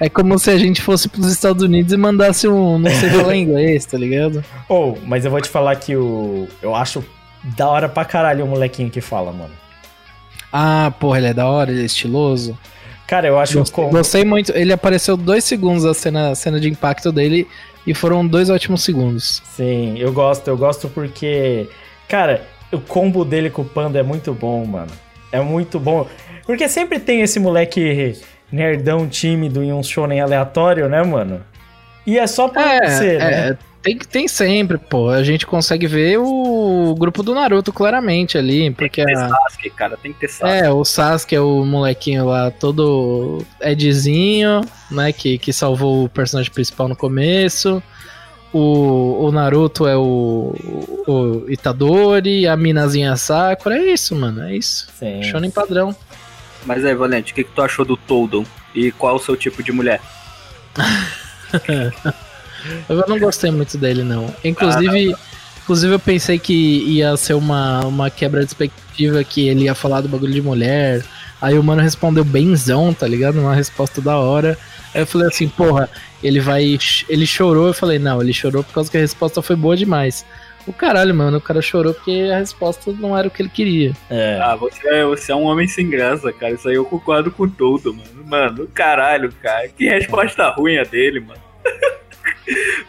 É 0.00 0.08
como 0.08 0.38
se 0.38 0.50
a 0.50 0.58
gente 0.58 0.80
fosse 0.80 1.08
pros 1.08 1.30
Estados 1.30 1.62
Unidos 1.62 1.92
e 1.92 1.96
mandasse 1.96 2.48
um, 2.48 2.78
não 2.78 2.90
sei 2.90 3.10
falar 3.10 3.34
inglês, 3.36 3.84
tá 3.84 3.98
ligado? 3.98 4.44
Oh, 4.68 4.94
mas 5.06 5.24
eu 5.24 5.30
vou 5.30 5.40
te 5.40 5.48
falar 5.48 5.76
que 5.76 5.96
o. 5.96 6.48
Eu 6.60 6.74
acho 6.74 7.04
da 7.42 7.68
hora 7.68 7.88
pra 7.88 8.04
caralho 8.04 8.44
o 8.44 8.48
molequinho 8.48 8.90
que 8.90 9.00
fala, 9.00 9.32
mano. 9.32 9.52
Ah, 10.52 10.92
porra, 11.00 11.18
ele 11.18 11.28
é 11.28 11.34
da 11.34 11.48
hora, 11.48 11.70
ele 11.70 11.82
é 11.82 11.84
estiloso. 11.84 12.58
Cara, 13.06 13.26
eu 13.26 13.38
acho 13.38 13.58
Gostei, 13.58 13.88
gostei 13.88 14.24
muito. 14.24 14.52
Ele 14.52 14.72
apareceu 14.72 15.16
dois 15.16 15.44
segundos 15.44 15.84
a 15.84 15.92
cena, 15.92 16.34
cena 16.34 16.60
de 16.60 16.68
impacto 16.68 17.12
dele 17.12 17.46
e 17.86 17.94
foram 17.94 18.26
dois 18.26 18.48
ótimos 18.48 18.82
segundos. 18.82 19.42
Sim, 19.54 19.98
eu 19.98 20.12
gosto, 20.12 20.48
eu 20.48 20.56
gosto 20.56 20.88
porque. 20.88 21.68
Cara, 22.08 22.46
o 22.70 22.80
combo 22.80 23.24
dele 23.24 23.50
com 23.50 23.62
o 23.62 23.64
Panda 23.66 23.98
é 23.98 24.02
muito 24.02 24.32
bom, 24.32 24.64
mano. 24.64 24.90
É 25.30 25.40
muito 25.40 25.80
bom. 25.80 26.06
Porque 26.46 26.68
sempre 26.68 26.98
tem 26.98 27.20
esse 27.20 27.38
moleque 27.40 28.18
nerdão 28.52 29.08
tímido 29.08 29.62
em 29.62 29.72
um 29.72 29.82
shonen 29.82 30.20
aleatório, 30.20 30.88
né, 30.88 31.02
mano? 31.02 31.40
E 32.06 32.18
é 32.18 32.26
só 32.26 32.48
pra 32.48 32.74
É, 32.74 32.88
ser, 32.90 33.18
né? 33.18 33.48
é, 33.50 33.56
tem, 33.82 33.96
tem 33.98 34.28
sempre, 34.28 34.76
pô. 34.76 35.08
A 35.08 35.22
gente 35.22 35.46
consegue 35.46 35.86
ver 35.86 36.18
o 36.18 36.94
grupo 36.98 37.22
do 37.22 37.34
Naruto 37.34 37.72
claramente 37.72 38.36
ali, 38.36 38.70
porque 38.72 39.04
Tem 39.04 39.16
a, 39.16 39.28
Sasuke, 39.28 39.70
cara, 39.70 39.96
tem 39.96 40.12
que 40.12 40.20
ter 40.20 40.28
Sasuke. 40.28 40.58
é, 40.64 40.70
o 40.70 40.84
Sasuke 40.84 41.34
é 41.34 41.40
o 41.40 41.64
molequinho 41.64 42.26
lá, 42.26 42.50
todo 42.50 43.44
Edzinho, 43.60 44.60
né, 44.90 45.12
que, 45.12 45.38
que 45.38 45.52
salvou 45.52 46.04
o 46.04 46.08
personagem 46.08 46.52
principal 46.52 46.88
no 46.88 46.96
começo. 46.96 47.82
O, 48.52 49.24
o 49.26 49.32
Naruto 49.32 49.86
é 49.86 49.96
o, 49.96 50.54
o 51.08 51.44
Itadori, 51.48 52.46
a 52.46 52.54
minazinha 52.56 53.16
Sakura, 53.16 53.78
é 53.78 53.92
isso, 53.92 54.14
mano, 54.14 54.42
é 54.42 54.54
isso. 54.56 54.88
Sim. 54.98 55.22
Shonen 55.22 55.50
padrão. 55.50 55.96
Mas 56.64 56.84
aí, 56.84 56.94
Valente, 56.94 57.32
o 57.32 57.34
que, 57.34 57.44
que 57.44 57.50
tu 57.50 57.62
achou 57.62 57.84
do 57.84 57.96
Toldon? 57.96 58.44
E 58.74 58.90
qual 58.92 59.14
é 59.14 59.16
o 59.16 59.22
seu 59.22 59.36
tipo 59.36 59.62
de 59.62 59.72
mulher? 59.72 60.00
Eu 62.88 63.04
não 63.08 63.18
gostei 63.18 63.50
muito 63.50 63.76
dele, 63.76 64.02
não. 64.02 64.32
Inclusive, 64.44 65.14
inclusive 65.62 65.94
eu 65.94 65.98
pensei 65.98 66.38
que 66.38 66.52
ia 66.52 67.16
ser 67.16 67.34
uma, 67.34 67.80
uma 67.84 68.10
quebra 68.10 68.40
de 68.40 68.46
expectativa, 68.46 69.24
que 69.24 69.48
ele 69.48 69.64
ia 69.64 69.74
falar 69.74 70.00
do 70.00 70.08
bagulho 70.08 70.32
de 70.32 70.42
mulher. 70.42 71.04
Aí 71.40 71.58
o 71.58 71.62
mano 71.62 71.82
respondeu 71.82 72.24
benzão, 72.24 72.94
tá 72.94 73.06
ligado? 73.06 73.40
Uma 73.40 73.54
resposta 73.54 74.00
da 74.00 74.16
hora. 74.16 74.56
Aí 74.94 75.02
eu 75.02 75.06
falei 75.06 75.26
assim, 75.26 75.48
porra, 75.48 75.90
ele 76.22 76.38
vai. 76.38 76.78
Ele 77.08 77.26
chorou. 77.26 77.66
Eu 77.66 77.74
falei, 77.74 77.98
não, 77.98 78.22
ele 78.22 78.32
chorou 78.32 78.62
por 78.62 78.72
causa 78.72 78.90
que 78.90 78.96
a 78.96 79.00
resposta 79.00 79.42
foi 79.42 79.56
boa 79.56 79.76
demais. 79.76 80.24
O 80.66 80.72
caralho, 80.72 81.14
mano, 81.14 81.38
o 81.38 81.40
cara 81.40 81.60
chorou 81.60 81.92
porque 81.92 82.30
a 82.32 82.38
resposta 82.38 82.92
não 82.92 83.16
era 83.18 83.26
o 83.26 83.30
que 83.30 83.42
ele 83.42 83.48
queria. 83.48 83.92
É. 84.08 84.38
Ah, 84.40 84.54
você 84.54 84.86
é, 84.88 85.04
você 85.04 85.32
é 85.32 85.34
um 85.34 85.42
homem 85.44 85.66
sem 85.66 85.88
graça, 85.90 86.32
cara. 86.32 86.52
Isso 86.52 86.68
aí 86.68 86.76
eu 86.76 86.84
concordo 86.84 87.30
com 87.32 87.48
todo, 87.48 87.92
mano. 87.92 88.24
Mano, 88.24 88.68
caralho, 88.72 89.32
cara. 89.42 89.68
Que 89.68 89.88
resposta 89.88 90.48
ruim 90.50 90.78
a 90.78 90.84
dele, 90.84 91.20
mano. 91.20 91.40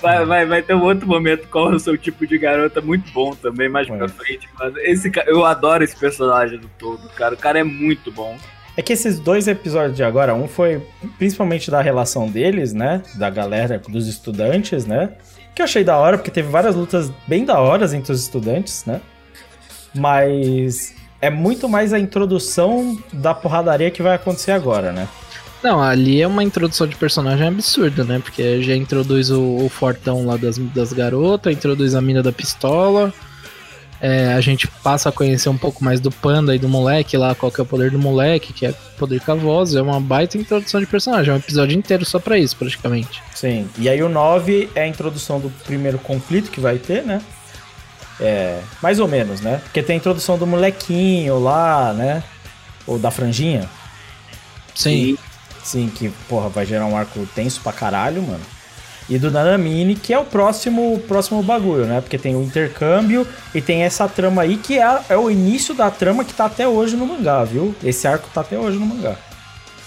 Vai, 0.01 0.25
vai, 0.25 0.45
vai 0.45 0.61
ter 0.61 0.73
um 0.73 0.81
outro 0.83 1.07
momento 1.07 1.47
qual 1.47 1.71
é 1.71 1.75
o 1.75 1.79
seu 1.79 1.97
tipo 1.97 2.27
de 2.27 2.37
garota 2.37 2.81
muito 2.81 3.09
bom 3.11 3.33
também, 3.33 3.69
mais 3.69 3.87
pra 3.87 4.05
É. 4.05 4.09
frente. 4.09 4.49
Mas 4.59 4.75
esse, 4.77 5.11
eu 5.27 5.45
adoro 5.45 5.83
esse 5.83 5.95
personagem 5.95 6.59
do 6.59 6.67
todo, 6.77 7.07
cara. 7.09 7.33
O 7.33 7.37
cara 7.37 7.59
é 7.59 7.63
muito 7.63 8.11
bom. 8.11 8.37
É 8.75 8.81
que 8.81 8.91
esses 8.93 9.19
dois 9.19 9.47
episódios 9.47 9.95
de 9.95 10.03
agora, 10.03 10.33
um 10.35 10.47
foi 10.47 10.81
principalmente 11.17 11.71
da 11.71 11.81
relação 11.81 12.27
deles, 12.27 12.73
né? 12.73 13.01
Da 13.15 13.29
galera, 13.29 13.79
dos 13.87 14.07
estudantes, 14.07 14.85
né? 14.85 15.11
Que 15.55 15.61
eu 15.61 15.65
achei 15.65 15.83
da 15.83 15.97
hora, 15.97 16.17
porque 16.17 16.31
teve 16.31 16.49
várias 16.49 16.75
lutas 16.75 17.11
bem 17.27 17.45
da 17.45 17.59
horas 17.59 17.93
entre 17.93 18.11
os 18.11 18.21
estudantes, 18.21 18.85
né? 18.85 19.01
Mas 19.93 20.95
é 21.21 21.29
muito 21.29 21.69
mais 21.69 21.93
a 21.93 21.99
introdução 21.99 22.97
da 23.11 23.33
porradaria 23.33 23.91
que 23.91 24.01
vai 24.01 24.15
acontecer 24.15 24.51
agora, 24.51 24.91
né? 24.91 25.07
Não, 25.63 25.81
ali 25.81 26.21
é 26.21 26.27
uma 26.27 26.43
introdução 26.43 26.85
de 26.85 26.95
personagem 26.95 27.47
absurda, 27.47 28.03
né? 28.03 28.19
Porque 28.19 28.61
já 28.61 28.75
introduz 28.75 29.31
o, 29.31 29.57
o 29.57 29.69
fortão 29.69 30.25
lá 30.25 30.35
das, 30.35 30.57
das 30.57 30.91
garotas, 30.91 31.53
introduz 31.53 31.95
a 31.95 32.01
mina 32.01 32.21
da 32.21 32.33
pistola. 32.33 33.13
É, 34.05 34.33
a 34.33 34.41
gente 34.41 34.67
passa 34.67 35.07
a 35.07 35.11
conhecer 35.13 35.47
um 35.47 35.57
pouco 35.57 35.81
mais 35.81 36.01
do 36.01 36.11
panda 36.11 36.53
e 36.53 36.59
do 36.59 36.67
moleque 36.67 37.15
lá, 37.15 37.33
qual 37.33 37.49
que 37.49 37.61
é 37.61 37.63
o 37.63 37.65
poder 37.65 37.89
do 37.89 37.97
moleque, 37.97 38.51
que 38.51 38.65
é 38.65 38.73
poder 38.97 39.21
com 39.21 39.31
a 39.31 39.35
voz. 39.35 39.75
É 39.75 39.81
uma 39.81 39.97
baita 39.97 40.37
introdução 40.37 40.81
de 40.81 40.85
personagem, 40.85 41.31
é 41.31 41.33
um 41.33 41.39
episódio 41.39 41.77
inteiro 41.77 42.03
só 42.03 42.19
pra 42.19 42.37
isso, 42.37 42.53
praticamente. 42.57 43.23
Sim. 43.33 43.65
E 43.77 43.87
aí 43.87 44.03
o 44.03 44.09
9 44.09 44.69
é 44.75 44.81
a 44.81 44.87
introdução 44.87 45.39
do 45.39 45.49
primeiro 45.63 45.97
conflito 45.97 46.51
que 46.51 46.59
vai 46.59 46.77
ter, 46.79 47.01
né? 47.03 47.21
É, 48.19 48.59
mais 48.81 48.99
ou 48.99 49.07
menos, 49.07 49.39
né? 49.39 49.61
Porque 49.63 49.81
tem 49.81 49.93
a 49.93 49.97
introdução 49.97 50.37
do 50.37 50.45
molequinho 50.45 51.39
lá, 51.39 51.93
né? 51.93 52.21
Ou 52.85 52.99
da 52.99 53.09
franjinha. 53.09 53.69
Sim. 54.75 55.17
Sim, 55.63 55.87
que, 55.87 56.09
porra, 56.27 56.49
vai 56.49 56.65
gerar 56.65 56.87
um 56.87 56.97
arco 56.97 57.25
tenso 57.33 57.61
pra 57.61 57.71
caralho, 57.71 58.21
mano. 58.21 58.43
E 59.09 59.17
do 59.19 59.29
Nanamine, 59.29 59.95
que 59.95 60.13
é 60.13 60.17
o 60.19 60.23
próximo, 60.23 60.97
próximo 61.07 61.43
bagulho, 61.43 61.85
né? 61.85 61.99
Porque 61.99 62.17
tem 62.17 62.35
o 62.35 62.41
intercâmbio 62.41 63.27
e 63.53 63.61
tem 63.61 63.83
essa 63.83 64.07
trama 64.07 64.41
aí 64.43 64.55
que 64.57 64.79
é, 64.79 64.99
é 65.09 65.17
o 65.17 65.29
início 65.29 65.73
da 65.73 65.91
trama 65.91 66.23
que 66.23 66.33
tá 66.33 66.45
até 66.45 66.67
hoje 66.67 66.95
no 66.95 67.05
mangá, 67.05 67.43
viu? 67.43 67.75
Esse 67.83 68.07
arco 68.07 68.29
tá 68.33 68.41
até 68.41 68.57
hoje 68.57 68.77
no 68.77 68.85
mangá. 68.85 69.15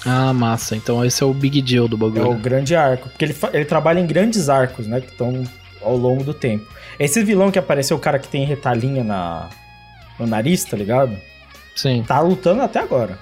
Ah, 0.05 0.33
massa. 0.33 0.77
Então 0.77 1.05
esse 1.05 1.23
é 1.23 1.27
o 1.27 1.33
big 1.33 1.62
deal 1.62 1.89
do 1.89 1.97
É 1.97 1.99
o 2.09 2.11
bagulho. 2.11 2.39
grande 2.39 2.77
arco. 2.77 3.09
Porque 3.09 3.25
ele, 3.25 3.37
ele 3.53 3.64
trabalha 3.64 3.99
em 3.99 4.07
grandes 4.07 4.49
arcos, 4.49 4.87
né? 4.87 5.01
Que 5.01 5.11
estão 5.11 5.43
ao 5.83 5.97
longo 5.97 6.23
do 6.23 6.35
tempo. 6.35 6.67
Esse 6.99 7.25
vilão 7.25 7.51
que 7.51 7.59
apareceu, 7.59 7.97
o 7.97 8.01
cara 8.01 8.19
que 8.19 8.29
tem 8.29 8.45
retalhinha 8.45 9.03
na, 9.03 9.49
no 10.19 10.27
nariz, 10.27 10.64
tá 10.64 10.77
ligado? 10.77 11.17
Sim. 11.75 12.05
Tá 12.07 12.21
lutando 12.21 12.62
até 12.62 12.81
agora. 12.81 13.19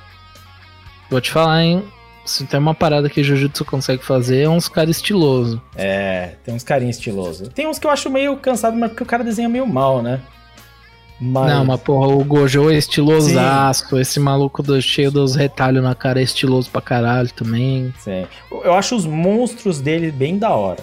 Vou 1.11 1.21
te 1.21 1.31
falar, 1.31 1.63
hein? 1.63 1.85
Se 2.25 2.45
tem 2.47 2.59
uma 2.59 2.75
parada 2.75 3.09
que 3.11 3.23
Jujutsu 3.23 3.65
consegue 3.65 4.03
fazer, 4.05 4.43
é 4.43 4.49
uns 4.49 4.67
caras 4.69 4.97
estiloso. 4.97 5.61
É, 5.77 6.35
tem 6.45 6.55
uns 6.55 6.63
carinhos 6.63 6.97
estilosos. 6.97 7.49
Tem 7.49 7.67
uns 7.67 7.79
que 7.79 7.87
eu 7.87 7.91
acho 7.91 8.09
meio 8.09 8.37
cansado, 8.39 8.77
mas 8.77 8.91
porque 8.91 9.03
o 9.03 9.07
cara 9.07 9.23
desenha 9.23 9.49
meio 9.49 9.67
mal, 9.67 10.03
né? 10.03 10.21
Mas... 11.21 11.53
Não, 11.53 11.65
mas 11.65 11.81
porra, 11.81 12.09
o 12.09 12.25
Gojo 12.25 12.71
é 12.71 12.75
estilosaço. 12.77 13.97
Esse 13.99 14.19
maluco 14.19 14.63
do- 14.63 14.81
cheio 14.83 15.11
dos 15.13 15.35
retalhos 15.37 15.83
na 15.83 15.95
cara 15.95 16.19
é 16.19 16.23
estiloso 16.23 16.71
pra 16.71 16.81
caralho 16.81 17.31
também. 17.33 17.95
Sim. 17.99 18.27
Eu 18.51 18.75
acho 18.75 18.97
os 18.97 19.07
monstros 19.07 19.81
dele 19.81 20.11
bem 20.11 20.39
da 20.39 20.51
hora. 20.51 20.83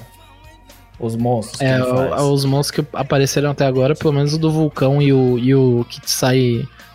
Os 1.00 1.16
monstros 1.16 1.60
É, 1.60 1.82
os 1.84 2.46
monstros 2.46 2.86
que 2.86 2.96
apareceram 2.96 3.50
até 3.50 3.66
agora, 3.66 3.96
pelo 3.96 4.14
menos 4.14 4.34
o 4.36 4.38
do 4.38 4.52
vulcão 4.52 5.02
e 5.02 5.12
o, 5.12 5.38
e 5.40 5.54
o 5.56 5.84
que 5.90 6.00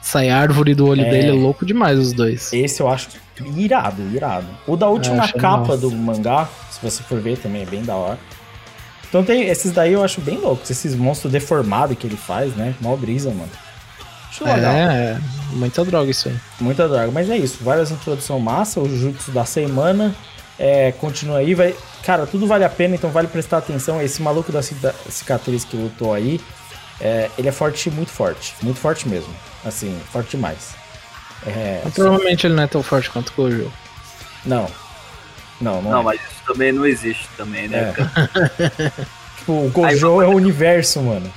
sai, 0.06 0.30
árvore 0.30 0.74
do 0.74 0.86
olho 0.86 1.02
É. 1.04 1.10
dele, 1.10 1.28
é 1.30 1.32
louco 1.32 1.64
demais 1.66 1.98
os 1.98 2.12
dois. 2.12 2.52
Esse 2.52 2.80
eu 2.80 2.88
acho 2.88 3.08
irado, 3.56 4.02
irado. 4.14 4.46
O 4.66 4.76
da 4.76 4.88
última 4.88 5.24
É, 5.24 5.32
capa 5.32 5.58
massa. 5.58 5.76
do 5.78 5.90
mangá, 5.90 6.48
se 6.70 6.78
você 6.82 7.02
for 7.02 7.20
ver 7.20 7.36
também, 7.38 7.62
é 7.62 7.66
bem 7.66 7.82
da 7.82 7.94
hora. 7.94 8.18
Então 9.08 9.22
tem 9.24 9.44
esses 9.48 9.72
daí 9.72 9.92
eu 9.92 10.02
acho 10.04 10.20
bem 10.20 10.36
loucos. 10.38 10.68
Esses 10.70 10.94
monstros 10.94 11.32
deformados 11.32 11.96
que 11.96 12.06
ele 12.06 12.16
faz, 12.16 12.54
né? 12.56 12.74
Mó 12.80 12.94
brisa, 12.96 13.30
mano. 13.30 13.50
Acho 14.28 14.44
legal. 14.44 14.72
É, 14.74 15.18
muita 15.52 15.84
droga 15.84 16.10
isso 16.10 16.28
aí. 16.28 16.36
Muita 16.60 16.88
droga. 16.88 17.10
Mas 17.12 17.30
é 17.30 17.36
isso. 17.38 17.58
Várias 17.62 17.90
introdução 17.90 18.38
massa. 18.40 18.80
O 18.80 18.88
Jutsu 18.88 19.30
da 19.30 19.44
semana. 19.44 20.14
É, 20.58 20.92
continua 20.92 21.38
aí. 21.38 21.54
Vai... 21.54 21.74
Cara, 22.02 22.26
tudo 22.26 22.46
vale 22.46 22.64
a 22.64 22.68
pena, 22.68 22.94
então 22.94 23.10
vale 23.10 23.28
prestar 23.28 23.58
atenção. 23.58 24.02
Esse 24.02 24.20
maluco 24.22 24.50
da 24.52 24.60
cica- 24.62 24.94
cicatriz 25.08 25.64
que 25.64 25.76
lutou 25.76 26.12
aí. 26.12 26.40
é, 27.00 27.30
ele 27.38 27.48
é 27.48 27.52
forte, 27.52 27.90
muito 27.90 28.10
forte. 28.10 28.54
Muito 28.62 28.80
forte 28.80 29.06
mesmo. 29.08 29.28
Assim, 29.66 29.98
forte 30.12 30.30
demais. 30.36 30.74
É, 31.46 31.80
Mas 31.84 31.94
provavelmente 31.94 32.46
ele 32.46 32.54
não 32.54 32.62
é 32.62 32.66
tão 32.66 32.82
forte 32.82 33.10
quanto 33.10 33.30
o 33.30 33.32
Gojo. 33.34 33.72
não. 34.44 34.70
Não, 35.60 35.80
não, 35.80 35.90
Não, 35.90 36.00
é. 36.00 36.04
mas 36.04 36.20
isso 36.20 36.42
também 36.46 36.70
não 36.70 36.84
existe 36.86 37.26
também, 37.36 37.66
né? 37.66 37.94
É. 37.96 38.90
Tipo, 39.38 39.52
o 39.66 39.70
Gojo 39.70 40.20
é 40.22 40.26
o 40.26 40.34
universo, 40.34 41.00
mano. 41.02 41.32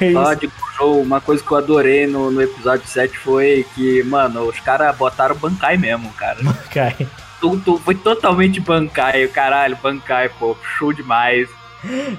É 0.00 0.12
Falar 0.12 0.34
de 0.34 0.46
Gojo, 0.78 1.00
uma 1.00 1.20
coisa 1.22 1.42
que 1.42 1.50
eu 1.50 1.56
adorei 1.56 2.06
no, 2.06 2.30
no 2.30 2.42
episódio 2.42 2.86
7 2.86 3.16
foi 3.16 3.64
que, 3.74 4.02
mano, 4.02 4.42
os 4.48 4.60
caras 4.60 4.94
botaram 4.96 5.34
Bankai 5.36 5.76
mesmo, 5.78 6.12
cara. 6.12 6.38
Cai. 6.72 6.96
Tu- 7.40 7.60
tu- 7.60 7.78
foi 7.78 7.94
totalmente 7.94 8.60
Bankai, 8.60 9.26
caralho, 9.28 9.76
Bankai, 9.82 10.28
pô, 10.28 10.54
show 10.78 10.92
demais. 10.92 11.48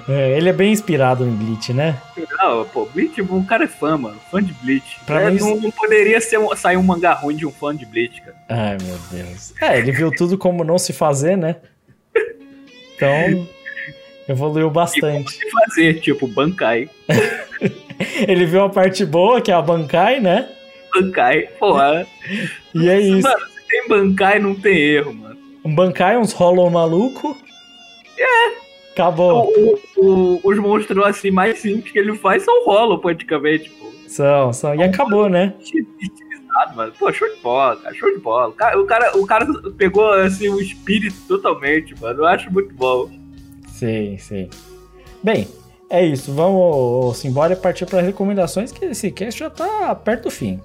É, 0.08 0.36
ele 0.36 0.48
é 0.48 0.52
bem 0.52 0.72
inspirado 0.72 1.24
em 1.24 1.30
Bleach, 1.30 1.72
né? 1.72 1.96
Não, 2.38 2.64
pô, 2.66 2.84
Bleach, 2.86 3.20
o 3.22 3.44
cara 3.44 3.64
é 3.64 3.68
fã, 3.68 3.96
mano, 3.96 4.18
fã 4.30 4.42
de 4.42 4.52
Bleach. 4.54 4.98
Pra 5.06 5.20
É, 5.22 5.30
mim- 5.30 5.38
não, 5.38 5.56
não 5.56 5.70
poderia 5.70 6.20
ser 6.20 6.38
um- 6.38 6.54
sair 6.56 6.76
um 6.76 6.82
mangá 6.82 7.12
ruim 7.14 7.36
de 7.36 7.46
um 7.46 7.52
fã 7.52 7.74
de 7.74 7.86
Bleach, 7.86 8.20
cara. 8.22 8.36
Ai, 8.48 8.76
meu 8.82 8.98
Deus. 9.10 9.54
É, 9.60 9.78
ele 9.78 9.92
viu 9.92 10.10
tudo 10.10 10.36
como 10.36 10.64
não 10.64 10.78
se 10.78 10.92
fazer, 10.92 11.36
né? 11.36 11.56
Então, 12.96 13.46
evoluiu 14.28 14.66
E 14.66 14.70
como 14.70 14.74
bastante. 14.74 15.30
se 15.32 15.50
fazer, 15.50 16.00
tipo, 16.00 16.26
Bankai. 16.26 16.88
Ele 18.26 18.46
viu 18.46 18.62
a 18.64 18.68
parte 18.68 19.04
boa, 19.04 19.40
que 19.40 19.50
é 19.50 19.54
a 19.54 19.62
Bankai, 19.62 20.18
né? 20.20 20.48
Bankai, 20.94 21.42
porra. 21.58 22.06
E 22.74 22.88
é 22.88 23.00
isso. 23.00 23.22
Mano, 23.28 23.46
se 23.46 23.66
tem 23.68 23.88
Bankai, 23.88 24.38
não 24.38 24.54
tem 24.54 24.76
erro, 24.76 25.14
mano. 25.14 25.36
Um 25.64 25.74
Bankai, 25.74 26.16
uns 26.16 26.32
Hollow 26.32 26.68
maluco. 26.70 27.36
É. 28.18 28.61
Acabou. 28.92 29.46
O- 29.56 29.78
o- 29.96 30.40
os 30.44 30.58
monstros 30.58 31.04
assim 31.04 31.30
mais 31.30 31.58
simples 31.58 31.92
que 31.92 31.98
ele 31.98 32.14
faz 32.16 32.44
são 32.44 32.64
rolo, 32.64 32.98
praticamente, 32.98 33.70
pô. 33.70 33.90
São, 34.06 34.52
são. 34.52 34.74
E 34.74 34.82
acabou, 34.82 35.28
né? 35.28 35.54
Mano. 36.76 36.92
Pô, 36.98 37.10
show 37.12 37.26
de 37.34 37.40
bola, 37.40 37.76
cara, 37.76 37.94
show 37.94 38.10
de 38.12 38.18
bola. 38.18 38.48
O 38.48 38.52
cara, 38.52 38.78
o 38.80 38.84
cara, 38.86 39.18
o 39.18 39.26
cara 39.26 39.46
pegou 39.76 40.10
assim 40.12 40.48
o 40.50 40.60
espírito 40.60 41.16
totalmente, 41.26 41.98
mano. 42.00 42.20
Eu 42.20 42.26
acho 42.26 42.52
muito 42.52 42.74
bom. 42.74 43.08
Sim, 43.68 44.16
sim. 44.18 44.50
Bem, 45.22 45.48
é 45.88 46.04
isso. 46.04 46.32
Vamos 46.32 47.24
embora 47.24 47.54
e 47.54 47.56
partir 47.56 47.86
para 47.86 48.02
recomendações, 48.02 48.70
que 48.70 48.84
esse 48.84 49.10
cast 49.10 49.40
já 49.40 49.48
tá 49.48 49.94
perto 49.94 50.24
do 50.24 50.30
fim. 50.30 50.60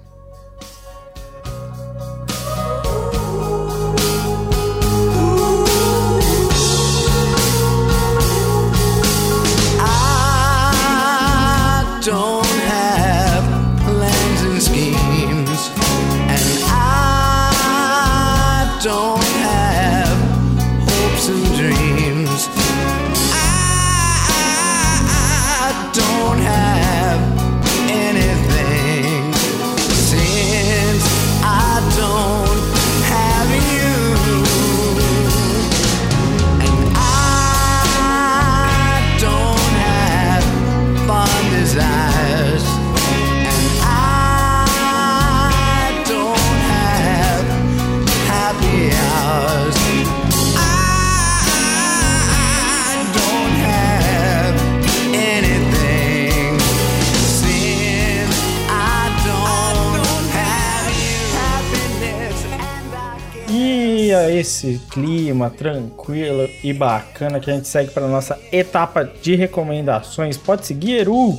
E 64.38 64.40
a 64.40 64.42
esse 64.42 64.80
clima 64.90 65.50
tranquilo 65.50 66.48
e 66.62 66.72
bacana 66.72 67.40
que 67.40 67.50
a 67.50 67.54
gente 67.54 67.66
segue 67.66 67.90
para 67.90 68.06
nossa 68.06 68.38
etapa 68.52 69.04
de 69.04 69.34
recomendações. 69.34 70.36
Pode 70.36 70.64
seguir, 70.64 70.98
Eru? 71.00 71.36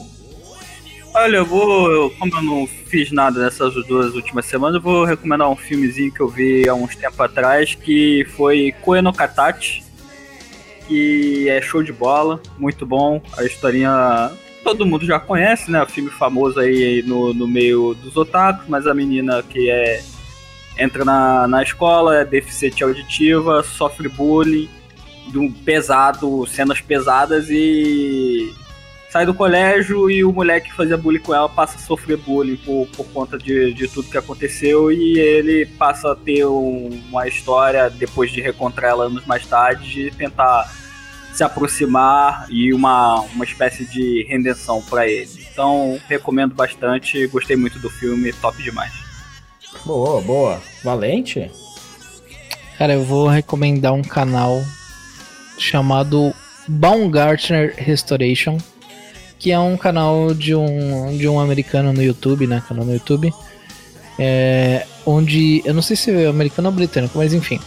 Olha, 1.13 1.37
eu 1.37 1.45
vou. 1.45 1.89
eu- 1.89 2.09
como 2.19 2.35
eu 2.35 2.41
não 2.43 2.67
fiz 2.67 3.09
nada 3.11 3.41
nessas 3.41 3.73
duas 3.87 4.13
últimas 4.15 4.45
semanas, 4.45 4.75
eu 4.75 4.81
vou 4.81 5.05
recomendar 5.05 5.49
um 5.49 5.55
filmezinho 5.55 6.11
que 6.11 6.19
eu 6.19 6.27
vi 6.27 6.67
há 6.67 6.73
uns 6.73 6.93
tempos 6.95 7.19
atrás, 7.21 7.73
que 7.73 8.25
foi 8.35 8.73
Koe 8.81 9.01
no 9.01 9.13
Katachi, 9.13 9.81
que 10.87 11.47
é 11.49 11.61
show 11.61 11.81
de 11.81 11.93
bola, 11.93 12.41
muito 12.57 12.85
bom. 12.85 13.21
A 13.37 13.43
historinha 13.45 14.29
todo 14.63 14.85
mundo 14.85 15.05
já 15.05 15.19
conhece, 15.19 15.71
né? 15.71 15.81
O 15.81 15.87
filme 15.87 16.09
famoso 16.09 16.59
aí 16.59 17.01
no, 17.07 17.33
no 17.33 17.47
meio 17.47 17.93
dos 17.95 18.15
otakus, 18.17 18.65
mas 18.67 18.85
a 18.85 18.93
menina 18.93 19.41
que 19.41 19.69
é 19.69 20.01
entra 20.79 21.03
na, 21.05 21.47
na 21.47 21.61
escola, 21.61 22.17
é 22.17 22.25
deficiente 22.25 22.83
auditiva, 22.83 23.61
sofre 23.63 24.07
bullying, 24.09 24.69
um 25.35 25.51
pesado, 25.51 26.45
cenas 26.47 26.81
pesadas 26.81 27.47
e 27.49 28.51
sai 29.11 29.25
do 29.25 29.33
colégio 29.33 30.09
e 30.09 30.23
o 30.23 30.31
moleque 30.31 30.69
que 30.69 30.75
fazia 30.75 30.95
bullying 30.97 31.19
com 31.19 31.33
ela 31.33 31.49
passa 31.49 31.77
a 31.77 31.79
sofrer 31.79 32.17
bullying 32.17 32.57
por, 32.57 32.87
por 32.95 33.05
conta 33.07 33.37
de, 33.37 33.73
de 33.73 33.87
tudo 33.87 34.09
que 34.09 34.17
aconteceu 34.17 34.91
e 34.91 35.19
ele 35.19 35.65
passa 35.65 36.11
a 36.11 36.15
ter 36.15 36.45
um- 36.45 36.89
uma 37.09 37.27
história, 37.27 37.89
depois 37.89 38.31
de 38.31 38.39
reencontrar 38.41 38.91
ela 38.91 39.05
anos 39.05 39.25
mais 39.25 39.45
tarde, 39.45 39.89
de 39.89 40.11
tentar 40.11 40.71
se 41.33 41.43
aproximar 41.43 42.47
e 42.49 42.73
uma, 42.73 43.21
uma 43.21 43.45
espécie 43.45 43.85
de 43.85 44.25
redenção 44.27 44.81
pra 44.81 45.07
ele. 45.07 45.29
Então, 45.51 45.99
recomendo 46.07 46.53
bastante, 46.55 47.25
gostei 47.27 47.55
muito 47.55 47.77
do 47.79 47.89
filme, 47.89 48.33
top 48.33 48.61
demais. 48.63 49.08
Boa, 49.85 50.21
boa. 50.21 50.61
Valente? 50.83 51.49
Cara, 52.77 52.93
eu 52.93 53.03
vou 53.03 53.27
recomendar 53.27 53.93
um 53.93 54.01
canal 54.01 54.63
chamado 55.57 56.33
Baumgartner 56.67 57.75
Restoration, 57.77 58.57
que 59.37 59.51
é 59.51 59.59
um 59.59 59.75
canal 59.75 60.33
de 60.33 60.55
um, 60.55 61.17
de 61.17 61.27
um 61.27 61.39
americano 61.39 61.91
no 61.91 62.01
YouTube, 62.01 62.47
né? 62.47 62.63
Canal 62.67 62.85
no 62.85 62.93
YouTube. 62.93 63.33
É, 64.17 64.85
onde. 65.05 65.61
Eu 65.65 65.73
não 65.73 65.81
sei 65.81 65.95
se 65.95 66.11
é 66.11 66.27
americano 66.27 66.69
ou 66.69 66.75
britânico, 66.75 67.17
mas 67.17 67.33
enfim. 67.33 67.59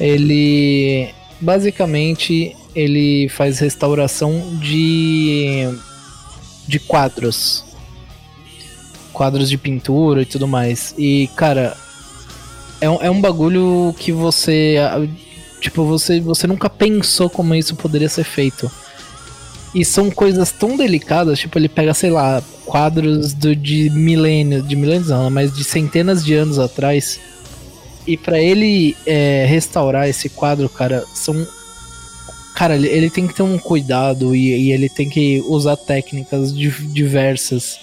Ele. 0.00 1.10
Basicamente, 1.40 2.56
ele 2.74 3.28
faz 3.28 3.58
restauração 3.58 4.58
de. 4.60 5.68
de 6.66 6.78
quadros. 6.78 7.67
Quadros 9.18 9.50
de 9.50 9.58
pintura 9.58 10.22
e 10.22 10.24
tudo 10.24 10.46
mais. 10.46 10.94
E, 10.96 11.28
cara, 11.34 11.76
é 12.80 12.88
um, 12.88 13.02
é 13.02 13.10
um 13.10 13.20
bagulho 13.20 13.92
que 13.98 14.12
você. 14.12 14.76
Tipo, 15.60 15.84
você, 15.84 16.20
você 16.20 16.46
nunca 16.46 16.70
pensou 16.70 17.28
como 17.28 17.52
isso 17.52 17.74
poderia 17.74 18.08
ser 18.08 18.22
feito. 18.22 18.70
E 19.74 19.84
são 19.84 20.08
coisas 20.08 20.52
tão 20.52 20.76
delicadas, 20.76 21.40
tipo, 21.40 21.58
ele 21.58 21.68
pega, 21.68 21.92
sei 21.92 22.10
lá, 22.10 22.40
quadros 22.64 23.34
do, 23.34 23.56
de 23.56 23.90
milênios, 23.90 24.66
de 24.66 24.76
milênios 24.76 25.08
não, 25.08 25.28
mas 25.30 25.52
de 25.52 25.64
centenas 25.64 26.24
de 26.24 26.34
anos 26.34 26.58
atrás. 26.60 27.18
e 28.06 28.16
para 28.16 28.38
ele 28.38 28.96
é, 29.04 29.44
restaurar 29.48 30.08
esse 30.08 30.28
quadro, 30.28 30.68
cara, 30.68 31.04
são. 31.12 31.34
Cara, 32.54 32.76
ele, 32.76 32.88
ele 32.88 33.10
tem 33.10 33.26
que 33.26 33.34
ter 33.34 33.42
um 33.42 33.58
cuidado 33.58 34.34
e, 34.34 34.68
e 34.68 34.72
ele 34.72 34.88
tem 34.88 35.08
que 35.10 35.42
usar 35.48 35.76
técnicas 35.76 36.56
di- 36.56 36.70
diversas. 36.92 37.78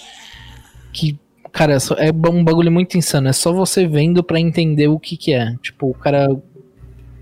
Que, 0.91 1.17
cara, 1.55 1.73
é 1.73 2.09
é 2.09 2.29
um 2.29 2.43
bagulho 2.43 2.69
muito 2.69 2.97
insano. 2.97 3.29
É 3.29 3.33
só 3.33 3.53
você 3.53 3.87
vendo 3.87 4.21
pra 4.21 4.39
entender 4.39 4.89
o 4.89 4.99
que 4.99 5.15
que 5.15 5.33
é. 5.33 5.55
Tipo, 5.61 5.89
o 5.89 5.93
cara. 5.93 6.27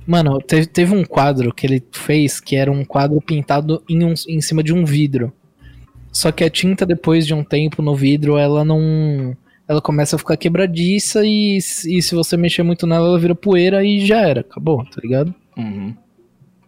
Mano, 0.06 0.40
teve, 0.40 0.66
teve 0.66 0.94
um 0.94 1.06
quadro 1.06 1.54
que 1.54 1.66
ele 1.66 1.82
fez 1.92 2.40
que 2.40 2.56
era 2.56 2.70
um 2.72 2.84
quadro 2.84 3.22
pintado 3.22 3.82
em, 3.88 4.04
um, 4.04 4.14
em 4.28 4.42
cima 4.42 4.64
de 4.64 4.74
um 4.74 4.84
vidro. 4.84 5.32
Só 6.12 6.32
que 6.32 6.44
a 6.44 6.50
tinta, 6.50 6.86
depois 6.86 7.26
de 7.26 7.34
um 7.34 7.44
tempo 7.44 7.82
no 7.82 7.96
vidro, 7.96 8.38
ela 8.38 8.66
não. 8.66 9.38
Ela 9.68 9.82
começa 9.82 10.16
a 10.16 10.20
ficar 10.20 10.36
quebradiça 10.36 11.22
e, 11.24 11.58
e 11.58 12.02
se 12.02 12.16
você 12.16 12.36
mexer 12.36 12.64
muito 12.64 12.86
nela, 12.86 13.08
ela 13.08 13.20
vira 13.20 13.34
poeira 13.34 13.84
e 13.86 14.06
já 14.06 14.20
era, 14.20 14.42
acabou, 14.42 14.84
tá 14.84 15.00
ligado? 15.02 15.34
Uhum. 15.56 15.96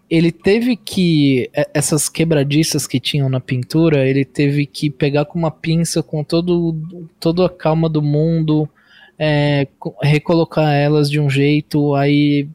Ele 0.09 0.31
teve 0.31 0.75
que. 0.75 1.49
é, 1.53 1.67
Essas 1.73 2.07
quebradiças 2.09 2.85
que 2.87 2.99
tinham 2.99 3.29
na 3.29 3.39
pintura, 3.39 4.07
ele 4.07 4.23
teve 4.23 4.65
que 4.65 4.89
pegar 4.89 5.25
com 5.25 5.37
uma 5.39 5.51
pinça 5.51 6.03
com 6.03 6.23
todo, 6.23 6.75
toda 7.19 7.45
a 7.45 7.49
calma 7.49 7.89
do 7.89 8.01
mundo, 8.01 8.69
é, 9.17 9.67
co- 9.79 9.95
recolocar 10.01 10.73
elas 10.73 11.09
de 11.09 11.19
um 11.19 11.29
jeito, 11.29 11.95
aí 11.95 12.47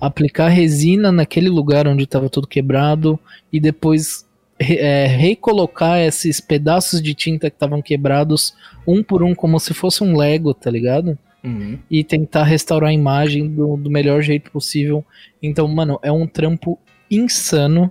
aplicar 0.00 0.48
resina 0.48 1.10
naquele 1.12 1.48
lugar 1.48 1.86
onde 1.88 2.04
estava 2.04 2.28
tudo 2.28 2.46
quebrado 2.46 3.18
e 3.52 3.58
depois 3.58 4.26
é, 4.58 5.06
recolocar 5.06 5.98
esses 6.00 6.40
pedaços 6.40 7.00
de 7.00 7.14
tinta 7.14 7.48
que 7.48 7.56
estavam 7.56 7.80
quebrados 7.80 8.54
um 8.86 9.02
por 9.02 9.22
um, 9.22 9.34
como 9.34 9.58
se 9.60 9.72
fosse 9.72 10.02
um 10.02 10.16
Lego, 10.16 10.52
tá 10.52 10.70
ligado? 10.70 11.18
Uhum. 11.44 11.78
e 11.88 12.02
tentar 12.02 12.42
restaurar 12.42 12.90
a 12.90 12.92
imagem 12.92 13.46
do, 13.48 13.76
do 13.76 13.88
melhor 13.88 14.20
jeito 14.20 14.50
possível. 14.50 15.04
Então, 15.40 15.68
mano, 15.68 15.96
é 16.02 16.10
um 16.10 16.26
trampo 16.26 16.76
insano 17.10 17.90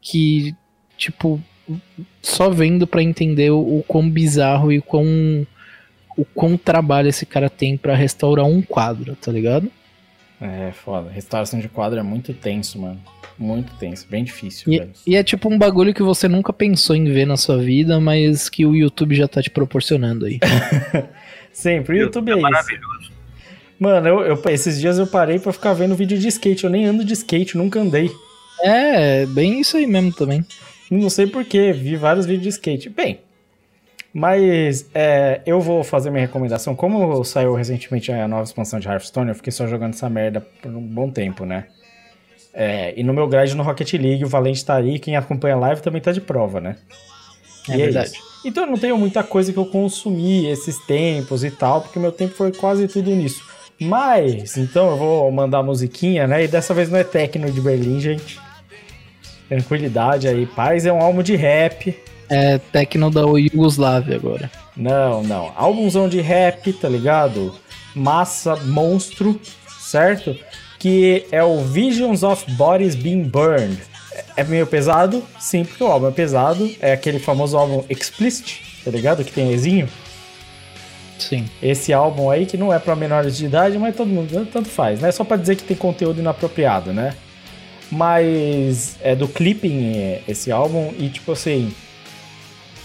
que, 0.00 0.54
tipo, 0.96 1.40
só 2.22 2.50
vendo 2.50 2.86
pra 2.86 3.02
entender 3.02 3.50
o, 3.50 3.78
o 3.78 3.84
quão 3.86 4.08
bizarro 4.08 4.70
e 4.72 4.78
o 4.78 4.82
quão, 4.82 5.46
o 6.16 6.24
quão 6.24 6.56
trabalho 6.56 7.08
esse 7.08 7.24
cara 7.24 7.48
tem 7.48 7.76
pra 7.76 7.94
restaurar 7.94 8.46
um 8.46 8.60
quadro, 8.60 9.16
tá 9.16 9.32
ligado? 9.32 9.70
É 10.40 10.72
foda. 10.72 11.10
Restauração 11.10 11.58
de 11.60 11.68
quadro 11.68 11.98
é 11.98 12.02
muito 12.02 12.34
tenso, 12.34 12.78
mano. 12.78 13.00
Muito 13.38 13.72
tenso. 13.74 14.06
Bem 14.08 14.22
difícil, 14.24 14.72
E, 14.72 14.88
e 15.06 15.16
é 15.16 15.24
tipo 15.24 15.48
um 15.52 15.58
bagulho 15.58 15.94
que 15.94 16.02
você 16.02 16.28
nunca 16.28 16.52
pensou 16.52 16.94
em 16.94 17.04
ver 17.04 17.26
na 17.26 17.36
sua 17.36 17.58
vida, 17.58 17.98
mas 17.98 18.48
que 18.48 18.66
o 18.66 18.74
YouTube 18.74 19.14
já 19.14 19.26
tá 19.26 19.42
te 19.42 19.50
proporcionando 19.50 20.26
aí. 20.26 20.38
Sempre. 21.52 21.96
O 21.96 22.02
YouTube 22.02 22.30
é 22.30 22.34
isso. 22.34 22.42
maravilhoso. 22.42 23.13
Mano, 23.84 24.08
eu, 24.08 24.20
eu- 24.22 24.42
esses 24.50 24.80
dias 24.80 24.98
eu 24.98 25.06
parei 25.06 25.38
pra 25.38 25.52
ficar 25.52 25.72
vendo 25.74 25.94
vídeo 25.94 26.18
de 26.18 26.28
skate. 26.28 26.64
Eu 26.64 26.70
nem 26.70 26.86
ando 26.86 27.04
de 27.04 27.12
skate, 27.12 27.56
nunca 27.56 27.78
andei. 27.80 28.10
é, 28.62 29.26
bem 29.26 29.60
isso 29.60 29.76
aí 29.76 29.86
mesmo 29.86 30.12
também. 30.12 30.44
Não 30.90 31.10
sei 31.10 31.26
porquê, 31.26 31.72
vi 31.72 31.96
vários 31.96 32.24
vídeos 32.24 32.42
de 32.44 32.48
skate. 32.50 32.88
Bem, 32.88 33.20
mas 34.12 34.86
é, 34.94 35.40
eu 35.44 35.60
vou 35.60 35.82
fazer 35.82 36.10
minha 36.10 36.22
recomendação. 36.22 36.74
Como 36.74 37.22
saiu 37.24 37.54
recentemente 37.54 38.12
a 38.12 38.28
nova 38.28 38.44
expansão 38.44 38.78
de 38.78 38.86
Hearthstone, 38.88 39.30
eu 39.30 39.34
fiquei 39.34 39.52
só 39.52 39.66
jogando 39.66 39.94
essa 39.94 40.08
merda 40.08 40.40
por 40.62 40.70
um 40.70 40.80
bom 40.80 41.10
tempo, 41.10 41.44
né? 41.44 41.64
É, 42.52 42.94
e 42.96 43.02
no 43.02 43.12
meu 43.12 43.26
grade 43.26 43.54
no 43.56 43.64
Rocket 43.64 43.92
League, 43.94 44.24
o 44.24 44.28
Valente 44.28 44.64
tá 44.64 44.76
aí, 44.76 44.98
quem 45.00 45.16
acompanha 45.16 45.56
a 45.56 45.58
live 45.58 45.82
também 45.82 46.00
tá 46.00 46.12
de 46.12 46.20
prova, 46.20 46.60
né? 46.60 46.76
É 47.68 47.74
E 47.74 47.76
verdade. 47.78 48.10
isso. 48.10 48.22
Então 48.44 48.64
eu 48.64 48.70
não 48.70 48.78
tenho 48.78 48.96
muita 48.96 49.24
coisa 49.24 49.52
que 49.52 49.58
eu 49.58 49.66
consumi 49.66 50.46
esses 50.46 50.78
tempos 50.86 51.42
e 51.42 51.50
tal, 51.50 51.80
porque 51.80 51.98
meu 51.98 52.12
tempo 52.12 52.34
foi 52.34 52.52
quase 52.52 52.86
tudo 52.86 53.10
nisso. 53.10 53.42
Mas, 53.80 54.56
então 54.56 54.90
eu 54.90 54.96
vou 54.96 55.30
mandar 55.32 55.58
a 55.58 55.62
musiquinha, 55.62 56.26
né? 56.26 56.44
E 56.44 56.48
dessa 56.48 56.72
vez 56.72 56.88
não 56.90 56.98
é 56.98 57.04
techno 57.04 57.50
de 57.50 57.60
Berlim, 57.60 58.00
gente. 58.00 58.38
Tranquilidade 59.48 60.26
aí, 60.28 60.46
paz. 60.46 60.86
É 60.86 60.92
um 60.92 61.00
álbum 61.00 61.22
de 61.22 61.36
rap. 61.36 61.94
É 62.30 62.58
Tecno 62.58 63.10
da 63.10 63.20
Yugoslávia 63.22 64.16
agora. 64.16 64.50
Não, 64.76 65.22
não. 65.22 65.52
Álbumzão 65.56 66.08
de 66.08 66.20
rap, 66.20 66.72
tá 66.72 66.88
ligado? 66.88 67.54
Massa, 67.94 68.56
monstro, 68.56 69.38
certo? 69.78 70.34
Que 70.78 71.26
é 71.30 71.42
o 71.44 71.60
Visions 71.60 72.22
of 72.22 72.50
Bodies 72.52 72.94
Being 72.94 73.24
Burned. 73.24 73.78
É- 74.12 74.24
É 74.38 74.44
meio 74.44 74.66
pesado? 74.66 75.22
Sim, 75.38 75.64
porque 75.64 75.82
o 75.84 75.86
álbum 75.88 76.08
é 76.08 76.10
pesado. 76.10 76.68
É 76.80 76.92
aquele 76.92 77.18
famoso 77.18 77.56
álbum 77.56 77.84
Explicit, 77.90 78.80
tá 78.84 78.90
ligado? 78.90 79.24
Que 79.24 79.32
tem 79.32 79.52
Ezinho. 79.52 79.88
Sim. 81.18 81.46
Esse 81.62 81.92
álbum 81.92 82.30
aí 82.30 82.46
que 82.46 82.56
não 82.56 82.72
é 82.72 82.78
pra 82.78 82.96
menores 82.96 83.36
de 83.36 83.46
idade, 83.46 83.78
mas 83.78 83.96
todo 83.96 84.08
mundo 84.08 84.46
tanto 84.52 84.68
faz, 84.68 85.00
né? 85.00 85.12
Só 85.12 85.24
pra 85.24 85.36
dizer 85.36 85.56
que 85.56 85.64
tem 85.64 85.76
conteúdo 85.76 86.20
inapropriado, 86.20 86.92
né? 86.92 87.14
Mas 87.90 88.96
é 89.02 89.14
do 89.14 89.28
Clipping 89.28 89.96
é, 89.96 90.22
esse 90.26 90.50
álbum 90.50 90.92
e 90.98 91.08
tipo 91.08 91.32
assim, 91.32 91.72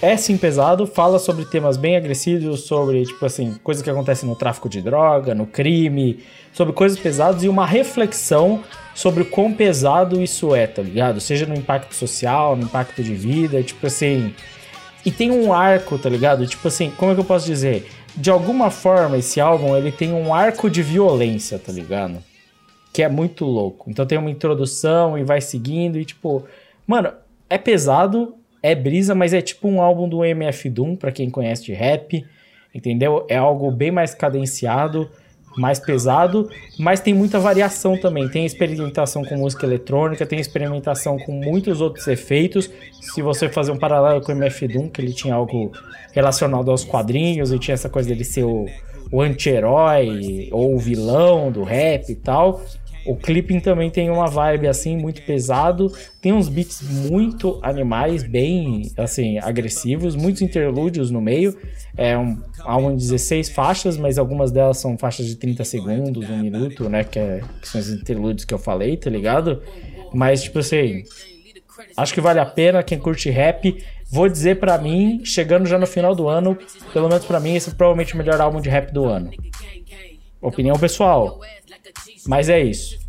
é 0.01 0.15
sim 0.15 0.37
pesado, 0.37 0.85
fala 0.85 1.19
sobre 1.19 1.45
temas 1.45 1.75
bem 1.75 1.97
agressivos, 1.97 2.61
sobre 2.61 3.03
tipo 3.05 3.25
assim, 3.25 3.55
coisas 3.63 3.83
que 3.83 3.89
acontecem 3.89 4.29
no 4.29 4.35
tráfico 4.35 4.69
de 4.69 4.81
droga, 4.81 5.33
no 5.33 5.45
crime, 5.45 6.19
sobre 6.53 6.73
coisas 6.73 6.99
pesadas 6.99 7.43
e 7.43 7.49
uma 7.49 7.65
reflexão 7.65 8.63
sobre 8.93 9.23
o 9.23 9.25
quão 9.25 9.53
pesado 9.53 10.21
isso 10.21 10.53
é, 10.53 10.67
tá 10.67 10.81
ligado? 10.81 11.19
Seja 11.19 11.45
no 11.45 11.55
impacto 11.55 11.95
social, 11.95 12.55
no 12.55 12.63
impacto 12.63 13.01
de 13.01 13.13
vida, 13.13 13.63
tipo 13.63 13.87
assim, 13.87 14.33
e 15.05 15.11
tem 15.11 15.31
um 15.31 15.53
arco, 15.53 15.97
tá 15.97 16.09
ligado? 16.09 16.45
Tipo 16.45 16.67
assim, 16.67 16.91
como 16.91 17.11
é 17.11 17.15
que 17.15 17.21
eu 17.21 17.25
posso 17.25 17.45
dizer? 17.45 17.89
De 18.15 18.29
alguma 18.29 18.69
forma, 18.69 19.17
esse 19.17 19.39
álbum, 19.39 19.75
ele 19.75 19.91
tem 19.91 20.11
um 20.13 20.33
arco 20.33 20.69
de 20.69 20.81
violência, 20.81 21.57
tá 21.57 21.71
ligado? 21.71 22.23
Que 22.91 23.03
é 23.03 23.09
muito 23.09 23.45
louco. 23.45 23.89
Então 23.89 24.05
tem 24.05 24.17
uma 24.17 24.31
introdução 24.31 25.17
e 25.17 25.23
vai 25.23 25.41
seguindo 25.41 25.99
e 25.99 26.05
tipo... 26.05 26.45
Mano, 26.85 27.11
é 27.49 27.57
pesado, 27.57 28.35
é 28.61 28.75
brisa, 28.75 29.15
mas 29.15 29.33
é 29.33 29.41
tipo 29.41 29.67
um 29.67 29.81
álbum 29.81 30.07
do 30.07 30.23
MF 30.23 30.69
Doom, 30.69 30.95
pra 30.95 31.11
quem 31.11 31.29
conhece 31.29 31.63
de 31.63 31.73
rap, 31.73 32.25
entendeu? 32.73 33.25
É 33.29 33.37
algo 33.37 33.71
bem 33.71 33.91
mais 33.91 34.13
cadenciado, 34.13 35.09
mais 35.57 35.79
pesado, 35.79 36.49
mas 36.77 36.99
tem 36.99 37.13
muita 37.13 37.39
variação 37.39 37.97
também. 37.97 38.27
Tem 38.29 38.45
experimentação 38.45 39.23
com 39.23 39.35
música 39.35 39.65
eletrônica, 39.65 40.25
tem 40.25 40.39
experimentação 40.39 41.17
com 41.17 41.31
muitos 41.31 41.81
outros 41.81 42.07
efeitos. 42.07 42.69
Se 43.01 43.21
você 43.21 43.49
fazer 43.49 43.71
um 43.71 43.77
paralelo 43.77 44.21
com 44.21 44.31
o 44.31 44.35
MF 44.35 44.67
Doom, 44.67 44.89
que 44.89 45.01
ele 45.01 45.13
tinha 45.13 45.35
algo 45.35 45.71
relacionado 46.13 46.71
aos 46.71 46.83
quadrinhos 46.83 47.51
e 47.51 47.59
tinha 47.59 47.73
essa 47.73 47.89
coisa 47.89 48.09
dele 48.09 48.23
ser 48.23 48.43
o, 48.43 48.65
o 49.11 49.21
anti-herói 49.21 50.49
ou 50.51 50.75
o 50.75 50.79
vilão 50.79 51.51
do 51.51 51.63
rap 51.63 52.09
e 52.09 52.15
tal. 52.15 52.61
O 53.05 53.15
Clipping 53.15 53.59
também 53.59 53.89
tem 53.89 54.09
uma 54.09 54.27
vibe 54.27 54.67
assim 54.67 54.97
muito 54.97 55.21
pesado, 55.23 55.91
tem 56.21 56.33
uns 56.33 56.49
beats 56.49 56.81
muito 56.81 57.59
animais, 57.63 58.23
bem 58.23 58.91
assim 58.97 59.37
agressivos, 59.39 60.15
muitos 60.15 60.41
interlúdios 60.41 61.09
no 61.09 61.21
meio. 61.21 61.57
É 61.97 62.17
um 62.17 62.41
álbum 62.59 62.91
de 62.95 62.97
16 62.97 63.49
faixas, 63.49 63.97
mas 63.97 64.17
algumas 64.17 64.51
delas 64.51 64.77
são 64.77 64.97
faixas 64.97 65.25
de 65.25 65.35
30 65.35 65.63
segundos, 65.63 66.29
um 66.29 66.37
minuto, 66.37 66.89
né, 66.89 67.03
que, 67.03 67.17
é, 67.17 67.41
que 67.61 67.67
são 67.67 67.79
os 67.81 67.89
interlúdios 67.89 68.45
que 68.45 68.53
eu 68.53 68.59
falei, 68.59 68.97
tá 68.97 69.09
ligado? 69.09 69.61
Mas 70.13 70.43
tipo 70.43 70.59
assim, 70.59 71.03
acho 71.95 72.13
que 72.13 72.21
vale 72.21 72.39
a 72.39 72.45
pena 72.45 72.83
quem 72.83 72.99
curte 72.99 73.29
rap. 73.29 73.83
Vou 74.11 74.27
dizer 74.27 74.59
pra 74.59 74.77
mim, 74.77 75.21
chegando 75.23 75.67
já 75.67 75.77
no 75.77 75.85
final 75.85 76.15
do 76.15 76.27
ano, 76.27 76.57
pelo 76.91 77.07
menos 77.07 77.25
pra 77.25 77.39
mim, 77.39 77.55
esse 77.55 77.69
é 77.69 77.73
provavelmente 77.73 78.15
o 78.15 78.17
melhor 78.17 78.41
álbum 78.41 78.59
de 78.59 78.69
rap 78.69 78.91
do 78.91 79.05
ano. 79.05 79.29
Opinião 80.41 80.77
pessoal. 80.79 81.39
Mas 82.29 82.47
é 82.47 82.61
isso. 82.61 82.99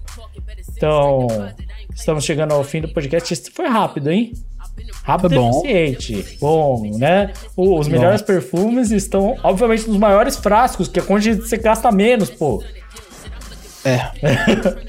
Então, 0.75 1.27
estamos 1.95 2.25
chegando 2.25 2.55
ao 2.55 2.65
fim 2.65 2.81
do 2.81 2.89
podcast. 2.89 3.35
Esse 3.35 3.51
foi 3.51 3.67
rápido, 3.69 4.11
hein? 4.11 4.33
Rápido 5.03 5.35
e 5.35 5.37
bom. 5.37 5.63
eficiente. 5.63 6.39
Bom, 6.41 6.97
né? 6.97 7.31
Os 7.55 7.87
melhores 7.87 8.23
perfumes 8.23 8.91
estão, 8.91 9.37
obviamente, 9.43 9.87
nos 9.87 9.99
maiores 9.99 10.37
frascos, 10.37 10.89
que 10.89 11.01
é 11.01 11.05
onde 11.07 11.35
você 11.35 11.59
gasta 11.59 11.93
menos, 11.93 12.31
pô. 12.31 12.65
É. 13.85 14.11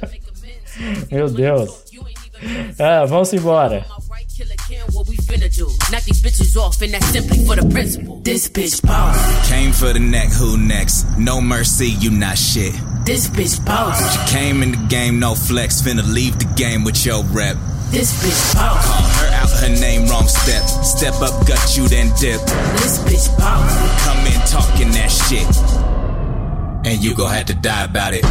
Meu 1.11 1.29
Deus. 1.29 1.83
Ah, 2.79 3.03
vamos 3.03 3.33
embora. 3.33 3.85
Alright, 5.31 5.41
killer 5.41 5.47
Cam, 5.47 5.47
what 5.47 5.47
we 5.47 5.47
finna 5.47 5.55
do? 5.55 5.91
Knock 5.91 6.03
these 6.03 6.21
bitches 6.21 6.57
off, 6.57 6.81
and 6.81 6.93
that's 6.93 7.05
simply 7.07 7.45
for 7.45 7.55
the 7.55 7.67
principle. 7.69 8.19
This 8.21 8.49
bitch 8.49 8.81
boss. 8.85 9.49
Came 9.49 9.71
for 9.71 9.93
the 9.93 9.99
neck, 9.99 10.29
who 10.29 10.57
next? 10.57 11.05
No 11.17 11.41
mercy, 11.41 11.89
you 11.89 12.11
not 12.11 12.37
shit. 12.37 12.73
This 13.05 13.27
bitch 13.27 13.63
boss. 13.65 14.31
Came 14.31 14.63
in 14.63 14.71
the 14.71 14.87
game, 14.87 15.19
no 15.19 15.35
flex, 15.35 15.81
finna 15.81 16.03
leave 16.13 16.37
the 16.39 16.53
game 16.55 16.83
with 16.83 17.05
your 17.05 17.23
rep. 17.25 17.57
This 17.91 18.11
bitch 18.23 18.55
boss. 18.55 18.85
Call 18.85 19.01
her 19.01 19.33
out, 19.33 19.49
her 19.49 19.69
name, 19.81 20.07
wrong 20.07 20.27
step. 20.27 20.63
Step 20.83 21.15
up, 21.21 21.47
gut 21.47 21.77
you, 21.77 21.87
then 21.87 22.07
dip. 22.19 22.41
This 22.79 22.99
bitch 22.99 23.37
boss. 23.37 24.05
Come 24.05 24.27
in 24.27 24.39
talking 24.47 24.91
that 24.91 25.09
shit. 25.09 25.90
And 26.83 27.03
you 27.03 27.13
gon' 27.13 27.29
have 27.29 27.45
to 27.45 27.53
die 27.53 27.83
about 27.83 28.13
it. 28.13 28.25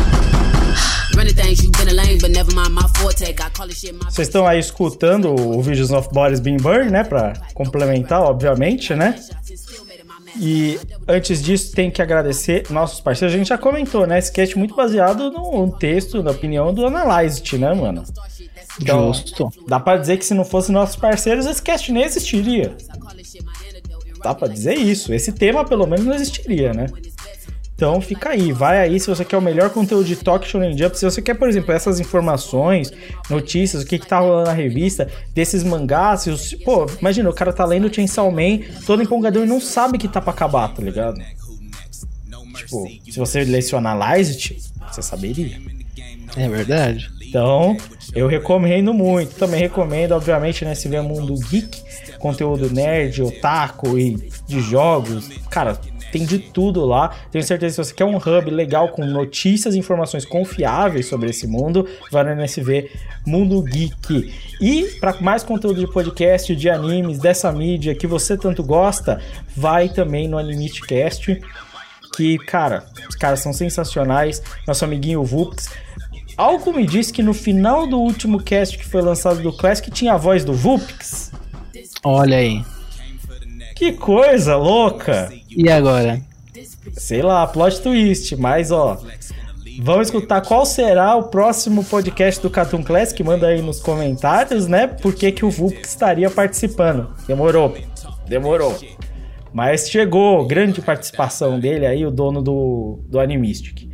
Running 1.17 1.35
things, 1.35 1.63
you 1.63 1.71
been 1.71 1.89
a 1.89 1.93
lame, 1.93 2.19
but 2.19 2.31
never 2.31 2.53
mind 2.53 2.75
my 2.75 2.87
forte. 2.97 3.23
I 3.23 3.33
call 3.33 3.69
this 3.69 3.79
shit 3.79 3.95
my 3.95 4.11
Vocês 4.11 4.27
estão 4.27 4.47
aí 4.47 4.59
escutando 4.59 5.35
o 5.35 5.63
Visions 5.63 5.93
of 5.93 6.09
Bodies 6.13 6.41
Being 6.41 6.57
Burned, 6.57 6.91
né? 6.91 7.05
Pra 7.05 7.35
complementar, 7.55 8.23
obviamente, 8.23 8.95
né? 8.95 9.21
E 10.37 10.79
antes 11.07 11.43
disso, 11.43 11.73
tem 11.73 11.91
que 11.91 12.03
agradecer 12.03 12.65
nossos 12.71 13.01
parceiros. 13.01 13.35
A 13.35 13.39
gente 13.39 13.49
já 13.49 13.59
comentou, 13.59 14.07
né? 14.07 14.19
Esse 14.19 14.33
cast 14.33 14.59
muito 14.59 14.75
baseado 14.75 15.31
num 15.31 15.71
texto, 15.71 16.23
na 16.23 16.33
opinião 16.33 16.75
do 16.75 16.87
Analyzed, 16.87 17.57
né, 17.59 17.73
mano? 17.73 18.05
Então, 18.81 19.13
Justo. 19.13 19.49
Dá 19.69 19.79
pra 19.79 19.97
dizer 19.97 20.17
que 20.17 20.25
se 20.25 20.35
não 20.35 20.45
fosse 20.45 20.73
nossos 20.73 20.97
parceiros, 20.97 21.47
esse 21.47 21.63
cast 21.63 21.93
nem 21.93 22.03
existiria. 22.03 22.77
Dá 24.23 24.35
pra 24.35 24.49
dizer 24.49 24.75
isso. 24.75 25.15
Esse 25.15 25.33
tema, 25.33 25.65
pelo 25.65 25.87
menos, 25.87 26.05
não 26.05 26.15
existiria, 26.15 26.73
né? 26.73 26.87
Então 27.81 27.99
fica 27.99 28.29
aí, 28.29 28.53
vai 28.53 28.79
aí 28.79 29.01
se 29.01 29.07
você 29.07 29.25
quer 29.25 29.39
o 29.39 29.41
melhor 29.41 29.71
conteúdo 29.71 30.05
de 30.05 30.15
Talk 30.15 30.47
Shonen 30.47 30.77
Jump, 30.77 30.99
se 30.99 31.03
você 31.07 31.23
quer, 31.23 31.33
por 31.33 31.49
exemplo, 31.49 31.73
essas 31.73 31.99
informações, 31.99 32.93
notícias, 33.31 33.83
o 33.83 33.87
que 33.87 33.99
que 33.99 34.07
tá 34.07 34.19
rolando 34.19 34.49
na 34.49 34.53
revista, 34.53 35.09
desses 35.33 35.65
mangás, 35.65 36.27
os- 36.27 36.53
pô, 36.63 36.85
imagina, 37.01 37.31
o 37.31 37.33
cara 37.33 37.55
tá 37.55 37.65
lendo 37.65 37.91
Chainsaw 37.93 38.31
Man, 38.31 38.59
todo 38.85 39.03
empolgadão 39.03 39.45
e 39.45 39.47
não 39.47 39.63
sabe 39.63 39.97
que 39.97 40.09
tá 40.09 40.21
pra 40.21 40.31
acabar, 40.31 40.69
tá 40.75 40.83
ligado? 40.83 41.19
Tipo, 42.55 42.87
se 43.11 43.19
você 43.19 43.45
lesse 43.45 43.75
o 43.75 43.79
Analyzed, 43.79 44.59
você 44.93 45.01
saberia. 45.01 45.59
É 46.37 46.49
verdade. 46.51 47.11
Então, 47.31 47.79
eu 48.15 48.27
recomendo 48.27 48.93
muito. 48.93 49.37
Também 49.37 49.59
recomendo, 49.59 50.13
obviamente, 50.13 50.67
né, 50.67 50.75
se 50.75 50.87
vê 50.87 51.01
Mundo 51.01 51.35
Geek, 51.49 51.81
conteúdo 52.19 52.71
nerd, 52.71 53.23
otaku 53.23 53.99
e 53.99 54.31
de 54.47 54.61
jogos. 54.61 55.31
Cara, 55.49 55.81
tem 56.11 56.25
de 56.25 56.39
tudo 56.39 56.85
lá. 56.85 57.15
Tenho 57.31 57.45
certeza 57.45 57.77
que 57.77 57.85
se 57.85 57.91
você 57.91 57.95
quer 57.95 58.05
um 58.05 58.17
hub 58.17 58.51
legal 58.51 58.89
com 58.89 59.05
notícias 59.05 59.75
e 59.75 59.79
informações 59.79 60.25
confiáveis 60.25 61.07
sobre 61.07 61.31
esse 61.31 61.47
mundo, 61.47 61.87
vai 62.11 62.25
no 62.25 62.31
NSV 62.31 62.91
Mundo 63.27 63.63
Geek. 63.63 64.33
E 64.61 64.85
para 65.01 65.21
mais 65.21 65.43
conteúdo 65.43 65.81
de 65.81 65.93
podcast, 65.93 66.55
de 66.55 66.69
animes, 66.69 67.19
dessa 67.19 67.51
mídia 67.53 67.95
que 67.95 68.07
você 68.07 68.37
tanto 68.37 68.63
gosta, 68.63 69.21
vai 69.57 69.89
também 69.89 70.29
no 70.29 70.39
Animite 70.39 70.83
Cast 70.83 71.41
que, 72.17 72.39
cara, 72.39 72.85
os 73.09 73.15
caras 73.15 73.41
são 73.41 73.53
sensacionais. 73.53 74.43
Nosso 74.67 74.85
amiguinho 74.85 75.25
Vux. 75.25 75.71
Algo 76.37 76.73
me 76.73 76.87
disse 76.87 77.13
que 77.13 77.23
no 77.23 77.35
final 77.35 77.87
do 77.87 77.99
último 77.99 78.43
cast 78.43 78.79
que 78.79 78.87
foi 78.87 79.03
lançado 79.03 79.43
do 79.43 79.53
Classic 79.53 79.91
tinha 79.91 80.15
a 80.15 80.17
voz 80.17 80.45
do 80.45 80.53
Vupix. 80.53 81.33
Olha 82.03 82.39
aí. 82.39 82.65
Que 83.77 83.93
coisa 83.93 84.57
louca! 84.57 85.31
E 85.57 85.71
agora? 85.71 86.21
Sei 86.93 87.23
lá, 87.23 87.47
plot 87.47 87.81
twist, 87.81 88.37
mas 88.37 88.71
ó. 88.71 89.01
Vamos 89.83 90.09
escutar 90.09 90.43
qual 90.43 90.67
será 90.67 91.17
o 91.17 91.25
próximo 91.25 91.83
podcast 91.85 92.41
do 92.43 92.51
Cartoon 92.51 92.83
Classic. 92.83 93.23
Manda 93.23 93.47
aí 93.47 93.63
nos 93.63 93.81
comentários, 93.81 94.67
né? 94.67 94.87
Por 94.87 95.15
que, 95.15 95.33
que 95.33 95.45
o 95.45 95.51
Vupix 95.51 95.91
estaria 95.91 96.29
participando. 96.29 97.09
Demorou. 97.27 97.75
Demorou. 98.29 98.77
Mas 99.53 99.89
chegou, 99.89 100.47
grande 100.47 100.81
participação 100.81 101.59
dele 101.59 101.87
aí, 101.87 102.05
o 102.05 102.11
dono 102.11 102.43
do, 102.43 103.01
do 103.09 103.19
Animistic. 103.19 103.89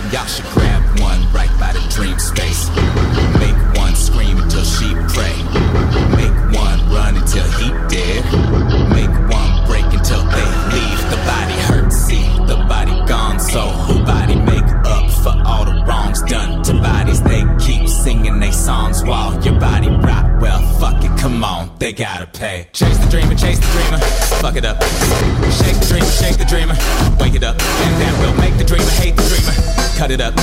So 13.56 13.62
who 13.62 14.04
body 14.04 14.34
make 14.34 14.68
up 14.84 15.10
for 15.24 15.34
all 15.48 15.64
the 15.64 15.82
wrongs 15.88 16.20
done 16.24 16.62
to 16.64 16.74
bodies? 16.74 17.22
They 17.22 17.42
keep 17.58 17.88
singing 17.88 18.38
they 18.38 18.50
songs 18.50 19.02
while 19.02 19.32
your 19.42 19.58
body 19.58 19.88
rot. 19.88 20.42
Well, 20.42 20.60
fuck 20.78 21.02
it, 21.02 21.18
come 21.18 21.42
on, 21.42 21.55
they 21.78 21.92
gotta 21.92 22.26
pay. 22.26 22.68
Chase 22.72 22.98
the 22.98 23.10
dreamer, 23.10 23.34
chase 23.34 23.58
the 23.58 23.70
dreamer, 23.72 23.98
fuck 24.40 24.56
it 24.56 24.64
up. 24.64 24.82
Shake 25.52 25.76
the 25.78 25.86
dreamer, 25.88 26.12
shake 26.12 26.38
the 26.38 26.48
dreamer, 26.48 26.76
wake 27.20 27.34
it 27.34 27.44
up. 27.44 27.56
And 27.60 27.92
that 28.00 28.14
will 28.20 28.36
make 28.40 28.56
the 28.58 28.64
dreamer 28.64 28.90
hate 29.00 29.16
the 29.16 29.26
dreamer. 29.28 29.54
Cut 29.96 30.10
it 30.10 30.20
up. 30.20 30.36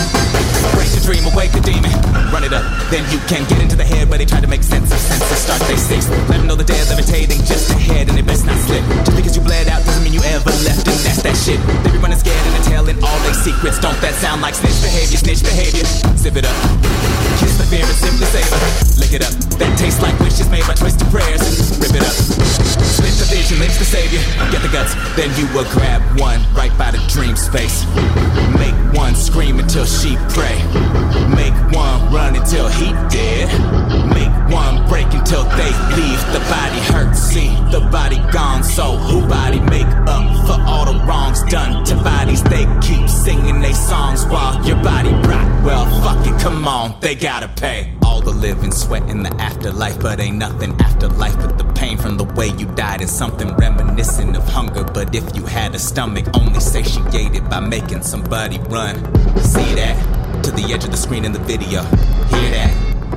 Break 0.73 0.89
the 0.89 1.01
dream, 1.05 1.21
awake 1.29 1.53
the 1.53 1.61
demon. 1.61 1.93
Run 2.33 2.43
it 2.43 2.53
up. 2.53 2.65
Then 2.89 3.05
you 3.13 3.21
can 3.29 3.45
get 3.45 3.61
into 3.61 3.75
the 3.75 3.85
head 3.85 4.09
where 4.09 4.17
they 4.17 4.25
try 4.25 4.41
to 4.41 4.49
make 4.49 4.63
sense 4.63 4.89
of 4.89 4.97
sense 4.97 5.21
senses. 5.21 5.45
Start 5.45 5.61
they 5.69 5.77
six. 5.77 6.09
Let 6.09 6.41
them 6.41 6.47
know 6.47 6.55
the 6.55 6.65
dead 6.65 6.81
levitating 6.89 7.37
just 7.45 7.69
ahead 7.69 8.09
and 8.09 8.17
they 8.17 8.25
best 8.25 8.45
not 8.45 8.57
slip. 8.65 8.81
Just 9.05 9.13
because 9.13 9.35
you 9.37 9.43
bled 9.45 9.69
out 9.69 9.85
doesn't 9.85 10.03
mean 10.03 10.13
you 10.13 10.23
ever 10.25 10.49
left. 10.65 10.89
And 10.89 10.97
that's 11.05 11.21
that 11.21 11.37
shit. 11.37 11.61
They 11.85 11.93
is 11.93 12.19
scared 12.25 12.43
and 12.49 12.53
they're 12.57 12.69
telling 12.73 12.97
all 13.03 13.19
their 13.21 13.37
secrets. 13.37 13.77
Don't 13.77 13.99
that 14.01 14.17
sound 14.17 14.41
like 14.41 14.55
snitch 14.55 14.81
behavior? 14.81 15.17
Snitch 15.21 15.43
behavior. 15.45 15.85
Zip 16.17 16.33
it 16.33 16.45
up. 16.49 16.57
Kiss 17.37 17.57
the 17.57 17.65
fear 17.69 17.85
and 17.85 17.97
simply 17.97 18.25
savor. 18.33 18.57
Lick 18.97 19.13
it 19.13 19.21
up. 19.21 19.33
That 19.61 19.69
tastes 19.77 20.01
like 20.01 20.17
wishes 20.17 20.49
made 20.49 20.65
by 20.65 20.73
twisted 20.73 21.07
Rip 21.31 21.95
it 21.95 22.03
up. 22.03 22.62
Vision, 23.33 23.57
lives 23.57 23.79
the 23.79 23.85
savior. 23.85 24.21
Get 24.51 24.61
the 24.61 24.69
guts, 24.69 24.93
then 25.17 25.33
you 25.39 25.51
will 25.55 25.65
grab 25.73 26.01
one 26.19 26.39
right 26.53 26.71
by 26.77 26.91
the 26.91 27.01
dream 27.09 27.35
space. 27.35 27.83
Make 28.61 28.77
one 28.93 29.15
scream 29.15 29.57
until 29.57 29.85
she 29.85 30.17
pray. 30.29 30.61
Make 31.33 31.57
one 31.73 32.13
run 32.13 32.35
until 32.35 32.67
he 32.67 32.93
dead. 33.09 33.49
Make 34.13 34.33
one 34.53 34.87
break 34.87 35.11
until 35.13 35.45
they 35.57 35.71
leave. 35.97 36.21
The 36.29 36.45
body 36.45 36.79
hurt, 36.93 37.15
see 37.15 37.49
the 37.71 37.81
body 37.91 38.21
gone. 38.31 38.63
So 38.63 38.97
who 38.97 39.27
body 39.27 39.59
make 39.61 39.89
up 40.05 40.25
for 40.45 40.61
all 40.69 40.85
the 40.85 40.99
wrongs 41.05 41.41
done 41.49 41.83
to 41.85 41.95
bodies? 41.95 42.43
They 42.43 42.65
keep 42.81 43.09
singing 43.09 43.61
they 43.61 43.73
songs 43.73 44.25
while 44.27 44.63
your 44.63 44.77
body 44.83 45.09
rot. 45.09 45.65
Well, 45.65 45.85
fuck 46.03 46.27
it, 46.27 46.39
come 46.39 46.67
on, 46.67 46.99
they 46.99 47.15
gotta 47.15 47.47
pay. 47.47 47.93
All 48.05 48.21
the 48.21 48.31
living 48.31 48.71
sweat 48.71 49.09
in 49.09 49.23
the 49.23 49.33
afterlife, 49.41 49.99
but 49.99 50.19
ain't 50.19 50.37
nothing 50.37 50.79
afterlife 50.79 51.35
but 51.37 51.57
the 51.57 51.63
pain 51.73 51.97
from 51.97 52.17
the 52.17 52.25
way 52.25 52.47
you 52.47 52.67
died 52.75 53.01
something 53.23 53.55
reminiscent 53.55 54.35
of 54.35 54.43
hunger. 54.49 54.83
But 54.83 55.15
if 55.15 55.23
you 55.33 55.45
had 55.45 55.73
a 55.75 55.79
stomach, 55.79 56.25
only 56.35 56.59
satiated 56.59 57.49
by 57.49 57.61
making 57.61 58.03
somebody 58.03 58.57
run. 58.67 58.95
See 59.39 59.75
that? 59.75 59.95
To 60.43 60.51
the 60.51 60.63
edge 60.73 60.83
of 60.83 60.91
the 60.91 60.97
screen 60.97 61.23
in 61.23 61.31
the 61.31 61.39
video. 61.39 61.83
Hear 62.33 62.49
that? 62.57 62.71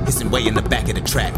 Hissing 0.05 0.31
way 0.31 0.47
in 0.47 0.53
the 0.53 0.61
back 0.61 0.87
of 0.87 0.95
the 0.95 1.01
track. 1.01 1.33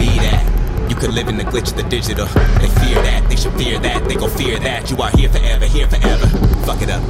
Be 0.00 0.10
that. 0.26 0.42
You 0.90 0.96
could 0.96 1.14
live 1.14 1.28
in 1.28 1.36
the 1.36 1.44
glitch 1.44 1.70
of 1.70 1.76
the 1.76 1.84
digital. 1.84 2.26
They 2.58 2.70
fear 2.82 2.98
that, 3.00 3.28
they 3.28 3.36
should 3.36 3.54
fear 3.54 3.78
that, 3.78 4.08
they 4.08 4.16
gon' 4.16 4.30
fear 4.30 4.58
that. 4.58 4.90
You 4.90 4.96
are 4.96 5.10
here 5.10 5.28
forever, 5.28 5.66
here 5.66 5.86
forever. 5.86 6.26
Fuck 6.66 6.82
it 6.82 6.90
up. 6.90 7.02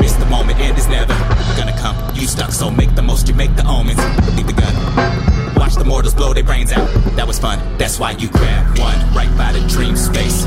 Miss 0.00 0.14
the 0.14 0.26
moment, 0.26 0.58
end 0.58 0.76
is 0.76 0.88
never 0.88 1.14
gonna 1.56 1.78
come. 1.78 1.94
You 2.16 2.26
stuck, 2.26 2.50
so 2.50 2.72
make 2.72 2.92
the 2.96 3.02
most, 3.02 3.28
you 3.28 3.34
make 3.34 3.54
the 3.54 3.64
omens. 3.68 4.02
Leave 4.34 4.48
the 4.48 4.52
gun. 4.52 5.37
Watch 5.56 5.74
the 5.74 5.84
mortals 5.84 6.14
blow 6.14 6.32
their 6.34 6.44
brains 6.44 6.72
out. 6.72 6.88
That 7.16 7.26
was 7.26 7.38
fun. 7.38 7.58
That's 7.78 7.98
why 7.98 8.12
you 8.12 8.28
grab 8.28 8.78
one 8.78 8.98
right 9.14 9.30
by 9.36 9.52
the 9.52 9.60
dream 9.68 9.96
space. 9.96 10.46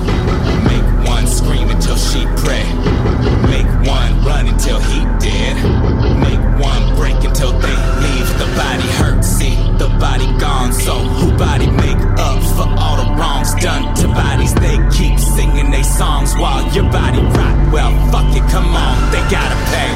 Make 0.67 0.83
one 1.07 1.27
scream 1.27 1.69
until 1.69 1.95
she 1.97 2.25
pray. 2.43 2.65
Make 3.49 3.67
one 3.87 4.23
run 4.25 4.47
until 4.47 4.79
he 4.79 5.05
dead. 5.19 5.55
Make 6.19 6.41
one 6.59 6.95
break 6.95 7.23
until 7.23 7.51
they 7.53 7.77
leave. 8.03 8.27
The 8.39 8.49
body 8.57 8.87
hurt, 8.99 9.23
see 9.23 9.55
the 9.77 9.89
body 9.99 10.27
gone. 10.39 10.73
So 10.73 10.93
who 10.93 11.37
body 11.37 11.67
make 11.67 12.01
up 12.17 12.41
for 12.55 12.67
all 12.79 12.97
the 12.97 13.09
wrongs 13.15 13.53
done 13.55 13.93
to 13.95 14.07
bodies? 14.07 14.53
They 14.55 14.77
keep 14.91 15.19
singing 15.19 15.71
they 15.71 15.83
songs 15.83 16.35
while 16.35 16.63
your 16.73 16.89
body 16.91 17.21
rock. 17.37 17.73
Well, 17.73 17.91
fuck 18.11 18.35
it, 18.35 18.43
come 18.51 18.75
on, 18.75 19.11
they 19.11 19.21
gotta 19.29 19.55
pay. 19.71 19.91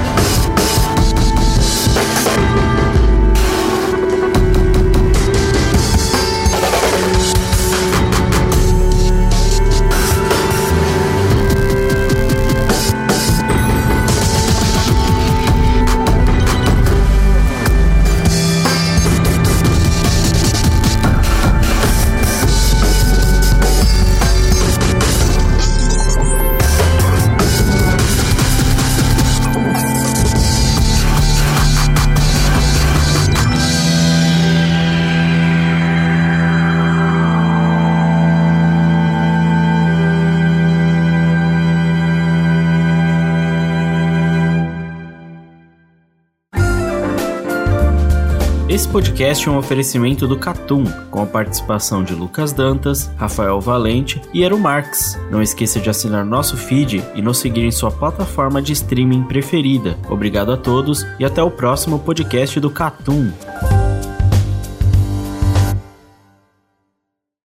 Podcast 49.26 49.48
é 49.48 49.52
um 49.52 49.58
oferecimento 49.58 50.28
do 50.28 50.38
Catum, 50.38 50.84
com 51.10 51.20
a 51.20 51.26
participação 51.26 52.04
de 52.04 52.14
Lucas 52.14 52.54
Dantas, 52.54 53.10
Rafael 53.18 53.60
Valente 53.60 54.22
e 54.32 54.44
Ero 54.44 54.60
Marx. 54.60 55.20
Não 55.32 55.42
esqueça 55.42 55.80
de 55.80 55.90
assinar 55.90 56.24
nosso 56.24 56.56
feed 56.56 57.04
e 57.16 57.24
nos 57.24 57.40
seguir 57.40 57.64
em 57.64 57.72
sua 57.72 57.90
plataforma 57.90 58.62
de 58.62 58.74
streaming 58.74 59.24
preferida. 59.24 59.98
Obrigado 60.12 60.52
a 60.52 60.58
todos 60.58 61.08
e 61.18 61.26
até 61.26 61.42
o 61.42 61.50
próximo 61.50 61.98
podcast 61.98 62.60
do 62.60 62.70
Catum. 62.70 63.32